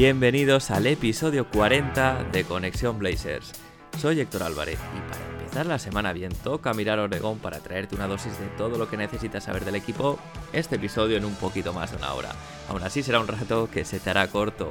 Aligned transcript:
Bienvenidos 0.00 0.70
al 0.70 0.86
episodio 0.86 1.46
40 1.50 2.30
de 2.32 2.44
Conexión 2.44 2.98
Blazers. 2.98 3.52
Soy 3.98 4.18
Héctor 4.18 4.44
Álvarez 4.44 4.78
y 4.96 5.10
para 5.10 5.38
empezar 5.38 5.66
la 5.66 5.78
semana 5.78 6.14
bien 6.14 6.32
toca 6.42 6.72
mirar 6.72 6.98
Oregón 6.98 7.38
para 7.38 7.58
traerte 7.58 7.96
una 7.96 8.06
dosis 8.06 8.32
de 8.40 8.46
todo 8.56 8.78
lo 8.78 8.88
que 8.88 8.96
necesitas 8.96 9.44
saber 9.44 9.62
del 9.66 9.74
equipo, 9.74 10.18
este 10.54 10.76
episodio 10.76 11.18
en 11.18 11.26
un 11.26 11.34
poquito 11.34 11.74
más 11.74 11.90
de 11.90 11.98
una 11.98 12.14
hora. 12.14 12.30
Aún 12.70 12.82
así 12.82 13.02
será 13.02 13.20
un 13.20 13.28
rato 13.28 13.68
que 13.70 13.84
se 13.84 14.00
te 14.00 14.08
hará 14.08 14.26
corto. 14.28 14.70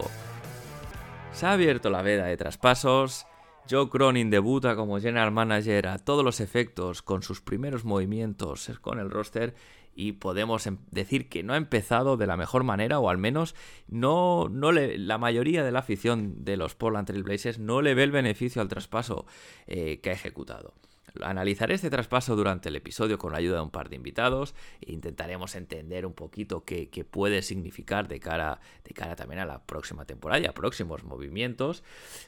Se 1.31 1.45
ha 1.45 1.51
abierto 1.51 1.91
la 1.91 2.01
veda 2.01 2.25
de 2.25 2.35
traspasos, 2.35 3.27
Joe 3.69 3.87
Cronin 3.87 4.31
debuta 4.31 4.75
como 4.75 4.99
general 4.99 5.29
manager 5.29 5.89
a 5.89 5.99
todos 5.99 6.25
los 6.25 6.39
efectos 6.39 7.03
con 7.03 7.21
sus 7.21 7.39
primeros 7.39 7.85
movimientos 7.85 8.71
con 8.81 8.97
el 8.97 9.11
roster 9.11 9.53
y 9.99 10.13
podemos 10.13 10.65
em- 10.65 10.77
decir 10.91 11.27
que 11.27 11.43
no 11.43 11.53
ha 11.53 11.57
empezado 11.57 12.15
de 12.15 12.25
la 12.25 12.37
mejor 12.37 12.63
manera 12.63 12.99
o 12.99 13.09
al 13.09 13.17
menos 13.17 13.53
no, 13.89 14.47
no 14.49 14.71
la 14.71 15.17
mayoría 15.17 15.61
de 15.61 15.73
la 15.73 15.79
afición 15.79 16.45
de 16.45 16.55
los 16.55 16.73
Portland 16.73 17.05
Trail 17.05 17.23
Blazers 17.23 17.59
no 17.59 17.81
le 17.81 17.93
ve 17.95 18.03
el 18.03 18.11
beneficio 18.11 18.61
al 18.61 18.69
traspaso 18.69 19.25
eh, 19.67 19.99
que 19.99 20.11
ha 20.11 20.13
ejecutado. 20.13 20.73
Analizaré 21.21 21.73
este 21.73 21.89
traspaso 21.89 22.37
durante 22.37 22.69
el 22.69 22.77
episodio 22.77 23.17
con 23.17 23.33
la 23.33 23.39
ayuda 23.39 23.55
de 23.55 23.63
un 23.63 23.71
par 23.71 23.89
de 23.89 23.97
invitados 23.97 24.55
e 24.79 24.93
intentaremos 24.93 25.55
entender 25.55 26.05
un 26.05 26.13
poquito 26.13 26.63
qué, 26.63 26.87
qué 26.87 27.03
puede 27.03 27.41
significar 27.41 28.07
de 28.07 28.21
cara, 28.21 28.61
de 28.85 28.93
cara 28.93 29.17
también 29.17 29.41
a 29.41 29.45
la 29.45 29.65
próxima 29.65 30.05
temporada 30.05 30.39
y 30.39 30.45
a 30.45 30.53
próximos 30.53 31.03
movimientos. 31.03 31.83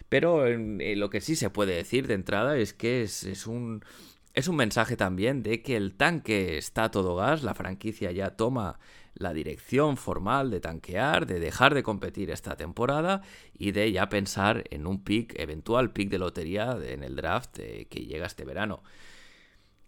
Pero 0.10 0.46
eh, 0.46 0.96
lo 0.98 1.10
que 1.10 1.22
sí 1.22 1.38
se 1.38 1.50
puede 1.50 1.76
decir 1.76 2.08
de 2.08 2.16
entrada 2.16 2.58
es 2.58 2.74
que 2.74 3.04
es, 3.04 3.24
es 3.24 3.48
un, 3.48 3.86
es 4.34 4.48
un 4.48 4.56
mensaje 4.56 4.96
también 4.96 5.44
de 5.44 5.62
que 5.62 5.76
el 5.76 5.96
tanque 5.96 6.58
está 6.58 6.86
a 6.86 6.92
todo 6.92 7.16
gas, 7.16 7.44
la 7.44 7.54
franquicia 7.54 8.12
ya 8.12 8.32
toma 8.32 8.80
la 9.14 9.34
dirección 9.34 9.98
formal 9.98 10.50
de 10.50 10.62
tanquear, 10.62 11.26
de 11.26 11.40
dejar 11.40 11.74
de 11.74 11.84
competir 11.84 12.32
esta 12.32 12.56
temporada 12.56 13.22
y 13.54 13.72
de 13.72 13.92
ya 13.92 14.10
pensar 14.10 14.64
en 14.72 14.88
un 14.88 15.04
pick, 15.04 15.38
eventual 15.38 15.92
pick 15.92 16.10
de 16.10 16.20
lotería 16.20 16.78
en 16.82 17.04
el 17.04 17.16
draft 17.16 17.60
eh, 17.60 17.88
que 17.90 18.06
llega 18.06 18.26
este 18.26 18.46
verano. 18.46 18.84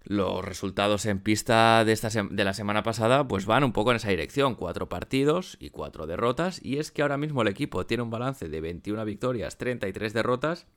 Los 0.05 0.44
resultados 0.44 1.05
en 1.05 1.19
pista 1.19 1.85
de, 1.85 1.94
esta 1.94 2.09
de 2.09 2.44
la 2.44 2.53
semana 2.53 2.83
pasada 2.83 3.25
pues 3.25 3.45
van 3.45 3.63
un 3.63 3.72
poco 3.72 3.91
en 3.91 3.97
esa 3.97 4.09
dirección, 4.09 4.55
cuatro 4.55 4.89
partidos 4.89 5.55
y 5.61 5.69
cuatro 5.69 6.05
derrotas 6.05 6.59
y 6.61 6.80
es 6.80 6.91
que 6.91 7.02
ahora 7.02 7.17
mismo 7.17 7.41
el 7.41 7.47
equipo 7.47 7.85
tiene 7.85 8.03
un 8.03 8.09
balance 8.09 8.50
de 8.50 8.59
21 8.59 9.05
victorias, 9.05 9.57
33 9.57 10.11
derrotas 10.11 10.67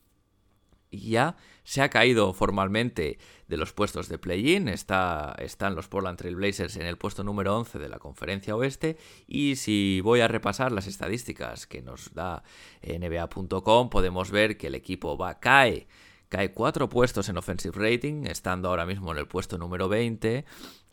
ya 0.91 1.37
se 1.65 1.83
ha 1.83 1.91
caído 1.91 2.33
formalmente 2.33 3.19
de 3.49 3.57
los 3.57 3.73
puestos 3.73 4.09
de 4.09 4.19
play-in. 4.19 4.69
Está, 4.69 5.35
están 5.39 5.75
los 5.75 5.89
Portland 5.89 6.19
Trail 6.19 6.37
Blazers 6.37 6.77
en 6.77 6.87
el 6.87 6.97
puesto 6.97 7.25
número 7.25 7.57
11 7.57 7.79
de 7.79 7.89
la 7.89 7.99
conferencia 7.99 8.57
oeste. 8.57 8.97
Y 9.27 9.57
si 9.57 10.01
voy 10.01 10.21
a 10.21 10.29
repasar 10.29 10.73
las 10.73 10.87
estadísticas 10.87 11.67
que 11.67 11.83
nos 11.83 12.15
da 12.15 12.43
NBA.com, 12.83 13.91
podemos 13.91 14.31
ver 14.31 14.57
que 14.57 14.69
el 14.69 14.75
equipo 14.75 15.17
va, 15.17 15.39
cae, 15.41 15.89
cae 16.29 16.53
cuatro 16.53 16.89
puestos 16.89 17.29
en 17.29 17.37
offensive 17.37 17.77
rating, 17.77 18.25
estando 18.27 18.69
ahora 18.69 18.87
mismo 18.87 19.13
en 19.13 19.19
el 19.19 19.27
puesto 19.27 19.59
número 19.59 19.89
20. 19.89 20.45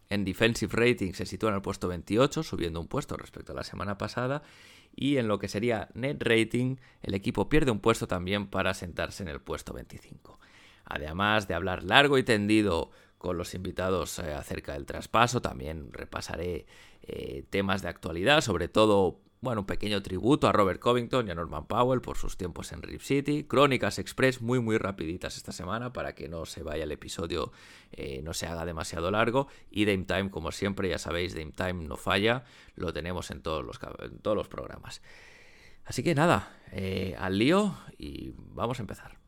En 0.10 0.26
defensive 0.26 0.72
rating 0.76 1.14
se 1.14 1.26
sitúa 1.26 1.50
en 1.50 1.56
el 1.56 1.62
puesto 1.62 1.88
28, 1.88 2.44
subiendo 2.44 2.80
un 2.80 2.88
puesto 2.88 3.18
respecto 3.18 3.52
a 3.54 3.56
la 3.56 3.64
semana 3.64 3.98
pasada. 3.98 4.44
Y 4.96 5.18
en 5.18 5.28
lo 5.28 5.40
que 5.40 5.48
sería 5.48 5.90
net 5.94 6.18
rating, 6.20 6.78
el 7.02 7.14
equipo 7.14 7.50
pierde 7.50 7.72
un 7.72 7.80
puesto 7.80 8.08
también 8.08 8.48
para 8.48 8.74
sentarse 8.74 9.24
en 9.24 9.30
el 9.30 9.42
puesto 9.42 9.74
25. 9.74 10.40
Además 10.86 11.48
de 11.48 11.56
hablar 11.56 11.84
largo 11.84 12.18
y 12.18 12.24
tendido 12.24 12.92
con 13.18 13.38
los 13.38 13.54
invitados 13.54 14.20
eh, 14.20 14.34
acerca 14.34 14.74
del 14.74 14.86
traspaso, 14.86 15.42
también 15.42 15.92
repasaré 15.94 16.66
eh, 17.04 17.46
temas 17.50 17.82
de 17.82 17.88
actualidad, 17.88 18.42
sobre 18.42 18.68
todo 18.68 19.20
bueno, 19.44 19.62
un 19.62 19.68
pequeño 19.68 20.02
tributo 20.02 20.48
a 20.48 20.54
Robert 20.54 20.80
Covington 20.80 21.28
y 21.28 21.32
a 21.32 21.36
Norman 21.36 21.66
Powell 21.66 22.00
por 22.00 22.18
sus 22.18 22.38
tiempos 22.38 22.72
en 22.72 22.82
Rip 22.82 23.02
City. 23.02 23.44
Crónicas 23.44 24.00
Express 24.00 24.42
muy 24.42 24.62
muy 24.62 24.78
rapiditas 24.78 25.36
esta 25.36 25.52
semana 25.52 25.92
para 25.92 26.16
que 26.16 26.30
no 26.30 26.46
se 26.46 26.64
vaya 26.64 26.86
el 26.86 26.94
episodio, 26.94 27.52
eh, 27.92 28.22
no 28.24 28.34
se 28.34 28.48
haga 28.48 28.64
demasiado 28.64 29.12
largo. 29.12 29.50
Y 29.70 29.84
Dame 29.84 30.06
Time, 30.06 30.32
como 30.32 30.54
siempre, 30.54 30.88
ya 30.88 30.98
sabéis, 30.98 31.36
Dame 31.36 31.52
Time 31.52 31.74
no 31.74 31.98
falla, 31.98 32.46
lo 32.76 32.94
tenemos 32.94 33.32
en 33.32 33.42
todos 33.42 33.66
los, 33.66 33.82
en 34.00 34.20
todos 34.20 34.38
los 34.38 34.48
programas. 34.48 35.02
Así 35.84 36.04
que 36.04 36.16
nada, 36.16 36.58
eh, 36.72 37.14
al 37.20 37.38
lío 37.38 37.76
y 37.98 38.32
vamos 38.38 38.80
a 38.80 38.84
empezar. 38.84 39.23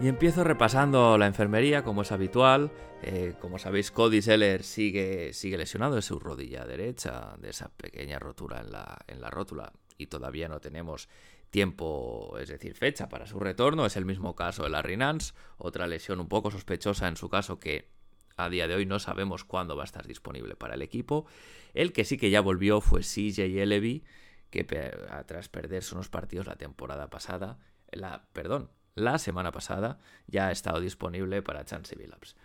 Y 0.00 0.06
empiezo 0.06 0.44
repasando 0.44 1.18
la 1.18 1.26
enfermería, 1.26 1.82
como 1.82 2.02
es 2.02 2.12
habitual. 2.12 2.70
Eh, 3.02 3.34
como 3.40 3.58
sabéis, 3.58 3.90
Cody 3.90 4.22
Seller 4.22 4.62
sigue, 4.62 5.32
sigue 5.32 5.58
lesionado 5.58 5.96
de 5.96 6.02
su 6.02 6.20
rodilla 6.20 6.64
derecha, 6.64 7.34
de 7.38 7.50
esa 7.50 7.70
pequeña 7.70 8.20
rotura 8.20 8.60
en 8.60 8.70
la, 8.70 8.98
en 9.08 9.20
la 9.20 9.28
rótula, 9.28 9.72
y 9.96 10.06
todavía 10.06 10.48
no 10.48 10.60
tenemos 10.60 11.08
tiempo, 11.50 12.36
es 12.38 12.48
decir, 12.48 12.74
fecha 12.74 13.08
para 13.08 13.26
su 13.26 13.40
retorno. 13.40 13.86
Es 13.86 13.96
el 13.96 14.04
mismo 14.04 14.36
caso 14.36 14.62
de 14.62 14.70
Larry 14.70 14.96
Nance, 14.96 15.34
otra 15.56 15.88
lesión 15.88 16.20
un 16.20 16.28
poco 16.28 16.52
sospechosa 16.52 17.08
en 17.08 17.16
su 17.16 17.28
caso 17.28 17.58
que 17.58 17.90
a 18.36 18.48
día 18.48 18.68
de 18.68 18.76
hoy 18.76 18.86
no 18.86 19.00
sabemos 19.00 19.42
cuándo 19.42 19.76
va 19.76 19.82
a 19.82 19.86
estar 19.86 20.06
disponible 20.06 20.54
para 20.54 20.74
el 20.74 20.82
equipo. 20.82 21.26
El 21.74 21.92
que 21.92 22.04
sí 22.04 22.18
que 22.18 22.30
ya 22.30 22.40
volvió 22.40 22.80
fue 22.80 23.00
CJ 23.00 23.66
Levy, 23.66 24.04
que 24.50 24.62
tras 24.62 25.48
perderse 25.48 25.96
unos 25.96 26.08
partidos 26.08 26.46
la 26.46 26.54
temporada 26.54 27.10
pasada, 27.10 27.58
la, 27.90 28.28
perdón, 28.32 28.70
la 28.98 29.18
semana 29.18 29.52
pasada 29.52 29.98
ya 30.26 30.48
ha 30.48 30.52
estado 30.52 30.80
disponible 30.80 31.42
para 31.42 31.64
Chance 31.64 31.96
Billups. 31.96 32.36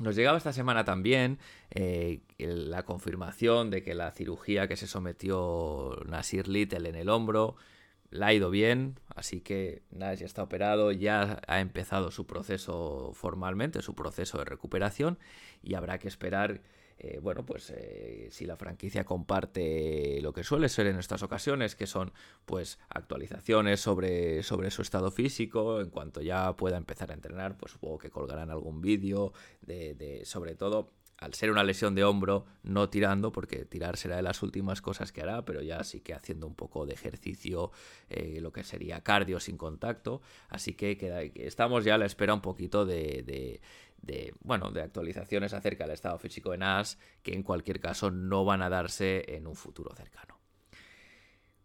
Nos 0.00 0.16
llegaba 0.16 0.38
esta 0.38 0.52
semana 0.52 0.84
también 0.84 1.38
eh, 1.70 2.22
la 2.38 2.84
confirmación 2.84 3.70
de 3.70 3.82
que 3.82 3.94
la 3.94 4.10
cirugía 4.10 4.66
que 4.66 4.76
se 4.76 4.88
sometió 4.88 6.02
Nasir 6.06 6.48
Little 6.48 6.88
en 6.88 6.96
el 6.96 7.08
hombro 7.08 7.56
la 8.10 8.28
ha 8.28 8.32
ido 8.32 8.50
bien, 8.50 8.98
así 9.14 9.40
que 9.40 9.82
Nash 9.90 10.20
ya 10.20 10.26
está 10.26 10.42
operado, 10.42 10.92
ya 10.92 11.40
ha 11.46 11.60
empezado 11.60 12.10
su 12.10 12.26
proceso 12.26 13.12
formalmente, 13.14 13.82
su 13.82 13.94
proceso 13.94 14.38
de 14.38 14.44
recuperación 14.44 15.18
y 15.62 15.74
habrá 15.74 15.98
que 15.98 16.08
esperar 16.08 16.60
eh, 16.98 17.18
bueno, 17.20 17.44
pues 17.44 17.70
eh, 17.70 18.28
si 18.30 18.46
la 18.46 18.56
franquicia 18.56 19.04
comparte 19.04 20.20
lo 20.22 20.32
que 20.32 20.44
suele 20.44 20.68
ser 20.68 20.86
en 20.86 20.98
estas 20.98 21.22
ocasiones, 21.22 21.74
que 21.74 21.86
son 21.86 22.12
pues 22.44 22.78
actualizaciones 22.88 23.80
sobre, 23.80 24.42
sobre 24.42 24.70
su 24.70 24.82
estado 24.82 25.10
físico, 25.10 25.80
en 25.80 25.90
cuanto 25.90 26.22
ya 26.22 26.54
pueda 26.56 26.76
empezar 26.76 27.10
a 27.10 27.14
entrenar, 27.14 27.56
pues 27.56 27.72
supongo 27.72 27.98
que 27.98 28.10
colgarán 28.10 28.50
algún 28.50 28.80
vídeo 28.80 29.32
de, 29.62 30.22
sobre 30.24 30.54
todo 30.54 30.92
al 31.18 31.34
ser 31.34 31.50
una 31.50 31.64
lesión 31.64 31.94
de 31.94 32.04
hombro, 32.04 32.44
no 32.62 32.90
tirando, 32.90 33.32
porque 33.32 33.64
tirar 33.64 33.96
será 33.96 34.16
de 34.16 34.22
las 34.22 34.42
últimas 34.42 34.82
cosas 34.82 35.12
que 35.12 35.22
hará, 35.22 35.44
pero 35.44 35.62
ya 35.62 35.82
sí 35.84 36.00
que 36.00 36.12
haciendo 36.12 36.46
un 36.46 36.54
poco 36.54 36.86
de 36.86 36.94
ejercicio, 36.94 37.70
eh, 38.10 38.40
lo 38.40 38.52
que 38.52 38.64
sería 38.64 39.00
cardio 39.00 39.40
sin 39.40 39.56
contacto. 39.56 40.20
Así 40.48 40.74
que 40.74 41.32
estamos 41.36 41.84
ya 41.84 41.94
a 41.94 41.98
la 41.98 42.06
espera 42.06 42.34
un 42.34 42.42
poquito 42.42 42.84
de, 42.84 43.60
de, 44.04 44.34
bueno, 44.40 44.70
de 44.70 44.82
actualizaciones 44.82 45.54
acerca 45.54 45.84
del 45.84 45.94
estado 45.94 46.18
físico 46.18 46.50
de 46.50 46.58
Nas, 46.58 46.98
que 47.22 47.32
en 47.32 47.42
cualquier 47.42 47.80
caso 47.80 48.10
no 48.10 48.44
van 48.44 48.62
a 48.62 48.68
darse 48.68 49.24
en 49.28 49.46
un 49.46 49.56
futuro 49.56 49.94
cercano. 49.94 50.38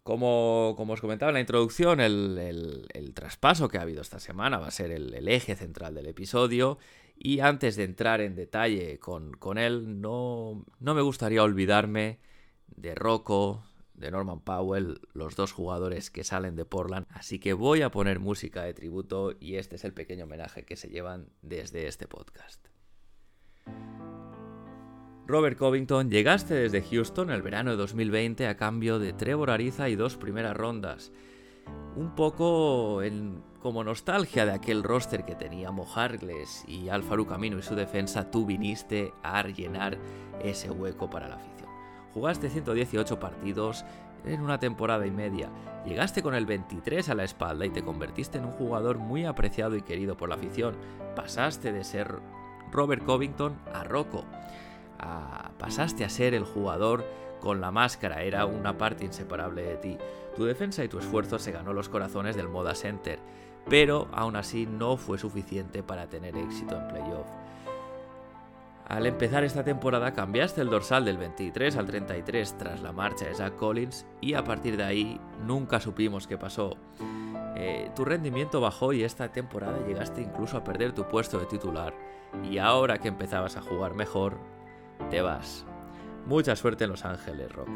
Como, 0.04 0.74
como 0.76 0.94
os 0.94 1.02
comentaba 1.02 1.30
en 1.30 1.36
la 1.36 1.40
introducción, 1.42 2.00
el, 2.00 2.88
el, 2.92 3.14
traspaso 3.14 3.68
que 3.68 3.78
ha 3.78 3.82
habido 3.82 4.02
esta 4.02 4.20
semana 4.20 4.58
va 4.58 4.68
a 4.68 4.72
ser 4.72 4.92
el, 4.92 5.14
el 5.14 5.28
eje 5.28 5.56
central 5.56 5.94
del 5.94 6.08
episodio. 6.08 6.80
Y 7.16 7.42
antes 7.42 7.76
de 7.76 7.84
entrar 7.84 8.22
en 8.22 8.34
detalle 8.34 8.98
con, 8.98 9.34
con 9.34 9.58
él, 9.58 10.02
no, 10.02 10.66
no, 10.80 10.96
me 10.96 11.02
gustaría 11.02 11.44
olvidarme 11.44 12.20
de 12.68 12.96
Rocco, 12.96 13.64
de 14.00 14.12
Norman 14.12 14.40
Powell, 14.40 15.02
los 15.14 15.36
dos 15.36 15.52
jugadores 15.52 16.10
que 16.10 16.24
salen 16.24 16.56
de 16.56 16.66
Portland. 16.66 17.06
Así 17.10 17.40
que 17.40 17.54
voy 17.54 17.82
a 17.82 17.92
poner 17.92 18.20
música 18.20 18.64
de 18.64 18.74
tributo 18.74 19.34
y 19.40 19.56
este 19.56 19.76
es 19.76 19.84
el 19.84 19.94
pequeño 19.94 20.24
homenaje 20.24 20.64
que 20.66 20.76
se 20.76 20.90
llevan 20.90 21.30
desde 21.42 21.88
este 21.88 22.08
podcast. 22.08 22.68
Robert 25.28 25.60
Covington, 25.60 26.10
llegaste 26.10 26.56
desde 26.56 26.82
Houston 26.82 27.30
el 27.30 27.44
verano 27.44 27.70
de 27.70 27.78
2020 27.78 28.48
a 28.48 28.58
cambio 28.58 28.98
de 28.98 29.14
Trevor 29.14 29.52
Ariza 29.52 29.88
y 29.88 29.96
dos 29.96 30.18
primeras 30.18 30.58
rondas. 30.58 31.12
un 31.96 32.16
poco 32.16 33.02
como 33.60 33.84
nostalgia 33.84 34.46
de 34.46 34.54
aquel 34.54 34.82
roster 34.82 35.26
que 35.26 35.36
teníamos 35.36 35.96
Hargles 35.96 36.64
y 36.68 36.90
Alfaru 36.90 37.28
Camino 37.28 37.60
y 37.60 37.62
su 37.62 37.76
defensa, 37.76 38.32
tú 38.32 38.46
viniste 38.46 39.14
a 39.22 39.46
llenar 39.48 40.00
ese 40.42 40.72
hueco 40.72 41.10
para 41.10 41.28
la 41.28 41.36
afición. 41.36 41.59
Jugaste 42.14 42.50
118 42.50 43.20
partidos 43.20 43.86
en 44.26 44.42
una 44.42 44.60
temporada 44.60 45.06
y 45.06 45.12
media, 45.12 45.50
llegaste 45.86 46.22
con 46.22 46.36
el 46.36 46.46
23 46.46 47.10
a 47.10 47.16
la 47.16 47.24
espalda 47.24 47.66
y 47.66 47.70
te 47.70 47.84
convertiste 47.84 48.38
en 48.38 48.46
un 48.46 48.52
jugador 48.52 48.98
muy 48.98 49.26
apreciado 49.26 49.76
y 49.76 49.82
querido 49.82 50.18
por 50.18 50.30
la 50.30 50.36
afición. 50.36 50.76
Pasaste 51.16 51.72
de 51.72 51.84
ser 51.84 52.16
Robert 52.72 53.04
Covington 53.04 53.56
a 53.74 53.84
Rocco. 53.84 54.26
pasaste 55.58 56.04
a 56.04 56.10
ser 56.10 56.34
el 56.34 56.44
jugador 56.44 57.06
con 57.40 57.62
la 57.62 57.72
máscara, 57.72 58.24
era 58.24 58.46
una 58.46 58.78
parte 58.78 59.06
inseparable 59.06 59.64
de 59.64 59.78
ti. 59.78 59.98
Tu 60.36 60.46
defensa 60.46 60.84
y 60.84 60.90
tu 60.90 61.00
esfuerzo 61.00 61.40
se 61.40 61.52
ganó 61.52 61.74
los 61.74 61.90
corazones 61.90 62.36
del 62.36 62.50
Moda 62.50 62.76
Center, 62.76 63.20
pero 63.70 64.08
aún 64.12 64.36
así 64.36 64.66
no 64.66 64.98
fue 64.98 65.18
suficiente 65.18 65.84
para 65.84 66.08
tener 66.08 66.36
éxito 66.36 66.76
en 66.76 66.88
playoff. 66.90 67.28
Al 68.90 69.06
empezar 69.06 69.44
esta 69.44 69.64
temporada 69.64 70.14
cambiaste 70.14 70.62
el 70.62 70.72
dorsal 70.72 71.06
del 71.06 71.20
23 71.20 71.78
al 71.78 71.86
33 71.86 72.58
tras 72.58 72.82
la 72.82 72.92
marcha 72.92 73.26
de 73.26 73.36
Zach 73.36 73.56
Collins 73.56 74.08
y 74.20 74.34
a 74.34 74.44
partir 74.44 74.78
de 74.78 74.84
ahí 74.84 75.22
nunca 75.46 75.80
supimos 75.80 76.26
qué 76.26 76.40
pasó. 76.40 76.76
Eh, 77.56 77.92
tu 77.96 78.04
rendimiento 78.04 78.60
bajó 78.60 78.92
y 78.92 79.04
esta 79.04 79.32
temporada 79.32 79.86
llegaste 79.86 80.24
incluso 80.24 80.58
a 80.58 80.64
perder 80.64 80.94
tu 80.94 81.08
puesto 81.08 81.38
de 81.38 81.46
titular 81.46 81.94
y 82.44 82.58
ahora 82.58 82.98
que 82.98 83.10
empezabas 83.10 83.58
a 83.58 83.62
jugar 83.62 83.94
mejor, 83.94 84.40
te 85.12 85.22
vas. 85.22 85.68
Mucha 86.26 86.56
suerte 86.56 86.86
en 86.86 86.90
Los 86.90 87.06
Ángeles, 87.06 87.52
Rocco. 87.52 87.72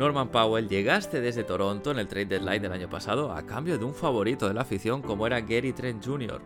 Norman 0.00 0.30
Powell, 0.30 0.68
llegaste 0.68 1.20
desde 1.20 1.44
Toronto 1.44 1.92
en 1.92 2.00
el 2.00 2.08
trade 2.08 2.26
deadline 2.26 2.62
del 2.62 2.72
año 2.72 2.90
pasado 2.90 3.32
a 3.32 3.46
cambio 3.46 3.78
de 3.78 3.84
un 3.84 3.94
favorito 3.94 4.48
de 4.48 4.54
la 4.54 4.62
afición 4.62 5.00
como 5.00 5.28
era 5.28 5.40
Gary 5.40 5.72
Trent 5.72 6.04
Jr. 6.04 6.42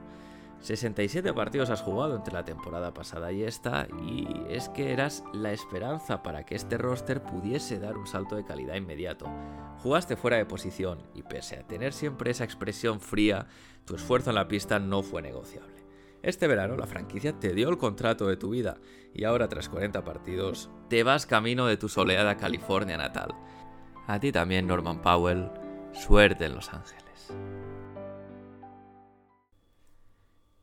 67 0.60 1.32
partidos 1.32 1.70
has 1.70 1.80
jugado 1.80 2.14
entre 2.14 2.34
la 2.34 2.44
temporada 2.44 2.92
pasada 2.92 3.32
y 3.32 3.42
esta, 3.42 3.88
y 4.02 4.28
es 4.50 4.68
que 4.68 4.92
eras 4.92 5.24
la 5.32 5.52
esperanza 5.52 6.22
para 6.22 6.44
que 6.44 6.54
este 6.54 6.76
roster 6.76 7.22
pudiese 7.22 7.78
dar 7.78 7.96
un 7.96 8.06
salto 8.06 8.36
de 8.36 8.44
calidad 8.44 8.74
inmediato. 8.74 9.26
Jugaste 9.78 10.16
fuera 10.16 10.36
de 10.36 10.44
posición 10.44 10.98
y 11.14 11.22
pese 11.22 11.56
a 11.56 11.66
tener 11.66 11.94
siempre 11.94 12.30
esa 12.30 12.44
expresión 12.44 13.00
fría, 13.00 13.46
tu 13.86 13.94
esfuerzo 13.94 14.30
en 14.30 14.36
la 14.36 14.48
pista 14.48 14.78
no 14.78 15.02
fue 15.02 15.22
negociable. 15.22 15.80
Este 16.22 16.46
verano 16.46 16.76
la 16.76 16.86
franquicia 16.86 17.32
te 17.32 17.54
dio 17.54 17.70
el 17.70 17.78
contrato 17.78 18.26
de 18.26 18.36
tu 18.36 18.50
vida 18.50 18.76
y 19.14 19.24
ahora 19.24 19.48
tras 19.48 19.70
40 19.70 20.04
partidos 20.04 20.68
te 20.90 21.02
vas 21.02 21.24
camino 21.24 21.66
de 21.66 21.78
tu 21.78 21.88
soleada 21.88 22.36
California 22.36 22.98
natal. 22.98 23.34
A 24.06 24.20
ti 24.20 24.30
también, 24.30 24.66
Norman 24.66 25.00
Powell, 25.00 25.50
suerte 25.92 26.44
en 26.44 26.54
Los 26.54 26.74
Ángeles. 26.74 27.32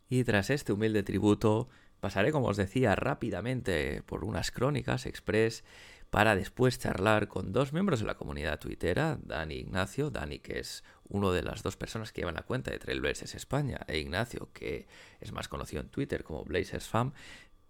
Y 0.10 0.24
tras 0.24 0.50
este 0.50 0.74
humilde 0.74 1.04
tributo, 1.04 1.70
pasaré, 2.00 2.32
como 2.32 2.48
os 2.48 2.58
decía, 2.58 2.96
rápidamente 2.96 4.02
por 4.04 4.24
unas 4.24 4.52
crónicas 4.52 5.06
express 5.06 5.64
para 6.10 6.36
después 6.36 6.80
charlar 6.80 7.28
con 7.28 7.52
dos 7.52 7.74
miembros 7.74 8.00
de 8.00 8.06
la 8.06 8.16
comunidad 8.16 8.60
tuitera, 8.60 9.20
Dani 9.22 9.56
Ignacio, 9.56 10.10
Dani 10.10 10.40
que 10.40 10.60
es 10.60 10.84
uno 11.10 11.32
de 11.32 11.44
las 11.44 11.64
dos 11.64 11.76
personas 11.76 12.12
que 12.12 12.22
llevan 12.22 12.36
la 12.36 12.44
cuenta 12.44 12.72
de 12.72 12.80
Trailblazers 12.80 13.36
España, 13.36 13.82
e 13.88 14.00
Ignacio 14.00 14.50
que 14.54 14.88
es 15.20 15.32
más 15.32 15.48
conocido 15.50 15.82
en 15.82 15.90
Twitter 15.90 16.24
como 16.24 16.46
Blazers 16.46 16.88
Fam, 16.88 17.12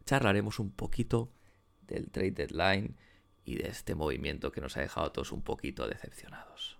charlaremos 0.05 0.59
un 0.59 0.71
poquito 0.71 1.31
del 1.81 2.11
trade 2.11 2.31
deadline 2.31 2.95
y 3.43 3.55
de 3.55 3.69
este 3.69 3.95
movimiento 3.95 4.51
que 4.51 4.61
nos 4.61 4.77
ha 4.77 4.81
dejado 4.81 5.07
a 5.07 5.13
todos 5.13 5.31
un 5.31 5.41
poquito 5.41 5.87
decepcionados. 5.87 6.76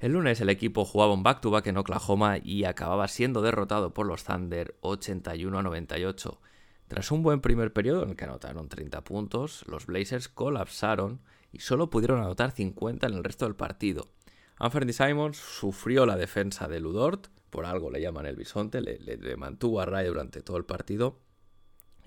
El 0.00 0.12
lunes 0.12 0.40
el 0.40 0.48
equipo 0.48 0.86
jugaba 0.86 1.12
un 1.12 1.22
back-to-back 1.22 1.66
en 1.66 1.76
Oklahoma 1.76 2.38
y 2.42 2.64
acababa 2.64 3.06
siendo 3.06 3.42
derrotado 3.42 3.92
por 3.92 4.06
los 4.06 4.24
Thunder 4.24 4.74
81 4.80 5.58
a 5.58 5.62
98. 5.62 6.40
Tras 6.88 7.10
un 7.10 7.22
buen 7.22 7.42
primer 7.42 7.74
periodo 7.74 8.04
en 8.04 8.10
el 8.10 8.16
que 8.16 8.24
anotaron 8.24 8.70
30 8.70 9.04
puntos, 9.04 9.62
los 9.68 9.84
Blazers 9.84 10.30
colapsaron 10.30 11.20
y 11.52 11.58
solo 11.58 11.90
pudieron 11.90 12.22
anotar 12.22 12.52
50 12.52 13.08
en 13.08 13.12
el 13.12 13.22
resto 13.22 13.44
del 13.44 13.56
partido. 13.56 14.08
Anthony 14.56 14.94
Simons 14.94 15.36
sufrió 15.36 16.06
la 16.06 16.16
defensa 16.16 16.66
de 16.66 16.80
Ludort, 16.80 17.26
por 17.50 17.66
algo 17.66 17.90
le 17.90 18.00
llaman 18.00 18.24
el 18.24 18.36
bisonte, 18.36 18.80
le, 18.80 19.36
mantuvo 19.36 19.82
a 19.82 19.84
raya 19.84 20.08
durante 20.08 20.40
todo 20.40 20.56
el 20.56 20.64
partido 20.64 21.18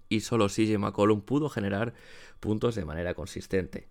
y 0.10 0.22
solo 0.22 0.48
CJ 0.48 0.80
McCollum 0.80 1.22
pudo 1.22 1.48
generar 1.48 1.94
puntos 2.40 2.74
de 2.74 2.86
manera 2.86 3.14
consistente. 3.14 3.88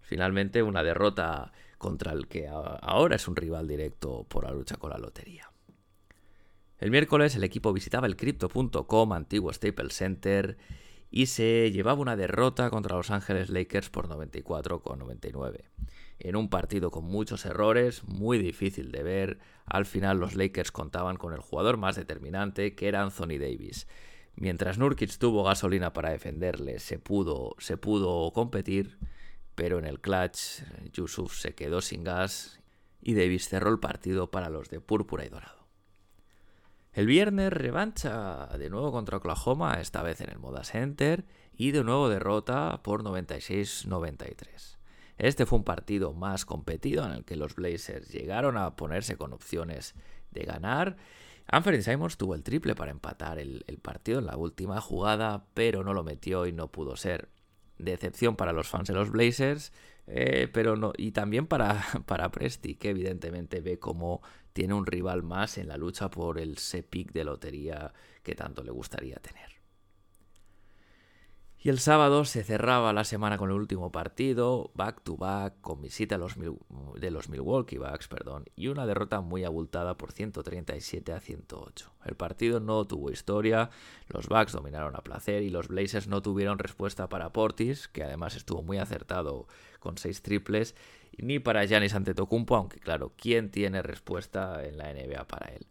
Finalmente, 0.00 0.62
una 0.62 0.82
derrota 0.82 1.52
contra 1.78 2.12
el 2.12 2.28
que 2.28 2.48
ahora 2.48 3.16
es 3.16 3.28
un 3.28 3.36
rival 3.36 3.68
directo 3.68 4.24
por 4.28 4.44
la 4.44 4.52
lucha 4.52 4.76
con 4.76 4.90
la 4.90 4.98
lotería. 4.98 5.50
El 6.78 6.90
miércoles 6.90 7.34
el 7.36 7.44
equipo 7.44 7.72
visitaba 7.72 8.06
el 8.06 8.16
Crypto.com, 8.16 9.12
antiguo 9.12 9.52
Staples 9.52 9.94
Center, 9.94 10.58
y 11.10 11.26
se 11.26 11.70
llevaba 11.70 12.00
una 12.00 12.16
derrota 12.16 12.70
contra 12.70 12.96
Los 12.96 13.10
Ángeles 13.10 13.48
Lakers 13.48 13.88
por 13.88 14.08
94 14.08 14.82
con 14.82 14.98
99. 14.98 15.70
En 16.18 16.36
un 16.36 16.48
partido 16.48 16.90
con 16.90 17.04
muchos 17.04 17.46
errores, 17.46 18.04
muy 18.04 18.38
difícil 18.38 18.90
de 18.90 19.02
ver, 19.02 19.38
al 19.64 19.86
final 19.86 20.18
los 20.18 20.34
Lakers 20.34 20.72
contaban 20.72 21.16
con 21.16 21.32
el 21.32 21.40
jugador 21.40 21.76
más 21.76 21.96
determinante, 21.96 22.74
que 22.74 22.88
era 22.88 23.02
Anthony 23.02 23.38
Davis. 23.38 23.86
Mientras 24.36 24.78
Nurkic 24.78 25.16
tuvo 25.18 25.44
gasolina 25.44 25.92
para 25.92 26.10
defenderle, 26.10 26.80
se 26.80 26.98
pudo, 26.98 27.54
se 27.58 27.76
pudo 27.76 28.32
competir, 28.32 28.98
pero 29.54 29.78
en 29.78 29.84
el 29.84 30.00
clutch 30.00 30.62
Yusuf 30.92 31.36
se 31.36 31.54
quedó 31.54 31.80
sin 31.80 32.04
gas 32.04 32.60
y 33.00 33.14
Davis 33.14 33.48
cerró 33.48 33.70
el 33.70 33.78
partido 33.78 34.30
para 34.30 34.48
los 34.48 34.70
de 34.70 34.80
púrpura 34.80 35.24
y 35.24 35.28
dorado. 35.28 35.68
El 36.94 37.06
viernes 37.06 37.52
revancha 37.52 38.46
de 38.56 38.70
nuevo 38.70 38.92
contra 38.92 39.16
Oklahoma, 39.18 39.80
esta 39.80 40.02
vez 40.02 40.20
en 40.20 40.30
el 40.30 40.38
Moda 40.38 40.62
Center, 40.62 41.24
y 41.56 41.72
de 41.72 41.82
nuevo 41.82 42.08
derrota 42.08 42.82
por 42.82 43.02
96-93. 43.02 44.76
Este 45.18 45.44
fue 45.44 45.58
un 45.58 45.64
partido 45.64 46.12
más 46.12 46.44
competido 46.44 47.04
en 47.04 47.12
el 47.12 47.24
que 47.24 47.36
los 47.36 47.56
Blazers 47.56 48.08
llegaron 48.08 48.56
a 48.56 48.76
ponerse 48.76 49.16
con 49.16 49.32
opciones 49.32 49.94
de 50.30 50.44
ganar. 50.44 50.96
Anthony 51.46 51.82
Simons 51.82 52.16
tuvo 52.16 52.34
el 52.34 52.42
triple 52.42 52.74
para 52.74 52.92
empatar 52.92 53.38
el, 53.38 53.64
el 53.66 53.78
partido 53.78 54.20
en 54.20 54.26
la 54.26 54.36
última 54.36 54.80
jugada, 54.80 55.46
pero 55.52 55.84
no 55.84 55.94
lo 55.94 56.04
metió 56.04 56.46
y 56.46 56.52
no 56.52 56.68
pudo 56.68 56.96
ser 56.96 57.28
decepción 57.78 58.36
para 58.36 58.52
los 58.52 58.68
fans 58.68 58.88
de 58.88 58.94
los 58.94 59.10
Blazers, 59.10 59.72
eh, 60.06 60.48
pero 60.52 60.76
no, 60.76 60.92
y 60.96 61.12
también 61.12 61.46
para, 61.46 61.84
para 62.06 62.30
Presti, 62.30 62.74
que 62.76 62.90
evidentemente 62.90 63.60
ve 63.60 63.78
como 63.78 64.22
tiene 64.52 64.74
un 64.74 64.86
rival 64.86 65.22
más 65.22 65.58
en 65.58 65.68
la 65.68 65.76
lucha 65.76 66.10
por 66.10 66.38
el 66.38 66.56
pick 66.88 67.12
de 67.12 67.24
lotería 67.24 67.92
que 68.22 68.34
tanto 68.34 68.62
le 68.62 68.70
gustaría 68.70 69.16
tener. 69.16 69.63
Y 71.64 71.70
el 71.70 71.78
sábado 71.78 72.26
se 72.26 72.44
cerraba 72.44 72.92
la 72.92 73.04
semana 73.04 73.38
con 73.38 73.48
el 73.48 73.56
último 73.56 73.90
partido, 73.90 74.70
back 74.74 75.00
to 75.02 75.16
back, 75.16 75.62
con 75.62 75.80
visita 75.80 76.18
de 76.18 77.10
los 77.10 77.30
Milwaukee 77.30 77.78
Bucks, 77.78 78.06
perdón, 78.06 78.44
y 78.54 78.66
una 78.66 78.84
derrota 78.84 79.22
muy 79.22 79.44
abultada 79.44 79.96
por 79.96 80.12
137 80.12 81.12
a 81.12 81.20
108. 81.20 81.90
El 82.04 82.16
partido 82.16 82.60
no 82.60 82.84
tuvo 82.84 83.10
historia, 83.10 83.70
los 84.08 84.28
Bucks 84.28 84.52
dominaron 84.52 84.94
a 84.94 85.00
placer 85.00 85.42
y 85.42 85.48
los 85.48 85.68
Blazers 85.68 86.06
no 86.06 86.20
tuvieron 86.20 86.58
respuesta 86.58 87.08
para 87.08 87.32
Portis, 87.32 87.88
que 87.88 88.04
además 88.04 88.36
estuvo 88.36 88.62
muy 88.62 88.76
acertado 88.76 89.46
con 89.80 89.96
seis 89.96 90.20
triples, 90.20 90.74
ni 91.16 91.38
para 91.38 91.64
Giannis 91.64 91.94
Antetokounmpo, 91.94 92.56
aunque 92.56 92.78
claro, 92.78 93.14
¿quién 93.16 93.50
tiene 93.50 93.80
respuesta 93.80 94.62
en 94.66 94.76
la 94.76 94.92
NBA 94.92 95.26
para 95.26 95.46
él? 95.46 95.66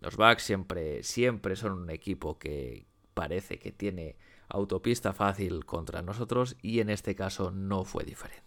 Los 0.00 0.16
Bucks 0.16 0.42
siempre, 0.42 1.04
siempre 1.04 1.54
son 1.54 1.70
un 1.70 1.90
equipo 1.90 2.36
que 2.36 2.84
parece 3.14 3.60
que 3.60 3.70
tiene 3.70 4.16
autopista 4.48 5.12
fácil 5.12 5.64
contra 5.64 6.02
nosotros 6.02 6.56
y 6.62 6.80
en 6.80 6.90
este 6.90 7.14
caso 7.14 7.50
no 7.50 7.84
fue 7.84 8.04
diferente. 8.04 8.46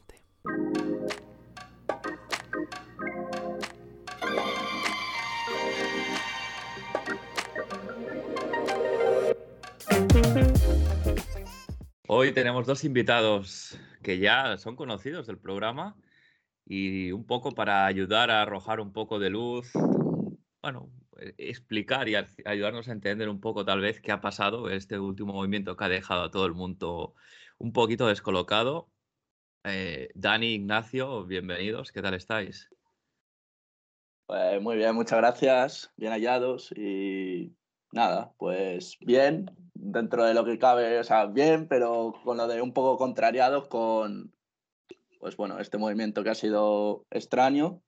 Hoy 12.08 12.32
tenemos 12.34 12.65
dos 12.65 12.84
invitados 12.84 13.77
que 14.01 14.18
ya 14.20 14.58
son 14.58 14.75
conocidos 14.75 15.27
del 15.27 15.38
programa 15.38 15.96
y 16.65 17.12
un 17.12 17.25
poco 17.25 17.51
para 17.51 17.86
ayudar 17.86 18.32
a 18.32 18.41
arrojar 18.41 18.79
un 18.79 18.91
poco 18.94 19.20
de 19.20 19.29
luz, 19.29 19.72
bueno, 20.62 20.89
explicar 21.38 22.07
y 22.09 22.15
ayudarnos 22.45 22.88
a 22.88 22.91
entender 22.91 23.29
un 23.29 23.39
poco 23.39 23.65
tal 23.65 23.81
vez 23.81 24.01
qué 24.01 24.11
ha 24.11 24.21
pasado 24.21 24.69
este 24.69 24.99
último 24.99 25.33
movimiento 25.33 25.75
que 25.75 25.83
ha 25.85 25.89
dejado 25.89 26.23
a 26.23 26.31
todo 26.31 26.45
el 26.45 26.53
mundo 26.53 27.13
un 27.57 27.73
poquito 27.73 28.07
descolocado. 28.07 28.89
Eh, 29.63 30.09
Dani, 30.15 30.53
Ignacio, 30.53 31.25
bienvenidos, 31.25 31.91
¿qué 31.91 32.01
tal 32.01 32.13
estáis? 32.13 32.69
Pues 34.25 34.61
muy 34.61 34.77
bien, 34.77 34.95
muchas 34.95 35.19
gracias, 35.19 35.91
bien 35.97 36.13
hallados 36.13 36.71
y 36.71 37.55
nada, 37.91 38.31
pues 38.38 38.97
bien, 39.01 39.49
dentro 39.73 40.23
de 40.23 40.33
lo 40.33 40.45
que 40.45 40.59
cabe, 40.59 40.99
o 40.99 41.03
sea, 41.03 41.25
bien, 41.25 41.67
pero 41.67 42.13
con 42.23 42.38
lo 42.38 42.47
de 42.47 42.61
un 42.61 42.73
poco 42.73 42.97
contrariados 42.97 43.67
con, 43.67 44.33
pues 45.19 45.35
bueno, 45.35 45.59
este 45.59 45.77
movimiento 45.77 46.23
que 46.23 46.29
ha 46.29 46.35
sido 46.35 47.05
extraño 47.09 47.81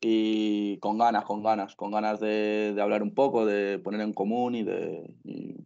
y 0.00 0.78
con 0.78 0.98
ganas, 0.98 1.24
con 1.24 1.42
ganas, 1.42 1.74
con 1.74 1.90
ganas 1.90 2.20
de, 2.20 2.76
hablar 2.80 3.02
un 3.02 3.14
poco, 3.14 3.46
de 3.46 3.78
poner 3.78 4.00
en 4.00 4.12
común 4.12 4.54
y 4.54 4.62
de, 4.62 5.14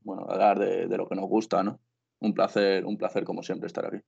bueno, 0.02 0.26
hablar 0.28 0.58
de, 0.58 0.86
de, 0.86 0.96
lo 0.96 1.08
que 1.08 1.16
nos 1.16 1.28
gusta, 1.28 1.62
¿no? 1.62 1.80
Un 2.20 2.34
placer, 2.34 2.84
un 2.84 2.96
placer 2.96 3.24
como 3.24 3.42
siempre 3.42 3.66
estar 3.66 3.86
aquí. 3.86 3.98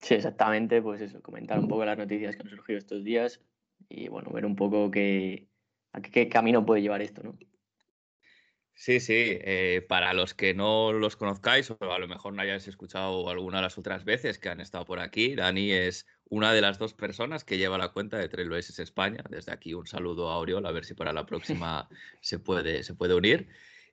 Sí, 0.00 0.14
exactamente, 0.14 0.82
pues 0.82 1.00
eso, 1.00 1.22
comentar 1.22 1.58
un 1.58 1.68
poco 1.68 1.84
las 1.84 1.98
noticias 1.98 2.34
que 2.34 2.42
han 2.42 2.48
surgido 2.48 2.78
estos 2.78 3.04
días 3.04 3.40
y 3.88 4.08
bueno, 4.08 4.30
ver 4.32 4.46
un 4.46 4.56
poco 4.56 4.90
qué, 4.90 5.48
a 5.92 6.00
qué 6.00 6.28
camino 6.28 6.66
puede 6.66 6.82
llevar 6.82 7.02
esto, 7.02 7.22
¿no? 7.22 7.38
Sí, 8.74 9.00
sí, 9.00 9.38
eh, 9.42 9.84
para 9.88 10.12
los 10.14 10.34
que 10.34 10.54
no 10.54 10.92
los 10.92 11.16
conozcáis 11.16 11.70
o 11.70 11.76
a 11.92 11.98
lo 11.98 12.08
mejor 12.08 12.32
no 12.32 12.42
hayáis 12.42 12.66
escuchado 12.66 13.28
alguna 13.28 13.58
de 13.58 13.64
las 13.64 13.78
otras 13.78 14.04
veces 14.04 14.38
que 14.38 14.48
han 14.48 14.60
estado 14.60 14.84
por 14.84 14.98
aquí, 14.98 15.34
Dani 15.36 15.70
es 15.70 16.06
una 16.32 16.54
de 16.54 16.62
las 16.62 16.78
dos 16.78 16.94
personas 16.94 17.44
que 17.44 17.58
lleva 17.58 17.76
la 17.76 17.90
cuenta 17.90 18.16
de 18.16 18.26
Trailblazers 18.26 18.78
España. 18.78 19.22
Desde 19.28 19.52
aquí 19.52 19.74
un 19.74 19.86
saludo 19.86 20.30
a 20.30 20.38
Oriol, 20.38 20.64
a 20.64 20.72
ver 20.72 20.86
si 20.86 20.94
para 20.94 21.12
la 21.12 21.26
próxima 21.26 21.90
se 22.22 22.38
puede, 22.38 22.82
se 22.84 22.94
puede 22.94 23.12
unir. 23.12 23.48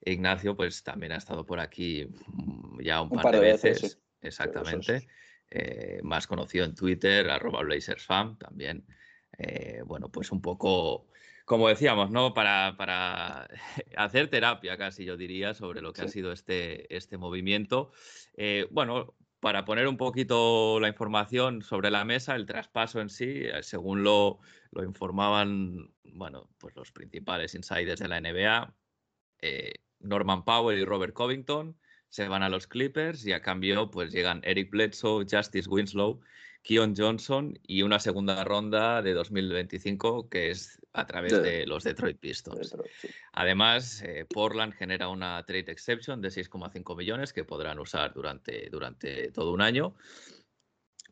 Ignacio, 0.05 0.55
pues 0.55 0.81
también 0.81 1.11
ha 1.11 1.17
estado 1.17 1.45
por 1.45 1.59
aquí 1.59 2.07
mm, 2.27 2.79
ya 2.81 3.01
un, 3.01 3.09
par, 3.09 3.35
de 3.35 3.41
veces. 3.41 3.99
Exactamente. 4.21 5.05
Eh, 5.51 5.99
más 6.01 6.27
conocido 6.27 6.63
en 6.63 6.75
Twitter, 6.75 7.29
arroba 7.29 7.61
BlazersFam, 7.61 8.37
también. 8.37 8.85
Eh, 9.37 9.81
bueno, 9.85 10.07
pues 10.07 10.31
un 10.31 10.41
poco 10.41 11.09
como 11.43 11.67
decíamos, 11.67 12.09
¿no? 12.09 12.33
Para, 12.33 13.49
hacer 13.97 14.29
terapia, 14.29 14.77
casi 14.77 15.03
yo 15.03 15.17
diría, 15.17 15.53
sobre 15.55 15.81
lo 15.81 15.91
que 15.91 16.03
ha 16.03 16.07
sido 16.07 16.31
este, 16.31 16.95
este 16.95 17.17
movimiento. 17.17 17.91
Eh, 18.37 18.67
bueno, 18.71 19.15
para 19.39 19.65
poner 19.65 19.87
un 19.87 19.97
poquito 19.97 20.79
la 20.79 20.87
información 20.87 21.61
sobre 21.61 21.91
la 21.91 22.05
mesa, 22.05 22.35
el 22.35 22.45
traspaso 22.45 22.99
en 23.01 23.09
sí, 23.09 23.43
eh, 23.45 23.63
según 23.63 24.03
lo, 24.03 24.39
lo 24.71 24.83
informaban, 24.83 25.93
bueno, 26.03 26.49
pues 26.57 26.75
los 26.75 26.91
principales 26.91 27.55
insiders 27.55 27.99
de 27.99 28.07
la 28.07 28.19
NBA, 28.19 28.73
eh, 29.41 29.73
Norman 29.99 30.43
Powell 30.43 30.79
y 30.79 30.85
Robert 30.85 31.13
Covington 31.13 31.77
se 32.09 32.27
van 32.27 32.43
a 32.43 32.49
los 32.49 32.67
Clippers 32.67 33.25
y 33.25 33.33
a 33.33 33.41
cambio 33.41 33.91
pues 33.91 34.11
llegan 34.11 34.41
Eric 34.43 34.71
Bledsoe, 34.71 35.25
Justice 35.29 35.69
Winslow 35.69 36.19
Keon 36.63 36.93
Johnson 36.95 37.57
y 37.63 37.83
una 37.83 37.99
segunda 37.99 38.43
ronda 38.43 39.01
de 39.01 39.13
2025 39.13 40.29
que 40.29 40.51
es 40.51 40.78
a 40.93 41.05
través 41.05 41.41
de, 41.41 41.65
los 41.65 41.83
Detroit 41.83 42.19
Pistons. 42.19 42.75
Además, 43.33 44.01
eh, 44.01 44.25
Portland 44.27 44.73
genera 44.73 45.09
una 45.09 45.43
trade 45.45 45.71
exception 45.71 46.21
de 46.21 46.29
6,5 46.29 46.97
millones 46.97 47.33
que 47.33 47.43
podrán 47.43 47.79
usar 47.79 48.13
durante, 48.13 48.69
durante 48.69 49.31
todo 49.31 49.53
un 49.53 49.61
año. 49.61 49.95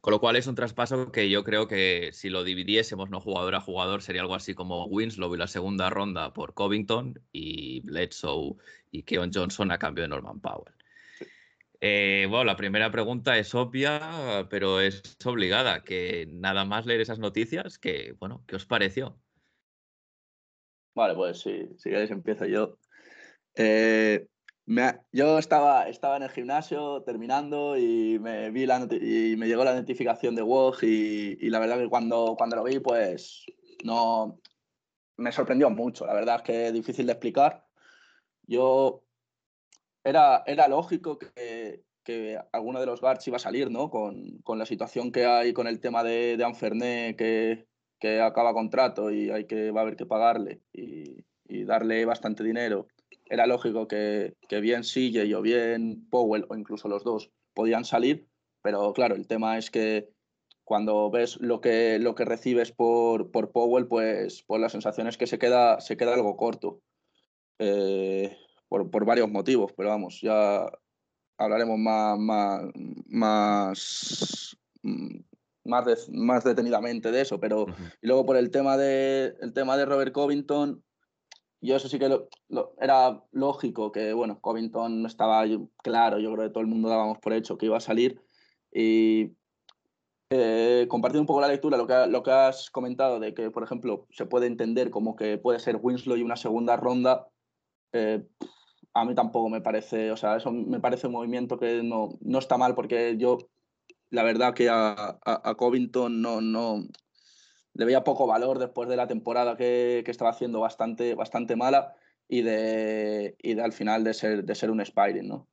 Con 0.01 0.11
lo 0.11 0.19
cual 0.19 0.35
es 0.35 0.47
un 0.47 0.55
traspaso 0.55 1.11
que 1.11 1.29
yo 1.29 1.43
creo 1.43 1.67
que 1.67 2.11
si 2.13 2.29
lo 2.29 2.43
dividiésemos 2.43 3.09
no 3.09 3.19
jugador 3.19 3.55
a 3.55 3.61
jugador 3.61 4.01
sería 4.01 4.21
algo 4.21 4.35
así 4.35 4.53
como 4.53 4.85
Winslow 4.85 5.33
y 5.35 5.37
la 5.37 5.47
segunda 5.47 5.89
ronda 5.89 6.33
por 6.33 6.53
Covington 6.53 7.19
y 7.31 7.81
Bledsoe 7.81 8.55
y 8.91 9.03
Keon 9.03 9.31
Johnson 9.33 9.71
a 9.71 9.79
cambio 9.79 10.03
de 10.03 10.07
Norman 10.07 10.39
Powell. 10.39 10.73
Eh, 11.81 12.25
bueno, 12.29 12.45
la 12.45 12.55
primera 12.55 12.91
pregunta 12.91 13.37
es 13.37 13.53
obvia, 13.53 14.47
pero 14.49 14.81
es 14.81 15.17
obligada, 15.25 15.83
que 15.83 16.27
nada 16.31 16.65
más 16.65 16.85
leer 16.85 17.01
esas 17.01 17.19
noticias, 17.19 17.77
que, 17.77 18.15
bueno, 18.19 18.43
¿qué 18.47 18.55
os 18.55 18.65
pareció? 18.65 19.19
Vale, 20.97 21.13
pues 21.13 21.41
sí, 21.41 21.69
si 21.77 21.91
queréis 21.91 22.09
empiezo 22.09 22.45
yo. 22.45 22.79
Eh, 23.53 24.25
yo 25.11 25.37
estaba, 25.37 25.87
estaba 25.87 26.17
en 26.17 26.23
el 26.23 26.31
gimnasio 26.31 27.03
terminando 27.03 27.77
y 27.77 28.17
me, 28.17 28.49
vi 28.49 28.65
la 28.65 28.79
y 28.89 29.35
me 29.37 29.47
llegó 29.47 29.63
la 29.63 29.75
notificación 29.75 30.33
de 30.33 30.41
WOG 30.41 30.83
y, 30.85 31.37
y, 31.39 31.49
la 31.51 31.59
verdad 31.59 31.77
que 31.77 31.87
cuando, 31.87 32.33
cuando 32.35 32.55
lo 32.55 32.63
vi, 32.63 32.79
pues 32.79 33.45
no 33.83 34.39
me 35.17 35.31
sorprendió 35.31 35.69
mucho. 35.69 36.07
La 36.07 36.15
verdad 36.15 36.37
es 36.37 36.41
que 36.41 36.67
es 36.67 36.73
difícil 36.73 37.05
de 37.05 37.11
explicar. 37.11 37.63
Yo 38.47 39.03
era, 40.03 40.41
era 40.47 40.67
lógico 40.67 41.19
que, 41.19 41.83
que 42.03 42.39
alguno 42.53 42.79
de 42.79 42.87
los 42.87 43.01
guards 43.01 43.27
iba 43.27 43.37
a 43.37 43.39
salir, 43.39 43.69
¿no? 43.69 43.91
Con, 43.91 44.39
con, 44.39 44.57
la 44.57 44.65
situación 44.65 45.11
que 45.11 45.27
hay 45.27 45.53
con 45.53 45.67
el 45.67 45.79
tema 45.79 46.03
de, 46.03 46.37
de 46.37 46.43
Anferné, 46.43 47.15
que, 47.15 47.67
que, 47.99 48.21
acaba 48.21 48.53
contrato 48.53 49.11
y 49.11 49.29
hay 49.29 49.45
que, 49.45 49.71
va 49.71 49.81
a 49.81 49.83
haber 49.83 49.95
que 49.95 50.05
pagarle 50.05 50.61
y, 50.73 51.23
darle 51.65 52.05
bastante 52.05 52.43
dinero. 52.43 52.87
Era 53.25 53.47
lógico 53.47 53.87
que, 53.87 54.35
que 54.47 54.59
bien 54.59 54.83
CJ 54.83 55.33
o 55.35 55.41
bien 55.41 56.07
Powell, 56.09 56.45
o 56.49 56.55
incluso 56.55 56.87
los 56.87 57.03
dos, 57.03 57.31
podían 57.53 57.85
salir, 57.85 58.27
pero 58.61 58.93
claro, 58.93 59.15
el 59.15 59.27
tema 59.27 59.57
es 59.57 59.71
que 59.71 60.09
cuando 60.67 61.09
ves 61.09 61.37
lo 61.39 61.61
que, 61.61 61.97
lo 61.97 62.13
que 62.13 62.25
recibes 62.25 62.73
por, 62.73 63.31
por 63.31 63.53
Powell, 63.53 63.87
pues, 63.87 64.43
pues 64.45 64.59
la 64.59 64.67
sensación 64.67 65.07
es 65.07 65.17
que 65.17 65.25
se 65.25 65.39
queda, 65.39 65.79
se 65.79 65.95
queda 65.95 66.13
algo 66.13 66.35
corto. 66.35 66.81
Eh, 67.59 68.37
por, 68.67 68.91
por, 68.91 69.05
varios 69.05 69.29
motivos, 69.31 69.71
pero 69.77 69.89
vamos, 69.89 70.19
ya 70.21 70.69
hablaremos 71.37 71.79
más, 71.79 72.19
más, 72.19 72.65
más, 73.07 74.57
más, 75.67 76.09
más 76.09 76.43
detenidamente 76.43 77.11
de 77.11 77.21
eso, 77.21 77.39
pero 77.39 77.67
y 78.01 78.07
luego 78.07 78.25
por 78.25 78.37
el 78.37 78.49
tema, 78.49 78.77
de, 78.77 79.35
el 79.41 79.53
tema 79.53 79.77
de 79.77 79.85
Robert 79.85 80.13
Covington, 80.13 80.83
yo 81.61 81.75
eso 81.75 81.89
sí 81.89 81.99
que 81.99 82.09
lo, 82.09 82.75
era 82.79 83.23
lógico 83.31 83.91
que, 83.91 84.13
bueno, 84.13 84.39
Covington 84.39 85.05
estaba 85.05 85.43
claro, 85.83 86.19
yo 86.19 86.33
creo 86.33 86.47
que 86.47 86.53
todo 86.53 86.61
el 86.61 86.67
mundo 86.67 86.89
dábamos 86.89 87.19
por 87.19 87.33
hecho 87.33 87.57
que 87.57 87.65
iba 87.65 87.77
a 87.77 87.81
salir 87.81 88.21
y 88.71 89.31
eh, 90.29 90.87
compartir 90.89 91.21
un 91.21 91.25
poco 91.25 91.41
la 91.41 91.47
lectura, 91.47 91.77
lo 91.77 91.87
que, 91.87 92.07
lo 92.07 92.21
que 92.21 92.31
has 92.31 92.69
comentado 92.69 93.19
de 93.19 93.33
que, 93.33 93.49
por 93.49 93.63
ejemplo, 93.63 94.07
se 94.11 94.25
puede 94.25 94.47
entender 94.47 94.91
como 94.91 95.15
que 95.15 95.37
puede 95.37 95.59
ser 95.59 95.79
Winslow 95.81 96.17
y 96.17 96.21
una 96.21 96.35
segunda 96.35 96.75
ronda, 96.75 97.27
eh, 97.93 98.27
a 98.93 99.05
mí 99.05 99.15
tampoco 99.15 99.49
me 99.49 99.61
parece, 99.61 100.11
o 100.11 100.17
sea, 100.17 100.35
eso 100.35 100.51
me 100.51 100.79
parece 100.79 101.07
un 101.07 101.13
movimiento 101.13 101.57
que 101.57 101.81
no, 101.83 102.17
no 102.19 102.39
está 102.39 102.57
mal 102.57 102.75
porque 102.75 103.15
yo, 103.17 103.37
la 104.09 104.23
verdad 104.23 104.53
que 104.53 104.69
a, 104.69 105.19
a, 105.23 105.55
Covington 105.55 106.21
no, 106.21 106.41
no 106.41 106.85
le 107.73 107.85
veía 107.85 108.03
poco 108.03 108.25
valor 108.27 108.59
después 108.59 108.89
de 108.89 108.95
la 108.95 109.07
temporada 109.07 109.55
que, 109.57 110.01
que, 110.05 110.11
estaba 110.11 110.31
haciendo 110.31 110.59
bastante, 110.59 111.13
bastante 111.15 111.55
mala 111.55 111.95
y 112.27 112.41
de, 112.41 113.35
y 113.39 113.53
de 113.53 113.61
al 113.61 113.73
final 113.73 114.03
de 114.03 114.13
ser, 114.13 114.43
de 114.43 114.55
ser 114.55 114.71
un 114.71 114.81
Spiring, 114.81 115.27
¿no? 115.27 115.47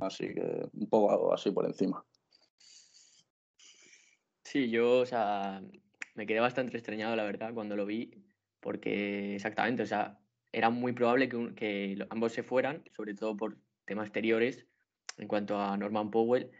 Así 0.00 0.34
que 0.34 0.68
un 0.72 0.88
poco 0.88 1.32
así 1.32 1.50
por 1.50 1.66
encima. 1.66 2.04
Sí, 4.42 4.70
yo, 4.70 5.00
o 5.00 5.06
sea, 5.06 5.62
me 6.14 6.26
quedé 6.26 6.40
bastante 6.40 6.76
extrañado, 6.76 7.16
la 7.16 7.24
verdad, 7.24 7.52
cuando 7.54 7.76
lo 7.76 7.86
vi, 7.86 8.24
porque 8.60 9.34
exactamente, 9.34 9.82
o 9.82 9.86
sea, 9.86 10.18
era 10.52 10.70
muy 10.70 10.92
probable 10.92 11.28
que, 11.28 12.06
ambos 12.10 12.32
se 12.32 12.42
fueran, 12.42 12.84
sobre 12.96 13.14
todo 13.14 13.36
por 13.36 13.56
temas 13.84 14.06
exteriores 14.06 14.66
en 15.18 15.28
cuanto 15.28 15.58
a 15.58 15.76
Norman 15.76 16.10
Powell, 16.10 16.50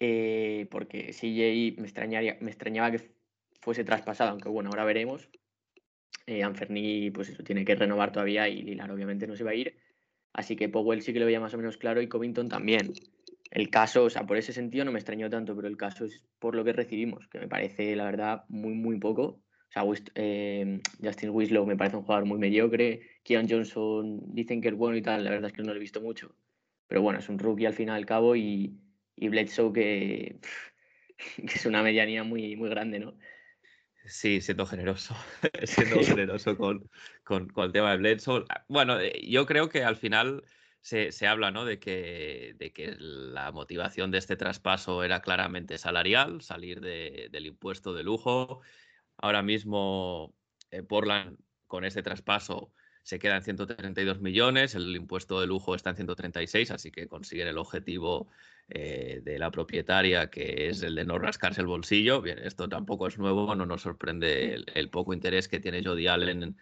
eh, 0.00 0.66
porque 0.70 1.12
CJ 1.12 1.80
me, 1.80 2.38
me 2.40 2.50
extrañaba 2.50 2.90
que 2.90 3.12
fuese 3.60 3.84
traspasado, 3.84 4.30
aunque 4.30 4.48
bueno, 4.48 4.70
ahora 4.70 4.84
veremos. 4.84 5.28
Eh, 6.26 6.42
Anferni, 6.42 7.10
pues 7.10 7.28
eso, 7.28 7.42
tiene 7.42 7.64
que 7.64 7.74
renovar 7.74 8.10
todavía 8.10 8.48
y 8.48 8.62
Lilar 8.62 8.90
obviamente 8.90 9.26
no 9.26 9.36
se 9.36 9.44
va 9.44 9.50
a 9.50 9.54
ir. 9.54 9.76
Así 10.32 10.56
que 10.56 10.68
Powell 10.68 11.02
sí 11.02 11.12
que 11.12 11.20
lo 11.20 11.26
veía 11.26 11.40
más 11.40 11.52
o 11.54 11.58
menos 11.58 11.76
claro 11.76 12.00
y 12.00 12.08
Covington 12.08 12.48
también. 12.48 12.92
El 13.50 13.68
caso, 13.68 14.04
o 14.04 14.10
sea, 14.10 14.26
por 14.26 14.36
ese 14.36 14.52
sentido 14.52 14.84
no 14.84 14.92
me 14.92 14.98
extrañó 14.98 15.28
tanto, 15.28 15.54
pero 15.54 15.68
el 15.68 15.76
caso 15.76 16.04
es 16.04 16.24
por 16.38 16.54
lo 16.54 16.64
que 16.64 16.72
recibimos, 16.72 17.26
que 17.28 17.40
me 17.40 17.48
parece, 17.48 17.94
la 17.96 18.04
verdad, 18.04 18.44
muy, 18.48 18.74
muy 18.74 18.98
poco. 18.98 19.22
O 19.22 19.72
sea, 19.72 19.84
eh, 20.14 20.80
Justin 21.02 21.30
Winslow 21.30 21.66
me 21.66 21.76
parece 21.76 21.96
un 21.96 22.04
jugador 22.04 22.26
muy 22.26 22.38
mediocre. 22.38 23.00
Keon 23.24 23.48
Johnson 23.48 24.20
dicen 24.34 24.60
que 24.60 24.68
es 24.68 24.74
bueno 24.74 24.96
y 24.96 25.02
tal, 25.02 25.24
la 25.24 25.30
verdad 25.30 25.50
es 25.50 25.52
que 25.52 25.62
no 25.62 25.72
lo 25.72 25.76
he 25.76 25.80
visto 25.80 26.00
mucho. 26.00 26.34
Pero 26.86 27.02
bueno, 27.02 27.18
es 27.18 27.28
un 27.28 27.38
rookie 27.38 27.66
al 27.66 27.74
fin 27.74 27.88
y 27.88 27.90
al 27.90 28.06
cabo 28.06 28.36
y, 28.36 28.78
y 29.20 29.28
Bledsoe 29.28 29.72
que, 29.72 30.40
que, 31.36 31.54
es 31.54 31.66
una 31.66 31.82
medianía 31.82 32.24
muy, 32.24 32.56
muy 32.56 32.70
grande, 32.70 32.98
¿no? 32.98 33.16
Sí, 34.06 34.40
siendo 34.40 34.66
generoso, 34.66 35.14
siendo 35.64 36.02
generoso 36.02 36.56
con, 36.56 36.90
con, 37.22 37.48
con, 37.48 37.66
el 37.66 37.72
tema 37.72 37.92
de 37.92 37.98
Bledsoe. 37.98 38.44
Bueno, 38.66 38.98
eh, 38.98 39.20
yo 39.28 39.46
creo 39.46 39.68
que 39.68 39.84
al 39.84 39.96
final 39.96 40.42
se, 40.80 41.12
se 41.12 41.26
habla 41.26 41.50
¿no? 41.50 41.66
de, 41.66 41.78
que, 41.78 42.54
de 42.58 42.72
que 42.72 42.96
la 42.98 43.52
motivación 43.52 44.10
de 44.10 44.18
este 44.18 44.36
traspaso 44.36 45.04
era 45.04 45.20
claramente 45.20 45.76
salarial, 45.76 46.40
salir 46.40 46.80
de, 46.80 47.28
del 47.30 47.46
impuesto 47.46 47.92
de 47.92 48.02
lujo 48.02 48.62
Ahora 49.22 49.42
mismo 49.42 50.34
eh, 50.70 50.82
Portland 50.82 51.38
con 51.66 51.84
este 51.84 52.02
traspaso 52.02 52.72
se 53.02 53.18
queda 53.18 53.36
en 53.36 53.42
132 53.42 54.20
millones, 54.20 54.74
el 54.74 54.94
impuesto 54.94 55.40
de 55.40 55.46
lujo 55.46 55.74
está 55.74 55.90
en 55.90 55.96
136, 55.96 56.70
así 56.70 56.90
que 56.90 57.08
consiguen 57.08 57.48
el 57.48 57.58
objetivo 57.58 58.28
eh, 58.68 59.20
de 59.24 59.38
la 59.38 59.50
propietaria, 59.50 60.30
que 60.30 60.68
es 60.68 60.82
el 60.82 60.94
de 60.94 61.04
no 61.04 61.18
rascarse 61.18 61.60
el 61.60 61.66
bolsillo. 61.66 62.20
Bien, 62.20 62.38
esto 62.38 62.68
tampoco 62.68 63.06
es 63.06 63.18
nuevo, 63.18 63.54
no 63.54 63.66
nos 63.66 63.82
sorprende 63.82 64.64
el, 64.74 64.90
poco 64.90 65.12
interés 65.12 65.48
que 65.48 65.60
tiene 65.60 65.82
Jody 65.82 66.06
Allen 66.06 66.56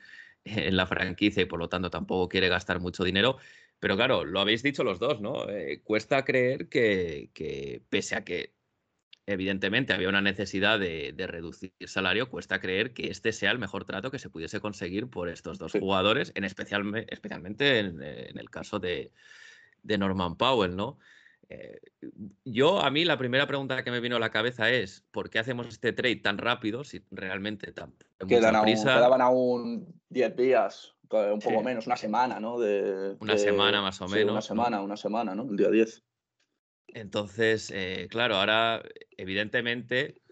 en 0.44 0.76
la 0.76 0.86
franquicia 0.86 1.42
y 1.42 1.46
por 1.46 1.58
lo 1.58 1.68
tanto 1.68 1.90
tampoco 1.90 2.28
quiere 2.28 2.48
gastar 2.48 2.80
mucho 2.80 3.04
dinero. 3.04 3.36
Pero 3.80 3.96
claro, 3.96 4.24
lo 4.24 4.40
habéis 4.40 4.62
dicho 4.62 4.82
los 4.84 4.98
dos, 4.98 5.20
¿no? 5.20 5.48
Eh, 5.48 5.82
cuesta 5.84 6.24
creer 6.24 6.68
que, 6.68 7.30
que, 7.34 7.82
pese 7.88 8.16
a 8.16 8.24
que 8.24 8.57
evidentemente 9.28 9.92
había 9.92 10.08
una 10.08 10.22
necesidad 10.22 10.78
de, 10.78 11.12
de, 11.12 11.26
reducir 11.26 11.72
salario, 11.86 12.30
cuesta 12.30 12.60
creer 12.60 12.94
que 12.94 13.10
este 13.10 13.32
sea 13.32 13.50
el 13.50 13.58
mejor 13.58 13.84
trato 13.84 14.10
que 14.10 14.18
se 14.18 14.30
pudiese 14.30 14.60
conseguir 14.60 15.08
por 15.08 15.28
estos 15.28 15.58
dos 15.58 15.72
jugadores, 15.72 16.32
en 16.34 16.44
especial, 16.44 17.06
especialmente 17.08 17.78
en, 17.78 18.02
en, 18.02 18.38
el 18.38 18.50
caso 18.50 18.78
de, 18.78 19.12
de 19.82 19.98
Norman 19.98 20.36
Powell, 20.36 20.74
¿no? 20.74 20.98
Eh, 21.50 21.78
yo, 22.44 22.80
a 22.80 22.90
mí, 22.90 23.04
la 23.04 23.18
primera 23.18 23.46
pregunta 23.46 23.82
que 23.82 23.90
me 23.90 24.00
vino 24.00 24.16
a 24.16 24.20
la 24.20 24.30
cabeza 24.30 24.70
es: 24.70 25.04
¿por 25.10 25.30
qué 25.30 25.38
hacemos 25.38 25.66
este 25.66 25.92
trade 25.92 26.16
tan 26.16 26.38
rápido 26.38 26.84
si 26.84 27.02
realmente 27.10 27.72
tan. 27.72 27.94
Quedan 28.26 28.56
aún, 28.56 28.74
quedaban 28.74 29.20
aún 29.20 30.00
10 30.08 30.36
días, 30.36 30.94
un 31.10 31.40
poco 31.40 31.58
sí. 31.58 31.64
menos, 31.64 31.86
una 31.86 31.96
semana, 31.96 32.40
¿no? 32.40 32.58
De, 32.58 33.16
una 33.20 33.34
de, 33.34 33.38
semana 33.38 33.80
más 33.80 34.00
o 34.02 34.08
sí, 34.08 34.14
menos. 34.14 34.32
Una 34.32 34.42
semana, 34.42 34.76
¿no? 34.78 34.84
una 34.84 34.96
semana, 34.96 35.34
¿no? 35.34 35.44
El 35.44 35.56
día 35.56 35.70
10. 35.70 36.02
Entonces, 36.94 37.70
eh, 37.74 38.08
claro, 38.10 38.36
ahora, 38.36 38.82
evidentemente, 39.16 40.22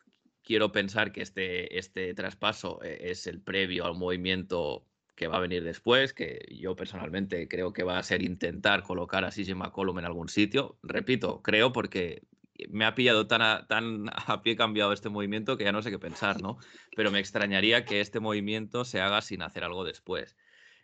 quiero 0.42 0.72
pensar 0.72 1.12
que 1.12 1.22
este, 1.22 1.78
este 1.78 2.14
traspaso 2.14 2.82
eh, 2.82 3.10
es 3.10 3.26
el 3.26 3.40
previo 3.40 3.84
al 3.84 3.94
movimiento 3.94 4.86
que 5.16 5.28
va 5.28 5.38
a 5.38 5.40
venir 5.40 5.64
después, 5.64 6.12
que 6.12 6.46
yo 6.50 6.76
personalmente 6.76 7.48
creo 7.48 7.72
que 7.72 7.82
va 7.82 7.98
a 7.98 8.02
ser 8.02 8.22
intentar 8.22 8.82
colocar 8.82 9.24
a 9.24 9.30
CJ 9.30 9.54
McCollum 9.54 9.98
en 9.98 10.04
algún 10.04 10.28
sitio. 10.28 10.78
Repito, 10.82 11.42
creo 11.42 11.72
porque 11.72 12.22
me 12.68 12.84
ha 12.84 12.94
pillado 12.94 13.26
tan 13.26 13.42
a, 13.42 13.66
tan 13.66 14.08
a 14.14 14.42
pie 14.42 14.56
cambiado 14.56 14.92
este 14.92 15.08
movimiento 15.08 15.56
que 15.56 15.64
ya 15.64 15.72
no 15.72 15.82
sé 15.82 15.90
qué 15.90 15.98
pensar, 15.98 16.40
¿no? 16.42 16.58
Pero 16.94 17.10
me 17.10 17.18
extrañaría 17.18 17.84
que 17.84 18.00
este 18.00 18.20
movimiento 18.20 18.84
se 18.84 19.00
haga 19.00 19.22
sin 19.22 19.42
hacer 19.42 19.64
algo 19.64 19.84
después. 19.84 20.36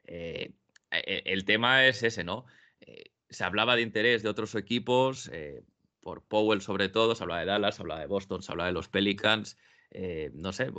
Eh, 0.04 0.54
el 0.90 1.44
tema 1.44 1.86
es 1.86 2.02
ese, 2.02 2.24
¿no? 2.24 2.44
Se 3.32 3.44
hablaba 3.44 3.76
de 3.76 3.82
interés 3.82 4.22
de 4.22 4.28
otros 4.28 4.54
equipos, 4.54 5.28
eh, 5.32 5.64
por 6.00 6.22
Powell 6.22 6.60
sobre 6.60 6.88
todo, 6.88 7.14
se 7.14 7.22
hablaba 7.22 7.40
de 7.40 7.46
Dallas, 7.46 7.76
se 7.76 7.82
hablaba 7.82 8.00
de 8.00 8.06
Boston, 8.06 8.42
se 8.42 8.52
hablaba 8.52 8.68
de 8.68 8.74
los 8.74 8.88
Pelicans, 8.88 9.56
eh, 9.90 10.30
no 10.34 10.52
sé, 10.52 10.70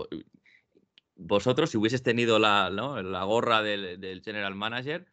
vosotros, 1.15 1.69
si 1.69 1.77
hubieses 1.77 2.03
tenido 2.03 2.39
la, 2.39 2.69
¿no? 2.69 3.01
la 3.01 3.23
gorra 3.23 3.61
del, 3.61 3.99
del, 3.99 4.21
general 4.21 4.55
manager, 4.55 5.07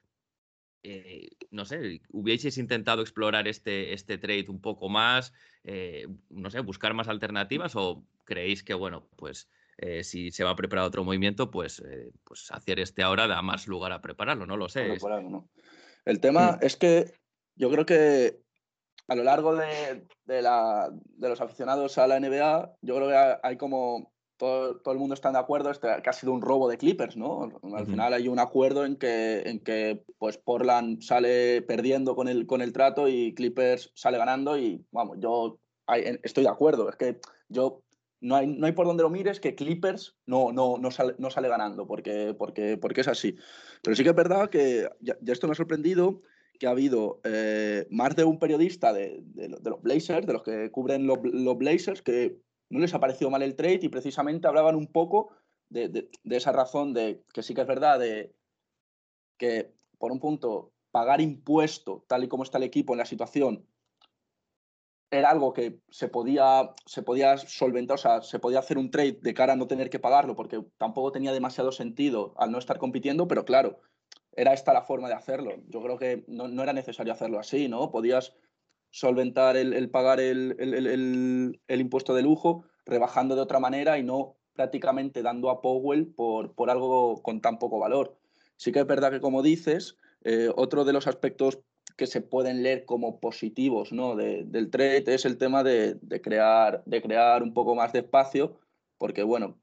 eh, 0.83 1.29
no 1.51 1.67
sé, 1.67 2.01
hubieseis 2.11 2.57
intentado 2.57 3.03
explorar 3.03 3.47
este, 3.49 3.93
este 3.93 4.17
trade 4.17 4.47
un 4.49 4.61
poco 4.61 4.89
más, 4.89 5.35
eh, 5.65 6.07
no 6.31 6.51
sé, 6.51 6.61
buscar 6.61 6.95
más 6.95 7.09
alternativas 7.09 7.77
o 7.77 8.05
creéis 8.25 8.63
que, 8.63 8.73
bueno, 8.73 9.07
pues 9.17 9.51
eh, 9.77 10.03
si 10.05 10.31
se 10.31 10.43
va 10.43 10.51
a 10.51 10.57
preparar 10.57 10.87
otro 10.87 11.05
movimiento, 11.05 11.51
pues, 11.51 11.83
pues 12.25 12.51
hacer 12.51 12.81
este 12.81 13.03
ahora 13.03 13.27
da 13.27 13.43
más 13.43 13.67
lugar 13.67 13.93
a 13.93 14.01
prepararlo, 14.01 14.47
no 14.47 14.57
lo 14.57 14.69
sé. 14.69 14.97
El 16.07 16.21
tema 16.21 16.53
mm. 16.53 16.65
es 16.65 16.77
que 16.77 17.13
yo 17.61 17.71
creo 17.71 17.85
que 17.85 18.41
a 19.07 19.15
lo 19.15 19.23
largo 19.23 19.55
de, 19.55 20.07
de, 20.25 20.41
la, 20.41 20.91
de 20.93 21.29
los 21.29 21.41
aficionados 21.43 21.99
a 21.99 22.07
la 22.07 22.19
NBA, 22.19 22.77
yo 22.81 22.97
creo 22.97 23.09
que 23.09 23.39
hay 23.43 23.57
como 23.59 24.13
todo, 24.39 24.81
todo, 24.81 24.95
el 24.95 24.99
mundo 24.99 25.15
está 25.15 25.31
de 25.31 25.39
acuerdo 25.39 25.71
este, 25.71 25.89
que 26.03 26.09
ha 26.09 26.15
sido 26.15 26.33
un 26.33 26.41
robo 26.41 26.71
de 26.71 26.79
Clippers, 26.79 27.19
¿no? 27.19 27.43
Al 27.43 27.53
uh 27.53 27.61
-huh. 27.61 27.87
final 27.87 28.15
hay 28.15 28.29
un 28.29 28.39
acuerdo 28.39 28.87
en 28.87 28.97
que, 28.97 29.43
en 29.45 29.61
que 29.61 30.03
pues 30.17 30.39
Portland 30.39 31.03
sale 31.03 31.61
perdiendo 31.61 32.17
con 32.17 32.29
el, 32.29 32.47
con 32.47 32.63
el 32.63 32.73
trato 32.73 33.09
y 33.09 33.35
Clippers 33.35 33.93
sale 33.95 34.17
ganando 34.17 34.57
y, 34.57 34.83
vamos, 34.91 35.19
yo 35.21 35.59
hay, 35.87 36.19
estoy 36.23 36.45
de 36.45 36.51
acuerdo. 36.51 36.89
Es 36.89 36.97
que 36.97 37.19
yo 37.51 37.83
no 38.23 38.37
hay, 38.37 38.47
no 38.47 38.67
hay 38.67 38.73
por 38.73 38.87
donde 38.87 39.03
lo 39.03 39.11
mires 39.11 39.39
que 39.39 39.55
Clippers 39.55 40.17
no, 40.25 40.51
no, 40.51 40.79
no, 40.79 40.91
sale, 40.91 41.15
no 41.19 41.31
sale 41.31 41.49
ganando, 41.51 41.87
porque, 41.87 42.35
porque, 42.39 42.79
porque 42.79 43.03
es 43.03 43.09
así. 43.09 43.37
Pero 43.83 43.95
sí 43.95 44.03
que 44.03 44.11
es 44.11 44.17
verdad 44.17 44.49
que 44.49 44.89
ya, 45.01 45.19
ya 45.21 45.35
esto 45.35 45.47
me 45.47 45.53
ha 45.53 45.57
sorprendido 45.57 46.23
que 46.61 46.67
ha 46.67 46.71
habido 46.71 47.21
eh, 47.25 47.87
más 47.91 48.15
de 48.15 48.25
un 48.25 48.39
periodista 48.39 48.93
de, 48.93 49.25
los 49.35 49.83
Blazers, 49.83 50.27
de 50.27 50.33
los 50.35 50.43
que 50.43 50.71
cubren 50.71 51.07
los, 51.07 51.19
Blazers, 51.57 52.03
que 52.03 52.37
no 52.69 52.81
les 52.81 52.93
ha 52.93 53.01
parecido 53.01 53.31
mal 53.31 53.43
el 53.43 53.57
trade 53.57 53.81
y 53.83 53.89
precisamente 53.89 54.47
hablaban 54.47 54.77
un 54.77 54.87
poco 54.87 55.31
de, 55.71 55.89
de, 55.89 56.11
de, 56.23 56.37
esa 56.37 56.53
razón 56.53 56.93
de 56.93 57.25
que 57.33 57.43
sí 57.43 57.55
que 57.55 57.63
es 57.63 57.67
verdad 57.67 57.99
de 57.99 58.35
que 59.39 59.73
por 59.97 60.13
un 60.13 60.21
punto 60.21 60.75
pagar 60.91 61.23
impuesto 61.23 62.05
tal 62.07 62.25
y 62.25 62.29
como 62.29 62.43
está 62.43 62.59
el 62.59 62.65
equipo 62.65 62.93
en 62.93 62.99
la 62.99 63.07
situación 63.07 63.67
era 65.11 65.31
algo 65.31 65.55
que 65.55 65.81
se 65.89 66.09
podía, 66.09 66.75
se 66.85 67.03
podía 67.03 67.39
solventar, 67.39 67.95
o 67.95 67.99
sea, 67.99 68.23
se 68.23 68.39
podía 68.39 68.61
hacer 68.61 68.77
un 68.77 68.91
trade 68.91 69.19
de 69.23 69.35
cara 69.35 69.55
a 69.55 69.57
no 69.57 69.67
tener 69.67 69.89
que 69.91 69.99
pagarlo 69.99 70.37
porque 70.37 70.63
tampoco 70.77 71.11
tenía 71.11 71.33
demasiado 71.33 71.73
sentido 71.73 72.35
al 72.37 72.53
no 72.53 72.59
estar 72.59 72.79
compitiendo, 72.79 73.27
pero 73.27 73.45
claro, 73.45 73.81
era 74.33 74.53
esta 74.53 74.73
la 74.73 74.83
forma 74.83 75.09
de 75.09 75.15
hacerlo. 75.15 75.55
Yo 75.69 75.83
creo 75.83 75.99
que 75.99 76.25
no, 76.27 76.49
no 76.49 76.63
era 76.63 76.73
necesario 76.73 77.13
hacerlo 77.13 77.39
así, 77.39 77.69
¿no? 77.69 77.91
Podías 77.91 78.35
solventar 78.91 79.57
el, 79.57 79.91
pagar 79.91 80.21
el, 80.21 80.57
el, 80.59 81.61
el, 81.67 81.81
impuesto 81.81 82.15
de 82.15 82.23
lujo, 82.23 82.65
rebajando 82.85 83.37
de 83.37 83.43
otra 83.43 83.61
manera 83.61 83.99
y 83.99 84.03
no 84.03 84.37
prácticamente 84.53 85.23
dando 85.23 85.51
a 85.51 85.61
Powell 85.63 86.09
por, 86.09 86.55
por 86.55 86.71
algo 86.71 87.23
con 87.23 87.41
tan 87.41 87.59
poco 87.59 87.79
valor. 87.79 88.19
Sí 88.57 88.73
que 88.73 88.81
es 88.81 88.87
verdad 88.87 89.11
que, 89.11 89.21
como 89.21 89.43
dices, 89.43 89.97
eh, 90.25 90.51
otro 90.55 90.85
de 90.85 90.93
los 90.93 91.07
aspectos 91.07 91.61
que 91.97 92.07
se 92.07 92.21
pueden 92.21 92.63
leer 92.63 92.85
como 92.85 93.21
positivos 93.21 93.93
¿no? 93.93 94.17
de, 94.17 94.45
del 94.45 94.71
trade 94.71 95.05
es 95.15 95.25
el 95.25 95.39
tema 95.39 95.63
de, 95.63 95.95
de, 96.03 96.21
crear, 96.21 96.83
de 96.85 97.01
crear 97.01 97.43
un 97.43 97.55
poco 97.55 97.75
más 97.75 97.93
de 97.93 98.01
espacio, 98.01 98.59
porque, 98.99 99.23
bueno, 99.23 99.60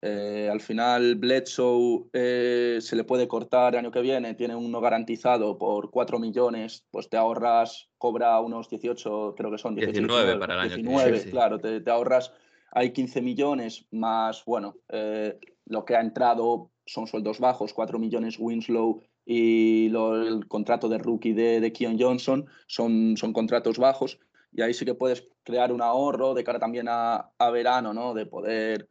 eh, 0.00 0.48
al 0.50 0.60
final 0.60 1.16
Bledsoe 1.16 2.04
eh, 2.12 2.78
se 2.80 2.94
le 2.94 3.02
puede 3.02 3.26
cortar 3.26 3.74
el 3.74 3.80
año 3.80 3.90
que 3.90 4.00
viene, 4.00 4.34
tiene 4.34 4.54
uno 4.54 4.80
garantizado 4.80 5.58
por 5.58 5.90
4 5.90 6.20
millones, 6.20 6.84
pues 6.92 7.08
te 7.08 7.16
ahorras, 7.16 7.88
cobra 7.98 8.38
unos 8.40 8.68
18, 8.68 9.34
creo 9.36 9.50
que 9.50 9.58
son 9.58 9.74
18, 9.74 9.92
19, 9.92 10.22
19 10.22 10.40
para 10.40 10.54
el 10.54 10.60
año 10.60 10.76
19, 10.76 11.04
que 11.04 11.10
viene. 11.10 11.24
Sí. 11.24 11.30
claro, 11.30 11.58
te, 11.58 11.80
te, 11.80 11.90
ahorras, 11.90 12.32
hay 12.70 12.92
15 12.92 13.22
millones 13.22 13.86
más, 13.90 14.44
bueno, 14.44 14.76
eh, 14.88 15.36
lo 15.66 15.84
que 15.84 15.96
ha 15.96 16.00
entrado 16.00 16.70
son 16.86 17.08
sueldos 17.08 17.40
bajos, 17.40 17.74
4 17.74 17.98
millones 17.98 18.38
Winslow 18.38 19.02
y 19.26 19.88
lo, 19.88 20.22
el 20.22 20.46
contrato 20.46 20.88
de 20.88 20.98
rookie 20.98 21.32
de, 21.32 21.60
de 21.60 21.72
Keon 21.72 21.98
Johnson 21.98 22.46
son, 22.68 23.16
son 23.16 23.32
contratos 23.32 23.78
bajos 23.78 24.20
y 24.52 24.62
ahí 24.62 24.72
sí 24.72 24.84
que 24.84 24.94
puedes 24.94 25.28
crear 25.42 25.72
un 25.72 25.82
ahorro 25.82 26.34
de 26.34 26.44
cara 26.44 26.60
también 26.60 26.86
a, 26.88 27.30
a 27.36 27.50
verano, 27.50 27.92
¿no? 27.92 28.14
De 28.14 28.24
poder 28.24 28.88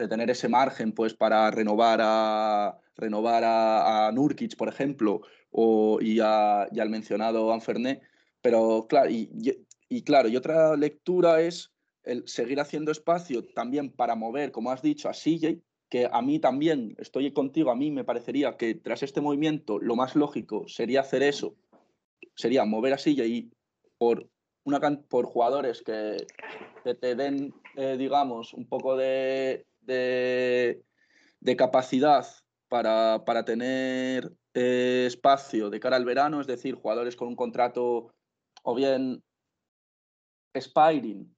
de 0.00 0.08
tener 0.08 0.30
ese 0.30 0.48
margen 0.48 0.92
pues 0.92 1.14
para 1.14 1.50
renovar 1.50 2.00
a 2.02 2.80
renovar 2.96 3.42
a, 3.44 4.10
Nurkic, 4.12 4.56
por 4.56 4.68
ejemplo, 4.68 5.22
o, 5.50 5.98
y, 6.00 6.20
al 6.20 6.90
mencionado 6.90 7.52
Anferné. 7.52 8.00
Pero 8.42 8.86
claro, 8.88 9.10
y, 9.10 10.02
claro, 10.02 10.28
y 10.28 10.36
otra 10.36 10.76
lectura 10.76 11.40
es 11.40 11.72
seguir 12.26 12.60
haciendo 12.60 12.92
espacio 12.92 13.44
también 13.54 13.90
para 13.90 14.14
mover, 14.14 14.52
como 14.52 14.70
has 14.70 14.82
dicho, 14.82 15.08
a 15.08 15.12
CJ, 15.12 15.60
que 15.88 16.08
a 16.10 16.22
mí 16.22 16.38
también, 16.38 16.94
estoy 16.98 17.32
contigo, 17.32 17.70
a 17.70 17.76
mí 17.76 17.90
me 17.90 18.04
parecería 18.04 18.56
que 18.56 18.74
tras 18.74 19.02
este 19.02 19.20
movimiento 19.20 19.78
lo 19.78 19.96
más 19.96 20.14
lógico 20.14 20.68
sería 20.68 21.00
hacer 21.00 21.22
eso, 21.22 21.56
sería 22.36 22.64
mover 22.64 22.94
a 22.94 22.96
CJ 22.96 23.26
y 23.26 23.50
por, 23.98 24.28
una, 24.64 24.80
por 25.08 25.26
jugadores 25.26 25.82
que, 25.82 26.16
que 26.84 26.94
te 26.94 27.14
den, 27.16 27.52
eh, 27.76 27.96
digamos, 27.98 28.54
un 28.54 28.66
poco 28.66 28.96
de, 28.96 29.66
de, 29.80 30.82
de 31.40 31.56
capacidad 31.56 32.26
para, 32.68 33.24
para 33.24 33.44
tener 33.44 34.32
eh, 34.54 35.04
espacio 35.06 35.70
de 35.70 35.80
cara 35.80 35.96
al 35.96 36.04
verano, 36.04 36.40
es 36.40 36.46
decir, 36.46 36.74
jugadores 36.74 37.16
con 37.16 37.28
un 37.28 37.36
contrato 37.36 38.14
o 38.62 38.74
bien 38.74 39.22
expiring 40.54 41.34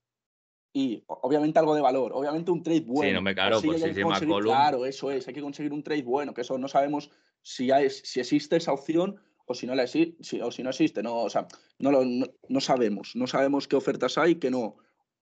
y 0.75 1.05
obviamente 1.07 1.59
algo 1.59 1.75
de 1.75 1.83
valor, 1.83 2.13
obviamente 2.15 2.51
un 2.51 2.63
trade 2.63 2.85
bueno. 2.87 3.11
Sí, 3.11 3.15
no 3.15 3.23
me 3.23 3.35
claro, 3.35 3.61
pues 3.63 3.83
sí, 3.83 3.93
Claro, 4.41 4.87
eso 4.87 5.11
es, 5.11 5.29
hay 5.29 5.35
que 5.35 5.43
conseguir 5.43 5.73
un 5.73 5.83
trade 5.83 6.03
bueno, 6.03 6.33
que 6.33 6.41
eso 6.41 6.57
no 6.57 6.69
sabemos 6.69 7.11
si, 7.43 7.71
hay, 7.71 7.91
si 7.91 8.21
existe 8.21 8.57
esa 8.57 8.73
opción 8.73 9.21
o 9.45 9.55
si 9.55 9.67
no 9.67 9.75
la 9.75 9.87
si, 9.87 10.17
o 10.43 10.51
si 10.51 10.63
no 10.63 10.71
existe, 10.71 11.03
no, 11.03 11.17
o 11.23 11.31
sea, 11.31 11.47
no, 11.79 11.91
lo, 11.91 12.05
no, 12.05 12.27
no 12.49 12.61
sabemos, 12.61 13.13
no 13.15 13.27
sabemos 13.27 13.69
qué 13.69 13.77
ofertas 13.77 14.17
hay 14.17 14.37
que 14.37 14.51
no, 14.51 14.77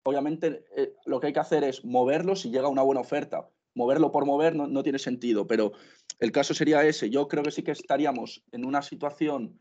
obviamente 0.06 0.66
eh, 0.78 0.94
lo 1.06 1.20
que 1.20 1.28
hay 1.28 1.34
que 1.34 1.40
hacer 1.40 1.64
es 1.64 1.84
moverlo 1.84 2.36
si 2.36 2.50
llega 2.50 2.70
una 2.70 2.84
buena 2.84 3.02
oferta. 3.02 3.50
Moverlo 3.74 4.12
por 4.12 4.26
mover 4.26 4.56
no, 4.56 4.68
no, 4.68 4.84
tiene 4.84 5.00
sentido, 5.00 5.48
pero 5.48 5.74
el 6.20 6.32
caso 6.32 6.54
sería 6.54 6.86
ese. 6.86 7.10
Yo 7.10 7.28
creo 7.28 7.44
que 7.44 7.52
sí 7.52 7.64
que 7.64 7.72
estaríamos 7.72 8.44
en 8.52 8.66
una 8.66 8.82
situación 8.82 9.60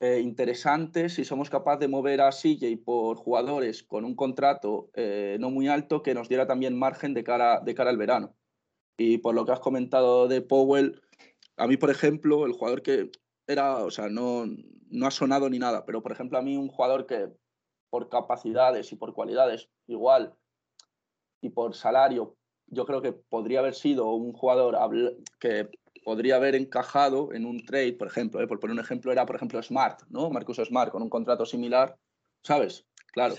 eh, 0.00 0.20
interesante 0.20 1.08
si 1.08 1.24
somos 1.24 1.48
capaces 1.48 1.80
de 1.80 1.88
mover 1.88 2.20
a 2.20 2.30
CJ 2.30 2.84
por 2.84 3.16
jugadores 3.16 3.82
con 3.82 4.04
un 4.04 4.16
contrato 4.16 4.90
eh, 4.94 5.36
no 5.40 5.50
muy 5.50 5.68
alto 5.68 6.02
que 6.02 6.12
nos 6.12 6.28
diera 6.28 6.46
también 6.46 6.78
margen 6.78 7.14
de 7.14 7.22
cara, 7.22 7.60
de 7.60 7.74
cara 7.74 7.90
al 7.90 7.98
verano. 7.98 8.34
Y 8.98 9.18
por 9.18 9.34
lo 9.34 9.44
que 9.44 9.52
has 9.52 9.60
comentado 9.60 10.26
de 10.26 10.40
Powell, 10.40 11.02
a 11.56 11.66
mí, 11.66 11.76
por 11.76 11.90
ejemplo, 11.90 12.46
el 12.46 12.52
jugador 12.52 12.82
que 12.82 13.10
era, 13.46 13.84
o 13.84 13.90
sea, 13.90 14.08
no, 14.08 14.46
no 14.88 15.06
ha 15.06 15.10
sonado 15.10 15.50
ni 15.50 15.58
nada, 15.58 15.84
pero 15.84 16.02
por 16.02 16.12
ejemplo, 16.12 16.38
a 16.38 16.42
mí 16.42 16.56
un 16.56 16.68
jugador 16.68 17.06
que 17.06 17.28
por 17.96 18.10
capacidades 18.10 18.92
y 18.92 18.96
por 18.96 19.14
cualidades 19.14 19.70
igual 19.86 20.34
y 21.40 21.48
por 21.48 21.74
salario, 21.74 22.36
yo 22.66 22.84
creo 22.84 23.00
que 23.00 23.14
podría 23.14 23.60
haber 23.60 23.74
sido 23.74 24.10
un 24.10 24.34
jugador 24.34 24.76
que 25.40 25.70
podría 26.04 26.36
haber 26.36 26.56
encajado 26.56 27.32
en 27.32 27.46
un 27.46 27.64
trade, 27.64 27.94
por 27.94 28.08
ejemplo, 28.08 28.42
¿eh? 28.42 28.46
por 28.46 28.60
poner 28.60 28.74
un 28.74 28.80
ejemplo, 28.80 29.12
era, 29.12 29.24
por 29.24 29.36
ejemplo, 29.36 29.62
Smart, 29.62 30.02
¿no? 30.10 30.28
Marcus 30.28 30.58
Smart 30.58 30.92
con 30.92 31.02
un 31.02 31.08
contrato 31.08 31.46
similar, 31.46 31.96
¿sabes? 32.42 32.84
Claro. 33.14 33.36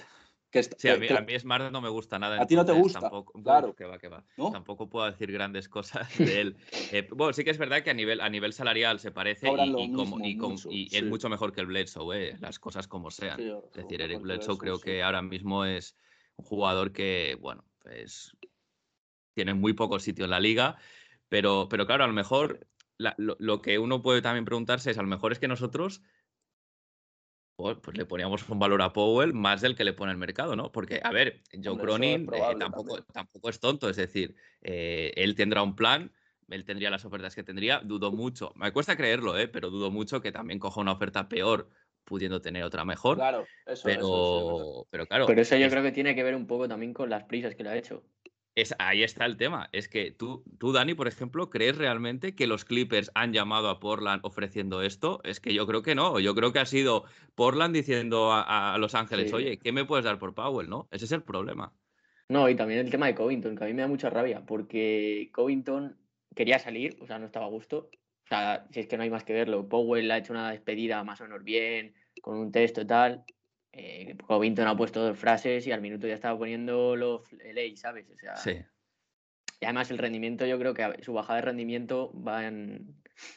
Que 0.67 0.75
Sí, 0.77 0.89
a 0.89 0.97
mí, 0.97 1.07
que- 1.07 1.13
a 1.13 1.21
mí 1.21 1.39
Smart 1.39 1.71
no 1.71 1.81
me 1.81 1.89
gusta 1.89 2.17
nada. 2.19 2.41
¿A 2.41 2.47
ti 2.47 2.55
no 2.55 2.65
te 2.65 2.71
gusta? 2.71 2.99
Tampoco, 3.01 3.33
Claro. 3.41 3.75
Que 3.75 3.85
va, 3.85 3.97
que 3.99 4.07
va. 4.07 4.23
¿No? 4.37 4.51
Tampoco 4.51 4.89
puedo 4.89 5.05
decir 5.05 5.31
grandes 5.31 5.69
cosas 5.69 6.17
de 6.17 6.41
él. 6.41 6.55
Eh, 6.91 7.07
bueno, 7.11 7.33
sí 7.33 7.43
que 7.43 7.49
es 7.51 7.57
verdad 7.57 7.83
que 7.83 7.89
a 7.89 7.93
nivel, 7.93 8.21
a 8.21 8.29
nivel 8.29 8.53
salarial 8.53 8.99
se 8.99 9.11
parece 9.11 9.47
y, 9.49 9.91
como- 9.91 10.17
mucho, 10.17 10.69
y 10.71 10.87
sí. 10.89 10.97
es 10.97 11.03
mucho 11.03 11.27
mejor 11.29 11.51
que 11.51 11.61
el 11.61 11.67
Bledsoe, 11.67 12.29
eh, 12.29 12.35
las 12.39 12.59
cosas 12.59 12.87
como 12.87 13.11
sean. 13.11 13.37
Sí, 13.37 13.49
es 13.49 13.73
decir, 13.73 14.01
Eric 14.01 14.21
Bledsoe 14.21 14.53
eso, 14.53 14.57
creo 14.57 14.77
sí. 14.77 14.83
que 14.83 15.03
ahora 15.03 15.21
mismo 15.21 15.65
es 15.65 15.95
un 16.37 16.45
jugador 16.45 16.93
que, 16.93 17.37
bueno, 17.41 17.65
pues 17.83 18.31
tiene 19.33 19.53
muy 19.53 19.73
poco 19.73 19.99
sitio 19.99 20.25
en 20.25 20.31
la 20.31 20.39
liga, 20.39 20.77
pero, 21.29 21.67
pero 21.69 21.85
claro, 21.85 22.03
a 22.03 22.07
lo 22.07 22.13
mejor 22.13 22.67
la- 22.97 23.13
lo, 23.17 23.35
lo 23.39 23.61
que 23.61 23.77
uno 23.79 24.01
puede 24.01 24.21
también 24.21 24.45
preguntarse 24.45 24.91
es, 24.91 24.97
a 24.97 25.01
lo 25.01 25.07
mejor 25.07 25.31
es 25.31 25.39
que 25.39 25.47
nosotros 25.47 26.01
pues, 27.57 27.97
le 27.97 28.05
poníamos 28.05 28.47
un 28.49 28.59
valor 28.59 28.81
a 28.83 28.93
Powell 28.93 29.33
más 29.33 29.61
del 29.61 29.75
que 29.75 29.83
le 29.83 29.93
pone 29.93 30.11
el 30.11 30.17
mercado, 30.17 30.55
¿no? 30.55 30.71
Porque, 30.71 31.01
a 31.03 31.11
ver, 31.11 31.41
Joe 31.51 31.71
Hombre, 31.73 31.85
eso 31.85 32.03
es 32.03 32.21
Cronin 32.21 32.29
eh, 32.33 32.55
tampoco, 32.55 32.95
también. 32.95 33.05
tampoco 33.11 33.49
es 33.49 33.59
tonto, 33.59 33.89
es 33.89 33.95
decir, 33.97 34.35
eh, 34.61 35.11
él 35.15 35.35
tendrá 35.35 35.63
un 35.63 35.75
plan, 35.75 36.11
él 36.49 36.65
tendría 36.65 36.89
las 36.91 37.03
ofertas 37.05 37.33
que 37.35 37.43
tendría, 37.43 37.79
dudo 37.79 38.11
mucho, 38.11 38.53
me 38.55 38.71
cuesta 38.71 38.95
creerlo, 38.95 39.37
¿eh? 39.37 39.47
pero 39.47 39.69
dudo 39.69 39.89
mucho 39.91 40.21
que 40.21 40.31
también 40.31 40.59
coja 40.59 40.81
una 40.81 40.91
oferta 40.93 41.27
peor 41.27 41.69
pudiendo 42.03 42.41
tener 42.41 42.63
otra 42.63 42.85
mejor, 42.85 43.17
Claro, 43.17 43.45
eso, 43.65 43.83
pero, 43.85 44.01
eso, 44.01 44.25
sí, 44.25 44.37
es 44.37 44.45
verdad. 44.45 44.63
pero 44.91 45.07
claro, 45.07 45.25
Pero 45.27 45.41
eso 45.41 45.55
yo 45.57 45.65
es- 45.65 45.71
creo 45.71 45.83
que 45.83 45.91
tiene 45.91 46.15
que 46.15 46.23
ver 46.23 46.35
un 46.35 46.47
poco 46.47 46.67
también 46.67 46.93
con 46.93 47.09
las 47.09 47.23
prisas 47.25 47.55
que 47.55 47.63
le 47.63 47.69
ha 47.69 47.75
hecho. 47.77 48.03
Es, 48.57 48.73
ahí 48.79 49.03
está 49.03 49.25
el 49.25 49.37
tema. 49.37 49.69
Es 49.71 49.87
que 49.87 50.11
tú, 50.11 50.43
tú, 50.59 50.71
Dani, 50.73 50.95
por 50.95 51.07
ejemplo, 51.07 51.49
¿crees 51.49 51.77
realmente 51.77 52.35
que 52.35 52.47
los 52.47 52.65
Clippers 52.65 53.11
han 53.15 53.31
llamado 53.33 53.69
a 53.69 53.79
Portland 53.79 54.21
ofreciendo 54.25 54.81
esto? 54.81 55.21
Es 55.23 55.39
que 55.39 55.53
yo 55.53 55.67
creo 55.67 55.83
que 55.83 55.95
no. 55.95 56.19
Yo 56.19 56.33
creo 56.35 56.51
que 56.51 56.59
ha 56.59 56.65
sido 56.65 57.05
Portland 57.35 57.73
diciendo 57.75 58.31
a, 58.33 58.73
a 58.73 58.77
Los 58.77 58.95
Ángeles, 58.95 59.29
Sí. 59.29 59.35
oye, 59.35 59.59
¿qué 59.59 59.71
me 59.71 59.85
puedes 59.85 60.05
dar 60.05 60.17
por 60.19 60.33
Powell? 60.33 60.69
¿No? 60.69 60.87
Ese 60.91 61.05
es 61.05 61.11
el 61.11 61.23
problema. 61.23 61.73
No, 62.29 62.49
y 62.49 62.55
también 62.55 62.79
el 62.81 62.89
tema 62.91 63.07
de 63.07 63.15
Covington, 63.15 63.55
que 63.55 63.63
a 63.63 63.67
mí 63.67 63.73
me 63.73 63.83
da 63.83 63.87
mucha 63.87 64.09
rabia, 64.09 64.45
porque 64.45 65.29
Covington 65.33 65.97
quería 66.35 66.59
salir, 66.59 66.97
o 67.01 67.07
sea, 67.07 67.19
no 67.19 67.25
estaba 67.27 67.45
a 67.45 67.49
gusto. 67.49 67.89
O 68.25 68.27
sea, 68.27 68.67
si 68.71 68.81
es 68.81 68.87
que 68.87 68.97
no 68.97 69.03
hay 69.03 69.09
más 69.09 69.23
que 69.23 69.33
verlo. 69.33 69.69
Powell 69.69 70.11
ha 70.11 70.17
hecho 70.17 70.33
una 70.33 70.51
despedida 70.51 71.03
más 71.03 71.21
o 71.21 71.23
menos 71.23 71.43
bien, 71.43 71.93
con 72.21 72.37
un 72.37 72.51
texto 72.51 72.81
y 72.81 72.87
tal. 72.87 73.23
Eh, 73.79 74.17
Covington 74.25 74.67
ha 74.67 74.75
puesto 74.75 75.01
dos 75.05 75.17
frases 75.19 75.67
y 75.67 75.71
al 75.71 75.81
minuto 75.81 76.07
ya 76.07 76.15
estaba 76.15 76.35
poniendo 76.37 76.95
los 76.95 77.31
LA, 77.33 77.75
¿sabes? 77.75 78.09
O 78.09 78.17
sea, 78.17 78.35
Sí. 78.35 78.57
y 79.61 79.65
además 79.65 79.91
el 79.91 79.99
rendimiento, 79.99 80.47
yo 80.47 80.57
creo 80.57 80.73
que 80.73 81.03
su 81.03 81.13
bajada 81.13 81.37
de 81.39 81.45
rendimiento 81.45 82.11
va 82.19 82.47
en, 82.47 82.95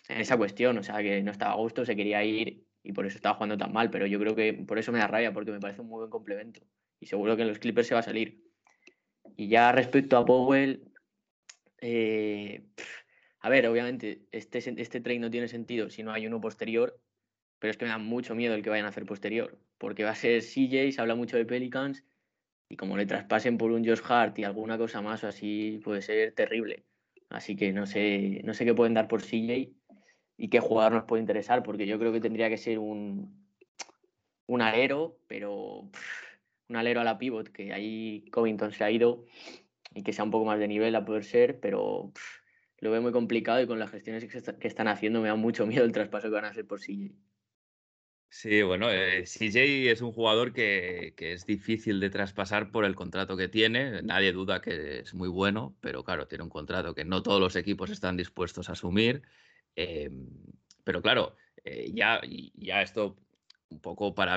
en 0.08 0.20
esa 0.20 0.38
cuestión. 0.38 0.78
O 0.78 0.82
sea, 0.82 1.02
que 1.02 1.22
no 1.22 1.30
estaba 1.30 1.52
a 1.52 1.56
gusto, 1.56 1.84
se 1.84 1.94
quería 1.94 2.24
ir 2.24 2.64
y 2.82 2.92
por 2.92 3.04
eso 3.04 3.16
estaba 3.16 3.34
jugando 3.34 3.58
tan 3.58 3.72
mal. 3.72 3.90
Pero 3.90 4.06
yo 4.06 4.18
creo 4.18 4.34
que 4.34 4.54
por 4.54 4.78
eso 4.78 4.92
me 4.92 4.98
da 4.98 5.06
rabia, 5.08 5.32
porque 5.34 5.50
me 5.52 5.60
parece 5.60 5.82
un 5.82 5.88
muy 5.88 5.98
buen 5.98 6.10
complemento. 6.10 6.62
Y 6.98 7.06
seguro 7.06 7.36
que 7.36 7.42
en 7.42 7.48
los 7.48 7.58
Clippers 7.58 7.88
se 7.88 7.94
va 7.94 8.00
a 8.00 8.04
salir. 8.04 8.42
Y 9.36 9.48
ya 9.48 9.72
respecto 9.72 10.16
a 10.16 10.24
Powell, 10.24 10.90
eh, 11.82 12.64
a 13.40 13.48
ver, 13.48 13.66
obviamente 13.66 14.26
este, 14.32 14.58
este 14.58 15.00
trade 15.00 15.18
no 15.18 15.30
tiene 15.30 15.48
sentido 15.48 15.90
si 15.90 16.02
no 16.02 16.12
hay 16.12 16.26
uno 16.26 16.40
posterior, 16.40 16.98
pero 17.58 17.70
es 17.70 17.76
que 17.76 17.84
me 17.84 17.90
da 17.90 17.98
mucho 17.98 18.34
miedo 18.34 18.54
el 18.54 18.62
que 18.62 18.70
vayan 18.70 18.86
a 18.86 18.90
hacer 18.90 19.04
posterior, 19.06 19.58
porque 19.80 20.04
va 20.04 20.10
a 20.10 20.14
ser 20.14 20.42
CJ, 20.42 20.92
se 20.92 21.00
habla 21.00 21.14
mucho 21.14 21.38
de 21.38 21.46
Pelicans, 21.46 22.04
y 22.68 22.76
como 22.76 22.98
le 22.98 23.06
traspasen 23.06 23.56
por 23.56 23.72
un 23.72 23.84
Josh 23.84 24.02
Hart 24.06 24.38
y 24.38 24.44
alguna 24.44 24.76
cosa 24.76 25.00
más 25.00 25.24
o 25.24 25.28
así, 25.28 25.80
puede 25.82 26.02
ser 26.02 26.32
terrible. 26.34 26.84
Así 27.30 27.56
que 27.56 27.72
no 27.72 27.86
sé, 27.86 28.42
no 28.44 28.52
sé 28.52 28.66
qué 28.66 28.74
pueden 28.74 28.92
dar 28.92 29.08
por 29.08 29.22
CJ 29.22 29.70
y 30.36 30.48
qué 30.50 30.60
jugador 30.60 30.92
nos 30.92 31.04
puede 31.04 31.22
interesar, 31.22 31.62
porque 31.62 31.86
yo 31.86 31.98
creo 31.98 32.12
que 32.12 32.20
tendría 32.20 32.50
que 32.50 32.58
ser 32.58 32.78
un, 32.78 33.48
un 34.46 34.62
alero, 34.62 35.18
pero 35.26 35.90
un 36.68 36.76
alero 36.76 37.00
a 37.00 37.04
la 37.04 37.16
pivot, 37.18 37.48
que 37.48 37.72
ahí 37.72 38.26
Covington 38.30 38.72
se 38.72 38.84
ha 38.84 38.90
ido 38.90 39.24
y 39.94 40.02
que 40.02 40.12
sea 40.12 40.24
un 40.24 40.30
poco 40.30 40.44
más 40.44 40.58
de 40.58 40.68
nivel 40.68 40.94
a 40.94 41.06
poder 41.06 41.24
ser, 41.24 41.58
pero 41.58 42.12
lo 42.80 42.90
veo 42.90 43.00
muy 43.00 43.12
complicado 43.12 43.62
y 43.62 43.66
con 43.66 43.78
las 43.78 43.90
gestiones 43.90 44.26
que 44.26 44.68
están 44.68 44.88
haciendo 44.88 45.22
me 45.22 45.28
da 45.28 45.36
mucho 45.36 45.66
miedo 45.66 45.86
el 45.86 45.92
traspaso 45.92 46.28
que 46.28 46.34
van 46.34 46.44
a 46.44 46.48
hacer 46.48 46.66
por 46.66 46.80
CJ. 46.80 47.14
Sí, 48.32 48.62
bueno, 48.62 48.88
eh, 48.90 49.26
CJ 49.26 49.90
es 49.90 50.00
un 50.02 50.12
jugador 50.12 50.52
que, 50.52 51.14
que 51.16 51.32
es 51.32 51.46
difícil 51.46 51.98
de 51.98 52.10
traspasar 52.10 52.70
por 52.70 52.84
el 52.84 52.94
contrato 52.94 53.36
que 53.36 53.48
tiene. 53.48 54.02
Nadie 54.02 54.32
duda 54.32 54.60
que 54.60 55.00
es 55.00 55.14
muy 55.14 55.28
bueno, 55.28 55.76
pero 55.80 56.04
claro, 56.04 56.28
tiene 56.28 56.44
un 56.44 56.50
contrato 56.50 56.94
que 56.94 57.04
no 57.04 57.22
todos 57.24 57.40
los 57.40 57.56
equipos 57.56 57.90
están 57.90 58.16
dispuestos 58.16 58.68
a 58.68 58.72
asumir. 58.72 59.22
Eh, 59.74 60.10
pero 60.84 61.02
claro, 61.02 61.34
eh, 61.64 61.90
ya, 61.92 62.20
ya 62.54 62.82
esto 62.82 63.16
un 63.70 63.80
poco 63.80 64.14
para 64.14 64.36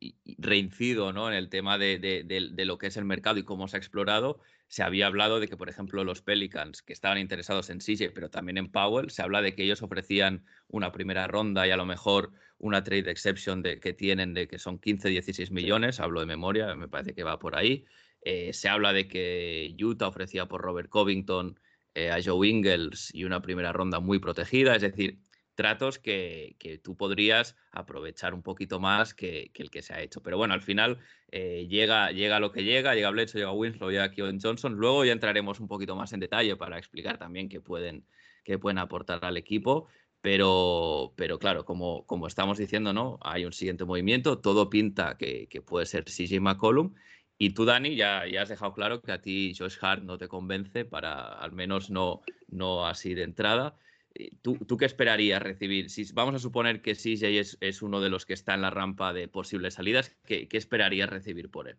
y 0.00 0.16
reincido 0.38 1.12
¿no? 1.12 1.28
en 1.28 1.34
el 1.34 1.48
tema 1.48 1.78
de, 1.78 1.98
de- 1.98 2.24
de- 2.24 2.50
de 2.52 2.64
lo 2.64 2.78
que 2.78 2.86
es 2.88 2.96
el 2.96 3.04
mercado 3.04 3.38
y 3.38 3.44
cómo 3.44 3.68
se 3.68 3.76
ha 3.76 3.78
explorado. 3.78 4.40
Se 4.68 4.82
había 4.82 5.06
hablado 5.06 5.38
de 5.40 5.48
que, 5.48 5.56
por 5.56 5.68
ejemplo, 5.68 6.02
los 6.04 6.22
Pelicans, 6.22 6.82
que 6.82 6.92
estaban 6.94 7.18
interesados 7.18 7.68
en 7.70 7.80
CJ, 7.80 8.12
pero 8.14 8.30
también 8.30 8.56
en 8.58 8.70
Powell, 8.72 9.10
se 9.10 9.22
habla 9.22 9.42
de 9.42 9.54
que 9.54 9.64
ellos 9.64 9.82
ofrecían 9.82 10.44
una 10.68 10.90
primera 10.92 11.26
ronda 11.26 11.66
y 11.66 11.70
a 11.70 11.76
lo 11.76 11.86
mejor 11.86 12.32
una 12.58 12.82
trade 12.82 13.10
exception 13.10 13.62
de, 13.62 13.78
que 13.80 13.92
tienen 13.92 14.32
de 14.34 14.48
que 14.48 14.58
son 14.58 14.78
15, 14.78 15.08
16 15.10 15.50
millones, 15.50 16.00
hablo 16.00 16.20
de 16.20 16.26
memoria, 16.26 16.74
me 16.74 16.88
parece 16.88 17.14
que 17.14 17.22
va 17.22 17.38
por 17.38 17.56
ahí. 17.56 17.84
Eh, 18.22 18.52
se 18.54 18.68
habla 18.70 18.92
de 18.94 19.06
que 19.06 19.76
Utah 19.78 20.08
ofrecía 20.08 20.46
por 20.46 20.62
Robert 20.62 20.88
Covington 20.88 21.60
eh, 21.94 22.10
a 22.10 22.18
Joe 22.24 22.48
Ingles 22.48 23.10
y 23.14 23.24
una 23.24 23.42
primera 23.42 23.72
ronda 23.72 24.00
muy 24.00 24.18
protegida, 24.18 24.74
es 24.74 24.82
decir, 24.82 25.18
tratos 25.54 25.98
que, 25.98 26.56
que 26.58 26.78
tú 26.78 26.96
podrías 26.96 27.56
aprovechar 27.70 28.34
un 28.34 28.42
poquito 28.42 28.80
más 28.80 29.14
que, 29.14 29.50
el 29.54 29.70
que 29.70 29.82
se 29.82 29.94
ha 29.94 30.00
hecho. 30.00 30.22
Pero 30.22 30.36
bueno, 30.36 30.54
al 30.54 30.62
final 30.62 30.98
eh, 31.30 31.66
llega, 31.68 32.10
llega 32.10 32.40
lo 32.40 32.52
que 32.52 32.64
llega, 32.64 32.94
llega 32.94 33.10
Bledsoe, 33.10 33.40
llega 33.40 33.52
Winslow, 33.52 33.90
llega 33.90 34.10
Keon 34.10 34.38
Johnson. 34.40 34.74
Luego 34.74 35.04
ya 35.04 35.12
entraremos 35.12 35.60
un 35.60 35.68
poquito 35.68 35.96
más 35.96 36.12
en 36.12 36.20
detalle 36.20 36.56
para 36.56 36.78
explicar 36.78 37.18
también 37.18 37.48
qué 37.48 37.60
pueden, 37.60 38.06
qué 38.44 38.58
pueden 38.58 38.78
aportar 38.78 39.24
al 39.24 39.36
equipo. 39.36 39.88
Pero, 40.20 41.12
pero 41.16 41.38
claro, 41.38 41.66
como, 41.66 42.06
como 42.06 42.26
estamos 42.26 42.56
diciendo, 42.56 42.94
¿no? 42.94 43.18
Hay 43.20 43.44
un 43.44 43.52
siguiente 43.52 43.84
movimiento, 43.84 44.38
todo 44.38 44.70
pinta 44.70 45.18
que, 45.18 45.48
que 45.48 45.60
puede 45.60 45.84
ser 45.84 46.04
CJ 46.04 46.40
McCollum. 46.40 46.94
Y 47.36 47.50
tú, 47.50 47.64
Dani, 47.64 47.96
ya, 47.96 48.26
ya 48.26 48.42
has 48.42 48.48
dejado 48.48 48.72
claro 48.72 49.02
que 49.02 49.12
a 49.12 49.20
ti 49.20 49.54
Josh 49.58 49.76
Hart 49.80 50.02
no 50.02 50.16
te 50.16 50.28
convence, 50.28 50.84
para 50.84 51.24
al 51.34 51.52
menos 51.52 51.90
no, 51.90 52.22
no 52.48 52.86
así 52.86 53.14
de 53.14 53.24
entrada. 53.24 53.76
Eh, 54.14 54.30
¿Tú, 54.42 54.56
¿Tú 54.56 54.76
qué 54.76 54.84
esperarías 54.84 55.42
recibir? 55.42 55.90
Si 55.90 56.04
vamos 56.12 56.34
a 56.34 56.38
suponer 56.38 56.82
que 56.82 56.94
CJ 56.94 57.40
es, 57.40 57.58
es 57.60 57.82
uno 57.82 58.00
de 58.00 58.10
los 58.10 58.26
que 58.26 58.34
está 58.34 58.54
en 58.54 58.62
la 58.62 58.70
rampa 58.70 59.12
de 59.12 59.28
posibles 59.28 59.74
salidas, 59.74 60.16
¿qué, 60.24 60.48
qué 60.48 60.56
esperarías 60.56 61.10
recibir 61.10 61.50
por 61.50 61.68
él? 61.68 61.76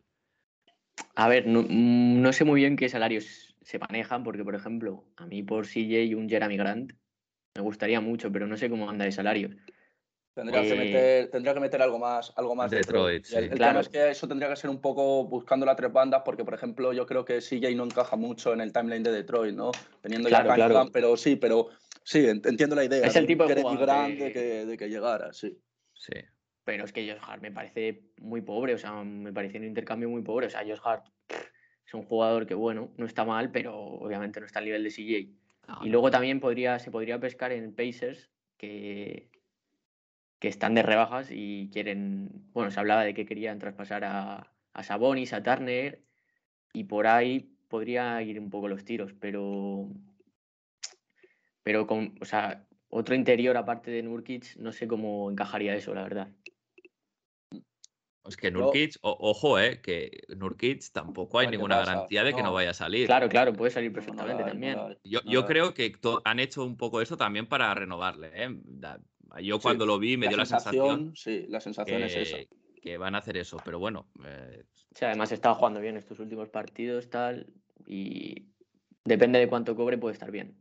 A 1.16 1.30
ver, 1.30 1.48
no, 1.48 1.62
mm, 1.62 2.22
no 2.22 2.34
sé 2.34 2.44
muy 2.44 2.62
bien 2.62 2.76
qué 2.76 2.90
salarios 2.90 3.56
se 3.62 3.80
manejan, 3.80 4.24
porque, 4.24 4.44
por 4.44 4.56
ejemplo, 4.56 5.06
a 5.16 5.26
mí 5.26 5.44
por 5.44 5.66
CJ 5.66 6.16
un 6.16 6.30
Jeremy 6.30 6.58
Grant 6.58 6.94
me 7.56 7.62
gustaría 7.62 8.02
mucho, 8.02 8.32
pero 8.32 8.48
no 8.48 8.58
sé 8.58 8.70
cómo 8.70 8.90
anda 8.90 9.06
de 9.06 9.12
salarios. 9.14 9.56
Tendría, 10.34 10.64
que 10.64 10.74
Eh, 10.74 10.78
meter, 10.78 11.32
tendría 11.32 11.54
que 11.54 11.62
meter 11.62 11.82
algo 11.82 11.98
más, 11.98 12.34
algo 12.36 12.54
más 12.54 12.70
Detroit, 12.70 13.24
el, 13.24 13.24
sí. 13.24 13.36
el 13.36 13.50
Claro. 13.52 13.72
tema 13.72 13.80
es 13.80 13.88
que 13.88 14.10
eso 14.12 14.28
tendría 14.28 14.50
que 14.50 14.58
ser 14.58 14.70
un 14.70 14.82
poco 14.82 15.24
buscando 15.24 15.66
las 15.66 15.78
tres 15.78 15.94
bandas, 15.94 16.24
porque, 16.26 16.44
por 16.44 16.54
ejemplo, 16.54 16.92
yo 16.92 17.06
creo 17.06 17.24
que 17.24 17.40
CJ 17.40 17.74
no 17.74 17.86
encaja 17.86 18.18
mucho 18.18 18.52
en 18.52 18.60
el 18.60 18.74
timeline 18.74 19.02
de 19.04 19.14
Detroit, 19.14 19.56
¿no? 19.56 19.72
Teniendo 20.02 20.28
Claro, 20.28 20.50
ya 20.50 20.56
claro. 20.56 20.74
Cunningham, 20.74 20.92
pero 20.92 21.16
sí, 21.16 21.38
pero 21.38 21.70
sí, 22.06 22.20
ent- 22.20 22.48
entiendo 22.48 22.76
la 22.78 22.86
idea. 22.86 23.06
Es 23.06 23.16
el 23.18 23.26
tipo 23.26 23.46
de 23.48 23.56
jugador 23.62 23.86
Grant 23.86 24.18
que- 24.18 24.24
de 24.24 24.32
que, 24.32 24.66
de 24.66 24.78
que 24.78 24.88
llegara, 24.90 25.34
sí. 25.34 25.58
Sí. 25.94 26.14
Pero 26.64 26.86
es 26.86 26.94
que 26.94 27.06
Josh 27.08 27.22
Hart 27.22 27.42
me 27.42 27.52
parece 27.52 28.02
muy 28.22 28.42
pobre, 28.42 28.74
o 28.74 28.78
sea, 28.78 29.04
me 29.04 29.34
parece 29.34 29.58
un 29.58 29.66
intercambio 29.66 30.10
muy 30.10 30.22
pobre. 30.22 30.48
O 30.48 30.50
sea, 30.50 30.62
Josh 30.62 30.80
Hart 30.84 31.06
es 31.86 31.94
un 31.94 32.04
jugador 32.04 32.48
que, 32.48 32.54
bueno, 32.56 32.92
no 32.98 33.06
está 33.06 33.24
mal, 33.26 33.52
pero 33.52 33.78
obviamente 33.78 34.40
no 34.40 34.46
está 34.46 34.60
al 34.60 34.66
nivel 34.66 34.84
de 34.84 34.90
CJ. 34.90 35.30
No, 35.68 35.86
Y 35.86 35.90
luego 35.90 36.10
también 36.12 36.40
podría, 36.40 36.80
se 36.80 36.90
podría 36.92 37.20
pescar 37.20 37.52
en 37.52 37.74
Pacers, 37.76 38.32
que, 38.58 39.30
que 40.40 40.48
están 40.48 40.74
de 40.76 40.84
rebajas 40.84 41.30
y 41.32 41.70
quieren. 41.72 42.30
Bueno, 42.54 42.72
se 42.72 42.80
hablaba 42.80 43.04
de 43.04 43.14
que 43.14 43.26
querían 43.26 43.60
traspasar 43.60 44.04
a, 44.04 44.52
a 44.74 44.84
Sabonis, 44.84 45.34
a 45.34 45.44
Turner, 45.44 46.02
y 46.74 46.84
por 46.86 47.08
ahí 47.08 47.52
podría 47.68 48.22
ir 48.22 48.40
un 48.40 48.50
poco 48.50 48.68
los 48.68 48.84
tiros, 48.86 49.14
pero. 49.20 49.88
Pero 51.66 51.88
con. 51.88 52.14
O 52.22 52.26
sea, 52.26 52.64
otro 52.90 53.16
interior 53.16 53.58
aparte 53.58 53.90
de 53.90 54.04
Nurkic, 54.04 54.56
no 54.58 54.72
sé 54.72 54.88
cómo 54.88 55.30
encajaría 55.32 55.76
eso, 55.76 55.96
la 55.96 56.04
verdad. 56.04 56.28
Es 58.24 58.38
que 58.38 58.52
Nurkic, 58.52 58.98
o- 59.02 59.18
ojo, 59.20 59.60
eh, 59.60 59.82
que 59.82 60.12
Nurkic 60.36 60.92
tampoco 60.92 61.40
hay 61.40 61.48
ninguna 61.48 61.78
pasa. 61.78 61.94
garantía 61.94 62.24
de 62.24 62.36
que 62.36 62.44
no 62.44 62.54
vaya 62.54 62.70
a 62.70 62.74
salir. 62.74 63.08
Claro, 63.08 63.28
claro, 63.30 63.54
puede 63.54 63.72
salir 63.72 63.92
No, 63.92 63.98
no 63.98 64.06
perfectamente 64.06 64.44
no 64.44 64.50
también. 64.50 64.78
Yo, 65.04 65.46
creo 65.46 65.74
que 65.74 65.90
to- 65.90 66.22
han 66.24 66.40
hecho 66.40 66.64
un 66.64 66.78
poco 66.78 67.02
eso 67.02 67.18
también 67.18 67.48
para 67.48 67.74
renovarle. 67.74 68.32
¿eh? 68.34 68.50
Yo 69.42 69.58
Sí, 69.58 69.62
cuando 69.64 69.86
lo 69.88 69.98
vi 70.00 70.18
me 70.18 70.28
dio 70.28 70.38
la 70.38 70.46
sensación 70.46 71.14
Sí, 71.16 71.46
la 71.50 71.60
sensación 71.60 72.04
es 72.04 72.16
esa. 72.16 72.38
que, 72.82 72.98
van 72.98 73.16
a 73.16 73.18
hacer 73.18 73.38
eso. 73.38 73.58
Pero 73.66 73.80
bueno, 73.80 74.08
eh, 74.24 74.64
sea, 74.96 75.10
además 75.10 75.32
estaba 75.32 75.56
jugando 75.56 75.80
bien 75.82 75.98
estos 75.98 76.20
últimos 76.20 76.50
partidos, 76.50 77.10
tal, 77.10 77.48
y 77.86 78.46
depende 79.04 79.40
de 79.40 79.48
cuánto 79.48 79.76
cobre, 79.76 79.98
puede 79.98 80.14
estar 80.14 80.32
bien. 80.32 80.56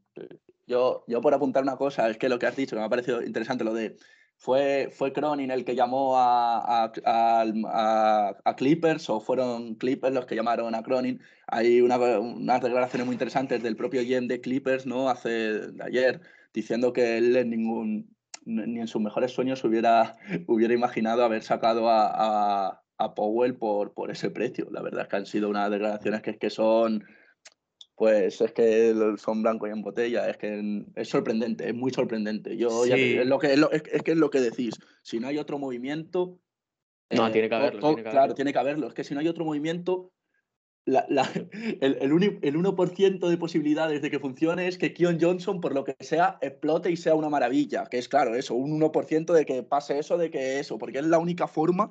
Yo, 0.66 1.05
yo 1.07 1.20
por 1.20 1.35
apuntar 1.35 1.62
una 1.62 1.77
cosa, 1.77 2.09
es 2.09 2.16
que 2.16 2.29
lo 2.29 2.38
que 2.38 2.46
has 2.46 2.57
dicho, 2.57 2.77
que 2.77 2.81
me 2.81 2.87
ha 2.87 2.88
parecido 2.88 3.22
interesante, 3.22 3.64
lo 3.64 3.74
de 3.74 3.96
¿Fue, 4.37 4.90
fue 4.92 5.12
Cronin 5.12 5.50
el 5.50 5.64
que 5.64 5.74
llamó 5.74 6.18
a, 6.18 6.85
a, 7.05 8.35
a, 8.44 8.57
Clippers 8.57 9.09
o 9.09 9.20
fueron 9.20 9.77
Clippers 9.77 10.12
los 10.12 10.27
que 10.27 10.35
llamaron 10.35 10.74
a 10.74 10.83
Cronin? 10.83 11.20
Hay 11.46 11.81
una, 11.81 11.96
unas 12.18 12.61
declaraciones 12.61 13.07
muy 13.07 13.14
interesantes 13.14 13.62
del 13.62 13.77
propio 13.77 14.03
GM 14.03 14.29
de 14.29 14.40
Clippers, 14.40 14.87
¿no? 14.87 15.09
Hace 15.09 15.31
de 15.70 15.85
ayer, 15.85 16.20
diciendo 16.53 16.92
que 16.92 17.16
él 17.16 17.37
en 17.37 17.50
ningún, 17.50 18.16
ni 18.44 18.81
en 18.81 18.87
sus 18.88 19.00
mejores 19.00 19.33
sueños 19.33 19.64
hubiera, 19.64 20.16
hubiera 20.46 20.74
imaginado 20.74 21.24
haber 21.24 21.42
sacado 21.42 21.88
a, 21.88 22.83
a, 22.98 23.14
Powell 23.14 23.57
por, 23.57 23.94
por 23.94 24.11
ese 24.11 24.31
precio. 24.31 24.68
La 24.70 24.83
verdad 24.83 25.03
es 25.03 25.09
que 25.09 25.16
han 25.16 25.27
sido 25.27 25.48
unas 25.48 25.70
declaraciones 25.70 26.22
que, 26.22 26.38
que 26.38 26.50
son 26.50 27.05
pues 27.96 28.40
es 28.40 28.52
que 28.52 29.14
son 29.18 29.42
blanco 29.42 29.66
y 29.66 29.70
en 29.70 29.83
botella, 29.83 30.28
es 30.28 30.37
que 30.37 30.85
es 30.96 31.09
sorprendente, 31.09 31.68
es 31.68 31.74
muy 31.74 31.92
sorprendente. 31.92 32.57
Yo 32.57 32.85
es, 32.85 33.26
lo 33.26 33.38
que, 33.38 33.52
es, 33.52 34.02
que 34.02 34.12
es 34.12 34.16
lo 34.16 34.30
que 34.30 34.40
decís, 34.40 34.74
si 35.02 35.20
no 35.20 35.28
hay 35.28 35.38
otro 35.38 35.59
movimiento... 35.59 36.38
No, 37.11 37.30
tiene 37.30 37.48
que 37.48 37.54
haberlo. 37.54 37.94
claro, 37.96 38.35
tiene 38.35 38.52
que 38.52 38.59
haberlo. 38.59 38.88
Es 38.88 38.94
que 38.94 39.04
si 39.04 39.14
no 39.14 39.20
hay 39.20 39.28
otro 39.28 39.44
movimiento, 39.44 40.11
la, 40.87 41.07
la, 41.09 41.22
el, 41.80 41.98
el, 42.00 42.12
1% 42.12 43.28
de 43.28 43.37
posibilidades 43.38 44.02
de 44.02 44.11
que 44.11 44.18
funcione 44.18 44.66
es 44.66 44.78
que 44.78 44.92
Kion 44.92 45.18
Johnson, 45.20 45.61
por 45.61 45.74
lo 45.74 45.85
que 45.85 45.94
sea, 46.00 46.38
explote 46.40 46.90
y 46.90 46.96
sea 46.96 47.14
una 47.14 47.28
maravilla. 47.28 47.87
Que 47.87 47.98
es 47.98 48.09
claro, 48.09 48.35
eso, 48.35 48.54
un 48.54 48.80
1% 48.80 49.33
de 49.33 49.46
que 49.46 49.62
pase 49.62 49.98
eso, 49.98 50.18
de 50.18 50.30
que 50.30 50.59
eso, 50.59 50.78
porque 50.78 50.98
es 50.98 51.07
la 51.07 51.18
única 51.18 51.46
forma 51.46 51.90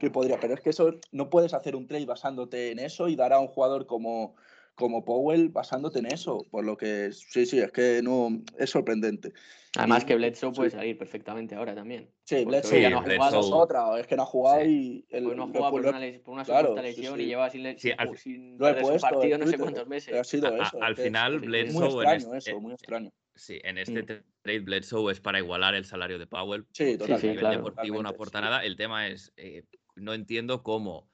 que 0.00 0.10
podría. 0.10 0.40
Pero 0.40 0.54
es 0.54 0.60
que 0.60 0.70
eso 0.70 0.98
no 1.12 1.30
puedes 1.30 1.54
hacer 1.54 1.76
un 1.76 1.86
trade 1.86 2.06
basándote 2.06 2.72
en 2.72 2.80
eso 2.80 3.08
y 3.08 3.14
dar 3.14 3.32
a 3.32 3.38
un 3.38 3.48
jugador 3.48 3.86
como 3.86 4.34
como 4.74 5.04
Powell 5.04 5.48
basándote 5.50 6.00
en 6.00 6.06
eso, 6.06 6.44
por 6.50 6.64
lo 6.64 6.76
que 6.76 7.12
sí, 7.12 7.46
sí, 7.46 7.60
es 7.60 7.70
que 7.70 8.00
no 8.02 8.42
es 8.58 8.70
sorprendente. 8.70 9.32
Además 9.76 10.04
que 10.04 10.14
Bledsoe 10.14 10.52
puede 10.52 10.70
salir 10.70 10.96
perfectamente 10.96 11.54
ahora 11.54 11.74
también. 11.74 12.08
Sí, 12.24 12.44
Bledsoe 12.44 12.80
ya 12.80 12.90
no 12.90 12.98
ha 12.98 13.02
jugado 13.02 13.40
es 13.40 13.46
otra, 13.52 13.98
es 13.98 14.06
que 14.06 14.16
no 14.16 14.22
ha 14.22 14.26
jugado 14.26 14.64
y 14.64 15.04
el, 15.10 15.36
no 15.36 15.44
ha 15.44 15.46
jugado 15.46 15.70
por, 15.70 15.80
una, 15.80 16.00
por 16.24 16.34
una 16.34 16.44
claro, 16.44 16.74
lesión 16.76 17.20
y 17.20 17.26
lleva 17.26 17.50
sin, 17.50 17.78
sí, 17.78 17.90
al, 17.96 18.16
sin 18.16 18.56
lo 18.58 18.68
he 18.68 18.74
puesto, 18.74 19.00
partido 19.00 19.38
no 19.38 19.46
sé 19.46 19.58
cuántos 19.58 19.86
meses. 19.86 20.14
Ha 20.14 20.24
sido 20.24 20.54
eso, 20.56 20.82
al 20.82 20.96
final 20.96 21.40
Bledsoe 21.40 21.90
muy 21.90 22.04
extraño 22.04 22.34
eso, 22.36 22.60
muy 22.60 22.72
extraño. 22.72 23.12
Sí, 23.36 23.60
en 23.64 23.78
este 23.78 24.02
mm. 24.02 24.22
trade 24.42 24.60
Bledsoe 24.60 25.10
es 25.10 25.20
para 25.20 25.38
igualar 25.38 25.74
el 25.74 25.84
salario 25.84 26.18
de 26.18 26.26
Powell. 26.26 26.66
Sí, 26.72 26.96
totalmente. 26.96 27.30
A 27.30 27.32
nivel 27.32 27.56
deportivo 27.56 28.02
no 28.02 28.08
aporta 28.08 28.40
nada. 28.40 28.64
El 28.64 28.76
tema 28.76 29.08
es, 29.08 29.32
eh, 29.36 29.64
no 29.96 30.14
entiendo 30.14 30.62
cómo 30.62 31.08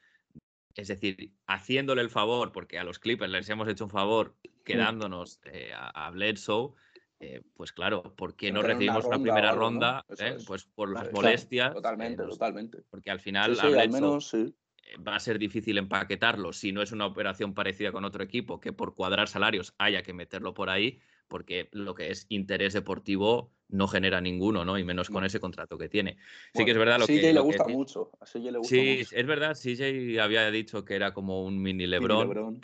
es 0.75 0.89
decir, 0.89 1.33
haciéndole 1.47 2.03
el 2.03 2.11
favor, 2.11 2.53
porque 2.53 2.79
a 2.79 2.85
los 2.85 2.99
Clippers 2.99 3.31
les 3.31 3.49
hemos 3.49 3.69
hecho 3.69 3.85
un 3.85 3.91
favor 3.91 4.37
mm. 4.43 4.63
quedándonos 4.65 5.41
eh, 5.45 5.73
a, 5.75 6.11
Bledsoe, 6.11 6.75
eh, 7.21 7.43
pues 7.55 7.73
claro, 7.73 8.15
¿por 8.17 8.35
qué 8.35 8.51
no 8.51 8.63
recibimos 8.63 9.05
una, 9.05 9.19
primera 9.19 9.53
ronda? 9.53 10.07
Eh? 10.19 10.39
Pues 10.47 10.65
por 10.65 10.91
las 10.91 11.13
molestias. 11.13 11.75
Totalmente, 11.75 12.23
totalmente. 12.25 12.79
Porque 12.89 13.11
al 13.11 13.21
final 13.21 13.57
va 15.07 15.17
a 15.17 15.21
ser 15.21 15.39
difícil 15.39 15.79
empaquetarlo 15.79 16.53
si 16.53 16.73
no 16.73 16.83
es 16.83 16.93
una 16.93 17.07
operación 17.07 17.55
parecida 17.55 17.93
con 17.93 18.05
otro 18.05 18.25
equipo, 18.25 18.61
que 18.61 18.73
por 18.73 18.95
cuadrar 18.95 19.29
salarios 19.29 19.75
haya 19.79 20.03
que 20.03 20.15
meterlo 20.15 20.55
por 20.55 20.71
ahí, 20.71 21.01
porque 21.31 21.69
lo 21.73 21.95
que 21.95 22.11
es 22.11 22.27
interés 22.29 22.75
deportivo 22.75 23.53
no 23.69 23.87
genera 23.87 24.21
ninguno, 24.21 24.65
¿no? 24.65 24.77
Y 24.79 24.85
menos 24.85 25.09
con 25.09 25.25
ese 25.25 25.41
contrato 25.41 25.79
que 25.79 25.89
tiene. 25.89 26.19
Sí 26.55 26.65
que 26.65 26.73
es 26.73 26.77
verdad 26.77 26.99
lo 26.99 27.07
CJ 27.07 27.21
que... 27.21 27.33
le 27.33 27.41
gusta 27.41 27.69
mucho. 27.69 28.11
A 28.21 28.27
CJ 28.27 28.51
le 28.51 28.59
gusta 28.59 28.69
sí, 28.69 29.03
es 29.11 29.27
verdad, 29.27 29.57
CJ 29.57 30.21
había 30.21 30.51
dicho 30.51 30.85
que 30.85 30.97
era 30.97 31.15
como 31.15 31.45
un 31.45 31.63
mini 31.63 31.87
Lebron. 31.87 32.61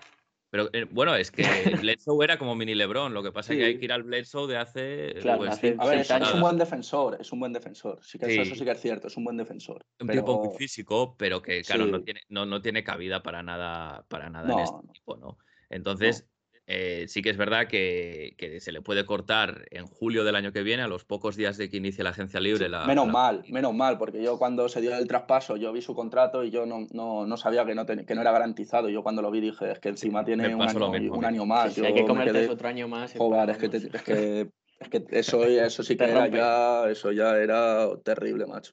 Pero 0.50 0.68
eh, 0.72 0.86
bueno, 0.90 1.14
es 1.14 1.30
que 1.30 1.42
Bledsoe 1.80 2.24
era 2.24 2.38
como 2.38 2.54
mini 2.54 2.74
Lebron. 2.74 3.14
Lo 3.14 3.22
que 3.22 3.32
pasa 3.32 3.52
es 3.52 3.58
que 3.58 3.64
hay 3.64 3.78
que 3.78 3.84
ir 3.84 3.92
al 3.92 4.02
Bledsoe 4.02 4.48
de 4.48 4.56
hace. 4.56 5.14
Claro, 5.20 5.38
pues, 5.38 5.58
a 5.78 5.86
ver, 5.86 5.98
es, 6.00 6.10
un 6.34 6.40
buen 6.40 6.58
defensor, 6.58 7.18
es 7.20 7.32
un 7.32 7.40
buen 7.40 7.52
defensor. 7.52 8.00
Sí 8.02 8.18
que 8.18 8.26
Eso, 8.26 8.54
sí 8.54 8.64
que 8.64 8.70
es 8.70 8.80
cierto, 8.80 9.06
es 9.06 9.16
un 9.16 9.24
buen 9.24 9.36
defensor. 9.36 9.84
Un 10.00 10.08
tipo 10.08 10.44
muy 10.44 10.56
físico, 10.56 11.16
pero 11.16 11.40
que, 11.40 11.62
claro, 11.62 11.86
no, 11.86 12.02
tiene, 12.02 12.22
no, 12.28 12.46
no 12.46 12.62
tiene 12.62 12.82
cabida 12.82 13.22
para 13.22 13.42
nada, 13.42 14.04
para 14.08 14.28
nada 14.28 14.52
en 14.52 14.58
este 14.60 14.86
equipo, 14.88 15.16
¿no? 15.16 15.38
Entonces, 15.68 16.28
eh, 16.68 17.04
sí 17.06 17.22
que 17.22 17.30
es 17.30 17.36
verdad 17.36 17.68
que, 17.68 18.34
se 18.58 18.72
le 18.72 18.82
puede 18.82 19.06
cortar 19.06 19.66
en 19.70 19.86
julio 19.86 20.24
del 20.24 20.34
año 20.34 20.52
que 20.52 20.64
viene, 20.64 20.82
a 20.82 20.88
los 20.88 21.04
pocos 21.04 21.36
días 21.36 21.56
de 21.56 21.70
que 21.70 21.76
inicie 21.76 22.02
la 22.02 22.10
agencia 22.10 22.40
libre. 22.40 22.68
La, 22.68 22.84
menos 22.86 23.06
mal, 23.06 23.44
menos 23.48 23.72
mal, 23.72 23.98
porque 23.98 24.20
yo 24.20 24.36
cuando 24.36 24.68
se 24.68 24.80
dio 24.80 24.96
el 24.96 25.06
traspaso, 25.06 25.56
yo 25.56 25.72
vi 25.72 25.80
su 25.80 25.94
contrato 25.94 26.42
y 26.42 26.50
yo 26.50 26.66
no, 26.66 26.86
no, 26.90 27.36
sabía 27.36 27.64
que 27.64 27.74
no, 27.76 27.86
que 27.86 28.14
no 28.14 28.20
era 28.20 28.32
garantizado. 28.32 28.88
Yo 28.88 29.04
cuando 29.04 29.22
lo 29.22 29.30
vi 29.30 29.40
dije, 29.40 29.70
es 29.70 29.78
que 29.78 29.90
encima 29.90 30.24
tiene 30.24 30.52
un 30.54 30.62
año, 31.24 31.46
más. 31.46 31.78
hay 31.78 31.94
que 31.94 32.04
comerte 32.04 32.48
otro 32.48 32.68
año 32.68 32.88
más. 32.88 33.14
Joder, 33.16 33.50
es 33.50 33.58
que, 33.58 33.66
es 33.76 34.02
que, 34.02 34.50
es 34.80 34.88
que 34.88 35.04
eso, 35.10 35.44
eso 35.44 35.82
sí 35.84 35.96
que 35.96 36.04
era 36.04 36.26
ya, 36.26 36.90
eso 36.90 37.12
ya 37.12 37.36
era 37.36 37.88
terrible, 38.02 38.44
macho. 38.46 38.72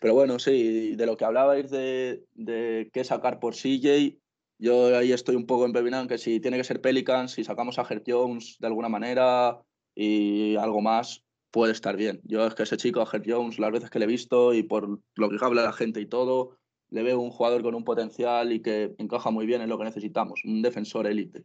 Pero 0.00 0.14
bueno, 0.14 0.38
sí, 0.38 0.94
de 0.94 1.06
lo 1.06 1.16
que 1.16 1.24
hablabais 1.24 1.70
de, 1.70 2.22
de 2.34 2.88
qué 2.92 3.02
sacar 3.02 3.40
por 3.40 3.54
CJ, 3.54 4.20
yo 4.58 4.96
ahí 4.96 5.12
estoy 5.12 5.36
un 5.36 5.46
poco 5.46 5.64
empepinado 5.66 6.02
en 6.02 6.08
que 6.08 6.18
si 6.18 6.40
tiene 6.40 6.56
que 6.56 6.64
ser 6.64 6.80
Pelicans, 6.80 7.32
si 7.32 7.44
sacamos 7.44 7.78
a 7.78 7.86
Herb 7.88 8.02
Jones 8.06 8.56
de 8.58 8.66
alguna 8.66 8.88
manera 8.88 9.60
y 9.94 10.56
algo 10.56 10.80
más, 10.80 11.24
puede 11.50 11.72
estar 11.72 11.96
bien. 11.96 12.20
Yo 12.24 12.46
es 12.46 12.54
que 12.54 12.64
ese 12.64 12.76
chico, 12.76 13.00
a 13.00 13.08
Herb 13.10 13.24
Jones, 13.26 13.58
las 13.58 13.72
veces 13.72 13.90
que 13.90 13.98
le 13.98 14.04
he 14.04 14.08
visto 14.08 14.54
y 14.54 14.62
por 14.62 15.00
lo 15.14 15.28
que 15.28 15.36
habla 15.40 15.62
la 15.62 15.72
gente 15.72 16.00
y 16.00 16.06
todo, 16.06 16.58
le 16.90 17.02
veo 17.02 17.20
un 17.20 17.30
jugador 17.30 17.62
con 17.62 17.74
un 17.74 17.84
potencial 17.84 18.52
y 18.52 18.60
que 18.60 18.94
encaja 18.98 19.30
muy 19.30 19.46
bien 19.46 19.60
en 19.60 19.68
lo 19.68 19.78
que 19.78 19.84
necesitamos, 19.84 20.42
un 20.44 20.62
defensor 20.62 21.06
élite. 21.06 21.44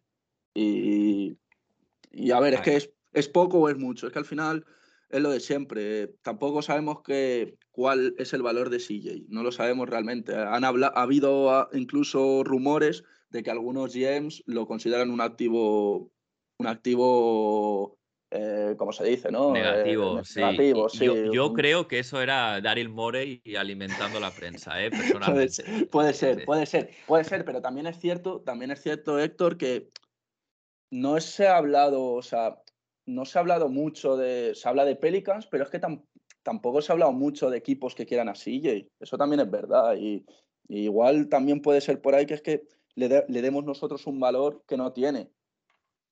Y, 0.53 1.37
y 2.11 2.31
a 2.31 2.39
ver, 2.39 2.55
es 2.55 2.61
que 2.61 2.75
es, 2.75 2.91
es 3.13 3.27
poco 3.27 3.59
o 3.59 3.69
es 3.69 3.77
mucho. 3.77 4.07
Es 4.07 4.13
que 4.13 4.19
al 4.19 4.25
final 4.25 4.65
es 5.11 5.21
lo 5.21 5.31
de 5.31 5.39
siempre. 5.39 6.07
Tampoco 6.21 6.61
sabemos 6.61 7.01
que, 7.01 7.57
cuál 7.71 8.15
es 8.17 8.33
el 8.33 8.41
valor 8.41 8.69
de 8.69 8.77
CJ. 8.77 9.25
No 9.29 9.43
lo 9.43 9.51
sabemos 9.51 9.89
realmente. 9.89 10.35
Han 10.35 10.63
ha 10.63 10.67
habido 10.67 11.51
ah, 11.51 11.69
incluso 11.73 12.43
rumores 12.43 13.03
de 13.29 13.43
que 13.43 13.51
algunos 13.51 13.93
GMs 13.93 14.43
lo 14.45 14.67
consideran 14.67 15.09
un 15.09 15.21
activo, 15.21 16.11
un 16.57 16.67
activo, 16.67 17.97
eh, 18.29 18.75
¿cómo 18.77 18.91
se 18.91 19.05
dice, 19.05 19.31
no? 19.31 19.51
Negativo, 19.51 20.19
eh, 20.19 20.25
sí. 20.25 20.39
Negativo, 20.41 20.89
sí. 20.89 21.05
Yo, 21.31 21.53
creo 21.53 21.87
que 21.87 21.99
eso 21.99 22.21
era 22.21 22.59
Daryl 22.61 22.89
Morey 22.89 23.41
alimentando 23.57 24.19
la 24.19 24.31
prensa, 24.31 24.83
¿eh? 24.83 24.91
personalmente. 24.91 25.87
puede, 25.91 26.13
ser, 26.13 26.45
puede 26.45 26.65
ser, 26.65 26.91
puede 27.07 27.23
ser, 27.23 27.45
pero 27.45 27.61
también 27.61 27.87
es 27.87 27.99
cierto, 27.99 28.41
también 28.41 28.71
es 28.71 28.81
cierto, 28.81 29.17
Héctor, 29.17 29.57
que 29.57 29.87
no 30.91 31.21
se 31.21 31.47
ha 31.47 31.55
hablado, 31.55 32.03
o 32.03 32.21
sea, 32.21 32.61
no 33.05 33.25
se 33.25 33.37
ha 33.37 33.41
hablado 33.41 33.69
mucho 33.69 34.17
de. 34.17 34.53
Se 34.55 34.67
habla 34.67 34.85
de 34.85 34.95
Pelicans, 34.95 35.47
pero 35.47 35.63
es 35.63 35.69
que 35.69 35.81
tampoco 36.43 36.81
se 36.81 36.91
ha 36.91 36.93
hablado 36.93 37.11
mucho 37.11 37.49
de 37.49 37.57
equipos 37.57 37.95
que 37.95 38.05
quieran 38.05 38.29
a 38.29 38.33
CJ. 38.33 38.87
Eso 38.99 39.17
también 39.17 39.41
es 39.41 39.49
verdad. 39.49 39.95
Y, 39.95 40.25
igual 40.67 41.27
también 41.27 41.61
puede 41.61 41.81
ser 41.81 42.01
por 42.01 42.15
ahí 42.15 42.25
que 42.25 42.35
es 42.35 42.41
que 42.41 42.63
le, 42.95 43.09
demos 43.09 43.65
nosotros 43.65 44.07
un 44.07 44.19
valor 44.19 44.63
que 44.67 44.77
no 44.77 44.93
tiene. 44.93 45.29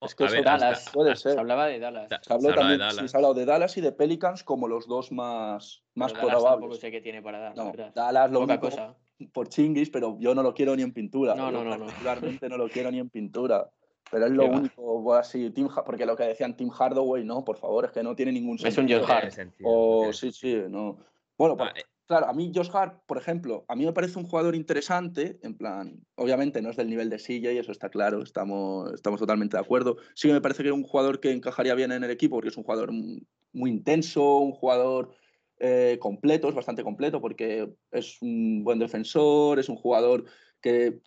Es 0.01 0.15
que 0.15 0.41
Dallas, 0.41 0.89
puede 0.93 1.15
ser. 1.15 1.33
Se 1.33 1.39
hablaba 1.39 1.67
de 1.67 1.79
Dallas. 1.79 2.09
Se, 2.21 2.33
habló 2.33 2.53
también, 2.53 2.71
de 2.71 2.77
Dallas. 2.77 3.11
se 3.11 3.17
ha 3.17 3.17
hablado 3.17 3.33
de 3.33 3.45
Dallas 3.45 3.77
y 3.77 3.81
de 3.81 3.91
Pelicans 3.91 4.43
como 4.45 4.67
los 4.67 4.87
dos 4.87 5.11
más, 5.11 5.83
más 5.93 6.13
probables. 6.13 6.79
sé 6.79 6.89
qué 6.89 7.01
tiene 7.01 7.21
para 7.21 7.39
dar. 7.39 7.57
No, 7.57 7.73
Dallas 7.93 8.31
lo 8.31 8.39
único 8.41 8.61
cosa. 8.61 8.95
por 9.33 9.49
chinguis, 9.49 9.89
pero 9.89 10.17
yo 10.19 10.33
no 10.33 10.41
lo 10.41 10.53
quiero 10.53 10.73
ni 10.75 10.83
en 10.83 10.93
pintura. 10.93 11.35
No, 11.35 11.51
no, 11.51 11.65
no. 11.65 11.77
Particularmente 11.77 12.47
no 12.47 12.57
lo 12.57 12.69
quiero 12.69 12.91
ni 12.91 12.99
en 12.99 13.09
pintura. 13.09 13.69
Pero 14.11 14.25
es 14.25 14.31
lo 14.31 14.45
único, 14.45 15.13
así, 15.13 15.49
Tim, 15.51 15.67
porque 15.85 16.05
lo 16.05 16.15
que 16.15 16.23
decían 16.23 16.55
Tim 16.55 16.69
Hardaway, 16.69 17.23
no, 17.23 17.43
por 17.43 17.57
favor, 17.57 17.85
es 17.85 17.91
que 17.91 18.03
no 18.03 18.15
tiene 18.15 18.31
ningún 18.31 18.57
sentido. 18.57 18.97
Es 18.97 19.01
un 19.01 19.07
Josh 19.07 19.11
Hart. 19.11 19.53
O, 19.63 20.11
sí, 20.13 20.31
sí, 20.31 20.61
no. 20.67 20.97
Bueno, 21.37 21.55
ah, 21.59 21.71
eh. 21.75 21.83
claro, 22.05 22.27
a 22.27 22.33
mí 22.33 22.51
Josh 22.53 22.69
Hart, 22.73 23.01
por 23.05 23.17
ejemplo, 23.17 23.65
a 23.67 23.75
mí 23.75 23.85
me 23.85 23.93
parece 23.93 24.17
un 24.17 24.25
jugador 24.25 24.55
interesante, 24.55 25.39
en 25.43 25.55
plan, 25.55 26.03
obviamente 26.15 26.61
no 26.61 26.69
es 26.69 26.77
del 26.77 26.89
nivel 26.89 27.09
de 27.09 27.19
silla 27.19 27.51
y 27.51 27.57
eso 27.57 27.71
está 27.71 27.89
claro, 27.89 28.23
estamos, 28.23 28.91
estamos 28.93 29.19
totalmente 29.19 29.57
de 29.57 29.61
acuerdo. 29.61 29.97
Sí 30.15 30.27
que 30.27 30.33
me 30.33 30.41
parece 30.41 30.63
que 30.63 30.69
es 30.69 30.75
un 30.75 30.83
jugador 30.83 31.19
que 31.19 31.31
encajaría 31.31 31.75
bien 31.75 31.91
en 31.91 32.03
el 32.03 32.11
equipo 32.11 32.35
porque 32.35 32.49
es 32.49 32.57
un 32.57 32.63
jugador 32.63 32.91
muy 32.91 33.69
intenso, 33.69 34.37
un 34.37 34.51
jugador 34.51 35.11
eh, 35.59 35.97
completo, 35.99 36.49
es 36.49 36.55
bastante 36.55 36.83
completo 36.83 37.21
porque 37.21 37.69
es 37.91 38.21
un 38.21 38.63
buen 38.63 38.79
defensor, 38.79 39.59
es 39.59 39.69
un 39.69 39.75
jugador 39.75 40.25
que 40.61 40.99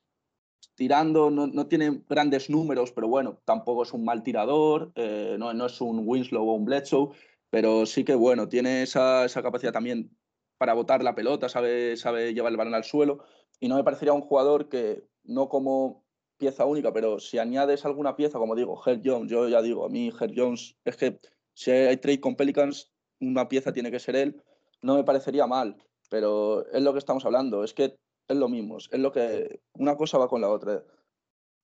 tirando, 0.75 1.31
no, 1.31 1.46
no, 1.46 1.66
tiene 1.66 2.03
grandes 2.09 2.51
números, 2.51 2.92
pero 2.92 3.09
bueno, 3.09 3.40
tampoco 3.44 3.83
es 3.83 3.92
un 3.92 4.05
mal 4.05 4.22
tirador, 4.22 4.92
eh, 4.94 5.37
no, 5.38 5.53
no, 5.55 5.66
es 5.66 5.81
un 5.81 6.03
Winslow 6.07 6.48
o 6.48 6.55
un 6.55 6.64
Bledsoe, 6.64 7.11
pero 7.51 7.87
sí 7.87 8.05
que 8.05 8.14
bueno, 8.14 8.48
tiene 8.48 8.83
esa, 8.83 9.25
esa, 9.25 9.42
capacidad 9.42 9.72
también 9.72 10.16
para 10.59 10.75
botar 10.75 11.03
la 11.03 11.14
pelota, 11.14 11.48
sabe, 11.48 11.96
sabe 11.96 12.35
llevar 12.35 12.53
el 12.53 12.57
balón 12.57 12.75
al 12.75 12.85
suelo, 12.85 13.25
y 13.61 13.68
no 13.68 13.77
me 13.77 13.85
parecería 13.85 14.12
un 14.12 14.22
jugador 14.22 14.68
que, 14.68 15.05
no 15.25 15.48
como 15.48 16.05
pieza 16.38 16.64
única, 16.64 16.92
pero 16.92 17.20
si 17.20 17.38
añades 17.38 17.85
alguna 17.85 18.16
pieza, 18.16 18.38
como 18.38 18.57
digo, 18.57 18.81
Herb 18.85 19.03
Jones, 19.05 19.31
yo 19.31 19.48
ya 19.48 19.62
digo, 19.62 19.85
a 19.85 19.88
mí 19.88 20.12
Herb 20.18 20.33
Jones, 20.37 20.77
es 20.85 20.96
que 20.96 21.20
si 21.55 21.70
hay 21.70 21.96
trade 21.98 22.20
con 22.20 22.37
Pelicans, 22.37 22.90
una 23.20 23.48
pieza 23.48 23.72
tiene 23.72 23.90
que 23.90 24.01
ser 24.01 24.16
él, 24.16 24.42
no 24.81 24.96
me 24.96 25.05
parecería 25.05 25.46
mal, 25.46 25.77
pero 26.11 26.66
es 26.72 26.83
lo 26.83 26.92
que 26.92 26.98
estamos 26.98 27.25
hablando, 27.25 27.62
es 27.62 27.72
que 27.72 27.96
es 28.29 28.37
lo 28.37 28.49
mismo, 28.49 28.79
es 28.79 28.99
lo 28.99 29.13
que 29.13 29.61
una 29.75 29.97
cosa 29.97 30.19
va 30.19 30.29
con 30.29 30.41
la 30.41 30.49
otra. 30.49 30.85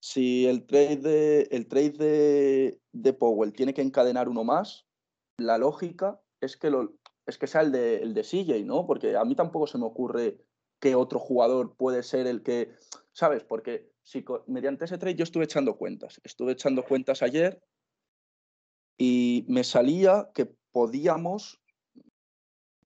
si 0.00 0.46
el 0.46 0.66
trade 0.66 0.96
de, 0.96 1.48
el 1.50 1.66
trade 1.66 1.90
de, 1.90 2.80
de 2.92 3.12
Powell 3.12 3.52
tiene 3.52 3.74
que 3.74 3.82
encadenar 3.82 4.28
uno 4.28 4.44
más, 4.44 4.86
la 5.38 5.58
lógica 5.58 6.20
es 6.40 6.56
que, 6.56 6.70
lo, 6.70 6.94
es 7.26 7.38
que 7.38 7.46
sea 7.46 7.62
el 7.62 7.72
de, 7.72 7.96
el 7.96 8.14
de 8.14 8.22
CJ, 8.22 8.64
¿no? 8.64 8.86
Porque 8.86 9.16
a 9.16 9.24
mí 9.24 9.34
tampoco 9.34 9.66
se 9.66 9.78
me 9.78 9.86
ocurre 9.86 10.38
que 10.80 10.94
otro 10.94 11.18
jugador 11.18 11.76
puede 11.76 12.02
ser 12.02 12.26
el 12.26 12.42
que, 12.42 12.72
¿sabes? 13.12 13.44
Porque 13.44 13.90
si 14.02 14.24
mediante 14.46 14.84
ese 14.84 14.98
trade 14.98 15.16
yo 15.16 15.24
estuve 15.24 15.44
echando 15.44 15.76
cuentas, 15.76 16.20
estuve 16.24 16.52
echando 16.52 16.84
cuentas 16.84 17.22
ayer 17.22 17.60
y 18.96 19.44
me 19.48 19.64
salía 19.64 20.30
que 20.34 20.52
podíamos, 20.72 21.60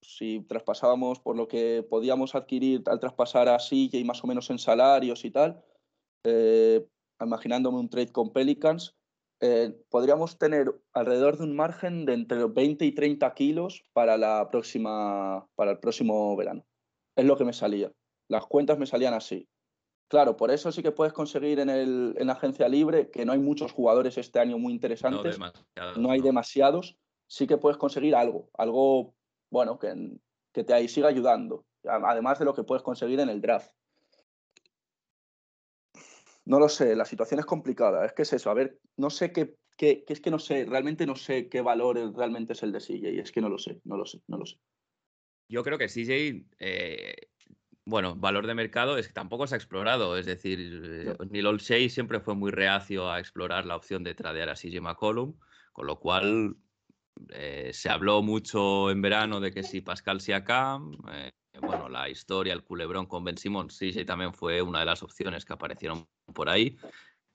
si 0.03 0.41
traspasábamos 0.41 1.21
por 1.21 1.37
lo 1.37 1.49
que 1.49 1.87
podíamos 1.88 2.35
adquirir 2.35 2.83
al 2.87 3.01
traspasar 3.01 3.49
a 3.49 3.59
CJ 3.59 4.05
más 4.05 4.23
o 4.23 4.27
menos 4.27 4.51
en 4.51 4.59
salarios 4.59 5.25
y 5.25 5.31
tal, 5.31 5.65
eh, 6.25 6.87
imaginándome 7.21 7.79
un 7.79 7.88
trade 7.88 8.12
con 8.12 8.33
Pelicans, 8.33 8.97
eh, 9.41 9.77
podríamos 9.88 10.38
tener 10.38 10.73
alrededor 10.93 11.37
de 11.37 11.45
un 11.45 11.57
margen 11.57 12.05
de 12.05 12.15
entre 12.15 12.45
20 12.45 12.85
y 12.85 12.93
30 12.93 13.35
kilos 13.35 13.85
para, 13.93 14.17
la 14.17 14.49
próxima, 14.51 15.49
para 15.55 15.73
el 15.73 15.79
próximo 15.79 16.37
verano. 16.37 16.65
Es 17.17 17.25
lo 17.25 17.37
que 17.37 17.45
me 17.45 17.53
salía. 17.53 17.93
Las 18.29 18.47
cuentas 18.47 18.79
me 18.79 18.87
salían 18.87 19.15
así. 19.15 19.49
Claro, 20.09 20.37
por 20.37 20.51
eso 20.51 20.71
sí 20.71 20.83
que 20.83 20.93
puedes 20.93 21.12
conseguir 21.12 21.59
en, 21.59 21.71
el, 21.71 22.15
en 22.19 22.27
la 22.27 22.35
agencia 22.35 22.69
libre, 22.69 23.11
que 23.11 23.25
no 23.25 23.33
hay 23.33 23.38
muchos 23.38 23.73
jugadores 23.73 24.19
este 24.19 24.38
año 24.38 24.59
muy 24.59 24.75
interesantes, 24.75 25.38
no, 25.97 26.11
hay 26.11 26.21
demasiados, 26.21 26.99
sí 27.27 27.47
que 27.47 27.57
puedes 27.57 27.79
conseguir 27.79 28.15
algo, 28.15 28.51
algo 28.53 29.15
bueno, 29.53 29.79
que, 29.79 29.95
que 30.51 30.65
te 30.65 30.88
siga 30.88 31.09
ayudando, 31.09 31.67
además 31.85 32.38
de 32.38 32.47
lo 32.47 32.55
que 32.55 32.65
puedes 32.65 32.83
conseguir 32.83 33.21
en 33.21 33.29
el 33.29 33.43
draft. 33.43 33.71
No 36.47 36.59
lo 36.59 36.71
sé, 36.71 36.97
la 36.97 37.05
situación 37.05 37.38
es 37.38 37.47
complicada. 37.47 38.05
Es 38.07 38.15
que 38.15 38.23
es 38.23 38.33
eso, 38.33 38.51
a 38.51 38.55
ver, 38.55 38.79
no 38.97 39.11
sé 39.11 39.31
qué, 39.31 39.55
qué, 39.77 40.05
es 40.09 40.21
que 40.23 40.31
no 40.31 40.38
sé, 40.38 40.65
realmente 40.65 41.07
no 41.07 41.17
sé 41.17 41.51
qué 41.51 41.61
valor 41.61 41.99
realmente 42.17 42.55
es 42.55 42.62
el 42.62 42.73
de 42.73 42.81
CJ. 42.81 43.21
Es 43.21 43.31
que 43.31 43.43
no 43.43 43.51
lo 43.51 43.59
sé, 43.59 43.79
no 43.85 43.99
lo 43.99 44.07
sé, 44.07 44.23
no 44.27 44.38
lo 44.38 44.47
sé. 44.47 44.57
Yo 45.49 45.62
creo 45.62 45.77
que 45.77 45.88
CJ, 45.88 46.47
eh, 46.59 47.15
bueno, 47.85 48.17
valor 48.17 48.47
de 48.47 48.55
mercado 48.55 48.97
es 48.97 49.07
que 49.07 49.12
tampoco 49.12 49.47
se 49.47 49.55
ha 49.55 49.59
explorado. 49.59 50.17
Es 50.17 50.25
decir, 50.25 51.15
Neil 51.31 51.47
Olshey 51.47 51.91
siempre 51.91 52.21
fue 52.21 52.35
muy 52.35 52.51
reacio 52.51 53.11
a 53.11 53.21
explorar 53.21 53.67
la 53.67 53.77
opción 53.77 54.03
de 54.03 54.15
tradear 54.15 54.49
a 54.49 54.57
CJ 54.57 54.81
McCollum, 54.81 55.35
con 55.75 55.87
lo 55.87 56.01
cual 56.01 56.57
eh, 57.31 57.70
se 57.72 57.88
habló 57.88 58.22
mucho 58.22 58.90
en 58.90 59.03
verano 59.03 59.40
de 59.40 59.53
que 59.53 59.62
si 59.62 59.81
Pascal 59.81 60.20
Siakam, 60.20 60.96
bueno, 61.61 61.88
la 61.88 62.09
historia, 62.09 62.53
el 62.53 62.64
culebrón 62.64 63.07
con 63.07 63.25
Ben 63.25 63.37
Simmons, 63.37 63.75
sí, 63.77 63.92
también 64.05 64.33
fue 64.33 64.62
una 64.62 64.81
de 64.81 64.87
las 64.87 65.03
opciones 65.03 65.44
que 65.44 65.53
aparecieron 65.53 66.07
por 66.35 66.48
ahí. 66.48 66.77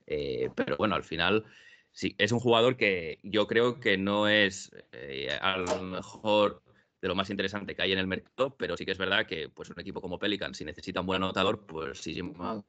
Eh, 0.06 0.50
pero 0.56 0.78
bueno, 0.78 0.96
al 0.96 1.04
final 1.04 1.46
sí, 1.92 2.16
es 2.18 2.32
un 2.32 2.40
jugador 2.40 2.78
que 2.78 3.20
yo 3.24 3.48
creo 3.48 3.80
que 3.80 3.98
no 3.98 4.28
es 4.28 4.72
eh, 4.92 5.38
a 5.42 5.58
lo 5.58 5.82
mejor 5.84 6.64
de 7.02 7.08
lo 7.08 7.16
más 7.16 7.30
interesante 7.30 7.76
que 7.76 7.82
hay 7.82 7.92
en 7.92 8.00
el 8.00 8.08
mercado, 8.08 8.56
pero 8.58 8.76
sí 8.76 8.86
que 8.86 8.92
es 8.92 8.98
verdad 8.98 9.28
que 9.28 9.50
pues 9.50 9.70
un 9.70 9.80
equipo 9.80 10.02
como 10.02 10.18
Pelican, 10.18 10.56
si 10.56 10.66
necesita 10.66 11.02
un 11.02 11.08
buen 11.08 11.22
anotador, 11.22 11.66
pues 11.66 12.02
CJ 12.02 12.64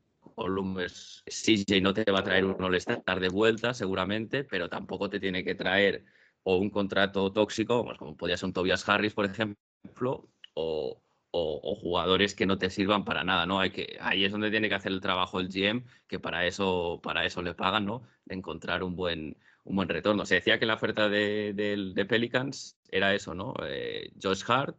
es, 0.81 1.25
CJ 1.27 1.81
no 1.81 1.95
te 1.95 2.11
va 2.11 2.21
a 2.21 2.25
traer 2.25 2.45
un 2.45 2.63
All-Star 2.63 3.21
de 3.21 3.29
vuelta 3.29 3.73
seguramente, 3.73 4.45
pero 4.45 4.69
tampoco 4.69 5.09
te 5.09 5.19
tiene 5.21 5.43
que 5.43 5.55
traer 5.55 6.05
o 6.43 6.57
un 6.57 6.71
contrato 6.71 7.33
tóxico, 7.33 7.85
pues, 7.85 7.99
como 7.99 8.17
podría 8.17 8.37
ser 8.37 8.47
un 8.47 8.53
Tobias 8.53 8.89
Harris, 8.89 9.15
por 9.15 9.27
ejemplo, 9.27 10.29
o, 10.55 11.01
o, 11.31 11.75
jugadores 11.77 12.35
que 12.35 12.47
no 12.47 12.59
te 12.59 12.71
sirvan 12.71 13.05
para 13.05 13.25
nada, 13.25 13.47
¿no? 13.47 13.61
Hay 13.61 13.71
que, 13.71 13.97
ahí 14.01 14.25
es 14.25 14.33
donde 14.33 14.51
tiene 14.51 14.69
que 14.69 14.75
hacer 14.75 14.93
el 14.93 15.01
trabajo 15.01 15.41
el 15.41 15.49
GM, 15.49 15.85
que 16.07 16.19
para 16.19 16.47
eso, 16.47 17.01
para 17.03 17.25
eso 17.25 17.43
le 17.43 17.55
pagan, 17.55 17.85
¿no? 17.87 18.03
De 18.25 18.35
encontrar 18.35 18.83
un 18.83 18.97
buen, 18.97 19.37
un 19.65 19.77
buen 19.77 19.89
retorno. 19.89 20.25
Se 20.25 20.37
decía 20.37 20.59
que 20.59 20.67
la 20.67 20.75
oferta 20.75 21.09
de, 21.09 22.07
Pelicans 22.09 22.79
era 22.91 23.15
eso, 23.15 23.35
¿no? 23.35 23.55
Eh, 23.67 24.13
Josh 24.21 24.45
Hart. 24.49 24.77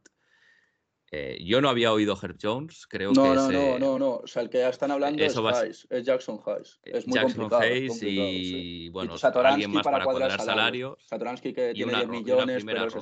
Eh, 1.11 1.39
yo 1.43 1.59
no 1.59 1.69
había 1.69 1.91
oído 1.91 2.17
Herb 2.21 2.37
Jones, 2.41 2.85
creo 2.87 3.11
no, 3.13 3.23
que 3.23 3.35
no, 3.35 3.51
no, 3.51 3.79
no, 3.79 3.99
no, 3.99 4.15
o 4.17 4.27
sea, 4.27 4.43
el 4.43 4.49
que 4.49 4.67
están 4.67 4.91
hablando 4.91 5.23
es, 5.23 5.35
Hayes, 5.35 5.87
es 5.89 6.05
Jackson 6.05 6.39
Hayes. 6.45 6.79
Es 6.83 7.07
muy 7.07 7.15
Jackson 7.15 7.49
complicado, 7.49 7.61
Hayes 7.63 8.03
y, 8.03 8.89
bueno, 8.89 9.15
alguien 9.43 9.71
más 9.71 9.83
para, 9.83 10.03
cuadrar 10.03 10.39
salarios. 10.39 11.03
Satoransky 11.07 11.53
que 11.53 11.73
tiene 11.73 11.95
10 11.95 12.07
millones, 12.09 12.63
pero 12.63 12.85
es 12.85 12.95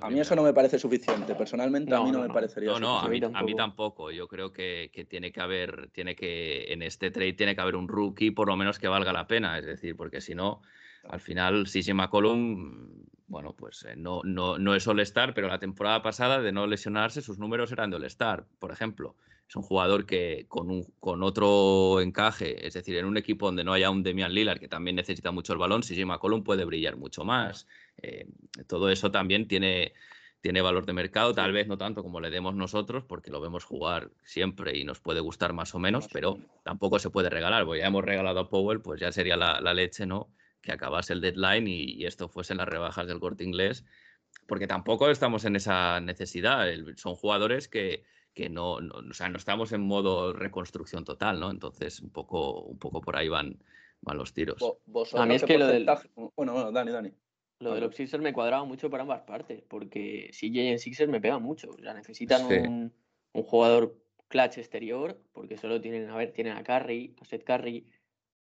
a 0.00 0.10
mí 0.10 0.20
eso 0.20 0.36
no 0.36 0.42
me 0.42 0.52
parece 0.52 0.78
suficiente. 0.78 1.34
Personalmente 1.34 1.94
a 1.94 2.00
mí 2.00 2.10
no, 2.10 2.20
me 2.20 2.28
parecería 2.28 2.70
No, 2.72 2.80
no, 2.80 3.00
a 3.00 3.08
mí, 3.08 3.20
a 3.22 3.42
mí, 3.42 3.54
tampoco. 3.54 4.10
Yo 4.10 4.28
creo 4.28 4.52
que, 4.52 4.90
tiene 5.08 5.32
que 5.32 5.40
haber, 5.40 5.90
tiene 5.90 6.14
que, 6.14 6.72
en 6.72 6.82
este 6.82 7.10
trade 7.10 7.32
tiene 7.34 7.54
que 7.54 7.60
haber 7.60 7.76
un 7.76 7.88
rookie 7.88 8.30
por 8.30 8.48
lo 8.48 8.56
menos 8.56 8.78
que 8.78 8.88
valga 8.88 9.12
la 9.12 9.26
pena. 9.26 9.58
Es 9.58 9.66
decir, 9.66 9.96
porque 9.96 10.20
si 10.20 10.34
no, 10.34 10.62
al 11.04 11.20
final, 11.20 11.66
CJ 11.66 11.94
McCollum, 11.94 13.04
bueno, 13.26 13.54
pues 13.54 13.84
eh, 13.84 13.94
no, 13.96 14.22
no, 14.24 14.58
no 14.58 14.74
es 14.74 14.86
All-Star, 14.86 15.34
pero 15.34 15.48
la 15.48 15.58
temporada 15.58 16.02
pasada, 16.02 16.40
de 16.40 16.52
no 16.52 16.66
lesionarse, 16.66 17.22
sus 17.22 17.38
números 17.38 17.72
eran 17.72 17.90
de 17.90 17.96
All-Star, 17.96 18.46
por 18.58 18.72
ejemplo. 18.72 19.16
Es 19.48 19.56
un 19.56 19.62
jugador 19.62 20.04
que 20.04 20.44
con, 20.48 20.70
un, 20.70 20.84
con 21.00 21.22
otro 21.22 22.00
encaje, 22.02 22.66
es 22.66 22.74
decir, 22.74 22.96
en 22.96 23.06
un 23.06 23.16
equipo 23.16 23.46
donde 23.46 23.64
no 23.64 23.72
haya 23.72 23.88
un 23.88 24.02
Demian 24.02 24.34
Lillard, 24.34 24.60
que 24.60 24.68
también 24.68 24.96
necesita 24.96 25.30
mucho 25.30 25.54
el 25.54 25.58
balón, 25.58 25.80
CJ 25.80 26.04
McCollum 26.04 26.44
puede 26.44 26.64
brillar 26.66 26.96
mucho 26.96 27.24
más. 27.24 27.66
Eh, 27.96 28.26
todo 28.66 28.90
eso 28.90 29.10
también 29.10 29.48
tiene, 29.48 29.94
tiene 30.40 30.60
valor 30.60 30.86
de 30.86 30.92
mercado, 30.92 31.34
tal 31.34 31.52
vez 31.52 31.66
no 31.66 31.78
tanto 31.78 32.02
como 32.02 32.20
le 32.20 32.30
demos 32.30 32.54
nosotros, 32.54 33.04
porque 33.04 33.30
lo 33.30 33.40
vemos 33.40 33.64
jugar 33.64 34.10
siempre 34.22 34.76
y 34.76 34.84
nos 34.84 35.00
puede 35.00 35.20
gustar 35.20 35.52
más 35.52 35.74
o 35.74 35.78
menos, 35.78 36.08
pero 36.12 36.38
tampoco 36.62 36.98
se 36.98 37.10
puede 37.10 37.28
regalar. 37.30 37.64
Porque 37.64 37.80
ya 37.80 37.86
hemos 37.86 38.04
regalado 38.04 38.40
a 38.40 38.48
Powell, 38.48 38.80
pues 38.80 39.00
ya 39.00 39.10
sería 39.12 39.36
la, 39.36 39.74
leche, 39.74 40.06
¿no? 40.06 40.28
Que 40.62 40.72
acabase 40.72 41.12
el 41.12 41.20
deadline 41.20 41.68
y, 41.68 42.04
esto 42.04 42.28
fuese 42.28 42.52
en 42.52 42.58
las 42.58 42.68
rebajas 42.68 43.06
del 43.06 43.20
corte 43.20 43.44
inglés, 43.44 43.84
porque 44.46 44.66
tampoco 44.66 45.10
estamos 45.10 45.44
en 45.44 45.56
esa 45.56 46.00
necesidad. 46.00 46.66
son 46.96 47.14
jugadores 47.14 47.68
que, 47.68 48.04
que 48.34 48.48
no, 48.48 48.74
o 48.74 49.12
sea, 49.12 49.28
no 49.28 49.36
estamos 49.36 49.72
en 49.72 49.82
modo 49.82 50.32
reconstrucción 50.32 51.04
total, 51.04 51.40
¿no? 51.40 51.50
Entonces, 51.50 52.00
un 52.00 52.10
poco, 52.10 52.62
un 52.62 52.78
poco 52.78 53.00
por 53.00 53.16
ahí 53.16 53.28
van, 53.28 53.58
van 54.00 54.18
los 54.18 54.32
tiros. 54.32 54.62
a 55.14 55.26
mí 55.26 55.34
es 55.34 55.44
que 55.44 55.58
lo 55.58 55.66
del... 55.66 55.86
Bueno, 56.36 56.52
bueno, 56.52 56.72
Dani, 56.72 56.92
Dani. 56.92 57.12
Lo 57.60 57.74
de 57.74 57.80
los 57.80 57.96
Sixers 57.96 58.22
me 58.22 58.32
cuadraba 58.32 58.64
mucho 58.64 58.88
para 58.88 59.02
ambas 59.02 59.22
partes, 59.22 59.62
porque 59.66 60.30
si 60.32 60.46
en 60.60 60.78
Sixers 60.78 61.10
me 61.10 61.20
pega 61.20 61.40
mucho. 61.40 61.70
O 61.70 61.82
sea, 61.82 61.92
necesitan 61.92 62.46
un, 62.46 62.92
un, 63.32 63.42
jugador 63.42 63.98
clutch 64.28 64.58
exterior, 64.58 65.20
porque 65.32 65.56
solo 65.56 65.80
tienen, 65.80 66.08
a 66.08 66.16
ver, 66.16 66.32
tienen 66.32 66.56
a 66.56 66.62
Curry, 66.62 67.16
a 67.20 67.24
Seth 67.24 67.42
Curry, 67.42 67.84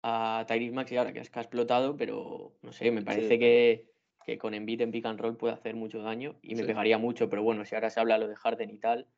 a 0.07 0.45
Tyrese 0.47 0.75
Maxi 0.75 0.97
ahora 0.99 1.15
que 1.15 1.21
es 1.21 1.31
que 1.31 1.39
ha 1.39 1.43
explotado, 1.43 1.97
pero 1.97 2.53
no 2.61 2.73
sé, 2.73 2.91
me 2.91 3.01
parece 3.01 3.39
que, 3.39 3.91
que, 4.27 4.37
con 4.37 4.53
Embiid 4.53 4.83
en 4.83 4.91
pick 4.91 5.07
and 5.07 5.19
roll 5.19 5.39
puede 5.39 5.55
hacer 5.55 5.75
mucho 5.75 6.03
daño 6.03 6.37
y 6.43 6.55
me 6.55 6.65
pegaría 6.65 6.99
mucho, 6.99 7.31
pero 7.31 7.43
bueno, 7.43 7.65
si 7.65 7.75
ahora 7.75 7.89
se 7.89 8.01
habla 8.01 8.19
lo 8.19 8.29
de 8.29 8.37
Harden 8.37 8.69
y 8.69 8.79
tal. 8.79 9.09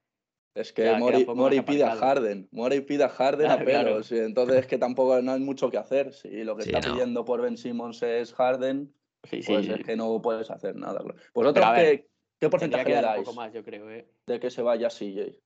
Es 0.55 0.73
que 0.73 0.91
Mori, 0.97 1.61
pide 1.61 1.83
a 1.83 1.97
Harden, 1.97 2.49
Mori 2.53 2.81
pide 2.83 3.03
a 3.03 3.09
Harden 3.09 3.51
a 3.51 3.59
pelos, 3.65 4.13
entonces 4.13 4.61
es 4.61 4.67
que 4.69 4.79
tampoco 4.79 5.21
no 5.21 5.33
hay 5.33 5.41
mucho 5.41 5.71
que 5.71 5.77
hacer. 5.77 6.13
Si 6.15 6.45
lo 6.45 6.57
que 6.57 6.63
está 6.63 6.81
pidiendo 6.81 7.25
por 7.25 7.43
Ben 7.43 7.59
Simmons 7.59 8.03
es 8.05 8.33
Harden, 8.33 8.95
Sí, 9.29 9.43
sí, 9.43 9.53
pues 9.53 9.69
es 9.69 9.85
que 9.85 9.97
no 9.97 10.23
puedes 10.23 10.49
hacer 10.51 10.77
nada. 10.77 11.03
¿Vosotros 11.35 11.67
qué, 11.75 12.09
qué 12.39 12.49
porcentaje 12.49 12.89
le 12.89 13.01
dais? 13.01 13.19
Un 13.19 13.25
poco 13.25 13.37
más, 13.37 13.53
yo 13.53 13.65
creo, 13.65 13.91
¿eh? 13.91 14.09
De 14.25 14.39
que 14.39 14.51
se 14.51 14.63
vaya 14.63 14.89
CJ. 14.89 15.37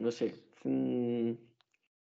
No 0.00 0.10
sé. 0.10 0.34
Mm, 0.64 1.34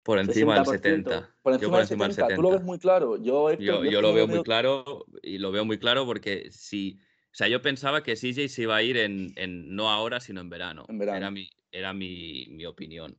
por 0.08 0.18
encima 0.18 0.54
del 0.54 0.64
70. 0.64 1.34
Por 1.42 1.52
encima, 1.52 1.78
del 1.80 1.86
70. 1.86 2.34
Tú 2.34 2.40
lo 2.40 2.50
ves 2.52 2.62
muy 2.62 2.78
claro. 2.78 3.18
Yo, 3.18 3.52
yo, 3.52 4.00
lo 4.00 4.14
veo 4.14 4.26
muy 4.26 4.42
claro 4.42 5.04
y 5.22 5.36
lo 5.36 5.52
veo 5.52 5.66
muy 5.66 5.76
claro 5.76 6.06
porque 6.06 6.48
si. 6.50 6.98
O 7.26 7.36
sea, 7.38 7.46
yo 7.46 7.60
pensaba 7.60 8.02
que 8.02 8.14
CJ 8.14 8.48
se 8.48 8.62
iba 8.62 8.74
a 8.74 8.82
ir 8.82 8.96
en, 8.96 9.34
en 9.36 9.76
no 9.76 9.90
ahora, 9.90 10.18
sino 10.20 10.40
en 10.40 10.48
verano. 10.48 10.86
En 10.88 10.98
verano. 10.98 11.18
Era 11.18 11.30
mi, 11.30 11.50
era 11.70 11.92
mi, 11.92 12.46
mi 12.48 12.64
opinión 12.64 13.18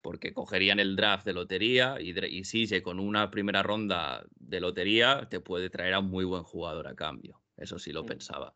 porque 0.00 0.32
cogerían 0.32 0.78
el 0.78 0.94
draft 0.94 1.26
de 1.26 1.32
lotería 1.32 1.96
y, 2.00 2.14
y 2.16 2.42
CJ 2.42 2.82
con 2.82 3.00
una 3.00 3.32
primera 3.32 3.64
ronda 3.64 4.24
de 4.36 4.60
lotería 4.60 5.26
te 5.28 5.40
puede 5.40 5.70
traer 5.70 5.94
a 5.94 5.98
un 5.98 6.08
muy 6.08 6.24
buen 6.24 6.44
jugador 6.44 6.86
a 6.86 6.94
cambio. 6.94 7.42
Eso 7.56 7.80
sí 7.80 7.90
lo 7.90 8.06
pensaba. 8.06 8.54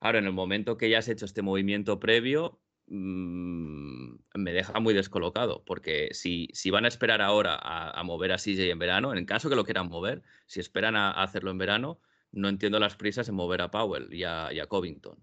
Ahora, 0.00 0.18
en 0.18 0.24
el 0.24 0.32
momento 0.32 0.78
que 0.78 0.88
ya 0.88 1.00
has 1.00 1.08
hecho 1.08 1.26
este 1.26 1.42
movimiento 1.42 2.00
previo, 2.00 2.58
mm, 2.88 4.18
me 4.34 4.52
deja 4.52 4.80
muy 4.80 4.94
descolocado, 4.94 5.64
porque 5.64 6.08
si, 6.12 6.48
si 6.52 6.70
van 6.70 6.84
a 6.84 6.88
esperar 6.88 7.22
ahora 7.22 7.58
a, 7.60 8.02
mover 8.04 8.32
a 8.32 8.38
CJ 8.38 8.70
en 8.70 8.78
verano, 8.78 9.14
en 9.14 9.24
caso 9.26 9.48
que 9.48 9.56
lo 9.56 9.64
quieran 9.64 9.88
mover, 9.88 10.22
si 10.46 10.60
esperan 10.60 10.96
a, 10.96 11.10
hacerlo 11.10 11.50
en 11.50 11.58
verano, 11.58 12.00
no 12.32 12.48
entiendo 12.48 12.78
las 12.78 12.96
prisas 12.96 13.28
en 13.28 13.34
mover 13.34 13.62
a 13.62 13.70
Powell 13.70 14.12
y 14.12 14.24
a, 14.24 14.52
y 14.52 14.60
a 14.60 14.66
Covington, 14.66 15.18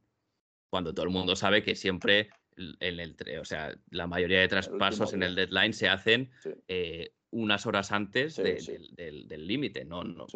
cuando 0.70 0.93
todo 0.93 1.05
el 1.05 1.11
mundo 1.11 1.36
sabe 1.36 1.63
que 1.63 1.76
siempre 1.76 2.30
en 2.57 2.99
el, 2.99 3.16
o 3.39 3.45
sea, 3.45 3.76
la 3.89 4.07
mayoría 4.07 4.39
de 4.39 4.47
traspasos 4.47 5.13
en 5.13 5.24
el 5.24 5.36
deadline 5.36 5.74
se 5.74 5.89
hacen 5.89 6.32
eh, 6.68 7.13
unas 7.32 7.66
horas 7.66 7.91
antes 7.91 8.38
del 8.38 9.47
límite, 9.47 9.86
¿no? 9.86 10.03
no 10.03 10.28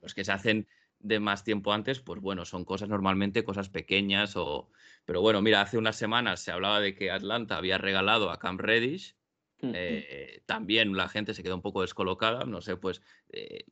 Los 0.00 0.14
que 0.14 0.24
se 0.24 0.32
hacen 0.32 0.66
de 1.00 1.20
más 1.20 1.44
tiempo 1.44 1.72
antes, 1.72 2.00
pues 2.00 2.20
bueno, 2.20 2.44
son 2.44 2.64
cosas 2.64 2.88
normalmente, 2.88 3.44
cosas 3.44 3.68
pequeñas 3.68 4.36
o... 4.36 4.68
Pero 5.04 5.20
bueno, 5.20 5.40
mira, 5.40 5.60
hace 5.60 5.78
unas 5.78 5.96
semanas 5.96 6.40
se 6.40 6.52
hablaba 6.52 6.80
de 6.80 6.94
que 6.94 7.10
Atlanta 7.10 7.56
había 7.56 7.78
regalado 7.78 8.30
a 8.30 8.38
Cam 8.38 8.58
Reddish 8.58 9.16
eh, 9.60 10.42
también 10.46 10.96
la 10.96 11.08
gente 11.08 11.34
se 11.34 11.42
quedó 11.42 11.56
un 11.56 11.62
poco 11.62 11.82
descolocada, 11.82 12.44
no 12.44 12.60
sé, 12.60 12.76
pues 12.76 13.02
eh, 13.30 13.64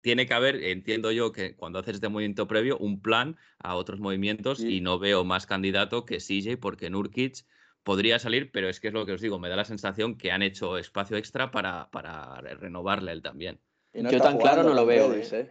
tiene 0.00 0.26
que 0.26 0.34
haber, 0.34 0.62
entiendo 0.64 1.10
yo, 1.12 1.32
que 1.32 1.54
cuando 1.54 1.78
haces 1.78 1.96
este 1.96 2.08
movimiento 2.08 2.46
previo, 2.46 2.78
un 2.78 3.00
plan 3.02 3.36
a 3.58 3.74
otros 3.74 4.00
movimientos 4.00 4.58
Sí. 4.58 4.76
y 4.76 4.80
no 4.80 4.98
veo 4.98 5.24
más 5.24 5.46
candidato 5.46 6.04
que 6.04 6.18
CJ 6.18 6.56
porque 6.58 6.90
Nurkic 6.90 7.44
podría 7.82 8.18
salir, 8.18 8.50
pero 8.50 8.68
es 8.68 8.80
que 8.80 8.88
es 8.88 8.94
lo 8.94 9.04
que 9.04 9.12
os 9.12 9.20
digo, 9.20 9.38
me 9.38 9.48
da 9.48 9.56
la 9.56 9.64
sensación 9.64 10.16
que 10.16 10.32
han 10.32 10.42
hecho 10.42 10.78
espacio 10.78 11.16
extra 11.16 11.50
para, 11.50 11.90
para 11.90 12.40
renovarle 12.40 13.12
él 13.12 13.22
también. 13.22 13.60
No 13.92 14.10
Yo 14.10 14.20
tan 14.20 14.38
claro 14.38 14.62
no 14.62 14.74
lo 14.74 14.86
veo, 14.86 15.10
Redis, 15.10 15.32
¿eh? 15.32 15.50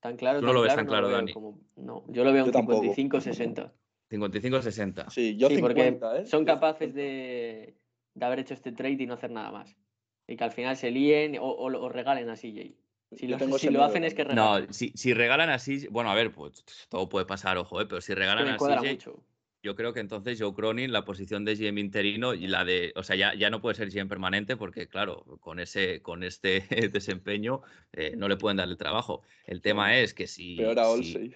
Tan 0.00 0.16
claro, 0.16 0.38
tan 0.38 0.46
no 0.46 0.52
lo 0.54 0.62
ves 0.62 0.72
claro, 0.72 0.78
tan 0.80 0.86
claro, 0.86 1.10
Dani. 1.10 1.32
como- 1.32 1.58
No, 1.76 2.04
yo 2.08 2.24
lo 2.24 2.32
veo 2.32 2.44
Yo 2.44 2.46
un 2.46 2.52
tampoco. 2.52 2.82
55-60. 2.82 3.72
55-60. 4.10 5.10
Sí, 5.10 5.36
yo 5.36 5.48
Sí, 5.48 5.56
50, 5.56 5.60
porque 6.08 6.22
¿eh? 6.22 6.26
son 6.26 6.44
capaces 6.44 6.88
50. 6.92 7.00
de, 7.00 7.76
de 8.14 8.24
haber 8.26 8.38
hecho 8.40 8.54
este 8.54 8.72
trade 8.72 8.96
y 9.02 9.06
no 9.06 9.14
hacer 9.14 9.30
nada 9.30 9.52
más. 9.52 9.76
Y 10.26 10.36
que 10.36 10.44
al 10.44 10.52
final 10.52 10.76
se 10.76 10.90
líen 10.90 11.36
o, 11.38 11.44
o 11.50 11.88
regalen 11.88 12.28
a 12.30 12.36
CJ. 12.36 12.74
Si 13.12 13.26
lo, 13.26 13.38
si 13.58 13.70
lo 13.70 13.82
hacen 13.84 14.04
es 14.04 14.14
que 14.14 14.24
también. 14.24 14.44
No, 14.66 14.72
si, 14.72 14.90
si 14.94 15.12
regalan 15.14 15.50
así, 15.50 15.86
bueno, 15.88 16.10
a 16.10 16.14
ver, 16.14 16.30
pues 16.32 16.62
todo 16.88 17.08
puede 17.08 17.26
pasar, 17.26 17.58
ojo, 17.58 17.80
eh, 17.80 17.86
pero 17.86 18.00
si 18.00 18.14
regalan 18.14 18.44
me 18.44 18.56
yo 19.62 19.74
creo 19.76 19.92
que 19.92 20.00
entonces 20.00 20.40
Joe 20.40 20.54
Cronin, 20.54 20.92
la 20.92 21.04
posición 21.04 21.44
de 21.44 21.54
GM 21.54 21.80
interino 21.80 22.34
y 22.34 22.46
la 22.46 22.64
de, 22.64 22.92
o 22.96 23.02
sea, 23.02 23.16
ya, 23.16 23.34
ya 23.34 23.50
no 23.50 23.60
puede 23.60 23.74
ser 23.74 23.90
GM 23.90 24.08
permanente 24.08 24.56
porque, 24.56 24.88
claro, 24.88 25.24
con 25.40 25.60
ese, 25.60 26.00
con 26.02 26.22
este 26.22 26.60
desempeño 26.92 27.62
eh, 27.92 28.14
no 28.16 28.28
le 28.28 28.36
pueden 28.36 28.56
dar 28.56 28.68
el 28.68 28.76
trabajo. 28.76 29.22
El 29.46 29.60
tema 29.60 29.98
es 29.98 30.14
que 30.14 30.26
si, 30.26 30.56
Peor 30.56 30.78
a 30.78 30.96
si, 30.96 31.34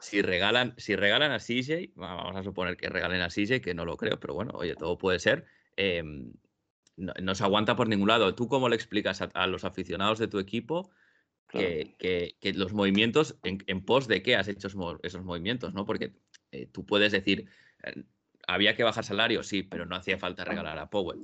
si 0.00 0.22
regalan, 0.22 0.74
si 0.76 0.96
regalan 0.96 1.30
a 1.32 1.38
CJ, 1.38 1.92
va- 2.00 2.14
vamos 2.14 2.36
a 2.36 2.42
suponer 2.42 2.76
que 2.76 2.88
regalen 2.88 3.20
a 3.22 3.30
CJ, 3.30 3.60
que 3.60 3.74
no 3.74 3.84
lo 3.84 3.96
creo, 3.96 4.18
pero 4.18 4.34
bueno, 4.34 4.52
oye, 4.54 4.74
todo 4.74 4.98
puede 4.98 5.18
ser. 5.18 5.46
em, 5.76 6.32
no, 6.96 7.14
no 7.22 7.34
se 7.34 7.42
aguanta 7.44 7.74
por 7.74 7.88
ningún 7.88 8.08
lado. 8.08 8.34
¿Tú 8.34 8.48
cómo 8.48 8.68
le 8.68 8.76
explicas 8.76 9.22
a, 9.22 9.30
a 9.34 9.46
los 9.46 9.64
aficionados 9.64 10.18
de 10.18 10.28
tu 10.28 10.38
equipo 10.38 10.90
Claro. 11.46 11.68
que, 11.98 12.34
que- 12.40 12.52
los 12.54 12.72
movimientos, 12.72 13.36
en, 13.42 13.62
en 13.66 13.84
pos 13.84 14.08
de 14.08 14.22
qué 14.22 14.36
has 14.36 14.48
hecho 14.48 14.68
esos 15.02 15.22
movimientos, 15.24 15.74
¿no? 15.74 15.84
Porque 15.84 16.12
eh, 16.52 16.68
tú 16.70 16.86
puedes 16.86 17.12
decir, 17.12 17.48
eh, 17.82 18.04
había 18.46 18.76
que 18.76 18.84
bajar 18.84 19.04
salario, 19.04 19.42
sí, 19.42 19.62
pero 19.62 19.86
no 19.86 19.96
hacía 19.96 20.18
falta 20.18 20.44
regalar 20.44 20.78
a 20.78 20.90
Powell, 20.90 21.20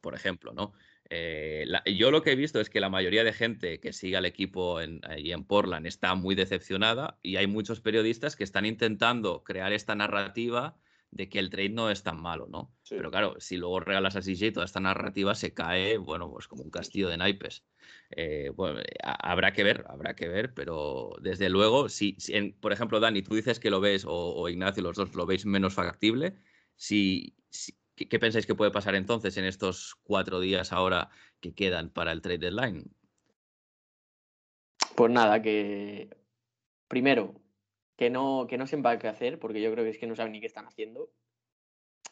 por 0.00 0.14
ejemplo, 0.14 0.52
¿no? 0.52 0.72
Eh, 1.10 1.66
yo 1.96 2.10
lo 2.10 2.22
que 2.22 2.32
he 2.32 2.36
visto 2.36 2.60
es 2.60 2.70
que 2.70 2.80
la 2.80 2.88
mayoría 2.88 3.24
de 3.24 3.32
gente 3.32 3.78
que 3.78 3.92
sigue 3.92 4.16
al 4.16 4.24
equipo 4.24 4.78
ahí 4.78 5.32
en 5.32 5.44
Portland 5.44 5.86
está 5.86 6.14
muy 6.14 6.34
decepcionada 6.34 7.18
y 7.22 7.36
hay 7.36 7.46
muchos 7.46 7.80
periodistas 7.80 8.36
que 8.36 8.44
están 8.44 8.64
intentando 8.64 9.44
crear 9.44 9.72
esta 9.72 9.94
narrativa 9.94 10.76
de 11.14 11.28
que 11.28 11.38
el 11.38 11.48
trade 11.48 11.68
no 11.68 11.90
es 11.90 12.02
tan 12.02 12.20
malo, 12.20 12.48
¿no? 12.50 12.74
Sí. 12.82 12.96
Pero 12.96 13.10
claro, 13.10 13.36
si 13.38 13.56
luego 13.56 13.78
regalas 13.78 14.16
a 14.16 14.20
CJ, 14.22 14.52
toda 14.52 14.66
esta 14.66 14.80
narrativa 14.80 15.34
se 15.36 15.54
cae, 15.54 15.96
bueno, 15.96 16.28
pues 16.30 16.48
como 16.48 16.64
un 16.64 16.70
castillo 16.70 17.08
de 17.08 17.16
naipes. 17.16 17.64
Eh, 18.10 18.50
bueno, 18.54 18.80
eh, 18.80 18.84
ha- 19.04 19.30
habrá 19.30 19.52
que 19.52 19.62
ver, 19.62 19.84
habrá 19.88 20.14
que 20.16 20.28
ver, 20.28 20.54
pero 20.54 21.12
desde 21.20 21.48
luego, 21.48 21.88
si, 21.88 22.16
si 22.18 22.34
en- 22.34 22.52
por 22.60 22.72
ejemplo, 22.72 22.98
Dani, 22.98 23.22
tú 23.22 23.36
dices 23.36 23.60
que 23.60 23.70
lo 23.70 23.80
ves, 23.80 24.04
o, 24.04 24.10
o 24.34 24.48
Ignacio, 24.48 24.82
los 24.82 24.96
dos 24.96 25.14
lo 25.14 25.24
veis 25.24 25.46
menos 25.46 25.74
factible, 25.74 26.34
si, 26.74 27.36
si- 27.48 27.76
¿qué, 27.94 28.08
qué 28.08 28.18
pensáis 28.18 28.44
que 28.46 28.56
puede 28.56 28.72
pasar 28.72 28.96
entonces 28.96 29.36
en 29.36 29.44
estos 29.44 29.94
cuatro 30.02 30.40
días 30.40 30.72
ahora 30.72 31.10
que 31.40 31.54
quedan 31.54 31.90
para 31.90 32.10
el 32.10 32.22
trade 32.22 32.38
deadline? 32.38 32.90
Pues 34.96 35.12
nada, 35.12 35.40
que 35.42 36.10
primero, 36.88 37.34
que 37.96 38.10
no, 38.10 38.46
que 38.48 38.58
no 38.58 38.66
sepa 38.66 38.98
qué 38.98 39.08
hacer, 39.08 39.38
porque 39.38 39.62
yo 39.62 39.72
creo 39.72 39.84
que 39.84 39.90
es 39.90 39.98
que 39.98 40.06
no 40.06 40.16
saben 40.16 40.32
ni 40.32 40.40
qué 40.40 40.46
están 40.46 40.66
haciendo. 40.66 41.10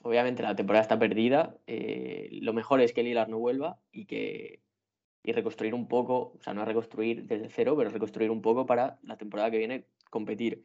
Obviamente 0.02 0.42
la 0.42 0.56
temporada 0.56 0.82
está 0.82 0.98
perdida. 0.98 1.56
eh, 1.66 2.28
lo 2.42 2.52
mejor 2.52 2.80
es 2.80 2.92
que 2.92 3.02
Lillard 3.02 3.28
no 3.28 3.38
vuelva 3.38 3.78
y 3.92 4.06
que 4.06 4.60
y 5.24 5.32
reconstruir 5.32 5.74
un 5.74 5.88
poco, 5.88 6.34
o 6.36 6.42
sea, 6.42 6.54
no 6.54 6.64
reconstruir 6.64 7.24
desde 7.26 7.48
cero, 7.48 7.76
pero 7.76 7.90
reconstruir 7.90 8.30
un 8.30 8.42
poco 8.42 8.66
para 8.66 8.98
la 9.02 9.16
temporada 9.16 9.50
que 9.50 9.58
viene 9.58 9.86
competir. 10.10 10.62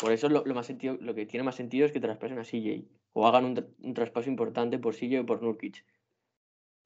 Por 0.00 0.12
eso 0.12 0.28
lo, 0.28 0.44
lo 0.44 0.54
más 0.54 0.66
sentido, 0.66 0.96
lo 1.00 1.14
que 1.14 1.26
tiene 1.26 1.44
más 1.44 1.56
sentido 1.56 1.86
es 1.86 1.92
que 1.92 2.00
traspasen 2.00 2.38
a 2.38 2.44
CJ 2.44 2.84
o 3.12 3.26
hagan 3.26 3.44
un, 3.44 3.74
un 3.80 3.94
traspaso 3.94 4.30
importante 4.30 4.78
por 4.78 4.94
CJ 4.94 5.20
o 5.20 5.26
por 5.26 5.42
Nurkic. 5.42 5.84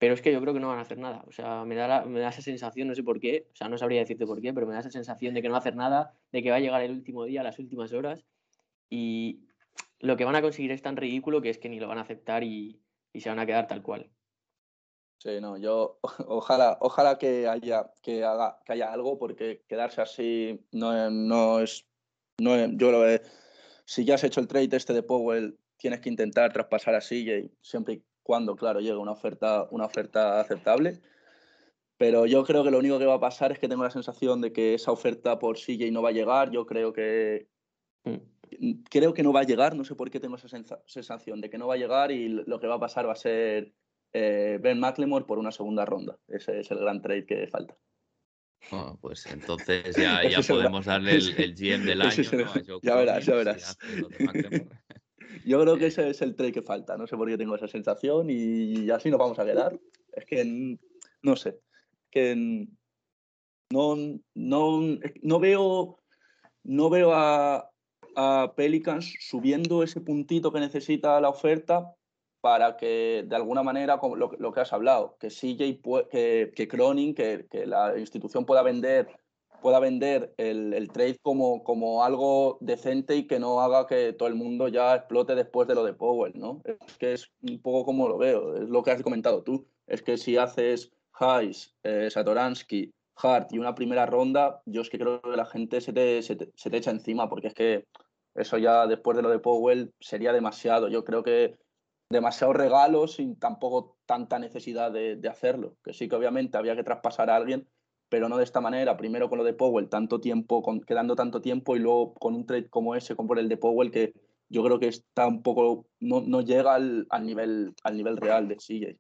Pero 0.01 0.14
es 0.14 0.22
que 0.22 0.32
yo 0.32 0.40
creo 0.40 0.55
que 0.55 0.61
no 0.61 0.68
van 0.68 0.78
a 0.78 0.82
hacer 0.82 0.96
nada. 0.98 1.22
O 1.28 1.32
sea, 1.32 1.64
me 1.66 1.74
da, 1.76 1.86
la- 1.86 2.05
me 2.07 2.20
da 2.20 2.30
esa 2.30 2.40
sensación, 2.40 2.88
no 2.88 2.94
sé 2.94 3.03
por 3.03 3.20
qué, 3.20 3.46
o 3.53 3.57
sea, 3.57 3.68
no 3.68 3.76
sabría 3.76 4.01
decirte 4.01 4.26
por 4.26 4.40
qué, 4.40 4.53
pero 4.55 4.66
me 4.66 4.72
da 4.72 4.80
esa 4.80 4.90
sensación 4.90 5.34
de 5.34 5.42
que 5.42 5.48
no 5.48 5.53
va 5.53 5.59
a 5.59 5.61
hacer 5.61 5.76
nada, 5.76 6.14
de 6.32 6.42
que 6.42 6.51
va 6.51 6.57
a 6.57 6.61
llegar 6.61 6.80
el 6.82 6.92
último 6.92 7.24
día, 7.26 7.42
las 7.42 7.59
últimas 7.59 7.92
horas, 7.92 8.24
y 8.88 9.40
lo 10.01 10.16
que 10.16 10.24
van 10.24 10.36
a 10.36 10.42
conseguir 10.42 10.72
es 10.72 10.80
tan 10.80 10.96
ridículo 10.96 11.42
que 11.42 11.51
es 11.51 11.59
que 11.59 11.68
ni 11.68 11.78
lo 11.78 11.86
van 11.86 11.98
a 11.98 12.01
aceptar 12.01 12.42
y, 12.44 12.80
y 13.12 13.20
se 13.20 13.28
van 13.28 13.38
a 13.40 13.46
quedar 13.46 13.66
tal 13.66 13.82
cual. 13.82 14.11
Sí, 15.18 15.38
no, 15.38 15.59
yo 15.59 16.01
ojalá, 16.28 16.78
ojalá 16.80 17.18
que 17.18 17.46
haya, 17.46 17.92
que 18.03 18.24
haga, 18.24 18.59
que 18.64 18.72
haya 18.72 18.90
algo, 18.90 19.18
porque 19.18 19.62
quedarse 19.68 20.01
así 20.01 20.66
no, 20.72 21.11
no 21.11 21.61
es, 21.61 21.86
no 22.38 22.57
yo 22.78 22.90
lo 22.90 23.01
veo, 23.01 23.20
si 23.84 24.07
ya 24.07 24.14
has 24.14 24.24
hecho 24.24 24.40
el 24.40 24.48
trade 24.48 24.74
este 24.74 24.94
de 24.94 25.03
Powell, 25.03 25.59
tienes 25.76 26.01
que 26.01 26.09
intentar 26.09 26.53
traspasar 26.55 26.94
a 26.94 27.03
CJ, 27.03 27.51
siempre 27.61 27.94
y 27.94 28.05
cuando, 28.31 28.55
claro, 28.55 28.78
llegue 28.78 28.97
una 28.97 29.11
oferta, 29.11 29.66
una 29.72 29.87
oferta 29.87 30.39
aceptable. 30.39 31.01
Pero 31.97 32.26
yo 32.26 32.45
creo 32.45 32.62
que 32.62 32.70
lo 32.70 32.78
único 32.78 32.97
que 33.01 33.05
va 33.05 33.14
a 33.14 33.20
pasar 33.20 33.51
es 33.51 33.59
que 33.59 33.66
tengo 33.66 33.83
la 33.83 33.91
sensación 33.91 34.41
de 34.41 34.53
que 34.53 34.74
esa 34.74 34.93
oferta 34.93 35.41
por 35.41 35.57
CJ 35.59 35.91
no 35.91 36.01
va 36.01 36.11
a 36.11 36.12
llegar. 36.12 36.53
Yo 36.53 36.64
creo 36.64 36.93
que 36.93 37.49
Mm. 38.05 38.85
creo 38.89 39.12
que 39.14 39.24
no 39.24 39.33
va 39.33 39.41
a 39.41 39.45
llegar, 39.51 39.74
no 39.74 39.85
sé 39.85 39.97
por 39.97 40.11
qué 40.12 40.20
tengo 40.20 40.37
esa 40.37 40.47
sensa- 40.49 40.81
sensación 40.87 41.41
de 41.41 41.51
que 41.51 41.59
no 41.59 41.66
va 41.66 41.74
a 41.74 41.76
llegar 41.76 42.12
y 42.12 42.28
lo 42.28 42.61
que 42.61 42.68
va 42.68 42.76
a 42.76 42.81
pasar 42.81 43.07
va 43.09 43.12
a 43.14 43.16
ser 43.16 43.74
eh, 44.12 44.59
Ben 44.62 44.78
McLemore 44.78 45.24
por 45.24 45.39
una 45.41 45.51
segunda 45.51 45.85
ronda. 45.85 46.16
Ese 46.28 46.61
es 46.61 46.70
el 46.70 46.78
gran 46.78 47.03
trade 47.03 47.26
que 47.26 47.49
falta. 47.49 47.76
Bueno, 48.70 48.97
pues 49.01 49.26
entonces 49.26 49.97
ya, 49.97 50.22
ya 50.31 50.41
podemos 50.43 50.87
darle 50.87 51.16
el, 51.16 51.35
el 51.37 51.55
GM 51.59 51.85
del 51.85 52.01
año, 52.03 52.31
¿no? 52.33 52.53
Ya 52.83 52.95
verás, 52.95 53.26
ya 53.26 53.35
verás. 53.35 53.76
Yo 55.45 55.61
creo 55.61 55.76
que 55.78 55.87
ese 55.87 56.11
es 56.11 56.22
el 56.22 56.35
trade 56.35 56.53
que 56.53 56.62
falta. 56.62 56.97
No 56.97 57.07
sé 57.07 57.16
por 57.16 57.28
qué 57.28 57.39
tengo 57.39 57.57
esa 57.57 57.68
sensación 57.68 58.28
y 58.31 58.91
así 58.91 59.11
nos 59.11 59.18
vamos 59.18 59.39
a 59.39 59.45
quedar. 59.45 59.78
Es 60.12 60.24
que 60.26 60.76
no 61.22 61.37
sé. 61.37 61.61
Que 62.11 62.66
no, 63.72 63.97
no, 64.35 64.81
no 65.22 65.41
veo, 65.41 65.99
no 66.64 66.91
veo 66.91 67.12
a, 67.14 67.70
a 68.16 68.53
Pelicans 68.57 69.14
subiendo 69.20 69.83
ese 69.83 70.01
puntito 70.01 70.53
que 70.53 70.61
necesita 70.61 71.20
la 71.20 71.28
oferta 71.28 71.95
para 72.41 72.76
que 72.76 73.24
de 73.28 73.37
alguna 73.37 73.62
manera, 73.62 73.99
como 73.99 74.16
lo, 74.16 74.53
que 74.53 74.61
has 74.61 74.72
hablado, 74.72 75.16
que 75.20 75.28
CJ, 75.28 75.81
que, 76.11 76.53
que 76.55 76.68
Cronin, 76.68 77.14
que, 77.14 77.47
que 77.51 77.66
la 77.66 77.99
institución 77.99 78.47
pueda 78.47 78.62
vender 78.62 79.09
pueda 79.61 79.81
vender 79.81 80.35
el, 80.37 80.91
trade 80.93 81.19
como, 81.23 82.05
algo 82.05 82.59
decente 82.61 83.17
y 83.17 83.27
que 83.27 83.39
no 83.39 83.61
haga 83.61 83.87
que 83.87 84.13
todo 84.13 84.29
el 84.29 84.35
mundo 84.35 84.69
ya 84.69 84.95
explote 84.95 85.35
después 85.35 85.69
de 85.69 85.75
lo 85.75 85.85
de 85.85 85.95
Powell, 85.95 86.33
¿no? 86.37 86.63
Es 86.65 86.99
que 86.99 87.13
es 87.13 87.31
un 87.43 87.61
poco 87.61 87.85
como 87.85 88.09
lo 88.09 88.19
veo, 88.19 88.57
es 88.57 88.69
lo 88.69 88.83
que 88.83 88.91
has 88.91 89.03
comentado 89.03 89.43
tú. 89.43 89.67
Es 89.87 90.03
que 90.03 90.17
si 90.17 90.37
haces 90.37 90.93
Hayes, 91.13 91.75
eh, 91.83 92.09
Satoransky, 92.11 92.93
Hart 93.17 93.53
y 93.53 93.59
una 93.59 93.75
primera 93.75 94.07
ronda, 94.07 94.63
yo 94.65 94.83
es 94.83 94.91
que 94.91 94.99
creo 94.99 95.21
que 95.21 95.37
la 95.37 95.47
gente 95.47 95.81
se 95.81 95.93
te, 95.93 96.19
echa 96.19 96.91
encima, 96.91 97.29
porque 97.29 97.49
es 97.49 97.55
que 97.55 97.85
eso 98.35 98.59
ya 98.59 98.87
después 98.87 99.17
de 99.17 99.23
lo 99.23 99.31
de 99.31 99.39
Powell 99.39 99.93
sería 100.01 100.33
demasiado. 100.33 100.89
Yo 100.89 101.05
creo 101.05 101.23
que 101.23 101.59
demasiados 102.09 102.57
regalos 102.57 103.15
sin 103.15 103.39
tampoco 103.39 103.97
tanta 104.07 104.39
necesidad 104.39 104.91
de 104.91 105.29
hacerlo. 105.29 105.77
Que 105.85 105.93
sí 105.93 106.09
que 106.09 106.17
obviamente 106.17 106.57
había 106.57 106.77
que 106.77 106.85
traspasar 106.85 107.29
a 107.31 107.37
alguien, 107.37 107.69
pero 108.11 108.29
no 108.29 108.37
de 108.37 108.45
esta 108.45 108.61
manera. 108.61 108.99
Primero 108.99 109.31
con 109.31 109.39
lo 109.39 109.45
de 109.45 109.55
Powell, 109.55 109.89
tanto 109.89 110.21
tiempo, 110.21 110.63
con, 110.63 110.83
quedando 110.83 111.17
tanto 111.17 111.41
tiempo, 111.41 111.77
y 111.77 111.79
luego 111.79 112.13
con 112.15 112.35
un 112.35 112.45
trade 112.45 112.69
como 112.69 112.95
ese, 112.95 113.17
como 113.17 113.29
por 113.29 113.39
el 113.39 113.49
de 113.49 113.57
Powell, 113.57 113.91
que 113.91 114.13
yo 114.51 114.63
creo 114.65 114.79
que 114.79 114.89
está 114.89 115.27
un 115.27 115.43
poco, 115.43 115.87
no, 116.01 116.21
no 116.21 116.43
llega 116.43 116.75
al, 116.75 117.07
al, 117.09 117.25
nivel, 117.25 117.73
al 117.85 117.97
nivel 117.97 118.17
real 118.19 118.49
de 118.49 118.57
CJ. 118.57 118.99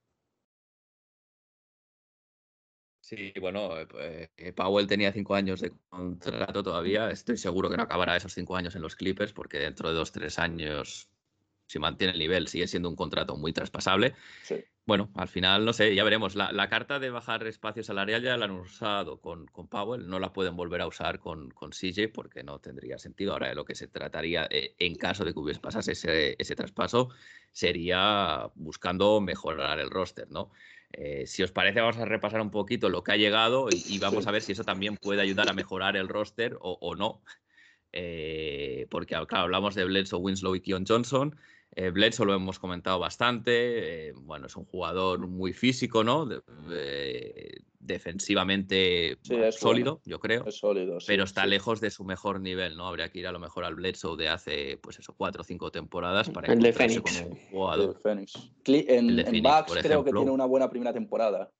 Sí, 3.00 3.32
bueno, 3.40 3.76
eh, 3.76 4.30
eh, 4.36 4.52
Powell 4.52 4.86
tenía 4.86 5.12
cinco 5.12 5.34
años 5.34 5.60
de 5.60 5.72
contrato 5.88 6.62
todavía. 6.62 7.10
Estoy 7.10 7.36
seguro 7.36 7.68
que 7.68 7.76
no 7.76 7.82
acabará 7.82 8.16
esos 8.16 8.32
cinco 8.32 8.54
años 8.54 8.76
en 8.76 8.82
los 8.82 8.94
Clippers, 8.94 9.32
porque 9.32 9.58
dentro 9.58 9.88
de 9.88 9.96
dos, 9.96 10.12
tres 10.12 10.38
años, 10.38 11.10
si 11.66 11.80
mantiene 11.80 12.12
el 12.12 12.20
nivel, 12.20 12.46
sigue 12.46 12.68
siendo 12.68 12.88
un 12.88 12.94
contrato 12.94 13.36
muy 13.36 13.52
traspasable. 13.52 14.14
Sí. 14.44 14.62
Bueno, 14.90 15.08
al 15.14 15.28
final, 15.28 15.64
no 15.64 15.72
sé, 15.72 15.94
ya 15.94 16.02
veremos. 16.02 16.34
La, 16.34 16.50
la, 16.50 16.68
carta 16.68 16.98
de 16.98 17.10
bajar 17.10 17.46
espacio 17.46 17.84
salarial 17.84 18.24
ya 18.24 18.36
la 18.36 18.46
han 18.46 18.50
usado 18.50 19.20
con, 19.20 19.46
con 19.46 19.68
Powell, 19.68 20.08
no 20.08 20.18
la 20.18 20.32
pueden 20.32 20.56
volver 20.56 20.80
a 20.80 20.88
usar 20.88 21.20
con, 21.20 21.48
con, 21.52 21.70
CJ 21.70 22.08
porque 22.12 22.42
no 22.42 22.58
tendría 22.58 22.98
sentido. 22.98 23.32
Ahora, 23.32 23.50
de 23.50 23.54
lo 23.54 23.64
que 23.64 23.76
se 23.76 23.86
trataría, 23.86 24.48
eh, 24.50 24.74
en 24.80 24.96
caso 24.96 25.24
de 25.24 25.32
que 25.32 25.38
hubiese 25.38 25.60
pasado 25.60 25.88
ese, 25.92 26.34
ese 26.36 26.56
traspaso, 26.56 27.10
sería 27.52 28.50
buscando 28.56 29.20
mejorar 29.20 29.78
el 29.78 29.90
roster, 29.90 30.28
¿no? 30.28 30.50
Eh, 30.90 31.24
si 31.24 31.44
os 31.44 31.52
parece, 31.52 31.80
vamos 31.80 31.98
a 31.98 32.04
repasar 32.04 32.40
un 32.40 32.50
poquito 32.50 32.88
lo 32.88 33.04
que 33.04 33.12
ha 33.12 33.16
llegado 33.16 33.68
y, 33.70 33.94
y 33.94 34.00
vamos 34.00 34.26
a 34.26 34.32
ver 34.32 34.42
si 34.42 34.50
eso 34.50 34.64
también 34.64 34.96
puede 34.96 35.22
ayudar 35.22 35.48
a 35.48 35.52
mejorar 35.52 35.96
el 35.96 36.08
roster 36.08 36.56
o, 36.60 36.78
o 36.80 36.96
no. 36.96 37.22
Eh, 37.92 38.86
porque, 38.90 39.14
claro, 39.26 39.44
hablamos 39.44 39.76
de 39.76 39.84
Bledsoe, 39.84 40.18
Winslow 40.18 40.56
y 40.56 40.60
Keon 40.60 40.84
Johnson. 40.84 41.36
Eh, 41.76 41.90
Bledsoe 41.90 42.26
lo 42.26 42.34
hemos 42.34 42.58
comentado 42.58 42.98
bastante. 42.98 44.08
eh, 44.08 44.12
bueno, 44.16 44.46
es 44.46 44.56
un 44.56 44.64
jugador 44.64 45.26
muy 45.28 45.52
físico, 45.52 46.02
¿no? 46.04 46.26
De- 46.26 46.40
eh, 46.72 47.58
defensivamente 47.78 49.16
Sí, 49.22 49.32
bueno, 49.32 49.46
es 49.46 49.54
sólido, 49.56 50.00
yo 50.04 50.18
creo. 50.20 50.44
Es 50.46 50.58
sólido. 50.58 51.00
sí, 51.00 51.06
pero 51.08 51.24
está 51.24 51.44
sí. 51.44 51.48
lejos 51.50 51.80
de 51.80 51.90
su 51.90 52.04
mejor 52.04 52.40
nivel, 52.40 52.76
¿no? 52.76 52.86
Habría 52.86 53.08
que 53.10 53.20
ir 53.20 53.26
a 53.26 53.32
lo 53.32 53.38
mejor 53.38 53.64
al 53.64 53.74
Bledsoe 53.74 54.16
de 54.16 54.28
hace, 54.28 54.78
pues 54.82 54.98
eso, 54.98 55.14
cuatro 55.16 55.42
o 55.42 55.44
cinco 55.44 55.70
temporadas 55.70 56.28
para 56.28 56.52
El 56.52 56.60
de 56.60 56.68
encontrarse 56.68 57.00
Phoenix. 57.00 57.22
con 57.22 57.32
un 57.32 57.38
jugador. 57.50 58.00
Phoenix. 58.00 58.32
Cli- 58.64 58.84
En, 58.88 59.10
El 59.10 59.16
de 59.16 59.22
en 59.22 59.28
Phoenix, 59.28 59.42
Bucks 59.68 59.78
creo 59.82 60.04
que 60.04 60.12
tiene 60.12 60.30
una 60.30 60.44
buena 60.46 60.68
primera 60.68 60.92
temporada. 60.92 61.50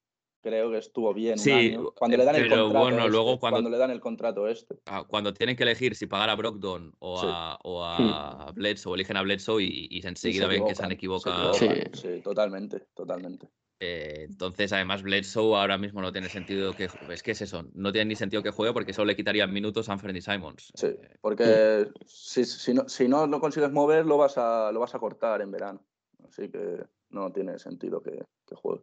Creo 0.43 0.71
que 0.71 0.79
estuvo 0.79 1.13
bien. 1.13 1.35
un 1.35 1.39
Sí, 1.39 1.51
año. 1.53 1.91
Cuando 1.93 2.17
le 2.17 2.25
dan 2.25 2.37
el 2.37 2.49
contrato. 2.49 2.79
bueno, 2.79 2.99
este, 2.99 3.11
luego 3.11 3.39
cuando- 3.39 3.69
le 3.69 3.77
dan 3.79 3.91
el 3.91 4.01
contrato 4.01 4.49
este. 4.49 4.77
Ah, 4.87 5.05
Cuando 5.07 5.35
tienen 5.35 5.55
que 5.57 5.65
elegir 5.65 5.95
si 5.95 6.07
pagar 6.07 6.31
a 6.31 6.35
Brogdon 6.35 6.95
o 6.99 7.21
Sí. 7.21 7.27
a, 7.29 7.59
o 7.63 7.85
a 7.85 8.51
Bledsoe, 8.55 8.95
eligen 8.95 9.17
a 9.19 9.23
Bledsoe 9.23 9.63
y, 9.63 9.89
y 9.91 10.07
enseguida 10.07 10.47
ven 10.47 10.65
que 10.65 10.75
se 10.75 10.83
han 10.83 10.93
equivocado. 10.93 11.53
Sí. 11.55 11.67
equivocan, 11.67 11.95
sí, 11.95 12.21
totalmente, 12.23 12.87
totalmente. 12.95 13.49
Eh, 13.83 14.27
entonces, 14.29 14.73
además, 14.75 15.03
Bledsoe 15.03 15.57
ahora 15.59 15.79
mismo 15.79 16.03
no 16.03 16.13
tiene 16.13 16.29
sentido 16.29 16.73
que. 16.75 16.89
Es 17.11 17.23
que 17.23 17.31
es 17.33 17.41
eso, 17.43 17.65
no 17.75 17.93
tiene 17.93 18.11
ni 18.11 18.17
sentido 18.17 18.43
que 18.43 18.51
juegue 18.51 18.73
porque 18.75 18.93
solo 18.93 19.07
le 19.07 19.17
quitarían 19.17 19.53
minutos 19.53 19.89
a 19.89 19.95
Anthony 19.95 20.21
Simons. 20.21 20.71
Sí, 20.75 20.87
Eh, 20.87 21.17
porque 21.21 21.89
si, 22.07 22.45
si, 22.45 22.75
no, 22.75 22.89
si 22.89 23.09
no 23.09 23.27
lo 23.27 23.41
consigues 23.41 23.73
mover, 23.73 24.05
lo 24.07 24.19
vas, 24.19 24.37
a, 24.37 24.71
lo 24.73 24.81
vas 24.81 24.95
a 24.95 24.99
cortar 24.99 25.41
en 25.41 25.51
verano. 25.51 25.83
Así 26.29 26.51
que 26.51 26.83
no 27.11 27.33
tiene 27.33 27.59
sentido 27.59 28.03
que, 28.03 28.23
que 28.47 28.55
juegue. 28.55 28.83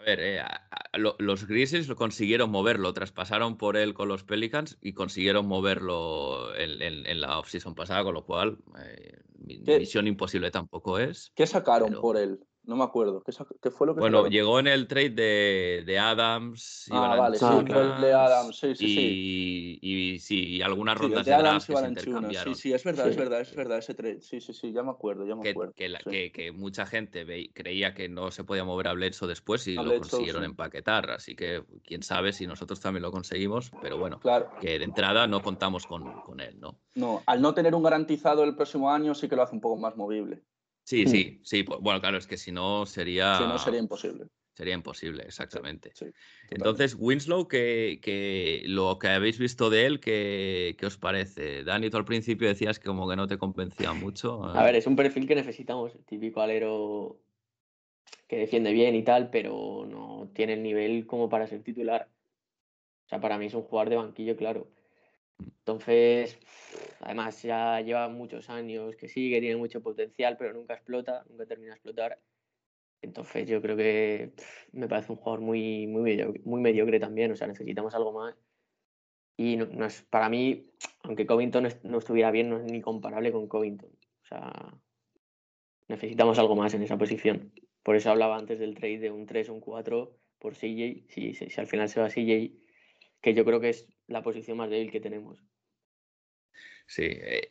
A 0.00 0.02
ver, 0.02 0.20
eh, 0.20 0.40
a- 0.40 0.66
a- 0.70 0.98
lo- 0.98 1.16
los 1.18 1.46
Grizzlies 1.46 1.86
lo 1.88 1.94
consiguieron 1.96 2.50
moverlo, 2.50 2.92
traspasaron 2.94 3.58
por 3.58 3.76
él 3.76 3.92
con 3.92 4.08
los 4.08 4.24
Pelicans 4.24 4.78
y 4.80 4.94
consiguieron 4.94 5.46
moverlo 5.46 6.54
en, 6.56 6.80
en- 6.80 7.06
en 7.06 7.20
la 7.20 7.38
offseason 7.38 7.74
pasada, 7.74 8.02
con 8.02 8.14
lo 8.14 8.24
cual 8.24 8.56
eh, 8.82 9.18
misión 9.44 10.06
imposible 10.06 10.50
tampoco 10.50 10.98
es. 10.98 11.32
¿Qué 11.34 11.46
sacaron 11.46 11.90
Pero- 11.90 12.00
por 12.00 12.16
él? 12.16 12.40
No 12.64 12.76
me 12.76 12.84
acuerdo. 12.84 13.22
¿Qué, 13.22 13.70
fue 13.70 13.86
lo 13.86 13.94
que 13.94 14.00
Bueno, 14.00 14.26
llegó 14.26 14.60
en 14.60 14.66
el 14.66 14.86
trade 14.86 15.10
de, 15.10 15.82
de 15.86 15.98
Adams 15.98 16.86
y 16.88 16.90
Ah, 16.92 17.16
vale, 17.16 17.38
sí, 17.38 17.44
el 17.46 17.64
de 18.00 18.12
Adams, 18.12 18.56
sí, 18.56 18.74
sí, 18.74 19.78
y, 19.82 20.12
y 20.14 20.18
sí, 20.18 20.56
y 20.56 20.62
algunas 20.62 20.96
Sí, 20.96 21.02
rondas 21.02 21.24
de 21.24 21.30
de, 21.30 21.36
Adams 21.36 21.50
draft 21.50 21.64
y 21.64 21.72
que 21.72 21.76
se 21.76 21.82
Valanciunas. 21.82 22.18
intercambiaron. 22.18 22.54
Sí, 22.54 22.62
sí, 22.62 22.72
es 22.72 22.84
verdad, 22.84 23.08
es 23.08 23.14
Sí. 23.14 23.18
verdad, 23.18 23.40
es 23.40 23.54
verdad, 23.56 23.78
ese 23.78 23.94
trade. 23.94 24.20
Sí, 24.20 24.40
sí, 24.40 24.52
sí, 24.52 24.72
ya 24.72 24.82
me 24.82 24.90
acuerdo, 24.90 25.26
ya 25.26 25.34
me 25.34 25.42
que, 25.42 25.50
acuerdo. 25.50 25.72
que 25.74 25.88
la- 25.88 25.98
sí. 26.00 26.10
que- 26.10 26.32
que 26.32 26.52
mucha 26.52 26.86
gente 26.86 27.24
ve- 27.24 27.50
creía 27.54 27.94
que 27.94 28.08
no 28.08 28.30
se 28.30 28.44
podía 28.44 28.64
mover 28.64 28.88
a 28.88 28.92
Bledsoe 28.92 29.26
después 29.28 29.66
y 29.66 29.76
A 29.76 29.82
lo 29.82 29.90
Bledsoe, 29.90 30.00
consiguieron 30.00 30.42
sí. 30.42 30.50
empaquetar. 30.50 31.10
Así 31.10 31.34
que 31.34 31.64
quién 31.84 32.02
sabe 32.02 32.32
si 32.32 32.46
nosotros 32.46 32.78
también 32.80 33.02
lo 33.02 33.10
conseguimos, 33.10 33.70
pero 33.80 33.96
bueno, 33.98 34.20
Claro, 34.20 34.50
que 34.60 34.78
de 34.78 34.84
entrada 34.84 35.26
no 35.26 35.42
contamos 35.42 35.86
con, 35.86 36.04
con 36.20 36.40
él, 36.40 36.60
¿no? 36.60 36.78
no, 36.94 37.22
al 37.26 37.40
no 37.40 37.54
tener 37.54 37.74
un 37.74 37.82
garantizado 37.82 38.44
el 38.44 38.54
próximo 38.54 38.90
año 38.90 39.14
sí 39.14 39.28
que 39.28 39.36
lo 39.36 39.42
hace 39.42 39.54
un 39.54 39.60
poco 39.60 39.76
más 39.78 39.96
movible. 39.96 40.42
Sí, 40.84 41.04
Hmm. 41.04 41.08
sí, 41.08 41.40
sí. 41.42 41.62
pues, 41.62 41.80
bueno, 41.80 42.00
claro, 42.00 42.18
es 42.18 42.26
que 42.26 42.36
si 42.36 42.52
no 42.52 42.86
sería. 42.86 43.36
Si 43.38 43.44
no, 43.44 43.58
sería 43.58 43.80
imposible. 43.80 44.26
Sería 44.54 44.74
imposible, 44.74 45.22
exactamente. 45.22 45.92
Sí. 45.94 46.06
Entonces, 46.50 46.94
Winslow, 46.98 47.48
que, 47.48 47.98
que 48.02 48.62
lo 48.66 48.98
que 48.98 49.08
habéis 49.08 49.38
visto 49.38 49.70
de 49.70 49.86
él, 49.86 50.00
¿qué, 50.00 50.76
qué 50.78 50.86
os 50.86 50.98
parece? 50.98 51.64
Dani, 51.64 51.88
tú 51.88 51.96
al 51.96 52.04
principio 52.04 52.48
decías 52.48 52.78
que 52.78 52.86
como 52.86 53.08
que 53.08 53.16
no 53.16 53.26
te 53.26 53.38
convencía 53.38 53.94
mucho. 53.94 54.44
A 54.44 54.62
ver, 54.64 54.74
es 54.76 54.86
un 54.86 54.96
perfil 54.96 55.26
que 55.26 55.34
necesitamos, 55.34 55.94
el 55.94 56.04
típico 56.04 56.42
alero 56.42 57.16
que 58.28 58.36
defiende 58.36 58.72
bien 58.72 58.94
y 58.94 59.02
tal, 59.02 59.30
pero 59.30 59.86
no 59.86 60.30
tiene 60.34 60.54
el 60.54 60.62
nivel 60.62 61.06
como 61.06 61.28
para 61.28 61.46
ser 61.46 61.62
titular. 61.62 62.08
O 63.06 63.08
sea, 63.08 63.20
para 63.20 63.38
mí 63.38 63.46
es 63.46 63.54
un 63.54 63.62
jugador 63.62 63.88
de 63.90 63.96
banquillo, 63.96 64.36
claro. 64.36 64.68
Entonces, 65.58 66.38
además 67.00 67.42
ya 67.42 67.80
lleva 67.80 68.08
muchos 68.08 68.50
años 68.50 68.96
que 68.96 69.08
sí, 69.08 69.30
que 69.30 69.40
tiene 69.40 69.56
mucho 69.56 69.82
potencial, 69.82 70.36
pero 70.38 70.52
nunca 70.52 70.74
explota, 70.74 71.24
nunca 71.28 71.46
termina 71.46 71.72
de 71.72 71.76
explotar. 71.76 72.18
Entonces 73.02 73.48
yo 73.48 73.62
creo 73.62 73.76
que 73.76 74.32
me 74.72 74.88
parece 74.88 75.12
un 75.12 75.18
jugador 75.18 75.40
muy, 75.40 75.86
muy, 75.86 76.02
mediocre, 76.02 76.42
muy 76.44 76.60
mediocre 76.60 77.00
también, 77.00 77.32
o 77.32 77.36
sea, 77.36 77.46
necesitamos 77.46 77.94
algo 77.94 78.12
más. 78.12 78.36
Y 79.36 79.56
no, 79.56 79.66
no 79.66 79.86
es, 79.86 80.02
para 80.02 80.28
mí, 80.28 80.70
aunque 81.02 81.26
Covington 81.26 81.68
no 81.82 81.98
estuviera 81.98 82.30
bien, 82.30 82.50
no 82.50 82.58
es 82.58 82.64
ni 82.64 82.82
comparable 82.82 83.32
con 83.32 83.48
Covington. 83.48 83.90
O 83.90 84.26
sea, 84.26 84.52
necesitamos 85.88 86.38
algo 86.38 86.56
más 86.56 86.74
en 86.74 86.82
esa 86.82 86.98
posición. 86.98 87.52
Por 87.82 87.96
eso 87.96 88.10
hablaba 88.10 88.36
antes 88.36 88.58
del 88.58 88.74
trade 88.74 88.98
de 88.98 89.10
un 89.10 89.24
3 89.24 89.48
o 89.48 89.54
un 89.54 89.60
4 89.60 90.14
por 90.38 90.54
CJ. 90.54 91.06
Si, 91.08 91.34
si, 91.34 91.48
si 91.48 91.60
al 91.60 91.66
final 91.66 91.88
se 91.88 92.00
va 92.00 92.10
CJ, 92.10 92.59
que 93.20 93.34
yo 93.34 93.44
creo 93.44 93.60
que 93.60 93.70
es 93.70 93.86
la 94.06 94.22
posición 94.22 94.56
más 94.56 94.70
débil 94.70 94.90
que 94.90 95.00
tenemos. 95.00 95.42
Sí. 96.86 97.04
eh, 97.06 97.48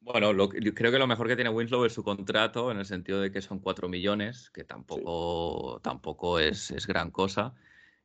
bueno, 0.00 0.32
lo 0.32 0.48
que- 0.48 0.60
yo 0.60 0.72
creo 0.74 0.92
que 0.92 0.98
lo 0.98 1.06
mejor 1.06 1.26
que 1.26 1.34
tiene 1.34 1.50
Winslow 1.50 1.84
es 1.84 1.92
su 1.92 2.04
contrato, 2.04 2.70
en 2.70 2.78
el 2.78 2.84
sentido 2.84 3.20
de 3.20 3.32
que 3.32 3.40
son 3.42 3.58
4 3.58 3.88
millones, 3.88 4.50
que 4.50 4.62
tampoco, 4.64 5.80
tampoco 5.82 6.38
es, 6.38 6.70
es 6.70 6.86
gran 6.86 7.10
cosa. 7.10 7.54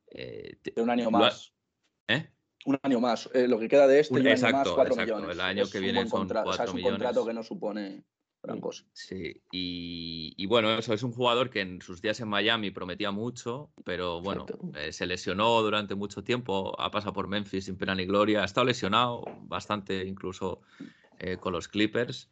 Eh, 0.08 0.56
un 0.76 0.90
año 0.90 1.10
más. 1.10 1.52
¿eh? 2.08 2.28
Un 2.64 2.78
año 2.82 3.00
más. 3.00 3.28
Eh, 3.34 3.46
lo 3.46 3.58
que 3.58 3.68
queda 3.68 3.86
de 3.86 4.00
este 4.00 4.14
Un- 4.14 4.20
un 4.22 4.26
año 4.26 4.32
más, 4.34 4.42
exacto, 4.50 4.74
4 4.74 4.94
exacto. 4.94 5.14
millones. 5.16 5.36
El 5.36 5.40
año 5.42 5.62
Es 5.64 5.70
que 5.72 5.78
viene 5.80 6.00
son 6.00 6.08
contrato, 6.10 6.48
o 6.50 6.52
sea, 6.52 6.58
4 6.58 6.64
es 6.64 6.70
un 6.70 6.76
millones. 6.76 6.98
contrato 6.98 7.26
que 7.26 7.34
no 7.34 7.42
supone 7.42 8.04
gran 8.42 8.60
cosa. 8.60 8.84
Sí, 8.92 9.40
y, 9.50 10.34
y 10.36 10.46
bueno, 10.46 10.72
eso 10.74 10.92
es 10.92 11.02
un 11.02 11.12
jugador 11.12 11.48
que 11.50 11.60
en 11.60 11.80
sus 11.80 12.02
días 12.02 12.20
en 12.20 12.28
Miami 12.28 12.70
prometía 12.70 13.10
mucho, 13.10 13.70
pero 13.84 14.20
bueno, 14.20 14.46
eh, 14.76 14.92
se 14.92 15.06
lesionó 15.06 15.62
durante 15.62 15.94
mucho 15.94 16.22
tiempo, 16.24 16.78
ha 16.80 16.90
pasado 16.90 17.12
por 17.12 17.28
Memphis 17.28 17.66
sin 17.66 17.76
pena 17.76 17.94
ni 17.94 18.04
gloria, 18.04 18.42
ha 18.42 18.44
estado 18.44 18.66
lesionado 18.66 19.22
bastante 19.42 20.04
incluso 20.04 20.62
eh, 21.18 21.36
con 21.38 21.52
los 21.52 21.68
Clippers. 21.68 22.30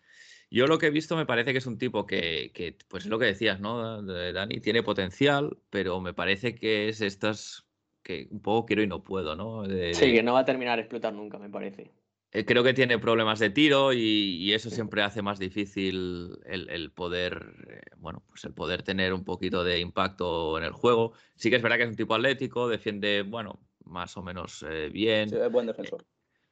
Yo 0.50 0.66
lo 0.66 0.78
que 0.78 0.86
he 0.86 0.90
visto 0.90 1.16
me 1.16 1.26
parece 1.26 1.52
que 1.52 1.58
es 1.58 1.66
un 1.66 1.78
tipo 1.78 2.06
que, 2.06 2.50
que, 2.52 2.76
pues 2.88 3.04
es 3.04 3.10
lo 3.10 3.18
que 3.20 3.26
decías, 3.26 3.60
¿no, 3.60 4.02
Dani? 4.02 4.60
Tiene 4.60 4.82
potencial, 4.82 5.56
pero 5.70 6.00
me 6.00 6.12
parece 6.12 6.56
que 6.56 6.88
es 6.88 7.00
estas 7.00 7.66
que 8.02 8.26
un 8.30 8.40
poco 8.40 8.66
quiero 8.66 8.82
y 8.82 8.88
no 8.88 9.04
puedo, 9.04 9.36
¿no? 9.36 9.62
De- 9.62 9.94
Sí, 9.94 10.12
que 10.12 10.22
no 10.24 10.32
va 10.32 10.40
a 10.40 10.44
terminar 10.44 10.76
de 10.76 10.82
explotar 10.82 11.12
nunca, 11.12 11.38
me 11.38 11.48
parece. 11.50 11.92
Eh, 12.32 12.44
Creo 12.44 12.62
que 12.64 12.74
tiene 12.74 12.98
problemas 12.98 13.38
de 13.38 13.50
tiro 13.50 13.92
y, 13.92 13.98
y 13.98 14.52
eso 14.52 14.70
siempre 14.70 15.02
hace 15.02 15.22
más 15.22 15.38
difícil 15.38 16.38
el, 16.44 16.68
el 16.70 16.92
poder, 16.92 17.54
eh, 17.68 17.80
bueno, 17.98 18.24
pues 18.28 18.44
el 18.44 18.54
poder 18.54 18.82
tener 18.82 19.12
un 19.12 19.24
poquito 19.24 19.64
de 19.64 19.80
impacto 19.80 20.56
en 20.58 20.64
el 20.64 20.72
juego. 20.72 21.12
Sí 21.36 21.50
que 21.50 21.56
es 21.56 21.62
verdad 21.62 21.76
que 21.78 21.84
es 21.84 21.90
un 21.90 21.96
tipo 21.96 22.14
atlético, 22.14 22.68
defiende, 22.68 23.22
bueno, 23.22 23.60
más 23.84 24.16
o 24.16 24.22
menos 24.22 24.64
eh, 24.68 24.88
bien, 24.90 25.28
Sí, 25.30 25.36
es 25.36 25.50
buen 25.50 25.66
defensor. 25.66 26.06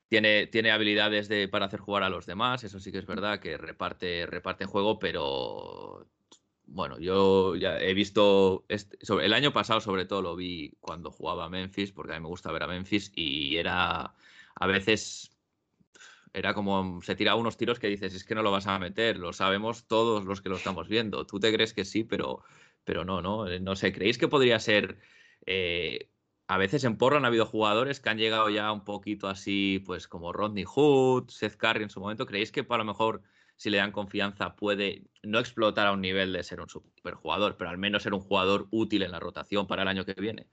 tiene, 0.08 0.46
tiene 0.46 0.70
habilidades 0.70 1.28
de, 1.28 1.48
para 1.48 1.66
hacer 1.66 1.80
jugar 1.80 2.02
a 2.02 2.08
los 2.10 2.26
demás, 2.26 2.64
eso 2.64 2.80
sí 2.80 2.90
que 2.92 2.98
es 2.98 3.06
verdad 3.06 3.40
que 3.40 3.56
reparte, 3.58 4.26
reparte 4.26 4.64
juego, 4.66 4.98
pero 4.98 6.08
bueno, 6.64 6.98
yo 6.98 7.56
ya 7.56 7.78
he 7.80 7.94
visto, 7.94 8.64
este- 8.68 8.98
sobre, 9.04 9.26
el 9.26 9.32
año 9.34 9.52
pasado 9.52 9.80
sobre 9.80 10.04
todo 10.06 10.22
lo 10.22 10.36
vi 10.36 10.72
cuando 10.80 11.10
jugaba 11.10 11.46
a 11.46 11.48
Memphis, 11.50 11.92
porque 11.92 12.12
a 12.12 12.16
mí 12.16 12.22
me 12.22 12.28
gusta 12.28 12.52
ver 12.52 12.62
a 12.62 12.66
Memphis 12.68 13.12
y 13.16 13.56
era 13.56 14.14
a 14.54 14.66
veces 14.66 15.37
era 16.32 16.54
como 16.54 17.00
se 17.02 17.16
tiraba 17.16 17.40
unos 17.40 17.56
tiros 17.56 17.78
que 17.78 17.88
dices, 17.88 18.14
es 18.14 18.24
que 18.24 18.34
no 18.34 18.42
lo 18.42 18.50
vas 18.50 18.66
a 18.66 18.78
meter, 18.78 19.18
lo 19.18 19.32
sabemos 19.32 19.86
todos 19.86 20.24
los 20.24 20.40
que 20.40 20.48
lo 20.48 20.56
estamos 20.56 20.88
viendo. 20.88 21.26
Tú 21.26 21.40
te 21.40 21.52
crees 21.52 21.74
que 21.74 21.84
sí, 21.84 22.04
pero, 22.04 22.42
pero 22.84 23.04
no, 23.04 23.22
no. 23.22 23.48
Eh, 23.48 23.60
No 23.60 23.76
sé, 23.76 23.92
¿creéis 23.92 24.18
que 24.18 24.28
podría 24.28 24.58
ser... 24.60 24.98
eh, 25.46 26.10
a 26.50 26.56
veces 26.56 26.84
en 26.84 26.96
Portland 26.96 27.26
ha 27.26 27.28
habido 27.28 27.44
jugadores 27.44 28.00
que 28.00 28.08
han 28.08 28.16
llegado 28.16 28.48
ya 28.48 28.72
un 28.72 28.82
poquito 28.82 29.28
así, 29.28 29.82
pues 29.84 30.08
como 30.08 30.32
Rodney 30.32 30.64
Hood, 30.64 31.28
Seth 31.28 31.56
Curry 31.56 31.82
en 31.82 31.90
su 31.90 32.00
momento. 32.00 32.24
¿Creéis 32.24 32.50
que 32.52 32.66
a 32.66 32.76
lo 32.78 32.84
mejor 32.84 33.22
si 33.56 33.68
le 33.68 33.76
dan 33.76 33.92
confianza 33.92 34.56
puede 34.56 35.02
no 35.22 35.40
explotar 35.40 35.86
a 35.86 35.92
un 35.92 36.00
nivel 36.00 36.32
de 36.32 36.42
ser 36.42 36.60
un 36.62 36.68
superjugador, 36.68 37.58
pero 37.58 37.68
al 37.68 37.76
menos 37.76 38.02
ser 38.02 38.14
un 38.14 38.20
jugador 38.20 38.66
útil 38.70 39.02
en 39.02 39.10
la 39.10 39.20
rotación 39.20 39.66
para 39.66 39.82
el 39.82 39.88
año 39.88 40.06
que 40.06 40.14
viene? 40.14 40.46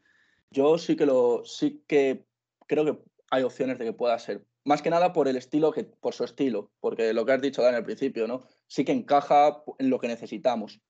Yo 0.51 0.77
sí 0.77 0.97
que 0.97 1.05
lo, 1.05 1.43
sí 1.45 1.81
que 1.87 2.25
creo 2.67 2.83
que 2.83 2.99
hay 3.31 3.43
opciones 3.43 3.79
de 3.79 3.85
que 3.85 3.93
pueda 3.93 4.19
ser. 4.19 4.45
Más 4.65 4.81
que 4.81 4.89
nada 4.89 5.13
por 5.13 5.27
el 5.27 5.35
estilo 5.37 5.71
que, 5.71 5.83
por 5.83 6.13
su 6.13 6.23
estilo, 6.23 6.71
porque 6.79 7.13
lo 7.13 7.25
que 7.25 7.31
has 7.31 7.41
dicho, 7.41 7.61
Dani, 7.61 7.77
al 7.77 7.85
principio, 7.85 8.27
¿no? 8.27 8.43
Sí 8.67 8.83
que 8.83 8.91
encaja 8.91 9.63
en 9.77 9.89
lo 9.89 9.99
que 9.99 10.07
necesitamos. 10.07 10.81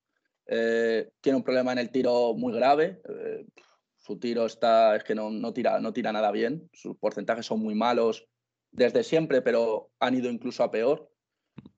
Eh, 0.47 1.09
tiene 1.21 1.37
un 1.37 1.43
problema 1.43 1.73
en 1.73 1.79
el 1.79 1.91
tiro 1.91 2.33
muy 2.33 2.53
grave. 2.53 3.01
eh, 3.09 3.45
su 3.97 4.19
tiro 4.19 4.45
está, 4.45 4.95
es 4.95 5.03
que 5.03 5.15
no, 5.15 5.31
no, 5.31 5.51
tira, 5.51 5.79
no 5.79 5.91
tira 5.91 6.11
nada 6.11 6.31
bien. 6.31 6.69
Sus 6.73 6.95
porcentajes 6.97 7.47
son 7.47 7.59
muy 7.59 7.73
malos 7.73 8.27
desde 8.71 9.03
siempre, 9.03 9.41
pero 9.41 9.89
han 9.99 10.15
ido 10.15 10.29
incluso 10.29 10.63
a 10.63 10.69
peor. 10.69 11.09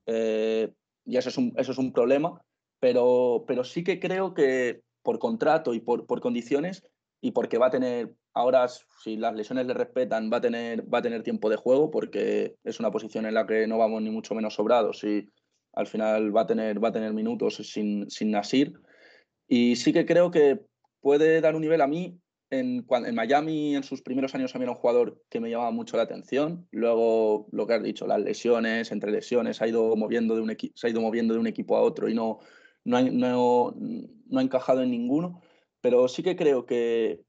Eh, 0.06 0.70
y 1.06 1.16
eso 1.16 1.30
es 1.30 1.38
un, 1.38 1.54
eso 1.56 1.72
es 1.72 1.78
un 1.78 1.92
problema. 1.92 2.40
Pero, 2.80 3.44
pero 3.46 3.64
sí 3.64 3.82
que 3.82 3.98
creo 3.98 4.34
que 4.34 4.82
por 5.02 5.18
contrato 5.18 5.74
y 5.74 5.80
por, 5.80 6.06
por 6.06 6.20
condiciones 6.20 6.84
y 7.20 7.32
porque 7.32 7.58
va 7.58 7.66
a 7.66 7.70
tener, 7.70 8.14
ahora 8.34 8.66
si 8.68 9.16
las 9.16 9.34
lesiones 9.34 9.66
le 9.66 9.74
respetan, 9.74 10.30
va 10.32 10.38
a 10.38 10.40
tener, 10.40 10.92
va 10.92 10.98
a 10.98 11.02
tener 11.02 11.22
tiempo 11.22 11.50
de 11.50 11.56
juego 11.56 11.90
porque 11.90 12.56
es 12.64 12.80
una 12.80 12.90
posición 12.90 13.26
en 13.26 13.34
la 13.34 13.46
que 13.46 13.66
no 13.66 13.78
vamos 13.78 14.02
ni 14.02 14.10
mucho 14.10 14.34
menos 14.34 14.54
sobrados 14.54 15.02
y 15.04 15.30
al 15.72 15.86
final 15.86 16.36
va 16.36 16.42
a 16.42 16.46
tener, 16.46 16.82
va 16.82 16.88
a 16.88 16.92
tener 16.92 17.12
minutos 17.12 17.56
sin, 17.56 18.10
sin 18.10 18.30
Nasir. 18.30 18.74
Y 19.46 19.76
sí 19.76 19.92
que 19.92 20.06
creo 20.06 20.30
que 20.30 20.60
puede 21.00 21.40
dar 21.40 21.54
un 21.54 21.62
nivel 21.62 21.80
a 21.80 21.86
mí, 21.86 22.20
en, 22.50 22.86
Miami 23.14 23.76
en 23.76 23.82
sus 23.82 24.02
primeros 24.02 24.34
años 24.34 24.54
mí 24.54 24.62
era 24.62 24.72
un 24.72 24.78
jugador 24.78 25.22
que 25.28 25.40
me 25.40 25.50
llamaba 25.50 25.70
mucho 25.70 25.96
la 25.96 26.04
atención. 26.04 26.66
Luego, 26.70 27.46
lo 27.52 27.66
que 27.66 27.74
has 27.74 27.82
dicho, 27.82 28.06
las 28.06 28.20
lesiones, 28.20 28.90
entre 28.90 29.10
lesiones, 29.10 29.60
ha 29.60 29.68
ido 29.68 29.94
moviendo 29.96 30.34
de 30.34 30.42
un 30.42 30.56
se 30.74 30.86
ha 30.86 30.90
ido 30.90 31.00
moviendo 31.00 31.34
de 31.34 31.40
un 31.40 31.46
equipo 31.46 31.76
a 31.76 31.82
otro 31.82 32.08
y 32.08 32.14
no, 32.14 32.38
no, 32.84 33.02
no, 33.02 33.74
no 33.76 34.38
ha 34.38 34.42
encajado 34.42 34.82
en 34.82 34.90
ninguno. 34.90 35.42
Pero 35.80 36.08
sí 36.08 36.22
que 36.22 36.36
creo 36.36 36.66
que, 36.66 37.22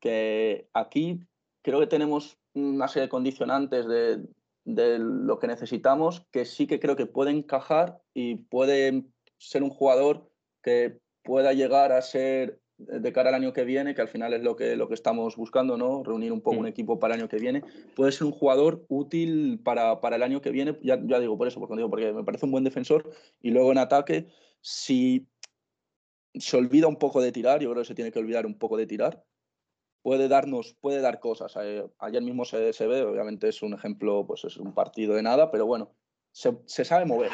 que 0.00 0.68
aquí 0.72 1.20
creo 1.62 1.80
que 1.80 1.86
tenemos 1.86 2.38
una 2.54 2.88
serie 2.88 3.02
de 3.02 3.10
condicionantes 3.10 3.86
de, 3.86 4.22
de 4.64 4.98
lo 4.98 5.38
que 5.38 5.46
necesitamos 5.46 6.26
que 6.30 6.44
sí 6.44 6.66
que 6.66 6.80
creo 6.80 6.96
que 6.96 7.06
puede 7.06 7.30
encajar 7.30 8.00
y 8.14 8.36
puede 8.36 9.04
ser 9.38 9.62
un 9.62 9.70
jugador 9.70 10.30
que 10.62 10.98
pueda 11.22 11.52
llegar 11.52 11.92
a 11.92 12.02
ser 12.02 12.60
de 12.78 13.12
cara 13.12 13.28
al 13.28 13.36
año 13.36 13.52
que 13.52 13.64
viene, 13.64 13.94
que 13.94 14.00
al 14.00 14.08
final 14.08 14.32
es 14.32 14.42
lo 14.42 14.56
que, 14.56 14.76
lo 14.76 14.88
que 14.88 14.94
estamos 14.94 15.36
buscando, 15.36 15.76
¿no? 15.76 16.02
Reunir 16.02 16.32
un 16.32 16.40
poco 16.40 16.58
un 16.58 16.64
mm. 16.64 16.68
equipo 16.68 16.98
para 16.98 17.14
el 17.14 17.20
año 17.20 17.28
que 17.28 17.38
viene. 17.38 17.62
Puede 17.94 18.12
ser 18.12 18.26
un 18.26 18.32
jugador 18.32 18.84
útil 18.88 19.60
para, 19.62 20.00
para 20.00 20.16
el 20.16 20.22
año 20.22 20.40
que 20.40 20.50
viene, 20.50 20.78
ya, 20.82 21.00
ya, 21.04 21.20
digo 21.20 21.38
por 21.38 21.46
eso, 21.46 21.60
porque, 21.60 21.76
digo, 21.76 21.90
porque 21.90 22.12
me 22.12 22.24
parece 22.24 22.46
un 22.46 22.52
buen 22.52 22.64
defensor. 22.64 23.10
Y 23.40 23.50
luego 23.50 23.70
en 23.72 23.78
ataque, 23.78 24.26
si 24.60 25.28
se 26.34 26.56
olvida 26.56 26.86
un 26.86 26.96
poco 26.96 27.20
de 27.20 27.32
tirar, 27.32 27.60
yo 27.60 27.70
creo 27.70 27.82
que 27.82 27.88
se 27.88 27.94
tiene 27.94 28.12
que 28.12 28.18
olvidar 28.18 28.46
un 28.46 28.58
poco 28.58 28.76
de 28.76 28.86
tirar, 28.86 29.24
puede 30.02 30.28
darnos, 30.28 30.74
puede 30.80 31.00
dar 31.00 31.20
cosas. 31.20 31.54
Eh, 31.62 31.86
ayer 31.98 32.22
mismo 32.22 32.44
se, 32.44 32.72
ve, 32.86 33.02
obviamente 33.02 33.48
es 33.48 33.62
un 33.62 33.74
ejemplo, 33.74 34.26
pues 34.26 34.44
es 34.44 34.56
un 34.56 34.74
partido 34.74 35.14
de 35.14 35.22
nada, 35.22 35.50
pero 35.50 35.66
bueno, 35.66 35.94
se, 36.32 36.84
sabe 36.84 37.04
mover. 37.04 37.30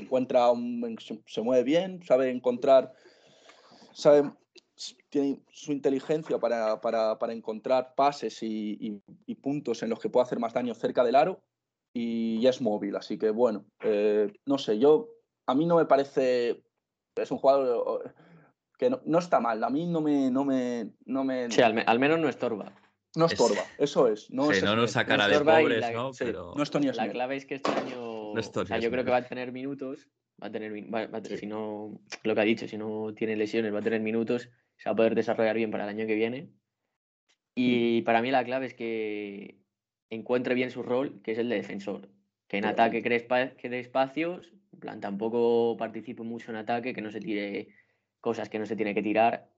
Encuentra 0.00 0.50
un, 0.50 0.96
se 1.26 1.42
mueve 1.42 1.64
bien, 1.64 2.02
sabe 2.02 2.30
encontrar, 2.30 2.92
sabe 3.92 4.30
tiene 5.10 5.40
su 5.50 5.72
inteligencia 5.72 6.38
para, 6.38 6.80
para, 6.80 7.18
para 7.18 7.32
encontrar 7.32 7.94
pases 7.94 8.42
y, 8.42 9.00
y, 9.26 9.34
puntos 9.36 9.82
en 9.82 9.90
los 9.90 9.98
que 9.98 10.08
puede 10.08 10.24
hacer 10.24 10.38
más 10.38 10.52
daño 10.52 10.74
cerca 10.74 11.04
del 11.04 11.16
aro 11.16 11.42
y 11.92 12.40
ya 12.40 12.50
es 12.50 12.60
móvil. 12.60 12.96
Así 12.96 13.18
que 13.18 13.30
bueno, 13.30 13.64
eh, 13.82 14.32
no 14.46 14.58
sé, 14.58 14.78
yo 14.78 15.08
a 15.46 15.54
mí 15.54 15.66
no 15.66 15.76
me 15.76 15.86
parece, 15.86 16.62
es 17.20 17.30
un 17.30 17.38
jugador 17.38 18.14
que 18.78 18.90
no, 18.90 19.00
no 19.04 19.18
está 19.18 19.40
mal, 19.40 19.62
a 19.62 19.70
mí 19.70 19.86
no 19.86 20.00
me... 20.00 20.30
No 20.30 20.44
me, 20.44 20.90
no 21.04 21.24
me 21.24 21.50
sí, 21.50 21.62
al, 21.62 21.82
al 21.86 21.98
menos 21.98 22.18
no 22.20 22.28
estorba. 22.28 22.72
No 23.16 23.26
estorba, 23.26 23.62
eso 23.78 24.06
es. 24.06 24.30
No, 24.30 24.50
sí, 24.50 24.58
es 24.58 24.64
no 24.64 24.76
nos 24.76 24.92
sacará 24.92 25.26
de 25.26 25.40
pobres, 25.40 25.92
¿no? 25.92 26.10
Pero... 26.18 26.54
no 26.54 26.92
la 26.92 27.10
clave 27.10 27.36
es 27.36 27.46
que 27.46 27.56
este 27.56 27.70
año, 27.70 28.30
o 28.32 28.42
sea, 28.66 28.78
yo 28.78 28.90
creo 28.90 29.04
que 29.04 29.10
va 29.10 29.16
a 29.16 29.26
tener 29.26 29.50
minutos, 29.50 30.08
va 30.40 30.48
a 30.48 30.52
tener, 30.52 30.72
va, 30.94 31.06
va 31.06 31.18
a 31.18 31.22
tener 31.22 31.38
si 31.38 31.46
no, 31.46 32.00
lo 32.22 32.34
que 32.34 32.40
ha 32.40 32.44
dicho, 32.44 32.68
si 32.68 32.76
no 32.78 33.12
tiene 33.14 33.34
lesiones, 33.34 33.74
va 33.74 33.78
a 33.78 33.82
tener 33.82 34.00
minutos 34.00 34.50
se 34.78 34.88
va 34.88 34.92
a 34.92 34.96
poder 34.96 35.14
desarrollar 35.14 35.56
bien 35.56 35.70
para 35.70 35.84
el 35.84 35.90
año 35.90 36.06
que 36.06 36.14
viene. 36.14 36.50
Y 37.54 38.02
para 38.02 38.22
mí 38.22 38.30
la 38.30 38.44
clave 38.44 38.66
es 38.66 38.74
que 38.74 39.60
encuentre 40.08 40.54
bien 40.54 40.70
su 40.70 40.82
rol, 40.82 41.20
que 41.22 41.32
es 41.32 41.38
el 41.38 41.48
de 41.48 41.56
defensor. 41.56 42.08
Que 42.46 42.58
en 42.58 42.64
ataque 42.64 43.02
cree, 43.02 43.26
espacios, 43.80 44.54
en 44.78 44.80
plan, 44.80 45.00
tampoco 45.00 45.76
participe 45.76 46.22
mucho 46.22 46.52
en 46.52 46.56
ataque, 46.56 46.94
que 46.94 47.02
no 47.02 47.10
se 47.10 47.18
tire 47.18 47.66
cosas 48.20 48.48
que 48.48 48.60
no 48.60 48.66
se 48.66 48.76
tiene 48.76 48.94
que 48.94 49.02
tirar 49.02 49.48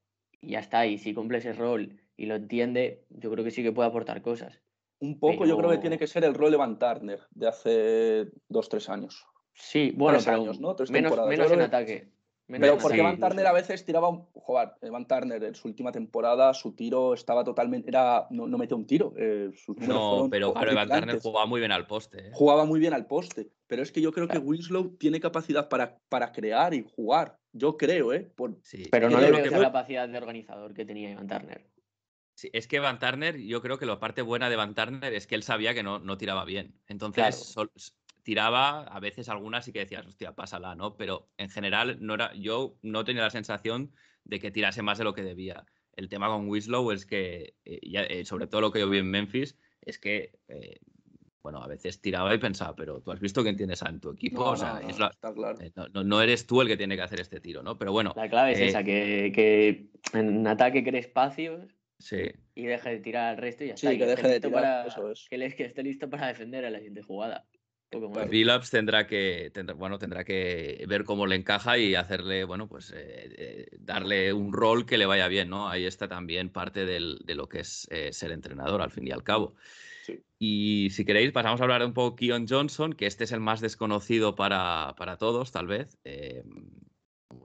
y 0.41 0.53
ya 0.53 0.61
está. 0.61 0.87
Y 0.87 0.97
si 0.97 1.13
cumple 1.13 1.39
ese 1.39 1.53
rol 1.53 2.01
y 2.17 2.25
lo 2.25 2.37
entiende, 2.37 3.05
yo 3.11 3.31
creo 3.31 3.45
que 3.45 3.51
sí 3.51 3.63
que 3.63 3.71
puede 3.71 3.91
aportar 3.91 4.23
cosas. 4.23 4.63
Un 4.99 5.21
poco 5.21 5.45
yo 5.45 5.59
creo 5.59 5.69
que 5.69 5.77
tiene 5.77 5.99
que 5.99 6.07
ser 6.07 6.25
el 6.25 6.33
rol 6.33 6.53
de 6.53 6.57
Van 6.57 6.79
Turner 6.79 7.21
de 7.33 7.49
hace 7.49 8.29
dos, 8.49 8.71
tres 8.71 8.89
años. 8.89 9.27
Sí, 9.53 9.93
bueno, 9.95 10.19
años, 10.27 10.59
¿no? 10.59 10.75
menos, 10.91 11.29
menos 11.29 11.53
en 11.53 11.61
ataque. 11.61 12.09
Pero 12.59 12.79
porque 12.79 13.03
Van 13.03 13.19
Turner 13.19 13.47
a 13.47 13.53
veces 13.53 13.85
tiraba 13.85 14.09
un. 14.09 14.27
Joder, 14.35 14.71
Van 14.91 15.07
Turner 15.07 15.43
en 15.45 15.55
su 15.55 15.69
última 15.69 15.93
temporada, 15.93 16.53
su 16.55 16.73
tiro 16.75 17.15
estaba 17.15 17.45
totalmente. 17.45 17.89
Era, 17.89 18.27
no, 18.31 18.47
no 18.47 18.59
metía 18.59 18.77
un 18.77 18.87
tiro. 18.87 19.13
Eh, 19.17 19.51
no, 19.79 20.29
pero 20.31 20.53
claro, 20.53 20.75
Van 20.75 20.89
Turner 20.89 21.21
jugaba 21.21 21.47
muy 21.47 21.61
bien 21.61 21.73
al 21.73 21.87
poste. 21.87 22.29
¿eh? 22.29 22.31
Jugaba 22.33 22.65
muy 22.65 22.81
bien 22.81 22.95
al 22.95 23.07
poste. 23.07 23.51
Pero 23.67 23.83
es 23.83 23.93
que 23.93 24.01
yo 24.01 24.13
creo 24.13 24.27
que 24.27 24.39
Winslow 24.39 24.97
tiene 24.97 25.21
capacidad 25.21 25.69
para, 25.69 25.99
para 26.09 26.33
crear 26.33 26.75
y 26.75 26.85
jugar. 26.97 27.39
Yo 27.53 27.77
creo, 27.77 28.13
¿eh? 28.13 28.33
sí. 28.63 28.85
Pero 28.91 29.11
no 29.11 29.21
le 29.21 29.31
veo 29.31 29.45
esa 29.45 29.61
capacidad 29.61 30.09
de 30.09 30.19
organizador 30.19 30.75
que 30.75 30.85
tenía 30.85 31.15
Van 31.15 31.29
Turner. 31.29 31.67
Sí, 32.35 32.49
es 32.53 32.67
que 32.67 32.81
Van 32.81 32.99
Turner, 32.99 33.37
yo 33.37 33.61
creo 33.61 33.79
que 33.79 33.85
la 33.85 34.01
parte 34.01 34.23
buena 34.23 34.49
de 34.49 34.57
Van 34.57 34.75
Turner 34.75 35.13
es 35.13 35.27
que 35.27 35.35
él 35.35 35.43
sabía 35.43 35.75
que 35.75 35.83
no, 35.83 35.99
no 35.99 36.17
tiraba 36.17 36.45
bien. 36.45 36.75
Entonces, 36.87 37.55
tiraba, 38.23 38.83
a 38.83 39.01
veces 39.01 39.29
algunas 39.29 39.65
sí 39.65 39.73
que 39.73 39.81
decías, 39.81 40.07
hostia, 40.07 40.35
pásala, 40.35 40.75
¿no? 40.75 40.97
Pero 40.97 41.29
en 41.37 41.51
general 41.51 41.99
no 42.01 42.15
era, 42.15 42.35
yo 42.35 42.77
no 42.83 43.05
tenía 43.05 43.23
la 43.23 43.31
sensación 43.31 43.93
de 44.25 44.39
que 44.41 44.51
tirase 44.51 44.83
más 44.83 44.99
de 44.99 45.05
lo 45.05 45.15
que 45.15 45.23
debía. 45.23 45.65
El 45.97 46.09
tema 46.09 46.29
con 46.29 46.49
Winslow 46.49 46.93
es 46.93 47.07
que, 47.07 47.55
eh, 47.65 47.81
eh, 47.83 48.25
sobre 48.25 48.47
todo 48.47 48.61
lo 48.61 48.73
que 48.73 48.81
yo 48.81 48.89
vi 48.89 48.99
en 48.99 49.11
Memphis, 49.11 49.59
es 49.83 49.99
que, 49.99 50.39
eh, 50.49 50.79
bueno, 51.43 51.63
a 51.63 51.67
veces 51.67 52.01
tiraba 52.01 52.35
y 52.35 52.39
pensaba, 52.39 52.77
pero 52.77 53.01
tú 53.01 53.13
has 53.13 53.21
visto 53.21 53.43
quién 53.43 53.57
tienes 53.57 53.83
en 53.83 54.01
tu 54.01 54.11
equipo, 54.11 54.45
no, 54.45 54.51
o 54.51 54.57
sea, 54.57 54.81
no, 55.95 56.05
no, 56.05 56.23
eres 56.23 56.47
tú 56.47 56.61
el 56.61 56.69
que 56.69 56.77
tiene 56.77 56.97
que 56.97 57.03
hacer 57.03 57.21
este 57.21 57.41
tiro, 57.41 57.63
¿no? 57.63 57.79
Pero 57.79 57.93
bueno. 57.93 58.13
La 58.15 58.29
clave 58.29 58.53
es 58.53 58.61
esa, 58.61 58.85
que, 58.85 59.33
que 59.35 59.91
en 60.13 60.47
ataque 60.47 60.85
cree 60.85 61.01
espacios 61.01 61.63
Sí. 62.01 62.33
Y 62.55 62.65
deje 62.65 62.91
de 62.91 62.99
tirar 62.99 63.29
al 63.29 63.37
resto 63.37 63.65
y 63.65 63.69
ya 63.69 63.77
sí, 63.77 63.87
está. 63.87 63.99
que 63.99 64.07
deje 64.07 64.29
de 64.29 64.41
tirar, 64.41 64.53
para, 64.53 64.87
eso 64.87 65.11
es. 65.11 65.29
que, 65.29 65.55
que, 65.55 65.65
esté 65.65 65.83
listo 65.83 66.09
para 66.09 66.29
defender 66.29 66.65
a 66.65 66.71
la 66.71 66.79
siguiente 66.79 67.03
jugada. 67.03 67.47
Billups 68.29 68.71
tendrá 68.71 69.07
que, 69.07 69.51
tendrá, 69.53 69.75
bueno, 69.75 69.99
tendrá 69.99 70.25
que 70.25 70.85
ver 70.87 71.05
cómo 71.05 71.27
le 71.27 71.35
encaja 71.35 71.77
y 71.77 71.97
hacerle, 71.97 72.45
bueno, 72.45 72.69
pues 72.69 72.93
eh, 72.93 73.35
eh, 73.37 73.67
darle 73.81 74.33
un 74.33 74.53
rol 74.53 74.87
que 74.87 74.97
le 74.97 75.07
vaya 75.07 75.27
bien, 75.27 75.51
¿no? 75.51 75.69
Ahí 75.69 75.85
está 75.85 76.07
también 76.07 76.51
parte 76.51 76.87
del, 76.87 77.19
de 77.25 77.35
lo 77.35 77.49
que 77.49 77.61
es 77.61 77.89
eh, 77.91 78.13
ser 78.13 78.31
entrenador, 78.31 78.81
al 78.81 78.91
fin 78.91 79.07
y 79.09 79.11
al 79.11 79.25
cabo. 79.25 79.55
Y 80.39 80.89
si 80.91 81.05
queréis, 81.05 81.33
pasamos 81.33 81.61
a 81.61 81.65
hablar 81.65 81.85
un 81.85 81.93
poco 81.93 82.17
de 82.17 82.27
Keon 82.27 82.47
Johnson, 82.49 82.93
que 82.93 83.07
este 83.07 83.25
es 83.25 83.33
el 83.33 83.41
más 83.41 83.61
desconocido 83.61 84.35
para, 84.35 84.95
para 84.97 85.19
todos, 85.19 85.53
tal 85.53 85.67
vez 85.67 85.99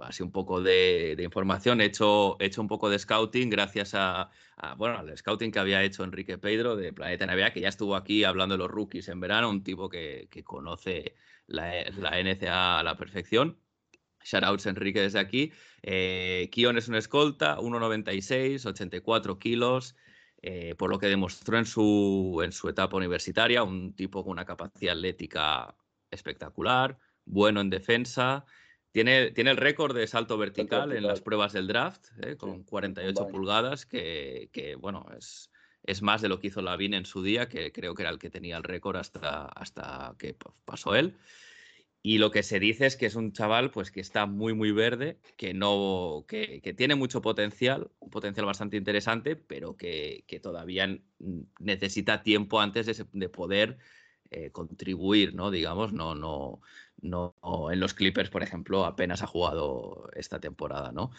así 0.03 0.23
un 0.23 0.31
poco 0.31 0.61
de, 0.61 1.15
información, 1.19 1.81
he 1.81 1.85
hecho, 1.85 2.37
hecho, 2.39 2.61
un 2.61 2.67
poco 2.67 2.89
de 2.89 2.99
scouting 2.99 3.49
gracias 3.49 3.93
a, 3.93 4.29
bueno, 4.77 4.97
al 4.97 5.15
scouting 5.17 5.51
que 5.51 5.59
había 5.59 5.83
hecho 5.83 6.03
Enrique 6.03 6.37
Pedro 6.37 6.75
de 6.75 6.93
Planeta 6.93 7.25
NBA, 7.25 7.51
que 7.51 7.61
ya 7.61 7.69
estuvo 7.69 7.95
aquí 7.95 8.23
hablando 8.23 8.55
de 8.55 8.59
los 8.59 8.71
rookies 8.71 9.07
en 9.09 9.19
verano, 9.19 9.49
un 9.49 9.63
tipo 9.63 9.89
que, 9.89 10.29
conoce 10.43 11.15
la, 11.47 11.71
la, 11.97 12.21
NCA 12.21 12.79
a 12.79 12.83
la 12.83 12.97
perfección. 12.97 13.57
Shoutouts 14.23 14.65
Enrique 14.65 15.01
desde 15.01 15.19
aquí. 15.19 15.51
Eh, 15.83 16.49
Kion 16.51 16.77
es 16.77 16.87
un 16.87 16.95
escolta, 16.95 17.57
1,96, 17.59 18.65
84 18.65 19.37
kilos, 19.37 19.95
eh, 20.41 20.73
por 20.75 20.89
lo 20.89 20.97
que 20.97 21.07
demostró 21.07 21.57
en 21.59 21.65
su, 21.65 22.41
en 22.43 22.51
su 22.51 22.67
etapa 22.67 22.97
universitaria, 22.97 23.63
un 23.63 23.95
tipo 23.95 24.23
con 24.23 24.31
una 24.31 24.45
capacidad 24.45 24.95
atlética 24.95 25.75
espectacular, 26.09 26.97
bueno 27.25 27.61
en 27.61 27.69
defensa. 27.69 28.45
Tiene, 28.95 29.31
tiene 29.31 29.51
el 29.51 29.57
récord 29.57 29.93
de 29.93 30.07
salto 30.07 30.37
vertical, 30.37 30.93
en 30.93 31.03
las 31.03 31.19
pruebas 31.19 31.51
del 31.51 31.67
draft, 31.67 32.07
¿eh? 32.23 32.37
con 32.37 32.63
48 32.63 33.27
pulgadas, 33.27 33.85
que, 33.85 34.47
que, 34.53 34.75
bueno, 34.75 35.05
es, 35.17 35.51
es 35.83 36.01
más 36.01 36.21
de 36.21 36.29
lo 36.29 36.39
que 36.39 36.47
hizo 36.47 36.61
Lavin 36.61 36.93
en 36.93 37.05
su 37.05 37.21
día, 37.21 37.49
que 37.49 37.73
creo 37.73 37.93
que 37.93 38.03
era 38.03 38.09
el 38.09 38.19
que 38.19 38.29
tenía 38.29 38.55
el 38.55 38.63
récord 38.63 38.95
hasta, 38.95 39.47
hasta 39.47 40.15
que 40.17 40.37
pasó 40.63 40.95
él. 40.95 41.17
Y 42.03 42.19
lo 42.19 42.31
que 42.31 42.41
se 42.41 42.57
dice 42.61 42.85
es 42.85 42.95
que 42.95 43.07
es 43.07 43.15
un 43.15 43.33
chaval 43.33 43.69
pues, 43.69 43.91
que 43.91 43.99
está 43.99 44.27
muy, 44.27 44.53
muy 44.53 44.71
verde, 44.71 45.19
que, 45.35 45.53
no, 45.53 46.23
que, 46.25 46.61
que 46.61 46.73
tiene 46.73 46.95
mucho 46.95 47.21
potencial, 47.21 47.91
un 47.99 48.09
potencial 48.09 48.45
bastante 48.45 48.77
interesante, 48.77 49.35
pero 49.35 49.75
que, 49.75 50.23
que 50.25 50.39
todavía 50.39 50.97
necesita 51.59 52.23
tiempo 52.23 52.61
antes 52.61 52.85
de, 52.85 53.05
de 53.11 53.27
poder 53.27 53.77
eh, 54.37 54.51
contribuir, 54.51 55.33
¿no? 55.33 55.49
Digamos, 55.49 55.93
no, 55.93 56.13
no, 56.13 56.59
no, 57.01 57.33
en 57.71 57.79
los 57.79 57.93
Clippers, 57.93 58.29
por 58.29 58.43
ejemplo, 58.43 58.83
apenas 58.85 59.21
ha 59.21 59.27
jugado 59.27 60.09
esta 60.13 60.41
temporada, 60.41 60.91
¿no? 60.91 61.11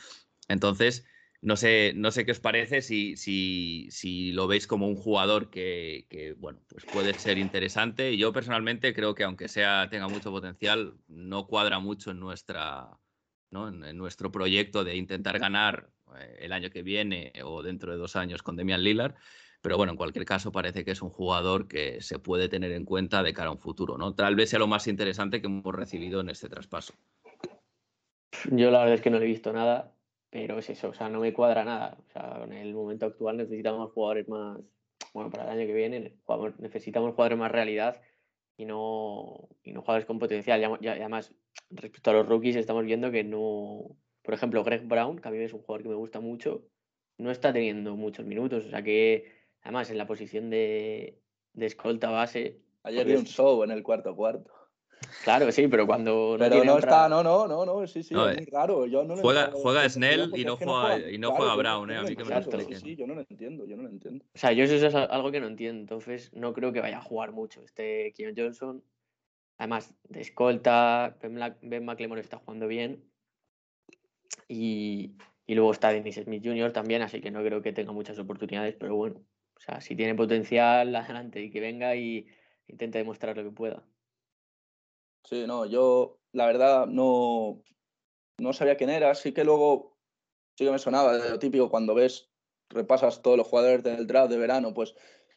Entonces, 0.48 1.06
no 1.40 1.56
sé, 1.56 1.94
no 1.96 2.10
sé 2.10 2.26
qué 2.26 2.32
os 2.32 2.40
parece 2.40 2.82
si, 2.82 3.16
si, 3.16 3.88
si 3.90 4.32
lo 4.32 4.46
veis 4.48 4.66
como 4.66 4.86
un 4.86 4.96
jugador 4.96 5.48
que, 5.48 6.36
bueno, 6.38 6.60
pues 6.68 6.84
puede 6.84 7.14
ser 7.14 7.38
interesante. 7.38 8.18
Yo 8.18 8.34
personalmente 8.34 8.92
creo 8.92 9.14
que 9.14 9.24
aunque 9.24 9.48
sea, 9.48 9.88
tenga 9.90 10.08
mucho 10.08 10.30
potencial, 10.30 10.98
no 11.08 11.46
cuadra 11.46 11.78
mucho 11.78 12.10
en 12.10 12.20
nuestra, 12.20 12.98
¿no? 13.50 13.68
en, 13.68 13.96
nuestro 13.96 14.30
proyecto 14.30 14.84
de 14.84 14.94
intentar 14.96 15.38
ganar 15.38 15.88
eh, 16.18 16.36
el 16.40 16.52
año 16.52 16.68
que 16.68 16.82
viene 16.82 17.32
o 17.42 17.62
dentro 17.62 17.92
de 17.92 17.98
dos 17.98 18.14
años 18.14 18.42
con 18.42 18.56
Demian 18.56 18.82
Lillard. 18.82 19.14
Pero 19.62 19.76
bueno, 19.76 19.92
en 19.92 19.96
cualquier 19.96 20.24
caso 20.24 20.52
parece 20.52 20.84
que 20.84 20.92
es 20.92 21.02
un 21.02 21.10
jugador 21.10 21.66
que 21.68 22.00
se 22.00 22.18
puede 22.18 22.48
tener 22.48 22.72
en 22.72 22.84
cuenta 22.84 23.22
de 23.22 23.32
cara 23.32 23.48
a 23.48 23.52
un 23.52 23.58
futuro, 23.58 23.98
¿no? 23.98 24.14
Tal 24.14 24.36
vez 24.36 24.50
sea 24.50 24.58
lo 24.58 24.66
más 24.66 24.86
interesante 24.86 25.40
que 25.40 25.46
hemos 25.46 25.74
recibido 25.74 26.20
en 26.20 26.30
este 26.30 26.48
traspaso. 26.48 26.94
Yo 28.50 28.70
la 28.70 28.80
verdad 28.80 28.94
es 28.94 29.00
que 29.00 29.10
no 29.10 29.18
le 29.18 29.24
he 29.24 29.28
visto 29.28 29.52
nada, 29.52 29.92
pero 30.30 30.58
es 30.58 30.68
eso, 30.70 30.90
o 30.90 30.94
sea, 30.94 31.08
no 31.08 31.20
me 31.20 31.32
cuadra 31.32 31.64
nada. 31.64 31.96
O 32.06 32.12
sea, 32.12 32.44
en 32.44 32.52
el 32.52 32.74
momento 32.74 33.06
actual 33.06 33.38
necesitamos 33.38 33.92
jugadores 33.92 34.28
más, 34.28 34.58
bueno, 35.14 35.30
para 35.30 35.44
el 35.44 35.58
año 35.58 35.66
que 35.66 35.74
viene 35.74 36.14
necesitamos 36.58 37.14
jugadores 37.14 37.38
más 37.38 37.50
realidad 37.50 38.00
y 38.56 38.64
no, 38.64 39.48
y 39.62 39.72
no 39.72 39.80
jugadores 39.80 40.06
con 40.06 40.18
potencial. 40.18 40.78
Y 40.80 40.88
además, 40.88 41.34
respecto 41.70 42.10
a 42.10 42.14
los 42.14 42.28
rookies, 42.28 42.56
estamos 42.56 42.84
viendo 42.84 43.10
que 43.10 43.24
no, 43.24 43.96
por 44.22 44.34
ejemplo, 44.34 44.64
Greg 44.64 44.86
Brown, 44.86 45.18
que 45.18 45.28
a 45.28 45.30
mí 45.30 45.38
es 45.38 45.52
un 45.52 45.60
jugador 45.60 45.82
que 45.82 45.88
me 45.88 45.94
gusta 45.94 46.20
mucho, 46.20 46.64
no 47.18 47.30
está 47.30 47.52
teniendo 47.52 47.96
muchos 47.96 48.26
minutos. 48.26 48.66
O 48.66 48.70
sea 48.70 48.82
que, 48.82 49.35
además, 49.66 49.90
en 49.90 49.98
la 49.98 50.06
posición 50.06 50.48
de, 50.48 51.18
de 51.54 51.66
escolta 51.66 52.08
base. 52.08 52.60
Ayer 52.84 53.00
porque 53.02 53.12
vi 53.14 53.18
un 53.18 53.26
show 53.26 53.64
en 53.64 53.72
el 53.72 53.82
cuarto 53.82 54.14
cuarto. 54.14 54.52
Claro, 55.24 55.50
sí, 55.50 55.66
pero 55.66 55.88
cuando. 55.88 56.36
Pero 56.38 56.62
no 56.62 56.78
está, 56.78 57.08
no, 57.08 57.24
no, 57.24 57.48
no, 57.48 57.66
no, 57.66 57.84
sí, 57.88 58.04
sí, 58.04 58.14
No, 58.14 58.28
es 58.28 58.36
eh, 58.38 58.40
muy 58.42 58.46
raro. 58.46 58.86
Yo 58.86 59.02
no 59.02 59.16
lo 59.16 59.22
juega- 59.22 59.50
juega 59.52 59.88
Snell 59.88 60.30
y 60.36 60.44
no 60.44 60.56
que 60.56 60.64
juega- 60.64 61.10
y 61.10 61.18
no 61.18 61.32
juega 61.32 61.56
Brown, 61.56 61.90
eh, 61.90 61.96
a 61.96 62.02
mí 62.04 62.14
que 62.14 62.24
me 62.24 62.36
expliquen. 62.36 62.78
Sí, 62.78 62.90
sí, 62.90 62.96
yo 62.96 63.08
no 63.08 63.16
lo 63.16 63.22
entiendo, 63.28 63.66
yo 63.66 63.76
no 63.76 63.82
lo 63.82 63.88
entiendo. 63.88 64.24
O 64.34 64.38
sea, 64.38 64.52
yo 64.52 64.62
eso 64.62 64.74
es 64.74 64.94
algo 64.94 65.32
que 65.32 65.40
no 65.40 65.48
entiendo. 65.48 65.80
Entonces, 65.80 66.32
no 66.32 66.54
creo 66.54 66.72
que 66.72 66.80
vaya 66.80 66.98
a 66.98 67.02
jugar 67.02 67.32
mucho 67.32 67.62
este 67.64 68.12
Keon 68.16 68.34
Johnson. 68.36 68.84
Además, 69.58 69.92
de 70.08 70.20
escolta, 70.20 71.16
Ben 71.60 71.84
McLemore 71.84 72.20
está 72.20 72.38
jugando 72.38 72.68
bien. 72.68 73.02
Y, 74.48 75.16
y 75.46 75.54
luego 75.56 75.72
está 75.72 75.90
Dennis 75.90 76.20
Smith 76.22 76.44
Jr. 76.44 76.72
también, 76.72 77.02
así 77.02 77.20
que 77.20 77.32
no 77.32 77.42
creo 77.42 77.62
que 77.62 77.72
tenga 77.72 77.92
muchas 77.92 78.18
oportunidades, 78.18 78.76
pero 78.78 78.94
bueno. 78.94 79.20
O 79.56 79.60
sea, 79.60 79.80
si 79.80 79.96
tiene 79.96 80.14
potencial, 80.14 80.94
adelante 80.96 81.40
y 81.40 81.50
que 81.50 81.60
venga 81.60 81.96
y 81.96 82.26
intente 82.68 82.98
demostrar 82.98 83.36
lo 83.36 83.44
que 83.44 83.50
pueda. 83.50 83.84
Sí, 85.24 85.44
no, 85.46 85.66
yo 85.66 86.20
la 86.32 86.46
verdad 86.46 86.86
no, 86.86 87.62
no 88.38 88.52
sabía 88.52 88.76
quién 88.76 88.90
era, 88.90 89.14
sí 89.14 89.32
que 89.32 89.44
luego 89.44 89.96
sí 90.56 90.64
que 90.64 90.70
me 90.70 90.78
sonaba 90.78 91.18
de 91.18 91.30
lo 91.30 91.38
típico 91.38 91.68
cuando 91.68 91.94
ves, 91.94 92.30
repasas 92.68 93.22
todos 93.22 93.36
los 93.36 93.46
jugadores 93.46 93.82
del 93.82 94.06
draft 94.06 94.30
de 94.30 94.38
verano, 94.38 94.72
pues 94.72 94.94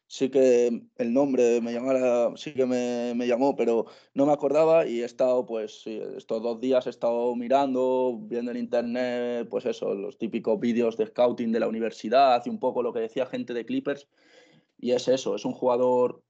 sí 0.10 0.30
que 0.32 0.82
el 0.97 1.14
nombre 1.14 1.62
me 1.62 1.72
llamara, 1.72 2.36
sí 2.36 2.51
que 2.55 2.66
me, 2.66 3.14
me 3.16 3.28
llamó, 3.28 3.55
pero 3.55 3.86
no 4.16 4.26
me 4.26 4.34
acordaba 4.34 4.88
y 4.88 5.01
he 5.01 5.05
estado, 5.05 5.45
pues 5.45 5.86
estos 5.86 6.41
dos 6.41 6.60
días 6.60 6.88
he 6.88 6.89
estado 6.89 7.36
mirando, 7.36 8.18
viendo 8.24 8.49
en 8.49 8.57
internet, 8.57 9.47
pues 9.51 9.68
eso, 9.68 9.93
los 9.93 10.18
típicos 10.18 10.60
vídeos 10.60 10.97
de 10.97 11.05
scouting 11.05 11.51
de 11.51 11.60
la 11.60 11.68
universidad 11.68 12.41
y 12.43 12.49
un 12.49 12.60
poco 12.60 12.82
lo 12.82 12.91
que 12.91 13.01
decía 13.01 13.28
gente 13.28 13.53
de 13.53 13.66
Clippers. 13.66 14.07
Y 14.80 14.93
es 14.93 15.07
eso, 15.07 15.36
es 15.36 15.45
un 15.45 15.53
jugador 15.53 16.24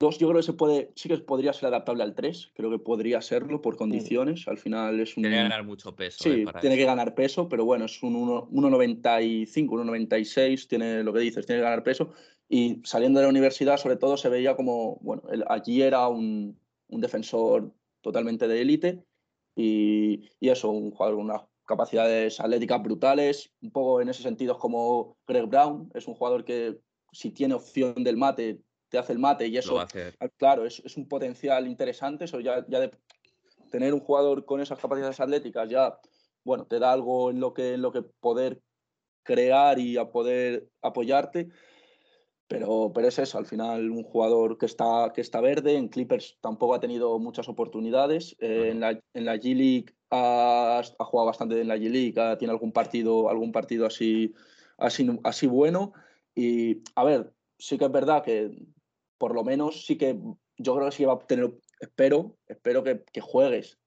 Dos, 0.00 0.18
yo 0.18 0.26
creo 0.28 0.40
que 0.40 0.46
se 0.46 0.52
puede, 0.54 0.90
sí 0.96 1.08
que 1.08 1.16
podría 1.18 1.52
ser 1.52 1.68
adaptable 1.68 2.02
al 2.02 2.16
3, 2.16 2.50
creo 2.54 2.68
que 2.68 2.80
podría 2.80 3.22
serlo 3.22 3.62
por 3.62 3.76
condiciones. 3.76 4.48
Al 4.48 4.58
final 4.58 4.98
es 4.98 5.16
un. 5.16 5.22
Tiene 5.22 5.36
que 5.36 5.42
ganar 5.44 5.64
mucho 5.64 5.94
peso. 5.94 6.28
eh, 6.28 6.34
Sí, 6.38 6.44
para 6.44 6.60
tiene 6.60 6.74
eso. 6.74 6.82
que 6.82 6.86
ganar 6.86 7.14
peso, 7.14 7.48
pero 7.48 7.64
bueno, 7.64 7.84
es 7.84 8.02
un 8.02 8.16
1 8.16 8.48
1,95, 8.50 9.46
1,96, 9.68 10.66
tiene 10.66 11.04
lo 11.04 11.12
que 11.12 11.20
dices, 11.20 11.46
tiene 11.46 11.60
que 11.60 11.64
ganar 11.64 11.84
peso. 11.84 12.12
Y 12.48 12.82
saliendo 12.84 13.20
de 13.20 13.26
la 13.26 13.30
universidad, 13.30 13.76
sobre 13.76 13.96
todo, 13.96 14.16
se 14.16 14.28
veía 14.28 14.56
como, 14.56 14.96
bueno, 15.00 15.22
él 15.30 15.44
allí 15.48 15.82
era 15.82 16.08
un, 16.08 16.58
un 16.88 17.00
defensor 17.00 17.72
totalmente 18.00 18.46
de 18.46 18.60
élite 18.60 19.04
y, 19.56 20.28
y 20.40 20.48
eso, 20.50 20.70
un 20.70 20.90
jugador 20.90 21.16
con 21.16 21.24
unas 21.24 21.42
capacidades 21.64 22.40
atléticas 22.40 22.82
brutales, 22.82 23.50
un 23.62 23.70
poco 23.70 24.00
en 24.00 24.08
ese 24.08 24.22
sentido 24.22 24.52
es 24.52 24.58
como 24.58 25.16
Greg 25.26 25.46
Brown, 25.46 25.90
es 25.94 26.06
un 26.06 26.14
jugador 26.14 26.44
que 26.44 26.78
si 27.12 27.30
tiene 27.30 27.54
opción 27.54 28.04
del 28.04 28.16
mate, 28.16 28.60
te 28.88 28.98
hace 28.98 29.12
el 29.12 29.18
mate 29.18 29.46
y 29.46 29.56
eso. 29.56 29.80
Ah, 29.80 30.28
Claro, 30.36 30.66
es, 30.66 30.80
es 30.84 30.96
un 30.96 31.08
potencial 31.08 31.66
interesante. 31.66 32.24
Eso 32.24 32.40
ya, 32.40 32.64
ya 32.68 32.80
de 32.80 32.90
tener 33.70 33.94
un 33.94 34.00
jugador 34.00 34.44
con 34.44 34.60
esas 34.60 34.78
capacidades 34.78 35.18
atléticas 35.20 35.68
ya, 35.68 35.98
bueno, 36.44 36.66
te 36.66 36.78
da 36.78 36.92
algo 36.92 37.30
en 37.30 37.40
lo 37.40 37.54
que, 37.54 37.74
en 37.74 37.82
lo 37.82 37.92
que 37.92 38.02
poder 38.02 38.60
crear 39.22 39.78
y 39.78 39.96
a 39.96 40.10
poder 40.10 40.68
apoyarte. 40.82 41.48
Pero, 42.46 42.92
pero 42.94 43.08
es 43.08 43.18
eso, 43.18 43.38
al 43.38 43.46
final 43.46 43.90
un 43.90 44.02
jugador 44.02 44.58
que 44.58 44.66
está, 44.66 45.10
que 45.14 45.22
está 45.22 45.40
verde, 45.40 45.76
en 45.76 45.88
Clippers 45.88 46.36
tampoco 46.42 46.74
ha 46.74 46.80
tenido 46.80 47.18
muchas 47.18 47.48
oportunidades. 47.48 48.36
Eh, 48.38 48.68
en, 48.70 48.80
la, 48.80 48.90
en 48.90 49.24
la 49.24 49.36
G 49.36 49.54
League 49.56 49.86
ha, 50.10 50.80
ha 50.98 51.04
jugado 51.04 51.26
bastante 51.26 51.58
en 51.60 51.68
la 51.68 51.76
G 51.76 51.88
League, 51.88 52.20
ha- 52.20 52.36
tiene 52.36 52.52
algún 52.52 52.70
partido, 52.72 53.30
algún 53.30 53.50
partido 53.50 53.86
así, 53.86 54.34
así, 54.76 55.08
así 55.24 55.46
bueno. 55.46 55.94
Y 56.34 56.82
a 56.94 57.04
ver, 57.04 57.32
sí 57.58 57.78
que 57.78 57.86
es 57.86 57.92
verdad 57.92 58.22
que 58.22 58.50
por 59.16 59.34
lo 59.34 59.42
menos 59.42 59.86
sí 59.86 59.96
que 59.96 60.18
yo 60.58 60.74
creo 60.76 60.86
que 60.90 60.96
sí 60.96 61.04
va 61.06 61.14
a 61.14 61.18
tener, 61.20 61.50
espero, 61.80 62.36
espero 62.46 62.84
que, 62.84 63.04
que 63.10 63.20
juegues. 63.22 63.78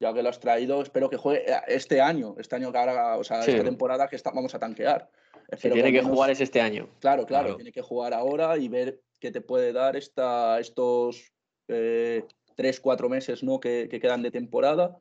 Ya 0.00 0.12
que 0.14 0.22
lo 0.22 0.30
has 0.30 0.40
traído, 0.40 0.80
espero 0.82 1.08
que 1.10 1.16
juegue 1.18 1.48
eh, 1.48 1.56
este 1.68 2.00
año, 2.00 2.34
este 2.38 2.56
año 2.56 2.72
que 2.72 2.78
ahora, 2.78 3.18
o 3.18 3.22
sea, 3.24 3.42
Sí. 3.42 3.50
esta 3.52 3.62
temporada 3.64 4.08
que 4.08 4.16
está- 4.16 4.32
vamos 4.32 4.54
a 4.54 4.58
tanquear. 4.58 5.10
Espero 5.52 5.74
tiene 5.74 5.92
que 5.92 6.02
jugar 6.02 6.30
es 6.30 6.40
este 6.40 6.60
año. 6.60 6.88
Claro, 7.00 7.26
claro, 7.26 7.44
Claro. 7.44 7.56
tiene 7.56 7.72
que 7.72 7.82
jugar 7.82 8.14
ahora 8.14 8.56
y 8.56 8.68
ver 8.68 9.00
qué 9.20 9.30
te 9.30 9.40
puede 9.42 9.72
dar 9.72 9.96
esta, 9.96 10.58
estos 10.58 11.30
eh, 11.68 12.24
tres, 12.56 12.80
cuatro 12.80 13.08
meses 13.08 13.42
¿no? 13.42 13.60
que, 13.60 13.86
que 13.90 14.00
quedan 14.00 14.22
de 14.22 14.30
temporada. 14.30 14.98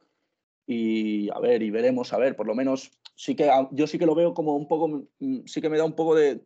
Y 0.68 1.30
a 1.32 1.40
ver, 1.40 1.64
y 1.64 1.72
veremos, 1.72 2.12
a 2.14 2.18
ver, 2.18 2.36
por 2.36 2.48
lo 2.48 2.54
menos 2.54 2.92
sí 3.16 3.36
que 3.36 3.50
a- 3.50 3.68
yo 3.72 3.88
sí 3.88 3.98
que 3.98 4.06
lo 4.06 4.14
veo 4.14 4.34
como 4.34 4.56
un 4.56 4.68
poco, 4.68 5.08
mm, 5.20 5.46
sí 5.46 5.62
que 5.62 5.70
me 5.70 5.78
da 5.78 5.86
un 5.86 5.96
poco 5.96 6.16
de, 6.16 6.42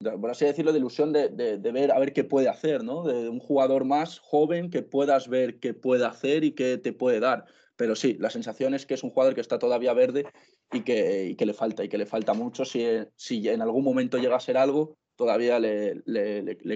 de, 0.00 0.10
por 0.18 0.30
así 0.30 0.44
decirlo, 0.44 0.72
de 0.72 0.78
ilusión 0.78 1.12
de, 1.12 1.28
de- 1.28 1.58
de 1.58 1.72
ver 1.72 1.90
a 1.92 1.98
ver 1.98 2.12
qué 2.12 2.24
puede 2.24 2.48
hacer, 2.48 2.84
¿no? 2.84 3.04
De 3.04 3.28
un 3.28 3.38
jugador 3.40 3.84
más 3.84 4.18
joven 4.18 4.70
que 4.70 4.82
puedas 4.82 5.28
ver 5.28 5.58
qué 5.60 5.72
puede 5.72 6.04
hacer 6.04 6.44
y 6.44 6.52
qué 6.52 6.78
te 6.78 6.92
puede 6.92 7.20
dar. 7.20 7.46
Pero 7.78 7.94
sí, 7.94 8.16
la 8.18 8.28
sensación 8.28 8.74
es 8.74 8.86
que 8.86 8.94
es 8.94 9.04
un 9.04 9.10
jugador 9.10 9.36
que 9.36 9.40
está 9.40 9.60
todavía 9.60 9.94
verde 9.94 10.26
y 10.72 10.80
que, 10.80 11.36
le 11.38 11.54
falta, 11.54 11.84
y 11.84 11.88
que 11.88 11.96
le 11.96 12.06
falta 12.06 12.34
mucho. 12.34 12.64
Si, 12.64 12.84
si 13.14 13.48
en 13.48 13.62
algún 13.62 13.84
momento 13.84 14.18
llega 14.18 14.34
a 14.34 14.40
ser 14.40 14.58
algo, 14.58 14.96
todavía 15.14 15.60
le, 15.60 16.02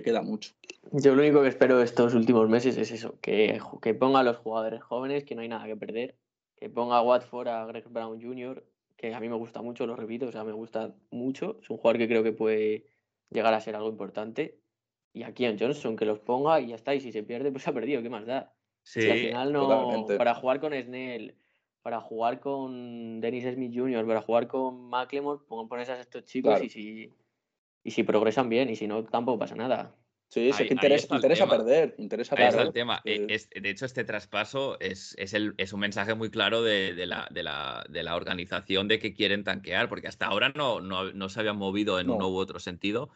queda 0.04 0.22
mucho. 0.22 0.52
Yo 0.92 1.16
lo 1.16 1.22
único 1.22 1.42
que 1.42 1.48
espero 1.48 1.82
estos 1.82 2.14
últimos 2.14 2.48
meses 2.48 2.76
es 2.76 2.92
eso, 2.92 3.18
que, 3.20 3.58
ponga 3.98 4.20
a 4.20 4.22
los 4.22 4.36
jugadores 4.36 4.80
jóvenes, 4.80 5.24
que 5.24 5.34
no 5.34 5.42
hay 5.42 5.48
nada 5.48 5.66
que 5.66 5.76
perder, 5.76 6.14
que 6.54 6.70
ponga 6.70 6.98
a 6.98 7.02
Watford 7.02 7.48
a 7.48 7.66
Greg 7.66 7.88
Brown 7.88 8.22
Jr., 8.22 8.64
que 8.96 9.12
a 9.12 9.18
mí 9.18 9.28
me 9.28 9.34
gusta 9.34 9.60
mucho, 9.60 9.88
lo 9.88 9.96
repito, 9.96 10.26
o 10.26 10.32
sea, 10.32 10.44
me 10.44 10.52
gusta 10.52 10.94
mucho, 11.10 11.58
es 11.60 11.68
un 11.68 11.78
jugador 11.78 11.98
que 11.98 12.06
creo 12.06 12.22
que 12.22 12.32
puede 12.32 12.86
llegar 13.28 13.54
a 13.54 13.60
ser 13.60 13.74
algo 13.74 13.88
importante, 13.88 14.60
y 15.12 15.24
a 15.24 15.34
Keon 15.34 15.56
Johnson, 15.58 15.96
que 15.96 16.04
los 16.04 16.20
ponga 16.20 16.60
y 16.60 16.68
ya 16.68 16.76
está, 16.76 16.94
y 16.94 17.00
si 17.00 17.10
se 17.10 17.24
pierde, 17.24 17.50
pues 17.50 17.66
ha 17.66 17.72
perdido, 17.72 18.02
¿qué 18.02 18.08
más 18.08 18.24
da? 18.24 18.54
Sí, 18.82 19.00
Si 19.00 19.10
al 19.10 19.18
final 19.18 19.52
no, 19.52 19.58
totalmente. 19.58 20.16
para 20.16 20.34
jugar 20.34 20.60
con 20.60 20.72
Snell, 20.74 21.38
para 21.82 22.00
jugar 22.00 22.40
con 22.40 23.20
Dennis 23.20 23.44
Smith 23.54 23.72
Jr., 23.74 24.06
para 24.06 24.22
jugar 24.22 24.48
con 24.48 24.88
McLemore, 24.88 25.44
pon- 25.46 25.68
pones 25.68 25.88
a 25.90 26.00
estos 26.00 26.24
chicos 26.24 26.54
Claro. 26.54 26.64
y 26.64 26.68
si 26.70 27.16
y 27.84 27.92
si 27.92 28.02
progresan 28.04 28.48
bien, 28.48 28.70
y 28.70 28.76
si 28.76 28.86
no, 28.88 29.04
tampoco 29.04 29.40
pasa 29.40 29.56
nada. 29.56 30.01
Sí, 30.32 30.40
sí, 30.40 30.46
Ahí- 30.46 30.50
es 30.62 30.68
que 30.68 30.74
interesa, 30.74 31.14
interesa 31.14 31.46
perder. 31.46 31.94
Interesa 31.98 32.34
Ahí 32.38 32.44
está 32.46 32.62
el 32.62 32.72
tema. 32.72 33.02
Eh, 33.04 33.26
es- 33.28 33.50
de 33.50 33.68
hecho, 33.68 33.84
este 33.84 34.02
traspaso 34.02 34.80
es, 34.80 35.14
es, 35.18 35.34
el- 35.34 35.52
es 35.58 35.74
un 35.74 35.80
mensaje 35.80 36.14
muy 36.14 36.30
claro 36.30 36.62
de, 36.62 36.94
de 36.94 37.04
la, 37.04 37.28
de, 37.30 37.42
la, 37.42 37.84
de 37.90 38.02
la 38.02 38.16
organización 38.16 38.88
de 38.88 38.98
que 38.98 39.12
quieren 39.12 39.44
tanquear, 39.44 39.90
porque 39.90 40.08
hasta 40.08 40.24
ahora 40.24 40.50
no, 40.54 40.80
no, 40.80 41.12
no 41.12 41.28
se 41.28 41.40
habían 41.40 41.58
movido 41.58 42.00
en 42.00 42.06
No. 42.06 42.14
uno 42.14 42.30
u 42.30 42.36
otro 42.38 42.60
sentido. 42.60 43.10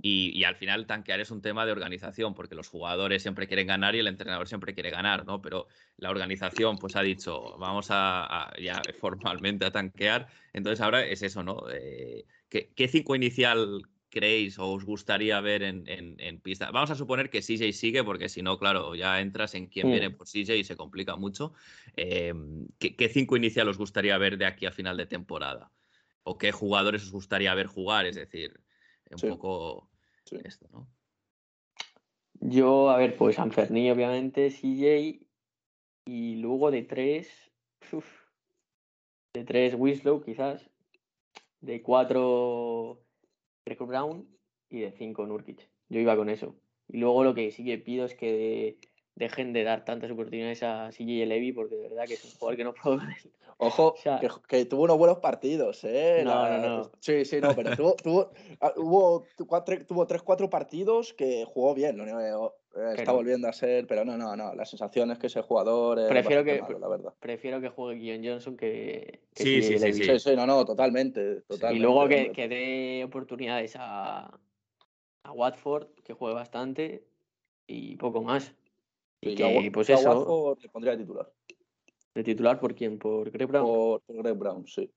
Y, 0.00 0.30
y 0.38 0.44
al 0.44 0.54
final 0.54 0.86
tanquear 0.86 1.18
es 1.18 1.32
un 1.32 1.42
tema 1.42 1.66
de 1.66 1.72
organización, 1.72 2.34
porque 2.34 2.54
los 2.54 2.68
jugadores 2.68 3.22
siempre 3.22 3.48
quieren 3.48 3.66
ganar 3.66 3.96
y 3.96 3.98
el 3.98 4.06
entrenador 4.06 4.46
siempre 4.46 4.72
quiere 4.72 4.90
ganar, 4.90 5.26
¿no? 5.26 5.42
Pero 5.42 5.66
la 5.96 6.10
organización 6.10 6.76
pues 6.78 6.94
ha 6.94 7.02
dicho, 7.02 7.56
vamos 7.58 7.90
a, 7.90 8.44
a- 8.44 8.52
ya 8.60 8.80
formalmente 9.00 9.64
a 9.64 9.72
tanquear. 9.72 10.28
Entonces 10.52 10.80
ahora 10.82 11.04
es 11.04 11.22
eso, 11.22 11.42
¿no? 11.42 11.64
Eh, 11.72 12.26
¿qué, 12.48 12.70
qué 12.76 12.86
cinco 12.86 13.16
inicial 13.16 13.82
creéis 14.10 14.58
o 14.58 14.70
os 14.72 14.84
gustaría 14.84 15.40
ver 15.40 15.62
en, 15.62 15.88
en- 15.88 16.16
en 16.20 16.40
pista? 16.40 16.70
Vamos 16.70 16.90
a 16.90 16.94
suponer 16.94 17.30
que 17.30 17.40
CJ 17.42 17.72
sigue, 17.72 18.04
porque 18.04 18.28
si 18.28 18.42
no, 18.42 18.58
claro, 18.58 18.94
ya 18.94 19.20
entras 19.20 19.54
en 19.54 19.66
quién 19.68 19.90
viene 19.90 20.10
por 20.10 20.26
CJ 20.26 20.56
y 20.56 20.64
se 20.64 20.76
complica 20.76 21.16
mucho. 21.16 21.54
Eh, 21.96 22.34
¿qué, 22.78 22.96
qué 22.96 23.08
cinco 23.08 23.36
inicial 23.36 23.68
os 23.68 23.78
gustaría 23.78 24.18
ver 24.18 24.36
de 24.36 24.46
aquí 24.46 24.66
a 24.66 24.72
final 24.72 24.96
de 24.96 25.06
temporada? 25.06 25.70
¿O 26.22 26.36
qué 26.36 26.52
jugadores 26.52 27.02
os 27.04 27.12
gustaría 27.12 27.54
ver 27.54 27.66
jugar? 27.66 28.04
Es 28.06 28.16
decir, 28.16 28.60
un 29.10 29.18
Sí. 29.18 29.28
poco 29.28 29.88
Sí. 30.24 30.36
esto, 30.44 30.68
¿no? 30.72 30.86
Yo, 32.42 32.90
a 32.90 32.96
ver, 32.96 33.16
pues 33.16 33.38
Anferni, 33.38 33.90
obviamente, 33.90 34.50
CJ, 34.50 35.26
y 36.06 36.36
luego 36.36 36.70
de 36.70 36.82
tres, 36.82 37.28
uf, 37.92 38.06
de 39.34 39.44
tres 39.44 39.74
Winslow, 39.76 40.22
quizás, 40.22 40.68
de 41.60 41.82
cuatro 41.82 43.02
Greg 43.76 43.88
Brown 43.88 44.28
y 44.68 44.80
de 44.80 44.92
cinco 44.92 45.26
Nurkic. 45.26 45.68
Yo 45.88 46.00
iba 46.00 46.16
con 46.16 46.28
eso. 46.28 46.56
Y 46.88 46.98
luego 46.98 47.22
lo 47.22 47.34
que 47.34 47.50
sí 47.52 47.64
que 47.64 47.78
pido 47.78 48.04
es 48.04 48.14
que 48.14 48.78
dejen 49.14 49.52
de 49.52 49.64
dar 49.64 49.84
tantas 49.84 50.10
oportunidades 50.10 50.62
a 50.62 50.90
CJ 50.90 51.26
Levy, 51.26 51.52
porque 51.52 51.76
de 51.76 51.88
verdad 51.88 52.06
que 52.06 52.14
es 52.14 52.24
un 52.24 52.30
jugador 52.32 52.56
que 52.56 52.64
no 52.64 52.74
puedo. 52.74 52.98
Ojo, 53.58 53.92
O 53.92 53.96
sea- 53.96 54.18
que, 54.18 54.28
que 54.48 54.64
tuvo 54.64 54.84
unos 54.84 54.98
buenos 54.98 55.18
partidos, 55.18 55.84
¿eh? 55.84 56.22
No, 56.24 56.48
no, 56.48 56.58
no. 56.58 56.90
Sí, 57.00 57.24
sí, 57.24 57.40
no, 57.40 57.54
pero 57.54 57.76
tuvo, 57.76 57.94
tuvo, 57.94 58.30
ah, 58.60 58.72
hubo 58.76 59.24
tuvo 59.36 60.06
tres, 60.06 60.22
cuatro 60.22 60.48
partidos 60.50 61.12
que 61.12 61.44
jugó 61.44 61.74
bien. 61.74 61.96
lo 61.96 62.04
único 62.04 62.54
está 62.72 62.94
Pero- 62.96 63.14
volviendo 63.14 63.48
a 63.48 63.52
ser, 63.52 63.86
pero 63.86 64.04
no, 64.04 64.16
no, 64.16 64.36
no. 64.36 64.54
La 64.54 64.64
sensación 64.64 65.10
es 65.10 65.18
que 65.18 65.26
ese 65.26 65.42
jugador 65.42 65.98
es 65.98 66.08
Prefiero 66.08 66.42
bastante 66.42 66.56
que- 66.56 66.62
malo, 66.62 66.78
la 66.78 66.88
verdad. 66.88 67.14
Prefiero 67.20 67.60
que 67.60 67.68
juegue 67.68 68.00
Keon 68.00 68.24
Johnson 68.24 68.56
que, 68.56 69.20
que 69.34 69.42
Sí, 69.42 69.62
sí, 69.62 69.78
sí, 69.78 69.92
sí. 69.92 70.04
Sí, 70.04 70.18
sí, 70.18 70.36
no, 70.36 70.46
no, 70.46 70.64
totalmente. 70.64 71.42
totalmente 71.42 71.76
Y 71.76 71.80
luego 71.80 72.08
que, 72.08 72.32
que 72.32 72.48
dé 72.48 73.02
oportunidades 73.04 73.74
a, 73.76 74.38
a 75.24 75.32
Watford, 75.32 75.88
que 76.04 76.12
juegue 76.12 76.34
bastante, 76.34 77.04
y 77.66 77.96
poco 77.96 78.22
más. 78.22 78.54
Y 79.20 79.32
a 79.42 79.60
que, 79.62 79.70
pues 79.72 79.88
yo 79.88 79.96
a 79.96 79.98
eso, 80.00 80.10
Watford 80.18 80.62
le 80.62 80.68
pondría 80.68 80.96
titular. 80.96 81.30
de 82.14 82.22
titular 82.24 82.58
por 82.60 82.74
quién, 82.74 82.98
por 82.98 83.30
Greg 83.30 83.48
Brown. 83.48 83.64
Por, 83.66 84.00
por 84.02 84.16
Greg 84.16 84.34
Brown, 84.36 84.66
sí. 84.66 84.90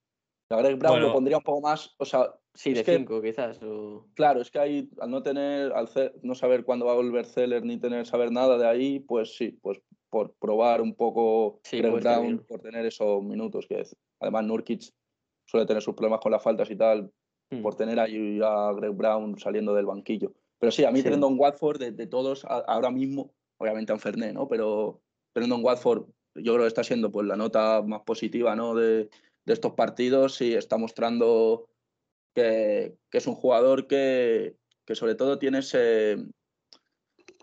La 0.49 0.57
Greg 0.61 0.77
Brown 0.77 0.93
Bueno. 0.95 1.07
lo 1.07 1.13
pondría 1.13 1.37
un 1.37 1.43
poco 1.43 1.61
más, 1.61 1.95
o 1.97 2.05
sea, 2.05 2.33
Sí, 2.53 2.73
de 2.73 2.83
que- 2.83 2.97
5 2.97 3.21
quizás. 3.21 3.61
O... 3.63 4.07
claro, 4.13 4.41
es 4.41 4.51
que 4.51 4.59
ahí 4.59 4.89
al 4.99 5.09
no 5.09 5.23
tener, 5.23 5.71
al 5.73 5.89
no 6.21 6.35
saber 6.35 6.63
cuándo 6.63 6.85
va 6.85 6.91
a 6.91 6.95
volver 6.95 7.25
Zeller 7.25 7.63
ni 7.65 7.77
tener 7.79 8.05
saber 8.05 8.31
nada 8.31 8.57
de 8.57 8.67
ahí, 8.67 8.99
pues 8.99 9.35
sí, 9.35 9.57
pues 9.61 9.81
por 10.09 10.33
probar 10.35 10.81
un 10.81 10.93
poco 10.93 11.59
Sí, 11.63 11.79
Greg 11.79 11.93
Brown, 12.01 12.45
por 12.47 12.59
tener 12.59 12.85
esos 12.85 13.23
minutos 13.23 13.65
que 13.67 13.81
es- 13.81 13.95
además 14.19 14.45
Nurkic 14.45 14.83
suele 15.47 15.65
tener 15.65 15.81
sus 15.81 15.95
problemas 15.95 16.19
con 16.19 16.31
las 16.31 16.43
faltas 16.43 16.69
y 16.69 16.75
tal, 16.75 17.11
Mm. 17.49 17.61
por 17.63 17.75
tener 17.75 17.99
ahí 17.99 18.39
a 18.43 18.71
Greg 18.73 18.91
Brown 18.93 19.37
saliendo 19.39 19.73
del 19.73 19.85
banquillo. 19.87 20.33
Pero 20.59 20.71
sí, 20.71 20.85
a 20.85 20.91
mí 20.91 20.99
Sí. 20.99 21.05
Trendon 21.05 21.37
Watford, 21.39 21.79
de, 21.79 21.91
de 21.91 22.07
todos 22.07 22.45
a- 22.45 22.59
ahora 22.67 22.91
mismo, 22.91 23.33
obviamente 23.59 23.91
a 23.91 23.97
Ferné, 23.97 24.31
¿no? 24.33 24.47
Pero 24.47 25.01
Trendon 25.33 25.63
Watford 25.63 26.05
yo 26.35 26.53
creo 26.53 26.59
que 26.65 26.67
está 26.67 26.83
siendo 26.83 27.11
pues 27.11 27.25
la 27.27 27.35
nota 27.35 27.81
más 27.81 28.01
positiva, 28.03 28.55
¿no? 28.55 28.75
De, 28.75 29.09
de 29.45 29.53
estos 29.53 29.73
partidos 29.73 30.41
y 30.41 30.53
está 30.53 30.77
mostrando 30.77 31.67
que, 32.33 32.95
que 33.09 33.17
es 33.17 33.27
un 33.27 33.35
jugador 33.35 33.87
que, 33.87 34.55
que 34.85 34.95
sobre 34.95 35.15
todo 35.15 35.37
tiene 35.39 35.59
ese... 35.59 36.17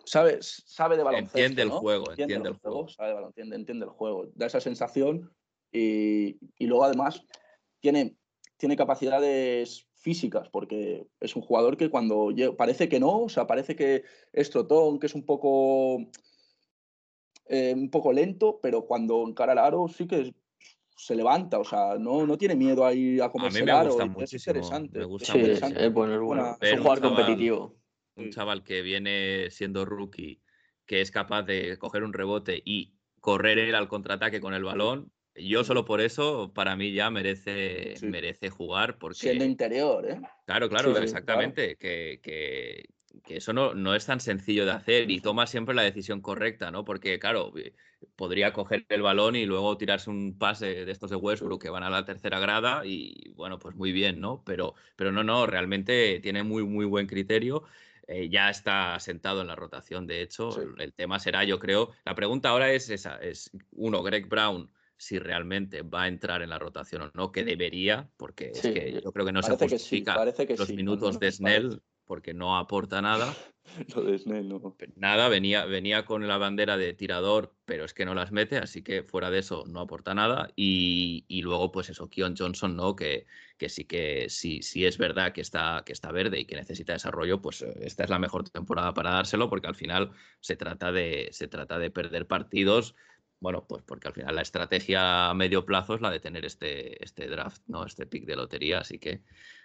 Sabe, 0.04 0.38
sabe 0.40 0.96
de 0.96 1.04
baloncesto, 1.04 1.38
Entiende 1.38 1.62
el 1.62 1.68
¿no? 1.68 1.78
juego, 1.78 2.10
entiende 2.10 2.48
el 2.48 2.56
juego. 2.56 2.88
sabe 2.88 3.10
de 3.10 3.14
balon- 3.16 3.26
entiende, 3.28 3.56
entiende 3.56 3.84
el 3.84 3.90
juego. 3.92 4.26
Da 4.34 4.46
esa 4.46 4.60
sensación 4.60 5.30
y, 5.70 6.38
y 6.58 6.66
luego 6.66 6.84
además 6.84 7.22
tiene, 7.80 8.16
tiene 8.56 8.76
capacidades 8.76 9.86
físicas, 9.94 10.48
porque 10.48 11.06
es 11.20 11.36
un 11.36 11.42
jugador 11.42 11.76
que 11.76 11.90
cuando 11.90 12.30
lle- 12.30 12.56
parece 12.56 12.88
que 12.88 12.98
no, 12.98 13.20
o 13.24 13.28
sea, 13.28 13.46
parece 13.46 13.76
que 13.76 14.02
es 14.32 14.50
trotón, 14.50 14.98
que 14.98 15.06
es 15.06 15.14
un 15.14 15.24
poco 15.26 15.98
eh, 17.46 17.74
un 17.76 17.90
poco 17.90 18.12
lento, 18.12 18.58
pero 18.62 18.86
cuando 18.86 19.22
encara 19.26 19.52
el 19.52 19.58
aro 19.58 19.86
sí 19.88 20.06
que 20.06 20.20
es- 20.22 20.32
se 21.00 21.14
levanta, 21.16 21.58
o 21.58 21.64
sea, 21.64 21.96
no, 21.98 22.26
no 22.26 22.36
tiene 22.36 22.54
miedo 22.54 22.84
ahí 22.84 23.18
a 23.20 23.30
comerse 23.30 23.58
me 23.64 23.70
el 23.70 23.76
aro. 23.76 23.86
gusta 23.88 24.02
y 24.04 24.06
es 24.06 24.12
muchísimo, 24.12 24.56
interesante. 24.56 24.98
me 24.98 25.04
gusta 25.06 25.32
Sí, 25.32 25.38
es, 25.38 25.44
interesante. 25.46 25.86
es 25.86 25.92
bueno, 25.92 26.14
es 26.14 26.20
bueno. 26.20 26.42
Una- 26.42 26.56
Es 26.60 26.72
un 26.72 26.78
un 26.78 26.82
jugador 26.84 27.02
chaval- 27.02 27.16
competitivo. 27.16 27.76
un 28.16 28.30
chaval 28.30 28.62
que 28.64 28.82
viene 28.82 29.50
siendo 29.50 29.84
rookie, 29.86 30.42
que 30.84 31.00
es 31.00 31.10
capaz 31.10 31.42
de 31.44 31.78
coger 31.78 32.02
un 32.02 32.12
rebote 32.12 32.60
y 32.64 32.94
correr 33.20 33.58
él 33.58 33.74
al 33.74 33.88
contraataque 33.88 34.40
con 34.40 34.52
el 34.52 34.62
balón, 34.64 35.10
yo 35.34 35.64
solo 35.64 35.84
por 35.86 36.00
eso, 36.02 36.52
para 36.52 36.76
mí 36.76 36.92
ya 36.92 37.08
merece, 37.10 37.96
Sí. 37.96 38.06
merece 38.06 38.50
jugar, 38.50 38.98
porque... 38.98 39.16
Siendo 39.18 39.44
interior, 39.44 40.04
¿eh? 40.06 40.20
Claro, 40.44 40.68
claro, 40.68 40.94
Sí, 40.94 41.02
exactamente. 41.02 41.76
Que, 41.76 42.20
que- 42.22 42.84
que 43.24 43.36
eso 43.38 43.52
no, 43.52 43.74
no 43.74 43.94
es 43.94 44.06
tan 44.06 44.20
sencillo 44.20 44.64
de 44.66 44.72
hacer 44.72 45.10
y 45.10 45.20
toma 45.20 45.46
siempre 45.46 45.74
la 45.74 45.82
decisión 45.82 46.20
correcta, 46.20 46.70
¿no? 46.70 46.84
Porque, 46.84 47.18
claro, 47.18 47.52
podría 48.16 48.52
coger 48.52 48.86
el 48.88 49.02
balón 49.02 49.36
y 49.36 49.46
luego 49.46 49.76
tirarse 49.76 50.10
un 50.10 50.38
pase 50.38 50.84
de 50.84 50.92
estos 50.92 51.10
de 51.10 51.16
Westbrook 51.16 51.60
que 51.62 51.70
van 51.70 51.82
a 51.82 51.90
la 51.90 52.04
tercera 52.04 52.38
grada 52.40 52.82
y, 52.84 53.32
bueno, 53.34 53.58
pues 53.58 53.74
muy 53.76 53.92
bien, 53.92 54.20
¿no? 54.20 54.42
Pero, 54.44 54.74
pero 54.96 55.12
no, 55.12 55.22
no, 55.24 55.46
realmente 55.46 56.20
tiene 56.20 56.42
muy, 56.42 56.64
muy 56.64 56.84
buen 56.86 57.06
criterio. 57.06 57.64
eh, 58.06 58.28
ya 58.28 58.50
está 58.50 58.98
sentado 58.98 59.40
en 59.40 59.46
la 59.46 59.54
rotación, 59.56 60.06
de 60.06 60.22
hecho. 60.22 60.50
Sí. 60.50 60.60
El 60.78 60.92
tema 60.94 61.18
será, 61.20 61.44
yo 61.44 61.58
creo, 61.60 61.90
la 62.04 62.14
pregunta 62.14 62.48
ahora 62.48 62.72
es 62.72 62.90
esa, 62.90 63.16
es 63.18 63.50
uno, 63.72 64.02
Greg 64.02 64.28
Brown, 64.28 64.68
si 64.96 65.18
realmente 65.18 65.82
va 65.82 66.02
a 66.02 66.08
entrar 66.08 66.42
en 66.42 66.50
la 66.50 66.58
rotación 66.58 67.02
o 67.02 67.10
no, 67.14 67.30
que 67.32 67.44
debería, 67.44 68.10
porque 68.16 68.52
Sí, 68.52 68.68
es 68.68 68.74
que 68.74 68.92
yo- 69.00 69.12
creo 69.12 69.24
que 69.26 69.32
no 69.32 69.42
se 69.42 69.48
Parece 69.50 69.66
que 69.66 69.78
sí, 69.78 69.84
justifica 69.84 70.14
parece 70.16 70.46
que 70.46 70.56
los 70.56 70.70
minutos 70.70 71.18
de 71.20 71.30
Snell. 71.32 71.82
Porque 72.10 72.34
no 72.34 72.58
aporta 72.58 73.00
nada. 73.00 73.32
Lo 73.94 74.02
de 74.02 74.18
Snell, 74.18 74.48
no. 74.48 74.76
Nada, 74.96 75.28
venía, 75.28 75.64
venía 75.64 76.04
con 76.04 76.26
la 76.26 76.38
bandera 76.38 76.76
de 76.76 76.92
tirador, 76.92 77.54
pero 77.66 77.84
es 77.84 77.94
que 77.94 78.04
no 78.04 78.16
las 78.16 78.32
mete, 78.32 78.56
así 78.56 78.82
que 78.82 79.04
fuera 79.04 79.30
de 79.30 79.38
eso 79.38 79.62
no 79.68 79.78
aporta 79.78 80.12
nada. 80.12 80.50
Y, 80.56 81.24
y 81.28 81.42
luego, 81.42 81.70
pues 81.70 81.88
eso, 81.88 82.10
Keon 82.10 82.34
Johnson, 82.36 82.74
¿no? 82.74 82.96
Que, 82.96 83.28
que 83.56 83.68
sí 83.68 83.84
que 83.84 84.26
sí, 84.28 84.60
sí 84.60 84.86
es 84.86 84.98
verdad 84.98 85.32
que 85.32 85.40
está, 85.40 85.84
que 85.86 85.92
está 85.92 86.10
verde 86.10 86.40
y 86.40 86.46
que 86.46 86.56
necesita 86.56 86.94
desarrollo, 86.94 87.40
pues 87.40 87.62
eh, 87.62 87.72
esta 87.82 88.02
es 88.02 88.10
la 88.10 88.18
mejor 88.18 88.50
temporada 88.50 88.92
para 88.92 89.12
dárselo, 89.12 89.48
porque 89.48 89.68
al 89.68 89.76
final 89.76 90.10
se 90.40 90.56
trata 90.56 90.90
de, 90.90 91.28
se 91.30 91.46
trata 91.46 91.78
de 91.78 91.92
perder 91.92 92.26
partidos. 92.26 92.96
Bueno, 93.38 93.66
pues 93.68 93.84
porque 93.84 94.08
al 94.08 94.14
final 94.14 94.34
la 94.34 94.42
estrategia 94.42 95.30
a 95.30 95.34
medio 95.34 95.64
plazo 95.64 95.94
es 95.94 96.00
la 96.00 96.10
de 96.10 96.18
tener 96.18 96.44
este, 96.44 97.04
este 97.04 97.28
draft, 97.28 97.62
¿no? 97.68 97.86
Este 97.86 98.04
pick 98.04 98.26
de 98.26 98.34
lotería, 98.34 98.80
así 98.80 98.98
que, 98.98 99.22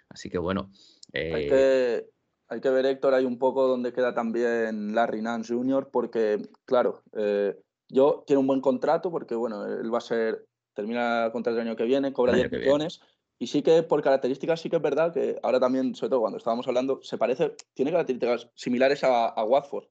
así 0.08 0.30
que 0.30 0.38
bueno. 0.38 0.70
Hay 1.12 1.44
eh, 1.44 1.48
que, 1.48 2.15
hay 2.48 2.60
que 2.60 2.70
ver, 2.70 2.86
Héctor, 2.86 3.14
hay 3.14 3.24
un 3.24 3.38
poco 3.38 3.66
donde 3.66 3.92
queda 3.92 4.14
también 4.14 4.94
Larry 4.94 5.22
Nance 5.22 5.52
Jr., 5.54 5.88
porque, 5.90 6.48
claro, 6.64 7.02
eh, 7.12 7.56
yo 7.88 8.24
tiene 8.26 8.40
un 8.40 8.46
buen 8.46 8.60
contrato, 8.60 9.10
porque, 9.10 9.34
bueno, 9.34 9.64
él 9.66 9.92
va 9.92 9.98
a 9.98 10.02
ser, 10.02 10.46
termina 10.74 11.26
el 11.26 11.32
contrato 11.32 11.58
el 11.60 11.66
año 11.66 11.76
que 11.76 11.84
viene, 11.84 12.12
cobra 12.12 12.32
El 12.32 12.40
año 12.40 12.42
10 12.48 12.50
que 12.50 12.56
viene. 12.58 12.72
millones, 12.72 13.00
y 13.38 13.48
sí 13.48 13.62
que 13.62 13.82
por 13.82 14.02
características 14.02 14.60
sí 14.60 14.70
que 14.70 14.76
es 14.76 14.82
verdad 14.82 15.12
que 15.12 15.38
ahora 15.42 15.60
también, 15.60 15.94
sobre 15.94 16.10
todo 16.10 16.20
cuando 16.20 16.38
estábamos 16.38 16.66
hablando, 16.68 17.00
se 17.02 17.18
parece, 17.18 17.54
tiene 17.74 17.90
características 17.90 18.48
similares 18.54 19.04
a, 19.04 19.26
a 19.26 19.44
Watford. 19.44 19.84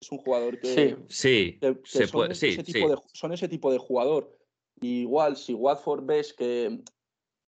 Es 0.00 0.10
un 0.10 0.18
jugador 0.18 0.58
que, 0.58 0.66
Sí, 0.68 0.96
sí, 1.08 1.58
que- 1.60 1.80
que 1.80 1.88
se 1.88 2.06
son, 2.08 2.18
puede, 2.20 2.32
ese 2.32 2.50
sí, 2.52 2.62
tipo 2.64 2.88
sí. 2.88 2.94
de, 2.94 2.98
son 3.12 3.32
ese 3.32 3.48
tipo 3.48 3.70
de 3.72 3.78
jugador. 3.78 4.36
Y 4.80 5.02
igual, 5.02 5.36
si 5.36 5.54
Watford 5.54 6.04
ves 6.04 6.34
que, 6.34 6.82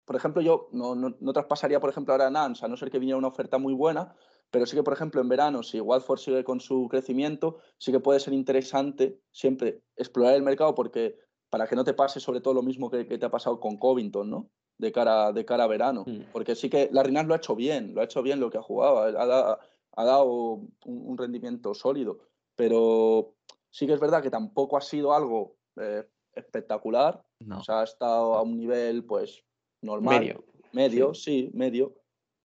por 0.04 0.16
ejemplo, 0.16 0.40
yo 0.40 0.68
no, 0.72 0.94
no, 0.94 1.16
no 1.18 1.32
traspasaría, 1.32 1.80
por 1.80 1.90
ejemplo, 1.90 2.14
ahora 2.14 2.28
a 2.28 2.30
Nance, 2.30 2.64
a 2.64 2.68
no 2.68 2.76
ser 2.76 2.90
que 2.90 2.98
viniera 2.98 3.18
una 3.18 3.28
oferta 3.28 3.58
muy 3.58 3.74
buena, 3.74 4.14
pero 4.54 4.66
sí 4.66 4.76
que, 4.76 4.84
por 4.84 4.92
ejemplo, 4.92 5.20
en 5.20 5.28
verano, 5.28 5.64
si 5.64 5.80
Watford 5.80 6.20
sigue 6.20 6.44
con 6.44 6.60
su 6.60 6.86
crecimiento, 6.88 7.58
sí 7.76 7.90
que 7.90 7.98
puede 7.98 8.20
ser 8.20 8.34
interesante 8.34 9.18
siempre 9.32 9.82
explorar 9.96 10.36
el 10.36 10.44
mercado, 10.44 10.76
porque 10.76 11.18
para 11.50 11.66
que 11.66 11.74
no 11.74 11.82
te 11.82 11.92
pase 11.92 12.20
sobre 12.20 12.40
todo 12.40 12.54
lo 12.54 12.62
mismo 12.62 12.88
que, 12.88 13.04
que 13.04 13.18
te 13.18 13.26
ha 13.26 13.32
pasado 13.32 13.58
con 13.58 13.78
Covington, 13.78 14.30
¿no? 14.30 14.48
De 14.78 14.92
cara, 14.92 15.32
de 15.32 15.44
cara 15.44 15.64
a 15.64 15.66
verano. 15.66 16.04
Mm. 16.06 16.30
Porque 16.32 16.54
sí 16.54 16.70
que 16.70 16.88
Larry 16.92 17.10
Nance 17.10 17.26
lo 17.26 17.34
ha 17.34 17.38
hecho 17.38 17.56
bien, 17.56 17.96
lo 17.96 18.00
ha 18.00 18.04
hecho 18.04 18.22
bien 18.22 18.38
lo 18.38 18.48
que 18.48 18.58
ha 18.58 18.62
jugado, 18.62 19.00
ha, 19.00 20.04
dado 20.04 20.24
un, 20.24 20.72
un 20.84 21.18
rendimiento 21.18 21.74
sólido, 21.74 22.20
pero 22.54 23.34
sí 23.70 23.88
que 23.88 23.94
es 23.94 24.00
verdad 24.00 24.22
que 24.22 24.30
tampoco 24.30 24.76
ha 24.76 24.82
sido 24.82 25.12
algo 25.14 25.56
eh, 25.80 26.06
espectacular, 26.32 27.20
No. 27.40 27.58
o 27.58 27.64
sea, 27.64 27.80
ha 27.80 27.84
estado 27.84 28.34
a 28.34 28.42
un 28.42 28.56
nivel 28.56 29.04
pues 29.04 29.42
normal, 29.82 30.20
medio. 30.20 30.44
medio, 30.70 31.12
sí, 31.12 31.50
medio, 31.54 31.92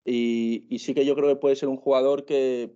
y, 0.07 0.65
y 0.73 0.79
sí 0.79 0.93
que 0.93 1.05
yo 1.05 1.15
creo 1.15 1.27
que 1.29 1.35
puede 1.35 1.55
ser 1.57 1.69
un 1.69 1.77
jugador 1.77 2.25
que, 2.25 2.75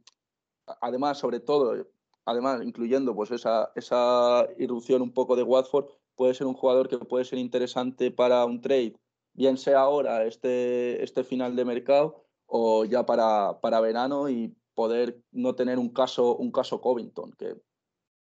además, 0.81 1.17
sobre 1.19 1.39
todo, 1.39 1.87
además, 2.25 2.61
incluyendo 2.63 3.15
pues 3.15 3.31
esa, 3.31 3.71
esa 3.75 4.47
irrupción 4.57 5.01
un 5.01 5.13
poco 5.13 5.35
de 5.35 5.43
Watford, 5.43 5.87
puede 6.15 6.33
ser 6.33 6.47
un 6.47 6.53
jugador 6.53 6.89
que 6.89 6.97
puede 6.99 7.25
ser 7.25 7.39
interesante 7.39 8.11
para 8.11 8.45
un 8.45 8.61
trade, 8.61 8.95
bien 9.33 9.57
sea 9.57 9.81
ahora, 9.81 10.25
este, 10.25 11.03
este 11.03 11.23
final 11.23 11.55
de 11.55 11.65
mercado, 11.65 12.25
o 12.45 12.85
ya 12.85 13.05
para, 13.05 13.59
para 13.61 13.79
verano 13.79 14.29
y 14.29 14.55
poder 14.73 15.21
no 15.31 15.55
tener 15.55 15.79
un 15.79 15.89
caso, 15.89 16.35
un 16.35 16.51
caso 16.51 16.81
Covington, 16.81 17.31
que 17.33 17.55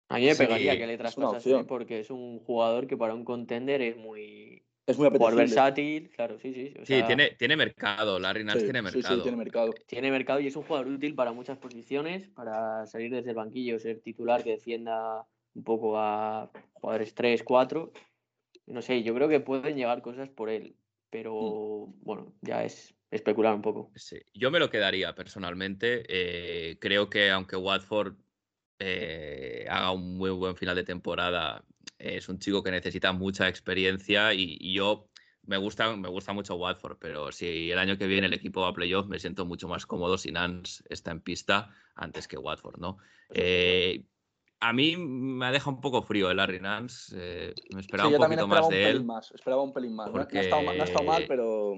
A 0.09 0.17
mí 0.17 0.25
me 0.25 0.35
Sí, 0.35 0.43
pegaría 0.43 0.77
que 0.77 0.87
le 0.87 0.97
traspasase 0.97 1.63
porque 1.65 1.99
es 1.99 2.09
un 2.09 2.39
jugador 2.39 2.87
que 2.87 2.97
para 2.97 3.13
un 3.13 3.25
contender 3.25 3.81
es 3.81 3.97
muy 3.97 4.65
es 4.87 4.97
muy 4.97 5.07
apetecible. 5.07 5.41
versátil, 5.41 6.09
claro, 6.09 6.39
sí, 6.39 6.53
sí. 6.53 6.73
o 6.81 6.85
Sí, 6.85 7.03
tiene, 7.05 7.31
tiene 7.31 7.55
mercado, 7.57 8.19
Larry 8.19 8.43
Nance 8.43 8.59
Sí, 8.59 8.65
tiene 8.65 8.81
sí, 8.81 8.87
sí, 8.89 8.93
mercado. 8.97 9.21
tiene 9.23 9.37
mercado. 9.37 9.73
tiene 9.85 10.11
mercado 10.11 10.39
y 10.39 10.47
es 10.47 10.55
un 10.55 10.63
jugador 10.63 10.87
útil 10.87 11.13
para 11.15 11.31
muchas 11.33 11.57
posiciones, 11.57 12.27
para 12.29 12.85
salir 12.87 13.11
desde 13.11 13.31
el 13.31 13.35
banquillo, 13.35 13.79
ser 13.79 13.99
titular 14.01 14.43
que 14.43 14.51
defienda 14.51 15.25
un 15.53 15.63
poco 15.63 15.97
a 15.99 16.49
jugadores 16.73 17.13
3, 17.13 17.43
4. 17.43 17.91
No 18.65 18.81
sé, 18.81 19.03
yo 19.03 19.13
creo 19.13 19.29
que 19.29 19.39
pueden 19.39 19.75
llegar 19.75 20.01
cosas 20.01 20.29
por 20.29 20.49
él, 20.49 20.75
pero 21.09 21.33
bueno, 22.01 22.33
ya 22.41 22.63
es 22.63 22.95
especular 23.11 23.53
un 23.55 23.61
poco. 23.61 23.91
Sí, 23.95 24.17
Yo 24.33 24.51
me 24.51 24.59
lo 24.59 24.69
quedaría 24.69 25.15
personalmente. 25.15 26.03
eh, 26.07 26.77
creo 26.79 27.09
que 27.09 27.29
aunque 27.31 27.55
Watford 27.55 28.15
eh, 28.79 29.65
haga 29.69 29.91
un 29.91 30.17
muy 30.17 30.29
buen 30.31 30.55
final 30.55 30.75
de 30.75 30.83
temporada, 30.83 31.63
es 31.97 32.29
un 32.29 32.39
chico 32.39 32.63
que 32.63 32.71
necesita 32.71 33.11
mucha 33.13 33.47
experiencia 33.47 34.33
y, 34.33 34.57
y 34.59 34.73
yo 34.73 35.09
me 35.43 35.57
gusta, 35.57 35.95
me 35.95 36.09
gusta 36.09 36.33
mucho 36.33 36.55
Watford, 36.55 36.97
pero 36.99 37.31
si 37.31 37.71
el 37.71 37.79
año 37.79 37.97
que 37.97 38.07
viene 38.07 38.27
el 38.27 38.33
equipo 38.33 38.61
va 38.61 38.69
a 38.69 38.73
playoff, 38.73 39.07
me 39.07 39.19
siento 39.19 39.45
mucho 39.45 39.67
más 39.67 39.85
cómodo 39.85 40.17
si 40.17 40.31
Nance 40.31 40.83
está 40.89 41.11
en 41.11 41.21
pista 41.21 41.69
antes 41.95 42.27
que 42.27 42.37
Watford, 42.37 42.79
¿no? 42.79 42.97
Eh, 43.33 44.05
a 44.59 44.73
mí 44.73 44.97
me 44.97 45.45
ha 45.45 45.51
dejado 45.51 45.71
un 45.75 45.81
poco 45.81 46.01
frío 46.01 46.29
el 46.31 46.37
Larry 46.37 46.59
Nance. 46.59 47.15
eh, 47.15 47.53
me 47.69 47.79
esperaba 47.79 48.09
Sí, 48.09 48.15
un 48.15 48.17
poquito 48.17 48.47
esperaba 48.47 48.61
más 48.61 48.69
un 48.69 48.69
de 48.73 48.81
pelín 48.81 49.01
él. 49.01 49.05
más, 49.05 49.31
esperaba 49.31 49.61
un 49.63 49.73
pelín 49.73 49.95
más. 49.95 50.09
Ha 50.33 50.41
estado, 50.41 50.61
no 50.63 50.71
ha 50.71 50.85
estado 50.85 51.05
mal, 51.05 51.25
pero 51.27 51.73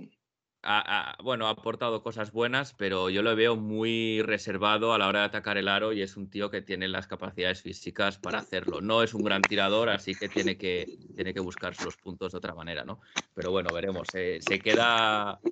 ha- 0.63 1.11
ha- 1.13 1.23
bueno, 1.23 1.47
ha 1.47 1.51
aportado 1.51 2.03
cosas 2.03 2.31
buenas, 2.31 2.73
pero 2.73 3.09
yo 3.09 3.21
lo 3.23 3.35
veo 3.35 3.55
muy 3.55 4.21
reservado 4.21 4.93
a 4.93 4.97
la 4.97 5.07
hora 5.07 5.19
de 5.21 5.25
atacar 5.25 5.57
el 5.57 5.67
aro 5.67 5.93
y 5.93 6.01
es 6.01 6.17
un 6.17 6.29
tío 6.29 6.49
que 6.51 6.61
tiene 6.61 6.87
las 6.87 7.07
capacidades 7.07 7.61
físicas 7.61 8.17
para 8.17 8.39
hacerlo. 8.39 8.81
No 8.81 9.03
es 9.03 9.13
un 9.13 9.23
gran 9.23 9.47
tirador, 9.47 9.89
así 9.89 10.15
que 10.17 10.29
tiene 10.29 10.57
que, 10.57 10.91
tiene 11.15 11.33
que 11.33 11.39
buscarse 11.39 11.83
los 11.83 11.97
puntos 11.97 12.31
de 12.33 12.37
otra 12.37 12.55
manera, 12.55 12.83
¿no? 12.85 12.99
Pero 13.33 13.51
bueno, 13.51 13.71
veremos. 13.73 14.13
eh, 14.15 14.41
se 14.41 14.61
queda, 14.61 15.43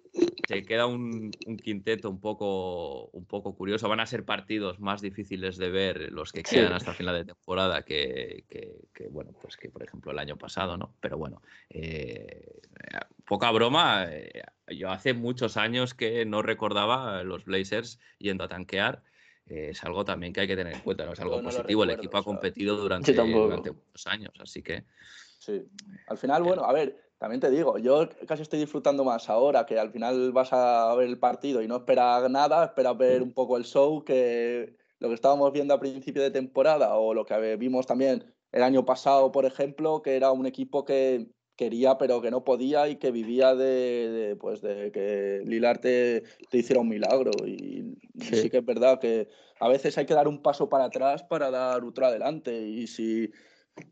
se 0.44 0.66
queda 0.66 0.86
un, 0.88 1.40
un 1.44 1.60
quinteto 1.60 2.10
un 2.10 2.20
poco, 2.22 3.08
un 3.10 3.26
poco 3.26 3.56
curioso. 3.56 3.90
Van 3.90 4.00
a 4.00 4.06
ser 4.06 4.26
partidos 4.26 4.80
más 4.80 5.02
difíciles 5.02 5.58
de 5.58 5.70
ver 5.70 6.12
los 6.12 6.32
que 6.34 6.48
quedan 6.48 6.74
hasta 6.74 6.94
final 6.96 7.16
de 7.16 7.26
temporada 7.26 7.84
que, 7.84 8.46
que- 8.50 8.88
que, 8.94 9.08
bueno, 9.10 9.34
pues 9.42 9.58
que 9.58 9.70
por 9.70 9.84
ejemplo 9.84 10.12
el 10.12 10.20
año 10.20 10.38
pasado, 10.38 10.78
¿no? 10.78 10.96
Pero 11.02 11.18
bueno, 11.18 11.42
eh, 11.70 12.60
poca 13.28 13.52
broma, 13.52 14.06
eh, 14.10 14.42
yo 14.70 14.90
hace 14.90 15.14
muchos 15.14 15.58
años 15.58 15.94
que 15.94 16.26
no 16.26 16.42
recordaba 16.42 17.24
los 17.24 17.46
Blazers 17.46 18.00
yendo 18.18 18.44
a 18.46 18.48
tanquear. 18.48 19.04
eh, 19.46 19.70
es 19.72 19.84
algo 19.84 20.04
también 20.04 20.34
que 20.34 20.42
hay 20.42 20.48
que 20.48 20.56
tener 20.56 20.74
en 20.74 20.82
cuenta, 20.82 21.06
¿no? 21.06 21.14
Es 21.14 21.20
algo 21.20 21.38
no 21.38 21.44
positivo. 21.44 21.84
El 21.84 21.90
recuerdo, 21.90 22.02
equipo 22.04 22.18
ha 22.18 22.20
o 22.20 22.24
sea, 22.24 22.34
competido 22.34 22.78
durante, 22.78 23.14
durante 23.14 23.72
muchos 23.72 24.08
años, 24.08 24.34
así 24.40 24.62
que 24.62 24.84
Sí. 25.40 25.64
Al 26.08 26.18
final, 26.18 26.44
bueno, 26.44 26.64
a 26.64 26.74
ver, 26.74 27.00
también 27.18 27.40
te 27.40 27.50
digo, 27.50 27.78
yo 27.78 28.10
casi 28.28 28.42
estoy 28.42 28.60
disfrutando 28.60 29.04
más 29.04 29.30
ahora 29.30 29.66
que 29.66 29.80
al 29.80 29.92
final 29.92 30.32
vas 30.32 30.52
a 30.52 30.94
ver 30.96 31.08
el 31.08 31.20
partido 31.20 31.62
y 31.62 31.68
no 31.68 31.78
esperas 31.78 32.30
nada, 32.30 32.66
esperas 32.66 32.98
ver 32.98 33.22
un 33.22 33.34
poco 33.34 33.56
el 33.56 33.64
show 33.64 34.04
que 34.04 34.76
lo 35.00 35.08
que 35.08 35.14
estábamos 35.14 35.54
viendo 35.54 35.74
a 35.74 35.80
principio 35.80 36.22
de 36.22 36.32
temporada 36.32 36.96
o 36.96 37.14
lo 37.14 37.26
que 37.26 37.56
vimos 37.56 37.86
también 37.86 38.34
el 38.52 38.64
año 38.64 38.84
pasado, 38.84 39.32
por 39.32 39.46
ejemplo, 39.46 40.02
que 40.02 40.16
era 40.16 40.32
un 40.32 40.46
equipo 40.48 40.84
que 40.86 41.30
quería 41.58 41.98
pero 41.98 42.22
que 42.22 42.32
no 42.32 42.46
podía 42.46 42.88
y 42.88 42.96
que 42.98 43.12
vivía 43.12 43.56
de, 43.56 44.10
de, 44.10 44.36
pues 44.36 44.62
de 44.62 44.92
que 44.92 45.42
Lilar 45.44 45.80
te, 45.80 46.24
te 46.50 46.60
hiciera 46.60 46.82
un 46.82 46.88
milagro. 46.88 47.32
Y 47.46 47.98
sí 48.22 48.50
que 48.50 48.60
es 48.60 48.66
verdad 48.66 49.00
que 49.00 49.28
a 49.60 49.68
veces 49.68 49.98
hay 49.98 50.06
que 50.06 50.14
dar 50.14 50.28
un 50.28 50.42
paso 50.42 50.70
para 50.70 50.86
atrás 50.86 51.24
para 51.24 51.52
dar 51.52 51.84
otro 51.84 52.06
adelante. 52.06 52.66
Y 52.66 52.88
si 52.88 53.32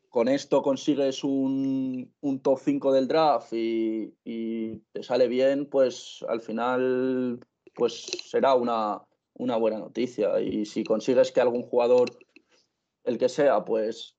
con 0.10 0.28
esto 0.28 0.62
consigues 0.62 1.24
un, 1.24 2.14
un 2.22 2.40
top 2.42 2.60
5 2.64 2.94
del 2.94 3.08
draft 3.08 3.52
y, 3.52 4.14
y 4.24 4.78
te 4.94 5.04
sale 5.04 5.28
bien, 5.28 5.66
pues 5.66 6.24
al 6.30 6.40
final 6.42 7.40
pues 7.74 8.06
será 8.24 8.56
una, 8.56 9.02
una 9.34 9.58
buena 9.58 9.80
noticia. 9.80 10.40
Y 10.40 10.66
si 10.66 10.84
consigues 10.84 11.32
que 11.32 11.42
algún 11.42 11.64
jugador, 11.64 12.18
el 13.04 13.18
que 13.18 13.30
sea, 13.30 13.66
pues 13.66 14.15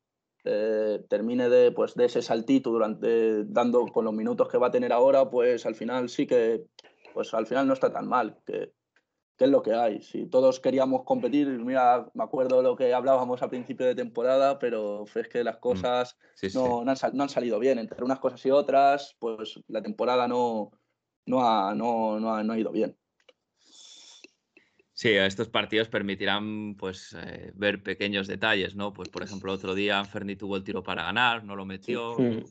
eh, 0.47 1.05
termine 1.09 1.49
de, 1.49 1.73
pues, 1.73 1.95
de 1.95 2.07
ese 2.07 2.23
saltito 2.23 2.71
durante 2.71 3.45
dando 3.45 3.87
con 3.87 4.05
los 4.05 4.15
minutos 4.15 4.49
que 4.49 4.59
va 4.59 4.69
a 4.69 4.71
tener 4.71 4.93
ahora, 4.93 5.29
pues 5.29 5.67
al 5.67 5.75
final 5.75 6.09
sí 6.09 6.27
que 6.27 6.65
pues 7.13 7.33
al 7.33 7.47
final 7.47 7.67
no 7.67 7.73
está 7.73 7.93
tan 7.93 8.07
mal. 8.09 8.39
Que, 8.47 8.73
que 9.37 9.45
es 9.45 9.51
lo 9.51 9.63
que 9.63 9.75
hay. 9.75 10.01
Si 10.03 10.27
todos 10.27 10.61
queríamos 10.61 11.05
competir, 11.05 11.47
mira, 11.49 12.09
me 12.15 12.25
acuerdo 12.25 12.63
lo 12.63 12.77
que 12.77 12.95
hablábamos 12.95 13.43
a 13.43 13.49
principio 13.49 13.87
de 13.87 13.95
temporada, 13.95 14.59
pero 14.59 15.05
es 15.15 15.29
que 15.29 15.45
las 15.45 15.59
cosas 15.59 16.17
sí, 16.35 16.49
sí. 16.49 16.59
no, 16.59 16.85
no, 16.85 16.91
han, 16.91 16.99
no 17.13 17.23
han 17.23 17.29
salido 17.29 17.59
bien. 17.59 17.79
Entre 17.79 18.03
unas 18.03 18.19
cosas 18.19 18.45
y 18.47 18.51
otras, 18.51 19.17
pues 19.19 19.61
la 19.69 19.83
temporada 19.83 20.27
no, 20.27 20.73
no, 21.27 21.47
ha, 21.47 21.75
no, 21.75 22.19
no, 22.19 22.35
ha, 22.35 22.43
no 22.43 22.53
ha 22.53 22.59
ido 22.59 22.71
bien. 22.71 22.97
Sí, 24.99 25.11
estos 25.11 25.51
partidos 25.51 25.89
permitirán 25.89 26.75
pues 26.75 27.13
eh, 27.13 27.53
ver 27.55 27.83
pequeños 27.83 28.27
detalles, 28.27 28.75
¿no? 28.75 28.95
Pues 28.95 29.11
por 29.11 29.23
ejemplo, 29.23 29.53
otro 29.53 29.75
día 29.75 29.99
Anferni 30.01 30.37
tuvo 30.37 30.57
el 30.57 30.65
tiro 30.65 30.83
para 30.83 31.03
ganar, 31.03 31.45
no 31.45 31.55
lo 31.55 31.67
metió, 31.67 32.17
Mm. 32.19 32.45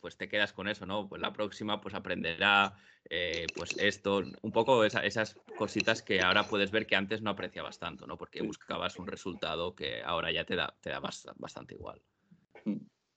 pues 0.00 0.16
te 0.16 0.26
quedas 0.26 0.54
con 0.54 0.66
eso, 0.66 0.86
¿no? 0.86 1.10
Pues 1.10 1.20
la 1.20 1.34
próxima 1.34 1.78
pues 1.82 1.94
aprenderá 1.94 2.74
eh, 3.10 3.50
pues 3.54 3.74
esto, 3.78 4.22
un 4.40 4.52
poco 4.52 4.82
esa- 4.84 5.04
esas 5.04 5.42
cositas 5.58 6.00
que 6.02 6.22
ahora 6.22 6.46
puedes 6.48 6.70
ver 6.70 6.86
que 6.86 6.96
antes 6.96 7.20
no 7.20 7.28
apreciabas 7.30 7.78
tanto, 7.78 8.06
¿no? 8.06 8.16
Porque 8.16 8.40
buscabas 8.40 8.98
un 8.98 9.06
resultado 9.06 9.74
que 9.74 10.00
ahora 10.02 10.32
ya 10.32 10.44
te 10.46 10.56
da, 10.56 10.78
te 10.80 10.88
da 10.88 11.00
bast- 11.02 11.34
bastante 11.36 11.74
igual. 11.74 12.00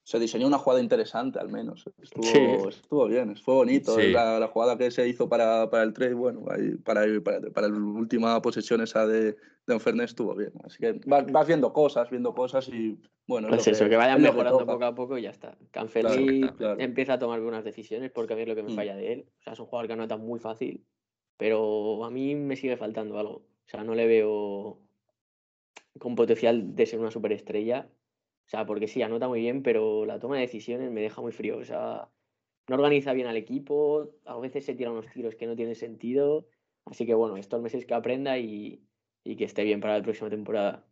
Se 0.05 0.19
diseñó 0.19 0.47
una 0.47 0.57
jugada 0.57 0.81
interesante, 0.81 1.39
al 1.39 1.47
menos. 1.49 1.85
Estuvo, 2.01 2.23
Sí. 2.23 2.39
estuvo 2.69 3.07
bien, 3.07 3.35
fue 3.37 3.53
bonito. 3.55 3.95
Sí. 3.95 4.11
La, 4.11 4.37
la 4.37 4.47
jugada 4.49 4.77
que 4.77 4.91
se 4.91 5.07
hizo 5.07 5.29
para, 5.29 5.69
para 5.69 5.83
el 5.83 5.93
trade, 5.93 6.13
bueno, 6.13 6.43
ahí, 6.49 6.71
para, 6.75 7.03
para, 7.23 7.39
para 7.51 7.69
la 7.69 7.77
última 7.77 8.41
posesión 8.41 8.81
esa 8.81 9.07
de, 9.07 9.31
de 9.65 9.73
Enfernes 9.73 10.09
estuvo 10.11 10.35
bien. 10.35 10.51
Así 10.65 10.77
que 10.79 10.99
vas, 11.05 11.25
vas 11.31 11.47
viendo 11.47 11.71
cosas, 11.71 12.09
viendo 12.09 12.33
cosas 12.35 12.67
y 12.67 12.99
bueno. 13.27 13.47
es 13.47 13.55
Pues 13.55 13.67
lo 13.67 13.71
eso, 13.73 13.89
que 13.89 13.95
vayan 13.95 14.17
es 14.17 14.25
que 14.25 14.31
mejorando 14.31 14.59
toca. 14.59 14.73
poco 14.73 14.85
a 14.85 14.93
poco 14.95 15.17
y 15.17 15.21
ya 15.21 15.29
está. 15.29 15.57
Canferli 15.71 16.41
Claro, 16.41 16.57
claro. 16.57 16.79
empieza 16.81 17.13
a 17.13 17.19
tomar 17.19 17.39
buenas 17.39 17.63
decisiones 17.63 18.11
porque 18.11 18.33
a 18.33 18.35
mí 18.35 18.41
es 18.41 18.47
lo 18.49 18.55
que 18.55 18.63
me 18.63 18.73
Mm. 18.73 18.75
falla 18.75 18.95
de 18.97 19.13
él. 19.13 19.25
O 19.39 19.41
sea, 19.43 19.53
es 19.53 19.59
un 19.61 19.67
jugador 19.67 19.87
que 19.87 19.93
anota 19.93 20.17
muy 20.17 20.39
fácil, 20.41 20.83
pero 21.37 22.03
a 22.03 22.11
mí 22.11 22.35
me 22.35 22.57
sigue 22.57 22.75
faltando 22.75 23.17
algo. 23.19 23.35
O 23.35 23.69
sea, 23.69 23.85
no 23.85 23.95
le 23.95 24.05
veo 24.05 24.79
con 25.97 26.15
potencial 26.15 26.75
de 26.75 26.85
ser 26.85 26.99
una 26.99 27.09
superestrella. 27.11 27.87
O 28.45 28.49
sea, 28.49 28.65
porque 28.65 28.87
sí, 28.87 29.01
anota 29.01 29.27
muy 29.27 29.39
bien, 29.41 29.63
pero 29.63 30.05
la 30.05 30.19
toma 30.19 30.35
de 30.35 30.41
decisiones 30.41 30.91
me 30.91 31.01
deja 31.01 31.21
muy 31.21 31.31
frío. 31.31 31.57
O 31.57 31.65
sea, 31.65 32.11
no 32.67 32.75
organiza 32.75 33.13
bien 33.13 33.27
al 33.27 33.37
equipo, 33.37 34.15
a 34.25 34.37
veces 34.39 34.65
se 34.65 34.75
tira 34.75 34.91
unos 34.91 35.09
tiros 35.11 35.35
que 35.35 35.47
no 35.47 35.55
tienen 35.55 35.75
sentido. 35.75 36.47
Así 36.85 37.05
que 37.05 37.13
bueno, 37.15 37.37
estos 37.37 37.61
meses 37.61 37.85
que 37.85 37.93
aprenda 37.93 38.37
y, 38.39 38.87
y 39.23 39.35
que 39.37 39.45
esté 39.45 39.63
bien 39.63 39.81
para 39.81 39.97
la 39.97 40.03
próxima 40.03 40.29
temporada. 40.29 40.87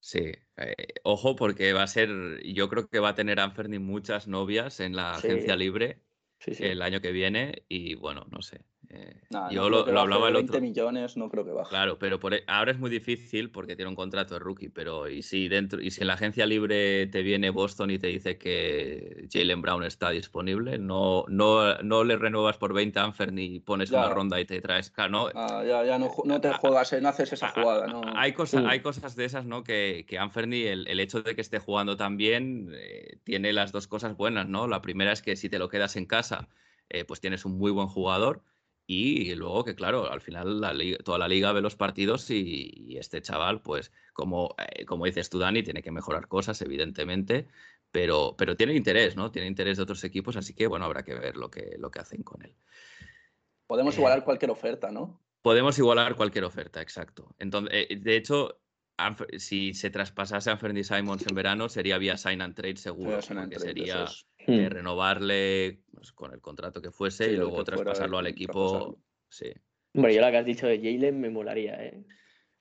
Sí, 0.00 0.32
eh, 0.56 0.74
ojo 1.04 1.34
porque 1.36 1.72
va 1.72 1.82
a 1.82 1.86
ser, 1.86 2.08
yo 2.44 2.68
creo 2.68 2.88
que 2.88 3.00
va 3.00 3.10
a 3.10 3.14
tener 3.14 3.40
Anferni 3.40 3.78
muchas 3.78 4.28
novias 4.28 4.80
en 4.80 4.94
la 4.96 5.16
Sí. 5.16 5.28
agencia 5.28 5.56
libre 5.56 6.04
Sí, 6.40 6.54
sí. 6.54 6.66
el 6.70 6.82
año 6.82 7.00
que 7.00 7.12
viene 7.12 7.64
y 7.68 7.94
bueno, 7.96 8.26
no 8.30 8.42
sé. 8.42 8.64
Eh, 8.90 9.20
Nah, 9.30 9.48
no 9.48 9.52
yo 9.52 9.66
creo 9.66 9.86
lo, 9.86 9.92
lo 9.92 10.00
hablaba 10.00 10.28
el 10.28 10.34
20 10.34 10.52
otro. 10.52 10.60
millones, 10.62 11.16
no 11.18 11.28
creo 11.28 11.44
que 11.44 11.50
baje. 11.52 11.68
Claro, 11.68 11.98
pero 11.98 12.18
por, 12.18 12.32
e- 12.32 12.44
ahora 12.46 12.70
es 12.72 12.78
muy 12.78 12.88
difícil 12.88 13.50
porque 13.50 13.76
tiene 13.76 13.90
un 13.90 13.94
contrato 13.94 14.32
de 14.34 14.40
rookie, 14.40 14.70
pero 14.70 15.08
y 15.08 15.22
si 15.22 15.48
dentro 15.48 15.80
y 15.80 15.90
si 15.90 16.00
en 16.00 16.06
la 16.06 16.14
agencia 16.14 16.46
libre 16.46 17.06
te 17.08 17.22
viene 17.22 17.50
Boston 17.50 17.90
y 17.90 17.98
te 17.98 18.06
dice 18.06 18.38
que 18.38 19.28
Jalen 19.30 19.60
Brown 19.60 19.84
está 19.84 20.08
disponible, 20.10 20.78
no, 20.78 21.24
no, 21.28 21.74
no 21.82 22.04
le 22.04 22.16
renuevas 22.16 22.56
por 22.56 22.72
20 22.72 22.98
a 22.98 23.04
Anfer 23.04 23.32
ni 23.32 23.60
pones 23.60 23.90
Ya. 23.90 23.98
una 23.98 24.08
ronda 24.14 24.40
y 24.40 24.46
te 24.46 24.60
traes, 24.62 24.90
claro, 24.90 25.10
no, 25.10 25.28
Ah, 25.34 25.62
ya, 25.66 25.84
ya 25.84 25.98
no, 25.98 26.10
no 26.24 26.40
te 26.40 26.50
juegas, 26.54 26.92
eh, 26.94 27.00
no 27.02 27.10
haces 27.10 27.32
esa 27.34 27.48
jugada. 27.48 27.86
No. 27.88 28.00
Hay, 28.16 28.32
cosas, 28.32 28.64
hay 28.66 28.80
cosas 28.80 29.14
de 29.16 29.26
esas, 29.26 29.44
¿no? 29.44 29.62
Que, 29.62 30.06
que 30.08 30.18
Anferni, 30.18 30.62
el, 30.62 30.88
el 30.88 30.98
hecho 31.00 31.20
de 31.22 31.34
que 31.34 31.42
esté 31.42 31.58
jugando 31.58 31.96
tan 31.98 32.16
bien, 32.16 32.70
eh, 32.74 33.18
tiene 33.24 33.52
las 33.52 33.72
dos 33.72 33.86
cosas 33.86 34.16
buenas, 34.16 34.48
¿no? 34.48 34.66
La 34.66 34.80
primera 34.80 35.12
es 35.12 35.20
que 35.20 35.36
si 35.36 35.50
te 35.50 35.58
lo 35.58 35.68
quedas 35.68 35.96
en 35.96 36.06
casa, 36.06 36.48
eh, 36.88 37.04
pues 37.04 37.20
tienes 37.20 37.44
un 37.44 37.58
muy 37.58 37.70
buen 37.70 37.88
jugador. 37.88 38.42
Y 38.90 39.34
luego 39.34 39.64
que, 39.66 39.74
claro, 39.74 40.10
al 40.10 40.22
final 40.22 40.62
la 40.62 40.72
liga- 40.72 40.96
toda 41.04 41.18
la 41.18 41.28
liga 41.28 41.52
ve 41.52 41.60
los 41.60 41.76
partidos 41.76 42.30
y, 42.30 42.72
y 42.74 42.96
este 42.96 43.20
chaval, 43.20 43.60
pues, 43.60 43.92
como, 44.14 44.54
eh, 44.56 44.86
como 44.86 45.04
dices 45.04 45.28
tú, 45.28 45.38
Dani, 45.38 45.62
tiene 45.62 45.82
que 45.82 45.90
mejorar 45.90 46.26
cosas, 46.26 46.62
evidentemente, 46.62 47.48
pero, 47.90 48.34
pero 48.38 48.56
tiene 48.56 48.72
interés, 48.74 49.14
¿no? 49.14 49.30
Tiene 49.30 49.46
interés 49.46 49.76
de 49.76 49.82
otros 49.82 50.02
equipos, 50.04 50.38
así 50.38 50.54
que, 50.54 50.66
bueno, 50.66 50.86
habrá 50.86 51.02
que 51.02 51.12
ver 51.14 51.36
lo 51.36 51.50
que, 51.50 51.76
lo 51.78 51.90
que 51.90 51.98
hacen 52.00 52.22
con 52.22 52.42
él. 52.42 52.54
Podemos 53.66 53.94
Eh, 53.94 53.98
igualar 53.98 54.24
cualquier 54.24 54.50
oferta, 54.52 54.90
¿no? 54.90 55.20
Podemos 55.42 55.78
igualar 55.78 56.16
cualquier 56.16 56.44
oferta, 56.44 56.80
exacto. 56.80 57.36
Entonces, 57.38 57.86
eh, 57.90 57.96
de 58.00 58.16
hecho, 58.16 58.62
si 59.36 59.74
se 59.74 59.90
traspasase 59.90 60.48
a 60.48 60.54
Anthony 60.54 60.82
Simons 60.82 61.26
en 61.26 61.34
verano, 61.34 61.68
sería 61.68 61.98
vía 61.98 62.16
sign 62.16 62.40
and 62.40 62.54
trade 62.54 62.78
seguro, 62.78 63.18
trade, 63.20 63.58
sería 63.58 63.84
eso 63.84 64.04
es. 64.04 64.27
Eh, 64.48 64.68
Mm. 64.68 64.70
renovarle 64.70 65.82
pues, 65.92 66.12
con 66.12 66.32
el 66.32 66.40
contrato 66.40 66.80
que 66.82 66.90
fuese 66.90 67.26
Sí, 67.26 67.30
y 67.32 67.36
luego 67.36 67.62
traspasarlo 67.64 68.18
al 68.18 68.26
equipo. 68.26 68.52
traspasarlo. 68.70 68.98
Sí. 69.28 69.52
Hombre, 69.94 70.14
yo 70.14 70.20
lo 70.20 70.30
que 70.30 70.36
has 70.38 70.46
dicho 70.46 70.66
de 70.66 70.78
Jalen 70.78 71.20
me 71.20 71.30
molaría, 71.30 71.84
¿eh? 71.84 72.04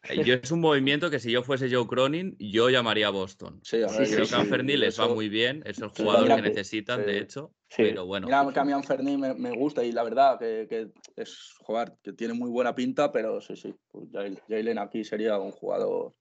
Eh, 0.10 0.24
Yo 0.24 0.36
es 0.36 0.52
un 0.52 0.62
movimiento 0.62 1.10
que 1.10 1.20
si 1.20 1.32
yo 1.32 1.44
fuese 1.44 1.70
Joe 1.74 1.88
Cronin, 1.88 2.36
yo 2.40 2.70
llamaría 2.70 3.08
a 3.08 3.10
Boston. 3.10 3.60
Sí, 3.64 3.82
a 3.84 3.90
Sí, 3.90 3.98
ver, 3.98 4.08
sí, 4.08 4.14
Creo 4.14 4.26
sí, 4.26 4.30
que 4.32 4.36
a 4.38 4.40
Anferni 4.42 4.78
les 4.78 5.00
va 5.00 5.08
muy 5.08 5.28
bien, 5.28 5.64
es 5.66 5.80
el 5.80 5.90
jugador 5.90 6.24
mira 6.24 6.36
que 6.38 6.42
necesitan, 6.44 7.02
sí. 7.02 7.06
de 7.08 7.20
hecho, 7.20 7.54
Sí. 7.70 7.84
pero 7.84 8.06
bueno. 8.06 8.28
Mira, 8.28 8.48
que 8.54 8.60
a 8.60 8.64
mí 8.64 8.72
Anferni 8.72 9.18
me, 9.18 9.34
me 9.34 9.52
gusta 9.52 9.84
y 9.84 9.92
la 9.92 10.04
verdad 10.04 10.40
que, 10.40 10.68
que 10.70 10.92
es 11.16 11.56
jugar, 11.60 11.98
que 12.02 12.14
tiene 12.14 12.34
muy 12.34 12.50
buena 12.50 12.74
pinta, 12.76 13.12
pero 13.12 13.42
sí, 13.42 13.56
sí. 13.56 13.74
Pues 13.90 14.06
Jalen 14.48 14.78
aquí 14.78 15.04
sería 15.04 15.38
un 15.40 15.52
jugador. 15.52 16.14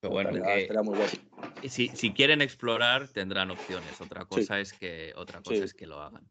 Pero 0.00 0.12
bueno, 0.12 0.30
que- 0.32 0.62
estaría 0.62 0.82
muy 0.82 0.96
bueno. 0.96 1.12
si, 1.68 1.88
si 1.88 2.12
quieren 2.12 2.42
explorar, 2.42 3.08
tendrán 3.08 3.50
opciones. 3.50 4.00
Otra 4.00 4.22
Sí. 4.22 4.26
cosa 4.28 4.60
es 4.60 4.72
que 4.72 5.12
otra 5.16 5.40
cosa 5.42 5.56
Sí. 5.58 5.64
es 5.64 5.74
que 5.74 5.86
lo 5.86 6.00
hagan. 6.00 6.28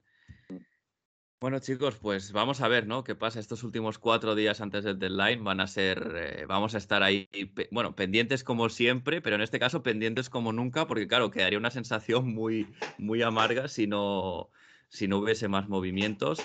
Bueno, 1.41 1.59
chicos, 1.59 1.97
pues 1.97 2.32
vamos 2.32 2.61
a 2.61 2.68
ver, 2.70 2.88
¿no? 2.88 3.03
¿Qué 3.03 3.13
pasa? 3.13 3.39
Estos 3.39 3.63
últimos 3.63 3.99
cuatro 3.99 4.34
días 4.36 4.61
antes 4.61 4.84
del 4.84 4.97
deadline 4.97 5.43
van 5.43 5.59
a 5.59 5.68
ser, 5.68 6.13
eh, 6.16 6.45
vamos 6.47 6.74
a 6.76 6.78
estar 6.78 7.03
ahí, 7.03 7.26
pe- 7.53 7.68
bueno, 7.72 7.93
pendientes 7.95 8.43
como 8.43 8.70
siempre, 8.70 9.22
pero 9.22 9.36
en 9.36 9.41
este 9.41 9.59
caso 9.59 9.84
pendientes 9.84 10.30
como 10.30 10.53
nunca, 10.53 10.88
porque 10.88 11.07
claro, 11.07 11.30
quedaría 11.30 11.59
una 11.59 11.72
sensación 11.72 12.34
muy, 12.34 12.74
muy 12.97 13.22
amarga 13.22 13.68
si 13.68 13.86
no, 13.86 14.49
si 14.88 15.07
no 15.07 15.18
hubiese 15.20 15.47
más 15.49 15.68
movimientos. 15.68 16.39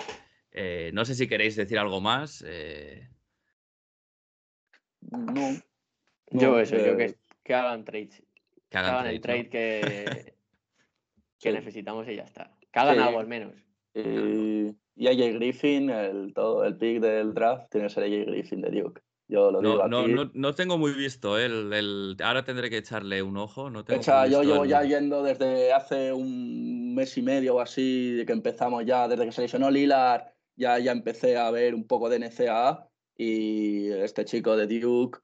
Eh, 0.50 0.90
no 0.92 1.04
sé 1.04 1.14
si 1.14 1.28
queréis 1.28 1.54
decir 1.56 1.78
algo 1.78 2.00
más. 2.00 2.44
eh, 2.46 3.08
No. 5.12 5.56
Yo 6.30 6.52
no, 6.52 6.60
eso, 6.60 6.76
yo 6.76 6.96
que, 6.96 7.04
eh, 7.06 7.14
que 7.42 7.54
hagan 7.54 7.84
trades. 7.84 8.16
que 8.18 8.24
Que 8.70 8.78
hagan 8.78 9.06
el 9.06 9.20
trade 9.20 9.48
que, 9.48 9.80
que 11.40 11.50
Sí. 11.50 11.52
necesitamos 11.52 12.06
y 12.08 12.16
ya 12.16 12.22
está. 12.24 12.50
Que 12.72 12.78
hagan 12.78 12.96
Sí. 12.96 13.02
algo 13.02 13.20
al 13.20 13.26
menos. 13.26 13.54
Y, 13.94 14.68
y 14.96 15.08
AJ 15.08 15.34
Griffin, 15.34 15.90
el, 15.90 16.32
todo, 16.34 16.64
el 16.64 16.76
pick 16.76 17.00
del 17.00 17.34
draft, 17.34 17.70
tiene 17.70 17.88
que 17.88 17.94
ser 17.94 18.04
AJ 18.04 18.26
Griffin 18.30 18.60
de 18.60 18.70
Duke. 18.70 19.00
Yo 19.28 19.50
lo 19.52 19.62
¿no? 19.62 19.70
digo 19.70 19.88
No, 19.88 19.98
aquí. 20.00 20.12
no, 20.12 20.30
no 20.34 20.54
tengo 20.54 20.76
muy 20.76 20.92
visto, 20.92 21.38
¿eh? 21.38 21.46
el, 21.46 21.72
el- 21.72 22.16
ahora 22.22 22.44
tendré 22.44 22.68
que 22.68 22.78
echarle 22.78 23.22
un 23.22 23.36
ojo. 23.36 23.70
No 23.70 23.84
tengo 23.84 24.00
Echa, 24.00 24.26
yo 24.26 24.42
llevo 24.42 24.64
el- 24.64 24.70
ya 24.70 24.82
yendo 24.82 25.22
desde 25.22 25.72
hace 25.72 26.12
un 26.12 26.94
mes 26.94 27.16
y 27.16 27.22
medio 27.22 27.56
o 27.56 27.60
así, 27.60 28.12
de 28.14 28.26
que 28.26 28.32
empezamos 28.32 28.84
ya, 28.84 29.06
desde 29.08 29.24
que 29.26 29.32
se 29.32 29.42
lesionó 29.42 29.70
Lilar, 29.70 30.32
ya, 30.56 30.78
ya 30.80 30.90
empecé 30.92 31.36
a 31.36 31.50
ver 31.52 31.74
un 31.76 31.86
poco 31.86 32.08
de 32.08 32.18
NCAA 32.18 32.88
y 33.16 33.88
este 33.92 34.24
chico 34.24 34.56
de 34.56 34.66
Duke, 34.66 35.20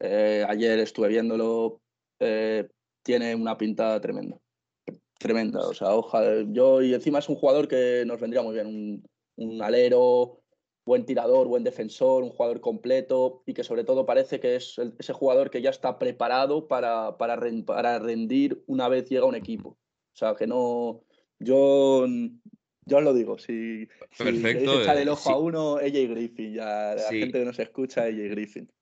eh, 0.00 0.44
ayer 0.48 0.78
estuve 0.78 1.08
viéndolo, 1.08 1.80
eh, 2.20 2.68
tiene 3.02 3.34
una 3.34 3.56
pinta 3.56 4.00
tremenda. 4.00 4.38
Tremenda, 5.18 5.60
o 5.60 5.74
sea, 5.74 5.94
ojalá, 5.94 6.44
yo 6.48 6.80
y 6.80 6.94
encima 6.94 7.18
es 7.18 7.28
un 7.28 7.34
jugador 7.34 7.66
que 7.66 8.04
nos 8.06 8.20
vendría 8.20 8.42
muy 8.42 8.54
bien, 8.54 8.66
un, 8.66 9.08
un 9.36 9.62
alero, 9.62 10.42
buen 10.88 11.04
tirador, 11.04 11.46
buen 11.48 11.64
defensor, 11.64 12.22
un 12.22 12.30
jugador 12.30 12.60
completo 12.60 13.42
y 13.44 13.52
que 13.52 13.62
sobre 13.62 13.84
todo 13.84 14.06
parece 14.06 14.40
que 14.40 14.56
es 14.56 14.80
ese 14.98 15.12
jugador 15.12 15.50
que 15.50 15.60
ya 15.60 15.70
está 15.70 15.98
preparado 15.98 16.66
para, 16.66 17.18
para, 17.18 17.38
para 17.66 17.98
rendir 17.98 18.64
una 18.66 18.88
vez 18.88 19.08
llega 19.08 19.26
un 19.26 19.34
equipo. 19.34 19.70
O 19.70 20.16
sea, 20.16 20.34
que 20.34 20.46
no, 20.46 21.02
yo, 21.38 22.06
yo 22.86 22.96
os 22.96 23.04
lo 23.04 23.12
digo, 23.12 23.38
si, 23.38 23.86
Perfecto, 24.16 24.72
si 24.72 24.80
echar 24.80 24.96
el 24.96 25.10
ojo 25.10 25.30
a 25.30 25.38
uno, 25.38 25.76
AJ 25.76 26.08
Griffin, 26.08 26.54
ya 26.54 26.94
la 26.94 27.02
gente 27.10 27.38
que 27.38 27.44
nos 27.44 27.58
escucha, 27.58 28.04
AJ 28.04 28.30
Griffin. 28.30 28.72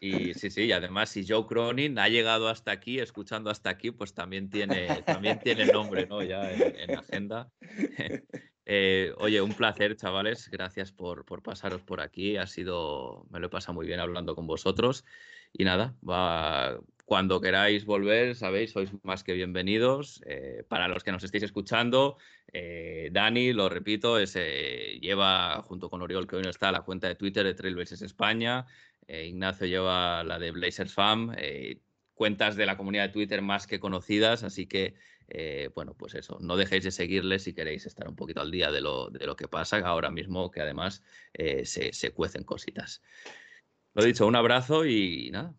Y 0.00 0.34
sí, 0.34 0.50
sí, 0.50 0.64
y 0.64 0.72
además 0.72 1.10
si 1.10 1.26
Joe 1.26 1.46
Cronin 1.46 1.98
ha 1.98 2.08
llegado 2.08 2.48
hasta 2.48 2.70
aquí, 2.70 3.00
escuchando 3.00 3.50
hasta 3.50 3.70
aquí, 3.70 3.90
pues 3.90 4.14
también 4.14 4.48
tiene, 4.48 5.02
también 5.02 5.40
tiene 5.40 5.66
nombre, 5.66 6.06
¿no? 6.06 6.22
Ya 6.22 6.50
en, 6.52 6.92
la 6.92 7.00
agenda. 7.00 7.50
Eh, 8.70 9.14
oye, 9.16 9.40
un 9.40 9.54
placer, 9.54 9.96
chavales. 9.96 10.50
Gracias 10.50 10.92
por, 10.92 11.24
por, 11.24 11.42
pasaros 11.42 11.80
por 11.80 12.02
aquí. 12.02 12.36
Ha 12.36 12.46
sido, 12.46 13.26
me 13.30 13.40
lo 13.40 13.46
he 13.46 13.48
pasado 13.48 13.72
muy 13.72 13.86
bien 13.86 13.98
hablando 13.98 14.34
con 14.34 14.46
vosotros. 14.46 15.06
Y 15.54 15.64
nada, 15.64 15.96
va, 16.06 16.78
cuando 17.08 17.40
queráis 17.40 17.86
volver, 17.86 18.36
sabéis, 18.36 18.72
sois 18.72 18.90
más 19.02 19.24
que 19.24 19.32
bienvenidos. 19.32 20.20
Eh, 20.26 20.62
para 20.68 20.88
los 20.88 21.02
que 21.02 21.10
nos 21.10 21.24
estéis 21.24 21.44
escuchando, 21.44 22.18
eh, 22.52 23.08
Dani, 23.10 23.54
lo 23.54 23.70
repito, 23.70 24.18
lleva 24.20 25.62
junto 25.62 25.88
con 25.88 26.02
Oriol, 26.02 26.26
que 26.26 26.36
hoy 26.36 26.42
no 26.42 26.50
está, 26.50 26.70
la 26.70 26.82
cuenta 26.82 27.08
de 27.08 27.14
Twitter 27.14 27.46
de 27.46 27.54
Trailblazers 27.54 28.02
España. 28.02 28.66
Eh, 29.06 29.28
Ignacio 29.28 29.66
lleva 29.66 30.22
la 30.22 30.38
de 30.38 30.50
Blazers 30.50 30.92
Fam, 30.92 31.32
eh, 31.38 31.80
cuentas 32.12 32.56
de 32.56 32.66
la 32.66 32.76
comunidad 32.76 33.04
de 33.04 33.14
Twitter 33.14 33.40
más 33.40 33.66
que 33.66 33.80
conocidas, 33.80 34.42
así 34.42 34.66
que, 34.66 34.94
eh, 35.28 35.70
bueno, 35.74 35.94
pues 35.94 36.14
eso, 36.14 36.36
no 36.42 36.58
dejéis 36.58 36.84
de 36.84 36.90
seguirles 36.90 37.44
si 37.44 37.54
queréis 37.54 37.86
estar 37.86 38.06
un 38.06 38.16
poquito 38.16 38.42
al 38.42 38.50
día 38.50 38.70
de 38.70 38.82
lo, 38.82 39.08
de 39.08 39.24
lo 39.24 39.34
que 39.34 39.48
pasa 39.48 39.78
ahora 39.78 40.10
mismo, 40.10 40.50
que 40.50 40.60
además 40.60 41.02
se, 41.32 41.94
se, 41.94 42.10
cuecen 42.10 42.44
cositas. 42.44 43.00
Lo 43.94 44.04
dicho, 44.04 44.26
un 44.26 44.36
abrazo 44.36 44.86
y 44.86 45.30
nada, 45.32 45.54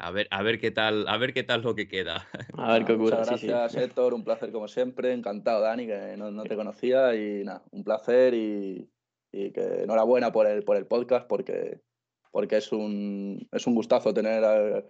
a 0.00 0.10
ver, 0.10 0.26
a 0.30 0.42
ver 0.42 0.58
qué 0.58 0.70
tal, 0.70 1.06
a 1.06 1.16
ver 1.18 1.32
qué 1.32 1.44
tal 1.44 1.62
lo 1.62 1.74
que 1.74 1.86
queda. 1.86 2.26
A 2.54 2.72
ver 2.72 2.84
qué 2.84 2.92
ocurre. 2.94 3.18
Muchas 3.18 3.42
gracias, 3.42 3.76
Héctor, 3.76 4.14
un 4.14 4.24
placer 4.24 4.50
como 4.50 4.66
siempre, 4.66 5.12
encantado, 5.12 5.60
Dani, 5.60 5.86
que 5.86 6.16
no, 6.16 6.30
no 6.30 6.42
te 6.44 6.56
conocía 6.56 7.14
y 7.14 7.44
nada, 7.44 7.62
un 7.70 7.84
placer 7.84 8.34
y, 8.34 8.90
y 9.30 9.52
que 9.52 9.82
enhorabuena 9.82 10.32
por 10.32 10.46
el, 10.46 10.64
por 10.64 10.76
el 10.76 10.86
podcast 10.86 11.28
porque 11.28 11.80
porque 12.36 12.58
es 12.58 12.70
un, 12.70 13.48
es 13.50 13.66
un 13.66 13.74
gustazo 13.74 14.12
tener 14.12 14.42
eh, 14.44 14.84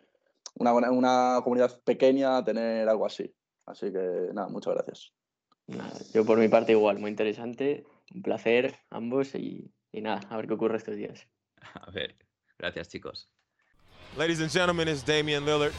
una, 0.55 0.73
una 0.91 1.41
comunidad 1.45 1.81
pequeña, 1.85 2.43
tener 2.43 2.89
algo 2.89 3.07
así. 3.07 3.33
Así 3.67 3.93
que 3.93 4.31
nada, 4.33 4.49
muchas 4.49 4.75
gracias. 4.75 5.13
Yo 6.13 6.25
por 6.25 6.39
mi 6.39 6.49
parte 6.49 6.73
igual, 6.73 6.99
muy 6.99 7.11
interesante, 7.11 7.85
un 8.13 8.23
placer 8.23 8.75
ambos 8.91 9.37
y, 9.37 9.73
y 9.93 10.01
nada, 10.01 10.23
a 10.29 10.37
ver 10.37 10.49
qué 10.49 10.55
ocurre 10.55 10.77
estos 10.77 10.97
días. 10.97 11.29
A 11.75 11.89
ver, 11.93 12.17
gracias 12.59 12.89
chicos. 12.89 13.27
Ladies 14.17 14.41
and 14.41 14.51
gentlemen, 14.51 14.89
it's 14.89 15.03
Damian 15.03 15.45
Lillard. 15.45 15.73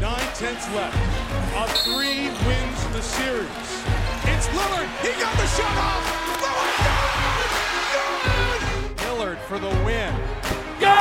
Nine 0.00 0.18
tenths 0.34 0.68
left. 0.74 0.96
A 1.56 1.66
three 1.84 2.28
wins 2.46 2.84
the 2.92 3.02
series. 3.02 3.48
It's 4.24 4.48
Lillard. 4.48 4.88
He 5.02 5.12
got 5.20 5.36
the 5.36 5.46
shot 5.46 5.78
off. 5.78 6.04
Oh, 6.42 6.46
Lillard, 8.96 9.36
Lillard 9.36 9.38
for 9.46 9.58
the 9.58 9.68
win. 9.84 10.14
Oh, 10.82 10.86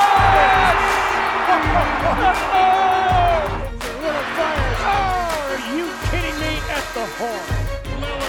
are 5.49 5.59
you 5.75 5.85
kidding 6.11 6.37
me 6.39 6.53
at 6.69 6.85
the 6.93 7.05
horn? 7.17 7.49
Lillard, 8.01 8.28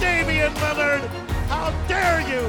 Damian 0.00 0.52
Lillard, 0.54 1.02
how 1.50 1.72
dare 1.88 2.22
you? 2.22 2.42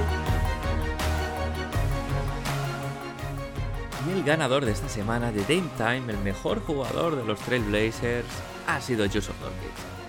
Y 4.08 4.12
el 4.12 4.24
ganador 4.24 4.66
de 4.66 4.72
esta 4.72 4.90
semana 4.90 5.32
de 5.32 5.42
Dame 5.42 5.70
Time, 5.78 6.12
el 6.12 6.18
mejor 6.20 6.62
jugador 6.62 7.16
de 7.16 7.26
los 7.26 7.40
Trailblazers, 7.40 8.28
ha 8.68 8.80
sido 8.82 9.06
Joseph 9.06 9.36
Nurkic. 9.42 10.00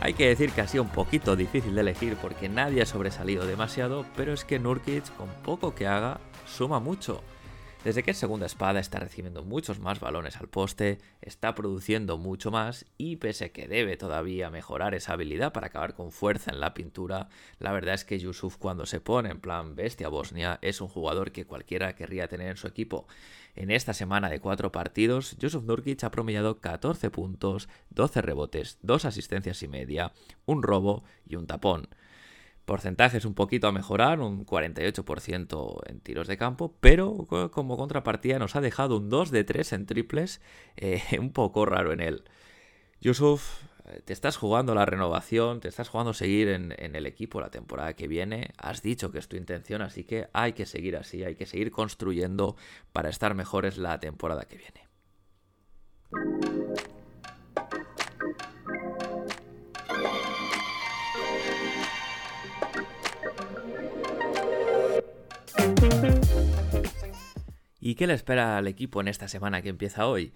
Hay 0.00 0.14
que 0.14 0.28
decir 0.28 0.52
que 0.52 0.60
ha 0.60 0.68
sido 0.68 0.82
un 0.82 0.90
poquito 0.90 1.34
difícil 1.34 1.74
de 1.74 1.80
elegir 1.80 2.16
porque 2.20 2.48
nadie 2.48 2.82
ha 2.82 2.86
sobresalido 2.86 3.46
demasiado, 3.46 4.04
pero 4.16 4.32
es 4.32 4.44
que 4.44 4.58
Nurkic, 4.58 5.14
con 5.16 5.28
poco 5.42 5.74
que 5.74 5.86
haga, 5.86 6.20
suma 6.46 6.78
mucho. 6.80 7.22
Desde 7.84 8.02
que 8.02 8.12
es 8.12 8.16
segunda 8.16 8.46
espada 8.46 8.80
está 8.80 8.98
recibiendo 8.98 9.44
muchos 9.44 9.78
más 9.78 10.00
balones 10.00 10.38
al 10.38 10.48
poste, 10.48 10.96
está 11.20 11.54
produciendo 11.54 12.16
mucho 12.16 12.50
más 12.50 12.86
y 12.96 13.16
pese 13.16 13.52
que 13.52 13.68
debe 13.68 13.98
todavía 13.98 14.48
mejorar 14.48 14.94
esa 14.94 15.12
habilidad 15.12 15.52
para 15.52 15.66
acabar 15.66 15.92
con 15.92 16.10
fuerza 16.10 16.50
en 16.50 16.60
la 16.60 16.72
pintura, 16.72 17.28
la 17.58 17.72
verdad 17.72 17.94
es 17.94 18.06
que 18.06 18.18
Yusuf 18.18 18.56
cuando 18.56 18.86
se 18.86 19.00
pone 19.00 19.28
en 19.28 19.38
plan 19.38 19.76
bestia 19.76 20.08
Bosnia 20.08 20.58
es 20.62 20.80
un 20.80 20.88
jugador 20.88 21.30
que 21.30 21.44
cualquiera 21.44 21.94
querría 21.94 22.26
tener 22.26 22.48
en 22.48 22.56
su 22.56 22.68
equipo. 22.68 23.06
En 23.54 23.70
esta 23.70 23.92
semana 23.92 24.30
de 24.30 24.40
cuatro 24.40 24.72
partidos, 24.72 25.36
Yusuf 25.36 25.64
Nurkic 25.64 26.04
ha 26.04 26.10
promediado 26.10 26.60
14 26.62 27.10
puntos, 27.10 27.68
12 27.90 28.22
rebotes, 28.22 28.78
2 28.80 29.04
asistencias 29.04 29.62
y 29.62 29.68
media, 29.68 30.14
un 30.46 30.62
robo 30.62 31.04
y 31.26 31.36
un 31.36 31.46
tapón. 31.46 31.90
Porcentajes 32.64 33.26
un 33.26 33.34
poquito 33.34 33.66
a 33.66 33.72
mejorar, 33.72 34.20
un 34.20 34.46
48% 34.46 35.80
en 35.86 36.00
tiros 36.00 36.26
de 36.26 36.38
campo, 36.38 36.74
pero 36.80 37.26
como 37.50 37.76
contrapartida 37.76 38.38
nos 38.38 38.56
ha 38.56 38.62
dejado 38.62 38.96
un 38.96 39.10
2 39.10 39.30
de 39.30 39.44
3 39.44 39.72
en 39.74 39.86
triples, 39.86 40.40
eh, 40.76 41.02
un 41.18 41.32
poco 41.32 41.66
raro 41.66 41.92
en 41.92 42.00
él. 42.00 42.24
Yusuf, 43.00 43.62
eh, 43.86 44.00
te 44.02 44.14
estás 44.14 44.38
jugando 44.38 44.74
la 44.74 44.86
renovación, 44.86 45.60
te 45.60 45.68
estás 45.68 45.90
jugando 45.90 46.14
seguir 46.14 46.48
en, 46.48 46.74
en, 46.78 46.96
el 46.96 47.04
equipo 47.04 47.40
la 47.40 47.50
temporada 47.50 47.92
que 47.94 48.08
viene, 48.08 48.52
has 48.56 48.80
dicho 48.80 49.12
que 49.12 49.18
es 49.18 49.28
tu 49.28 49.36
intención, 49.36 49.82
así 49.82 50.04
que 50.04 50.28
hay 50.32 50.54
que 50.54 50.64
seguir 50.64 50.96
así, 50.96 51.22
hay 51.22 51.34
que 51.34 51.44
seguir 51.44 51.70
construyendo 51.70 52.56
para 52.92 53.10
estar 53.10 53.34
mejores 53.34 53.76
la 53.76 54.00
temporada 54.00 54.44
que 54.44 54.56
viene. 54.56 54.93
¿Y 67.84 67.96
qué 67.96 68.06
le 68.06 68.14
espera 68.14 68.56
al 68.56 68.66
equipo 68.66 69.02
en 69.02 69.08
esta 69.08 69.28
semana 69.28 69.60
que 69.60 69.68
empieza 69.68 70.06
hoy? 70.06 70.32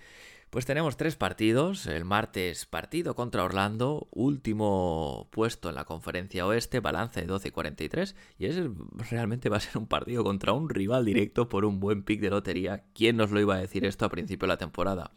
Pues 0.50 0.66
tenemos 0.66 0.98
tres 0.98 1.16
partidos. 1.16 1.86
El 1.86 2.04
martes 2.04 2.66
partido 2.66 3.14
contra 3.14 3.42
Orlando, 3.42 4.06
último 4.10 5.28
puesto 5.30 5.70
en 5.70 5.76
la 5.76 5.86
conferencia 5.86 6.46
oeste, 6.46 6.80
balance 6.80 7.22
de 7.22 7.26
12-43. 7.26 8.14
Y 8.38 8.44
ese 8.44 8.68
realmente 9.10 9.48
va 9.48 9.56
a 9.56 9.60
ser 9.60 9.78
un 9.78 9.86
partido 9.86 10.24
contra 10.24 10.52
un 10.52 10.68
rival 10.68 11.06
directo 11.06 11.48
por 11.48 11.64
un 11.64 11.80
buen 11.80 12.02
pick 12.02 12.20
de 12.20 12.28
lotería. 12.28 12.84
¿Quién 12.92 13.16
nos 13.16 13.30
lo 13.30 13.40
iba 13.40 13.54
a 13.54 13.60
decir 13.60 13.86
esto 13.86 14.04
a 14.04 14.10
principio 14.10 14.44
de 14.44 14.52
la 14.52 14.58
temporada? 14.58 15.12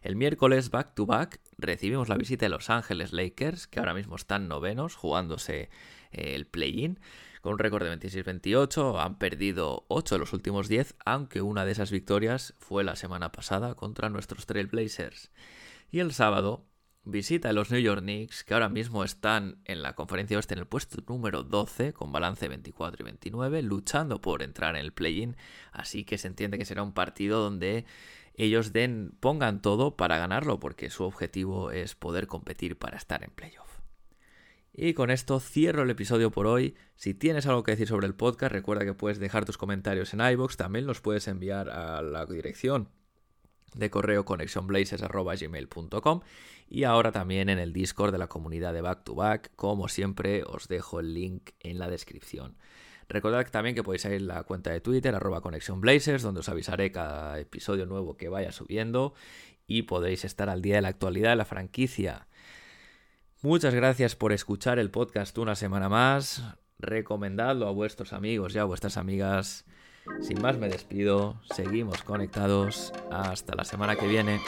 El 0.00 0.16
miércoles 0.16 0.70
back 0.70 0.94
to 0.94 1.04
back 1.04 1.42
recibimos 1.58 2.08
la 2.08 2.16
visita 2.16 2.46
de 2.46 2.50
Los 2.50 2.70
Ángeles 2.70 3.12
Lakers, 3.12 3.66
que 3.66 3.80
ahora 3.80 3.92
mismo 3.92 4.16
están 4.16 4.48
novenos 4.48 4.94
jugándose 4.94 5.68
el 6.10 6.46
play-in. 6.46 6.98
Con 7.46 7.52
un 7.52 7.58
récord 7.60 7.84
de 7.84 7.96
26-28, 7.96 9.00
han 9.00 9.18
perdido 9.18 9.84
8 9.86 10.16
de 10.16 10.18
los 10.18 10.32
últimos 10.32 10.66
10, 10.66 10.96
aunque 11.04 11.42
una 11.42 11.64
de 11.64 11.70
esas 11.70 11.92
victorias 11.92 12.54
fue 12.58 12.82
la 12.82 12.96
semana 12.96 13.30
pasada 13.30 13.76
contra 13.76 14.10
nuestros 14.10 14.46
Trailblazers. 14.46 15.30
Y 15.88 16.00
el 16.00 16.12
sábado 16.12 16.66
visita 17.04 17.50
a 17.50 17.52
los 17.52 17.70
New 17.70 17.78
York 17.78 18.00
Knicks, 18.00 18.42
que 18.42 18.54
ahora 18.54 18.68
mismo 18.68 19.04
están 19.04 19.60
en 19.64 19.80
la 19.80 19.94
conferencia 19.94 20.36
oeste 20.36 20.54
en 20.54 20.58
el 20.58 20.66
puesto 20.66 21.00
número 21.06 21.44
12, 21.44 21.92
con 21.92 22.10
balance 22.10 22.48
24 22.48 23.00
y 23.00 23.04
29, 23.04 23.62
luchando 23.62 24.20
por 24.20 24.42
entrar 24.42 24.74
en 24.74 24.80
el 24.80 24.92
play-in, 24.92 25.36
así 25.70 26.02
que 26.02 26.18
se 26.18 26.26
entiende 26.26 26.58
que 26.58 26.64
será 26.64 26.82
un 26.82 26.94
partido 26.94 27.40
donde 27.40 27.84
ellos 28.34 28.72
den, 28.72 29.12
pongan 29.20 29.62
todo 29.62 29.96
para 29.96 30.18
ganarlo, 30.18 30.58
porque 30.58 30.90
su 30.90 31.04
objetivo 31.04 31.70
es 31.70 31.94
poder 31.94 32.26
competir 32.26 32.76
para 32.76 32.96
estar 32.96 33.22
en 33.22 33.30
playoff. 33.30 33.75
Y 34.78 34.92
con 34.92 35.10
esto 35.10 35.40
cierro 35.40 35.84
el 35.84 35.90
episodio 35.90 36.30
por 36.30 36.46
hoy. 36.46 36.76
Si 36.96 37.14
tienes 37.14 37.46
algo 37.46 37.62
que 37.62 37.70
decir 37.70 37.88
sobre 37.88 38.06
el 38.06 38.14
podcast, 38.14 38.52
recuerda 38.52 38.84
que 38.84 38.92
puedes 38.92 39.18
dejar 39.18 39.46
tus 39.46 39.56
comentarios 39.56 40.12
en 40.12 40.20
iBox, 40.20 40.58
también 40.58 40.86
los 40.86 41.00
puedes 41.00 41.28
enviar 41.28 41.70
a 41.70 42.02
la 42.02 42.26
dirección 42.26 42.90
de 43.74 43.88
correo 43.88 44.26
connectionblazers.gmail.com 44.26 46.20
y 46.68 46.84
ahora 46.84 47.10
también 47.10 47.48
en 47.48 47.58
el 47.58 47.72
Discord 47.72 48.12
de 48.12 48.18
la 48.18 48.26
comunidad 48.26 48.74
de 48.74 48.82
Back 48.82 49.04
to 49.04 49.14
Back. 49.14 49.50
Como 49.56 49.88
siempre, 49.88 50.42
os 50.44 50.68
dejo 50.68 51.00
el 51.00 51.14
link 51.14 51.52
en 51.60 51.78
la 51.78 51.88
descripción. 51.88 52.58
Recordad 53.08 53.50
también 53.50 53.74
que 53.74 53.82
podéis 53.82 54.04
ir 54.04 54.12
a 54.12 54.18
la 54.20 54.42
cuenta 54.42 54.72
de 54.72 54.82
Twitter, 54.82 55.14
arroba 55.14 55.40
connectionblazers, 55.40 56.22
donde 56.22 56.40
os 56.40 56.50
avisaré 56.50 56.92
cada 56.92 57.40
episodio 57.40 57.86
nuevo 57.86 58.18
que 58.18 58.28
vaya 58.28 58.52
subiendo 58.52 59.14
y 59.66 59.82
podéis 59.82 60.26
estar 60.26 60.50
al 60.50 60.60
día 60.60 60.76
de 60.76 60.82
la 60.82 60.88
actualidad 60.88 61.30
de 61.30 61.36
la 61.36 61.46
franquicia. 61.46 62.26
Muchas 63.46 63.72
gracias 63.72 64.16
por 64.16 64.32
escuchar 64.32 64.80
el 64.80 64.90
podcast 64.90 65.38
una 65.38 65.54
semana 65.54 65.88
más. 65.88 66.42
Recomendadlo 66.80 67.68
a 67.68 67.70
vuestros 67.70 68.12
amigos 68.12 68.56
y 68.56 68.58
a 68.58 68.64
vuestras 68.64 68.96
amigas. 68.96 69.64
Sin 70.20 70.42
más 70.42 70.58
me 70.58 70.68
despido, 70.68 71.40
seguimos 71.54 72.02
conectados. 72.02 72.92
Hasta 73.08 73.54
la 73.54 73.62
semana 73.62 73.94
que 73.94 74.08
viene. 74.08 74.40